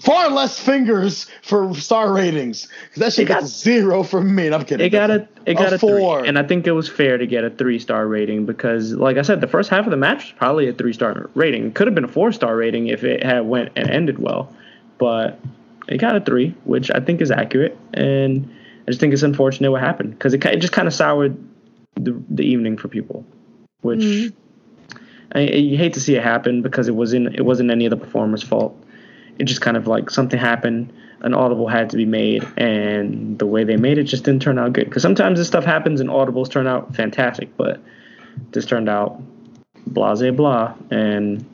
far 0.00 0.30
less 0.30 0.58
fingers 0.58 1.26
for 1.42 1.74
star 1.74 2.12
ratings. 2.12 2.66
'Cause 2.90 2.98
that 3.00 3.12
shit 3.12 3.24
It 3.24 3.28
got- 3.28 3.40
got 3.40 3.48
zero 3.48 4.02
from 4.02 4.34
me. 4.34 4.46
And 4.46 4.54
I'm 4.54 4.64
kidding. 4.64 4.86
It 4.86 4.90
got 4.90 5.10
a 5.10 5.26
it 5.46 5.54
got 5.54 5.72
a, 5.72 5.78
four. 5.78 6.20
three, 6.20 6.28
and 6.28 6.38
I 6.38 6.44
think 6.44 6.66
it 6.66 6.72
was 6.72 6.88
fair 6.88 7.18
to 7.18 7.26
get 7.26 7.42
a 7.44 7.50
three 7.50 7.78
star 7.78 8.06
rating 8.06 8.46
because, 8.46 8.92
like 8.94 9.16
I 9.16 9.22
said, 9.22 9.40
the 9.40 9.48
first 9.48 9.70
half 9.70 9.84
of 9.84 9.90
the 9.90 9.96
match 9.96 10.24
was 10.24 10.32
probably 10.38 10.68
a 10.68 10.72
three 10.72 10.92
star 10.92 11.28
rating. 11.34 11.66
It 11.66 11.74
could 11.74 11.86
have 11.88 11.94
been 11.94 12.04
a 12.04 12.08
four 12.08 12.30
star 12.32 12.56
rating 12.56 12.86
if 12.88 13.02
it 13.04 13.24
had 13.24 13.46
went 13.46 13.70
and 13.74 13.90
ended 13.90 14.18
well, 14.20 14.54
but 14.98 15.40
it 15.88 15.98
got 15.98 16.14
a 16.14 16.20
three, 16.20 16.54
which 16.64 16.90
I 16.94 17.00
think 17.00 17.20
is 17.20 17.30
accurate. 17.32 17.76
And 17.94 18.48
I 18.86 18.90
just 18.92 19.00
think 19.00 19.12
it's 19.12 19.22
unfortunate 19.24 19.70
what 19.72 19.80
happened 19.80 20.10
because 20.12 20.34
it, 20.34 20.44
it 20.44 20.58
just 20.60 20.72
kind 20.72 20.86
of 20.86 20.94
soured 20.94 21.36
the 21.96 22.14
the 22.30 22.44
evening 22.44 22.76
for 22.76 22.88
people, 22.88 23.24
which. 23.80 24.00
Mm-hmm. 24.00 24.36
I, 25.34 25.40
you 25.40 25.76
hate 25.76 25.94
to 25.94 26.00
see 26.00 26.16
it 26.16 26.22
happen 26.22 26.62
because 26.62 26.88
it 26.88 26.94
wasn't 26.94 27.34
it 27.34 27.42
wasn't 27.42 27.70
any 27.70 27.86
of 27.86 27.90
the 27.90 27.96
performer's 27.96 28.42
fault. 28.42 28.76
It 29.38 29.44
just 29.44 29.60
kind 29.60 29.76
of 29.76 29.86
like 29.86 30.10
something 30.10 30.38
happened, 30.38 30.92
an 31.20 31.34
audible 31.34 31.68
had 31.68 31.90
to 31.90 31.96
be 31.96 32.04
made, 32.04 32.46
and 32.56 33.38
the 33.38 33.46
way 33.46 33.64
they 33.64 33.76
made 33.76 33.98
it 33.98 34.04
just 34.04 34.24
didn't 34.24 34.42
turn 34.42 34.58
out 34.58 34.72
good. 34.72 34.84
Because 34.84 35.02
sometimes 35.02 35.38
this 35.38 35.48
stuff 35.48 35.64
happens 35.64 36.00
and 36.00 36.10
audibles 36.10 36.50
turn 36.50 36.66
out 36.66 36.94
fantastic, 36.94 37.56
but 37.56 37.80
this 38.52 38.66
turned 38.66 38.88
out 38.88 39.20
blase 39.86 40.30
blah, 40.34 40.74
and 40.90 41.44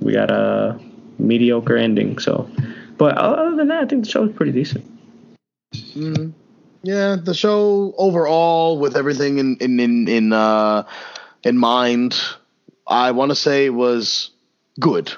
we 0.00 0.12
got 0.12 0.30
a 0.30 0.78
mediocre 1.18 1.76
ending. 1.76 2.18
So, 2.18 2.50
but 2.98 3.16
other 3.16 3.56
than 3.56 3.68
that, 3.68 3.84
I 3.84 3.86
think 3.86 4.04
the 4.04 4.10
show 4.10 4.22
was 4.22 4.32
pretty 4.32 4.52
decent. 4.52 4.84
Mhm. 5.74 6.32
Yeah, 6.82 7.16
the 7.22 7.34
show 7.34 7.94
overall, 7.98 8.78
with 8.78 8.96
everything 8.96 9.38
in 9.38 9.56
in 9.60 9.78
in 9.78 10.08
in, 10.08 10.32
uh, 10.32 10.84
in 11.44 11.58
mind, 11.58 12.18
I 12.90 13.12
want 13.12 13.30
to 13.30 13.36
say 13.36 13.70
was 13.70 14.30
good. 14.78 15.12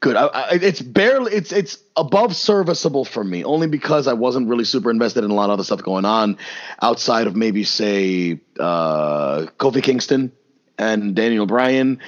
Good. 0.00 0.14
I, 0.14 0.26
I, 0.26 0.48
it's 0.62 0.80
barely 0.80 1.32
it's 1.32 1.50
it's 1.50 1.78
above 1.96 2.36
serviceable 2.36 3.04
for 3.04 3.24
me, 3.24 3.42
only 3.42 3.66
because 3.66 4.06
I 4.06 4.12
wasn't 4.12 4.48
really 4.48 4.64
super 4.64 4.90
invested 4.90 5.24
in 5.24 5.30
a 5.30 5.34
lot 5.34 5.46
of 5.46 5.54
other 5.54 5.64
stuff 5.64 5.82
going 5.82 6.04
on 6.04 6.38
outside 6.80 7.26
of 7.26 7.34
maybe 7.34 7.64
say 7.64 8.40
uh, 8.60 9.46
Kofi 9.58 9.82
Kingston 9.82 10.30
and 10.78 11.16
Daniel 11.16 11.46
Bryan, 11.46 11.98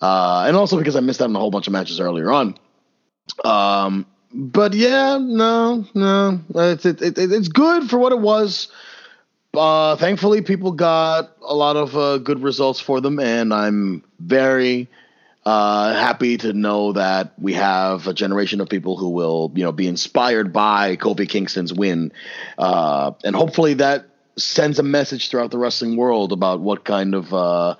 uh, 0.00 0.46
and 0.48 0.56
also 0.56 0.78
because 0.78 0.96
I 0.96 1.00
missed 1.00 1.22
out 1.22 1.28
on 1.28 1.36
a 1.36 1.38
whole 1.38 1.52
bunch 1.52 1.68
of 1.68 1.72
matches 1.72 2.00
earlier 2.00 2.32
on. 2.32 2.58
Um, 3.44 4.04
but 4.32 4.74
yeah, 4.74 5.18
no, 5.20 5.86
no, 5.94 6.40
it's 6.56 6.84
it, 6.84 7.00
it, 7.02 7.18
it's 7.18 7.48
good 7.48 7.88
for 7.88 7.98
what 7.98 8.10
it 8.10 8.18
was. 8.18 8.66
Uh, 9.58 9.96
thankfully, 9.96 10.40
people 10.40 10.70
got 10.70 11.32
a 11.42 11.54
lot 11.54 11.76
of 11.76 11.96
uh, 11.96 12.18
good 12.18 12.40
results 12.42 12.78
for 12.78 13.00
them, 13.00 13.18
and 13.18 13.52
I'm 13.52 14.04
very 14.20 14.88
uh, 15.44 15.94
happy 15.94 16.36
to 16.36 16.52
know 16.52 16.92
that 16.92 17.32
we 17.40 17.54
have 17.54 18.06
a 18.06 18.14
generation 18.14 18.60
of 18.60 18.68
people 18.68 18.96
who 18.96 19.08
will, 19.08 19.50
you 19.56 19.64
know, 19.64 19.72
be 19.72 19.88
inspired 19.88 20.52
by 20.52 20.96
Kofi 20.96 21.28
Kingston's 21.28 21.74
win, 21.74 22.12
uh, 22.56 23.10
and 23.24 23.34
hopefully 23.34 23.74
that 23.74 24.06
sends 24.36 24.78
a 24.78 24.84
message 24.84 25.28
throughout 25.28 25.50
the 25.50 25.58
wrestling 25.58 25.96
world 25.96 26.32
about 26.32 26.60
what 26.60 26.84
kind 26.84 27.16
of 27.16 27.34
uh, 27.34 27.74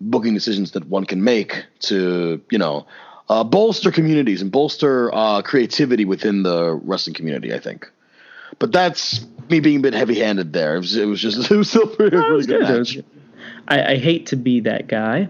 booking 0.00 0.34
decisions 0.34 0.72
that 0.72 0.88
one 0.88 1.04
can 1.04 1.22
make 1.22 1.64
to, 1.78 2.40
you 2.50 2.58
know, 2.58 2.86
uh, 3.28 3.44
bolster 3.44 3.92
communities 3.92 4.42
and 4.42 4.50
bolster 4.50 5.10
creativity 5.44 6.04
within 6.04 6.42
the 6.42 6.72
wrestling 6.72 7.14
community. 7.14 7.54
I 7.54 7.60
think, 7.60 7.88
but 8.58 8.72
that's 8.72 9.24
me 9.50 9.60
being 9.60 9.78
a 9.78 9.82
bit 9.82 9.94
heavy-handed 9.94 10.52
there. 10.52 10.76
It 10.76 10.80
was, 10.80 10.96
it 10.96 11.06
was 11.06 11.20
just 11.20 11.50
it 11.50 11.56
was 11.56 11.68
still 11.68 11.86
pretty, 11.86 12.16
No, 12.16 12.22
really 12.28 12.46
good 12.46 12.60
good. 12.60 12.70
It 12.70 12.78
was 12.78 12.96
match. 12.96 13.04
good. 13.04 13.22
I, 13.68 13.92
I 13.92 13.96
hate 13.96 14.26
to 14.26 14.36
be 14.36 14.60
that 14.60 14.86
guy. 14.88 15.28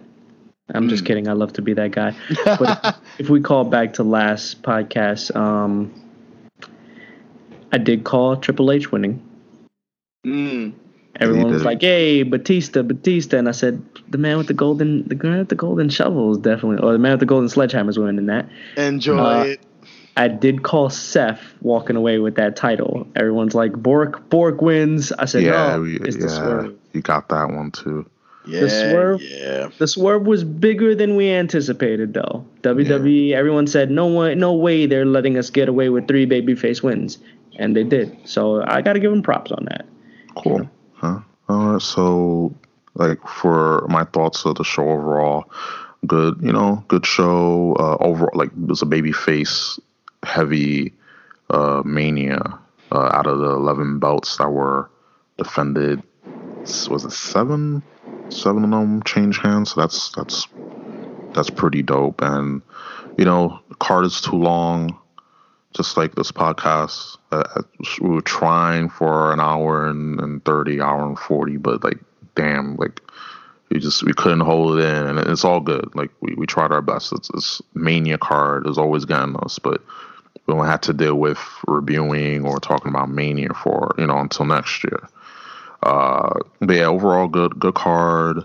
I'm 0.73 0.89
just 0.89 1.03
Mm. 1.03 1.07
kidding. 1.07 1.29
I 1.29 1.33
love 1.33 1.53
to 1.55 1.63
be 1.63 1.75
that 1.75 1.91
guy. 1.91 2.15
But 2.45 2.81
if, 3.19 3.21
if 3.23 3.29
we 3.29 3.41
call 3.41 3.65
back 3.65 3.95
to 3.95 4.05
last 4.05 4.63
podcast, 4.63 5.35
um, 5.35 5.93
I 7.73 7.79
did 7.79 8.05
call 8.05 8.37
Triple 8.37 8.71
H 8.71 8.91
winning. 8.93 9.21
Mm. 10.27 10.73
Everyone 11.19 11.53
was 11.53 11.65
like, 11.65 11.81
"Hey, 11.83 12.23
Batista, 12.23 12.83
Batista," 12.83 13.37
and 13.39 13.49
I 13.49 13.53
said, 13.53 13.83
"The 14.09 14.17
man 14.19 14.39
with 14.39 14.47
the 14.47 14.55
golden, 14.55 15.07
the 15.09 15.17
man 15.17 15.39
with 15.39 15.49
the 15.49 15.55
golden 15.57 15.89
shovel 15.91 16.33
is 16.33 16.39
definitely, 16.39 16.79
or 16.87 16.93
the 16.93 16.99
man 16.99 17.13
with 17.13 17.21
the 17.21 17.27
golden 17.27 17.49
sledgehammer 17.49 17.91
is 17.91 17.99
winning 17.99 18.27
that." 18.27 18.49
Enjoy 18.77 19.19
Uh, 19.19 19.43
it. 19.45 19.61
I 20.17 20.29
did 20.29 20.63
call 20.63 20.91
Seth 20.91 21.55
walking 21.63 21.97
away 21.97 22.19
with 22.19 22.35
that 22.35 22.57
title. 22.57 23.07
Everyone's 23.17 23.55
like, 23.55 23.73
"Bork, 23.73 24.29
Bork 24.29 24.61
wins." 24.61 25.13
I 25.13 25.25
said, 25.25 25.43
yeah, 25.43 25.77
"No, 25.77 25.83
we, 25.83 25.97
it's 26.01 26.17
yeah, 26.17 26.23
the 26.23 26.29
swerve." 26.29 26.75
you 26.93 27.01
got 27.01 27.29
that 27.29 27.51
one 27.51 27.71
too. 27.71 28.07
Yeah, 28.47 28.69
swerve- 28.69 29.23
yeah. 29.23 29.69
The 29.79 29.87
swerve 29.87 30.27
was 30.27 30.45
bigger 30.45 30.95
than 30.95 31.15
we 31.15 31.31
anticipated, 31.31 32.15
though. 32.15 32.45
WWE, 32.63 33.33
everyone 33.33 33.67
said, 33.67 33.91
"No 33.91 34.07
way, 34.09 34.35
no 34.35 34.53
way, 34.53 34.87
they're 34.87 35.05
letting 35.07 35.37
us 35.37 35.51
get 35.51 35.69
away 35.69 35.89
with 35.89 36.09
three 36.09 36.27
babyface 36.27 36.83
wins," 36.83 37.19
and 37.59 37.77
they 37.77 37.85
did. 37.85 38.17
So 38.25 38.63
I 38.67 38.83
got 38.83 38.95
to 38.95 39.01
give 39.01 39.11
them 39.11 39.23
props 39.23 39.53
on 39.53 39.67
that. 39.67 39.87
Cool. 40.37 40.69
Huh? 40.95 41.21
All 41.49 41.73
right. 41.73 41.83
So, 41.83 42.55
like, 42.95 43.25
for 43.27 43.87
my 43.89 44.05
thoughts 44.05 44.45
of 44.45 44.57
the 44.57 44.65
show 44.65 44.89
overall, 44.89 45.51
good. 46.07 46.39
You 46.41 46.53
know, 46.53 46.83
good 46.89 47.07
show. 47.07 47.77
Uh, 47.79 47.97
overall, 48.01 48.31
like, 48.35 48.49
it 48.49 48.69
was 48.69 48.83
a 48.83 48.87
baby 48.87 49.13
face 49.13 49.79
heavy 50.25 50.95
uh, 51.51 51.83
mania. 51.85 52.59
Uh, 52.93 53.09
out 53.13 53.29
of 53.29 53.39
the 53.39 53.51
eleven 53.51 54.01
belts 54.01 54.37
that 54.39 54.51
were 54.51 54.91
defended, 55.39 56.03
was 56.89 57.05
it 57.05 57.13
seven? 57.13 57.85
Seven 58.31 58.65
of 58.65 58.71
them 58.71 59.03
changed 59.05 59.41
hands. 59.41 59.73
So 59.73 59.81
that's 59.81 60.11
that's 60.11 60.49
that's 61.33 61.51
pretty 61.51 61.83
dope. 61.83 62.21
And 62.21 62.63
you 63.17 63.25
know, 63.25 63.61
card 63.79 64.07
is 64.07 64.21
too 64.21 64.37
long 64.37 64.99
just 65.77 65.97
like 65.97 66.15
this 66.15 66.33
podcast. 66.33 67.17
Uh, 67.31 67.63
we 68.01 68.09
were 68.09 68.21
trying 68.23 68.89
for 68.89 69.33
an 69.33 69.41
hour 69.41 69.87
and, 69.87 70.21
and 70.21 70.45
30, 70.45 70.81
hour 70.81 71.07
and 71.07 71.19
40, 71.19 71.57
but 71.59 71.85
like, 71.85 71.99
damn, 72.35 72.77
like, 72.77 73.01
we 73.71 73.79
just, 73.79 74.03
we 74.03 74.13
couldn't 74.13 74.41
hold 74.41 74.79
it 74.79 74.85
in. 74.85 75.07
And 75.07 75.19
it's 75.19 75.45
all 75.45 75.61
good. 75.61 75.89
Like, 75.95 76.11
we, 76.21 76.35
we 76.35 76.47
tried 76.47 76.73
our 76.73 76.83
best. 76.83 77.13
It's, 77.13 77.31
it's 77.35 77.63
Mania 77.75 78.19
card 78.19 78.67
is 78.67 78.79
always 78.79 79.05
getting 79.05 79.37
us, 79.37 79.59
but 79.61 79.83
we 80.51 80.57
don't 80.59 80.67
have 80.67 80.81
to 80.83 80.93
deal 80.93 81.15
with 81.15 81.39
reviewing 81.69 82.45
or 82.45 82.59
talking 82.59 82.91
about 82.91 83.11
Mania 83.11 83.55
for, 83.55 83.95
you 83.99 84.07
know, 84.07 84.19
until 84.19 84.47
next 84.47 84.83
year. 84.85 85.09
Uh, 85.83 86.35
but 86.61 86.77
yeah, 86.77 86.87
overall, 86.87 87.29
good, 87.29 87.59
good 87.59 87.75
card. 87.75 88.45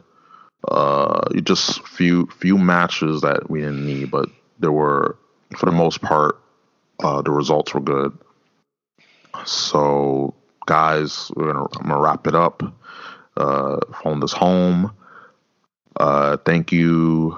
Uh, 0.68 1.27
just 1.41 1.86
few, 1.88 2.27
few 2.27 2.57
matches 2.57 3.22
that 3.22 3.49
we 3.49 3.61
didn't 3.61 3.86
need, 3.86 4.11
but 4.11 4.30
there 4.60 4.72
were, 4.72 5.18
for 5.57 5.65
the 5.65 5.72
most 5.72 6.02
part, 6.02 6.40
uh, 7.03 7.22
the 7.22 7.32
results 7.32 7.73
were 7.73 7.82
good. 7.82 8.18
So, 9.45 10.34
guys, 10.65 11.32
we're 11.36 11.52
gonna, 11.53 11.65
I'm 11.80 11.90
gonna 11.90 11.99
wrap 11.99 12.27
it 12.27 12.36
up. 12.36 12.64
Uh, 13.38 13.80
phone 14.02 14.19
this 14.22 14.32
home. 14.32 14.91
Uh, 15.98 16.38
thank 16.38 16.72
you, 16.72 17.38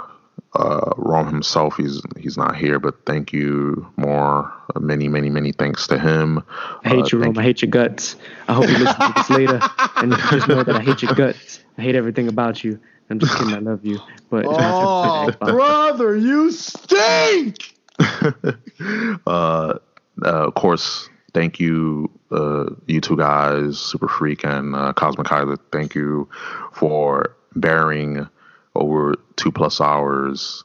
uh, 0.54 0.92
Rome 0.98 1.28
himself. 1.28 1.78
He's 1.78 2.02
he's 2.18 2.38
not 2.38 2.56
here, 2.56 2.80
but 2.80 3.06
thank 3.06 3.34
you. 3.34 3.88
More, 3.98 4.52
many, 4.80 5.08
many, 5.08 5.30
many 5.30 5.52
thanks 5.52 5.88
to 5.88 6.00
him. 6.00 6.44
I 6.84 6.90
hate 6.90 6.94
Uh, 7.06 7.10
you, 7.14 7.22
thank 7.22 7.26
Rome. 7.26 7.38
I 7.40 7.44
hate 7.44 7.62
your 7.62 7.72
guts. 7.72 8.16
I 8.48 8.54
hope 8.54 8.68
you 8.68 8.78
listen 8.78 8.96
to 9.00 9.14
this 9.16 9.30
later, 9.30 9.60
and 9.98 10.12
you 10.12 10.18
just 10.32 10.48
know 10.48 10.64
that 10.64 10.76
I 10.76 10.82
hate 10.82 11.02
your 11.02 11.14
guts. 11.14 11.60
I 11.78 11.82
hate 11.82 11.96
everything 11.96 12.28
about 12.28 12.64
you. 12.64 12.80
I'm 13.10 13.20
just 13.20 13.38
kidding. 13.38 13.54
I 13.54 13.60
love 13.60 13.86
you, 13.86 14.00
but 14.30 14.46
Oh, 14.48 15.32
brother, 15.40 16.16
you 16.18 16.52
stink. 16.52 17.74
uh, 18.00 19.28
uh, 19.28 19.78
of 20.24 20.54
course, 20.56 21.10
thank 21.34 21.60
you, 21.60 22.10
uh, 22.32 22.66
you 22.88 23.00
two 23.00 23.16
guys, 23.16 23.80
Super 23.80 24.08
Freak 24.08 24.44
and 24.44 24.76
uh, 24.76 24.92
Cosmic 24.94 25.28
Kaiser. 25.28 25.58
Thank 25.72 25.96
you 25.96 26.28
for 26.74 27.36
bearing 27.56 28.28
over 28.78 29.16
two 29.36 29.52
plus 29.52 29.82
hours 29.82 30.64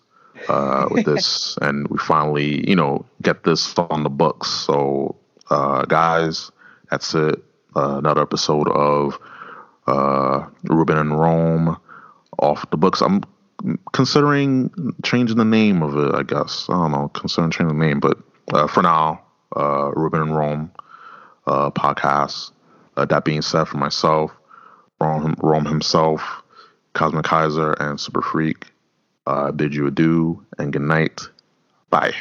uh, 0.49 0.89
with 0.91 1.05
this, 1.05 1.57
and 1.63 1.89
we 1.89 1.99
finally, 1.99 2.69
you 2.69 2.77
know, 2.77 3.05
get 3.21 3.45
this 3.45 3.77
on 3.79 4.03
the 4.03 4.11
books. 4.11 4.49
So, 4.51 5.17
uh, 5.51 5.85
guys, 5.87 6.51
that's 6.91 7.15
it. 7.15 7.43
Uh, 7.75 7.99
another 7.99 8.23
episode 8.23 8.69
of 8.69 9.19
uh, 9.87 10.47
Ruben 10.65 10.99
and 10.99 11.19
Rome 11.19 11.79
off 12.39 12.69
the 12.71 12.77
books. 12.77 13.01
I'm 13.01 13.23
considering 13.93 14.71
changing 15.05 15.37
the 15.37 15.45
name 15.45 15.83
of 15.83 15.97
it. 15.97 16.15
I 16.15 16.23
guess 16.23 16.67
I 16.69 16.75
don't 16.75 16.93
know. 16.93 17.09
Considering 17.15 17.51
changing 17.51 17.79
the 17.79 17.87
name, 17.87 18.01
but 18.01 18.19
uh, 18.53 18.67
for 18.67 18.83
now, 18.83 19.23
uh, 19.57 19.91
Ruben 19.95 20.23
and 20.23 20.37
Rome 20.37 20.71
uh, 21.47 21.71
podcast. 21.71 22.53
Uh, 22.97 23.05
that 23.07 23.25
being 23.25 23.43
said, 23.43 23.65
for 23.65 23.79
myself, 23.79 24.31
Rome, 25.01 25.35
Rome 25.43 25.65
himself, 25.65 26.42
Cosmic 26.95 27.25
Kaiser, 27.25 27.73
and 27.75 27.99
Super 28.01 28.23
Freak, 28.23 28.67
uh, 29.27 29.53
bid 29.53 29.75
you 29.75 29.87
adieu 29.87 30.45
and 30.59 30.73
good 30.73 30.83
night. 30.83 31.23
Bye. 31.91 32.15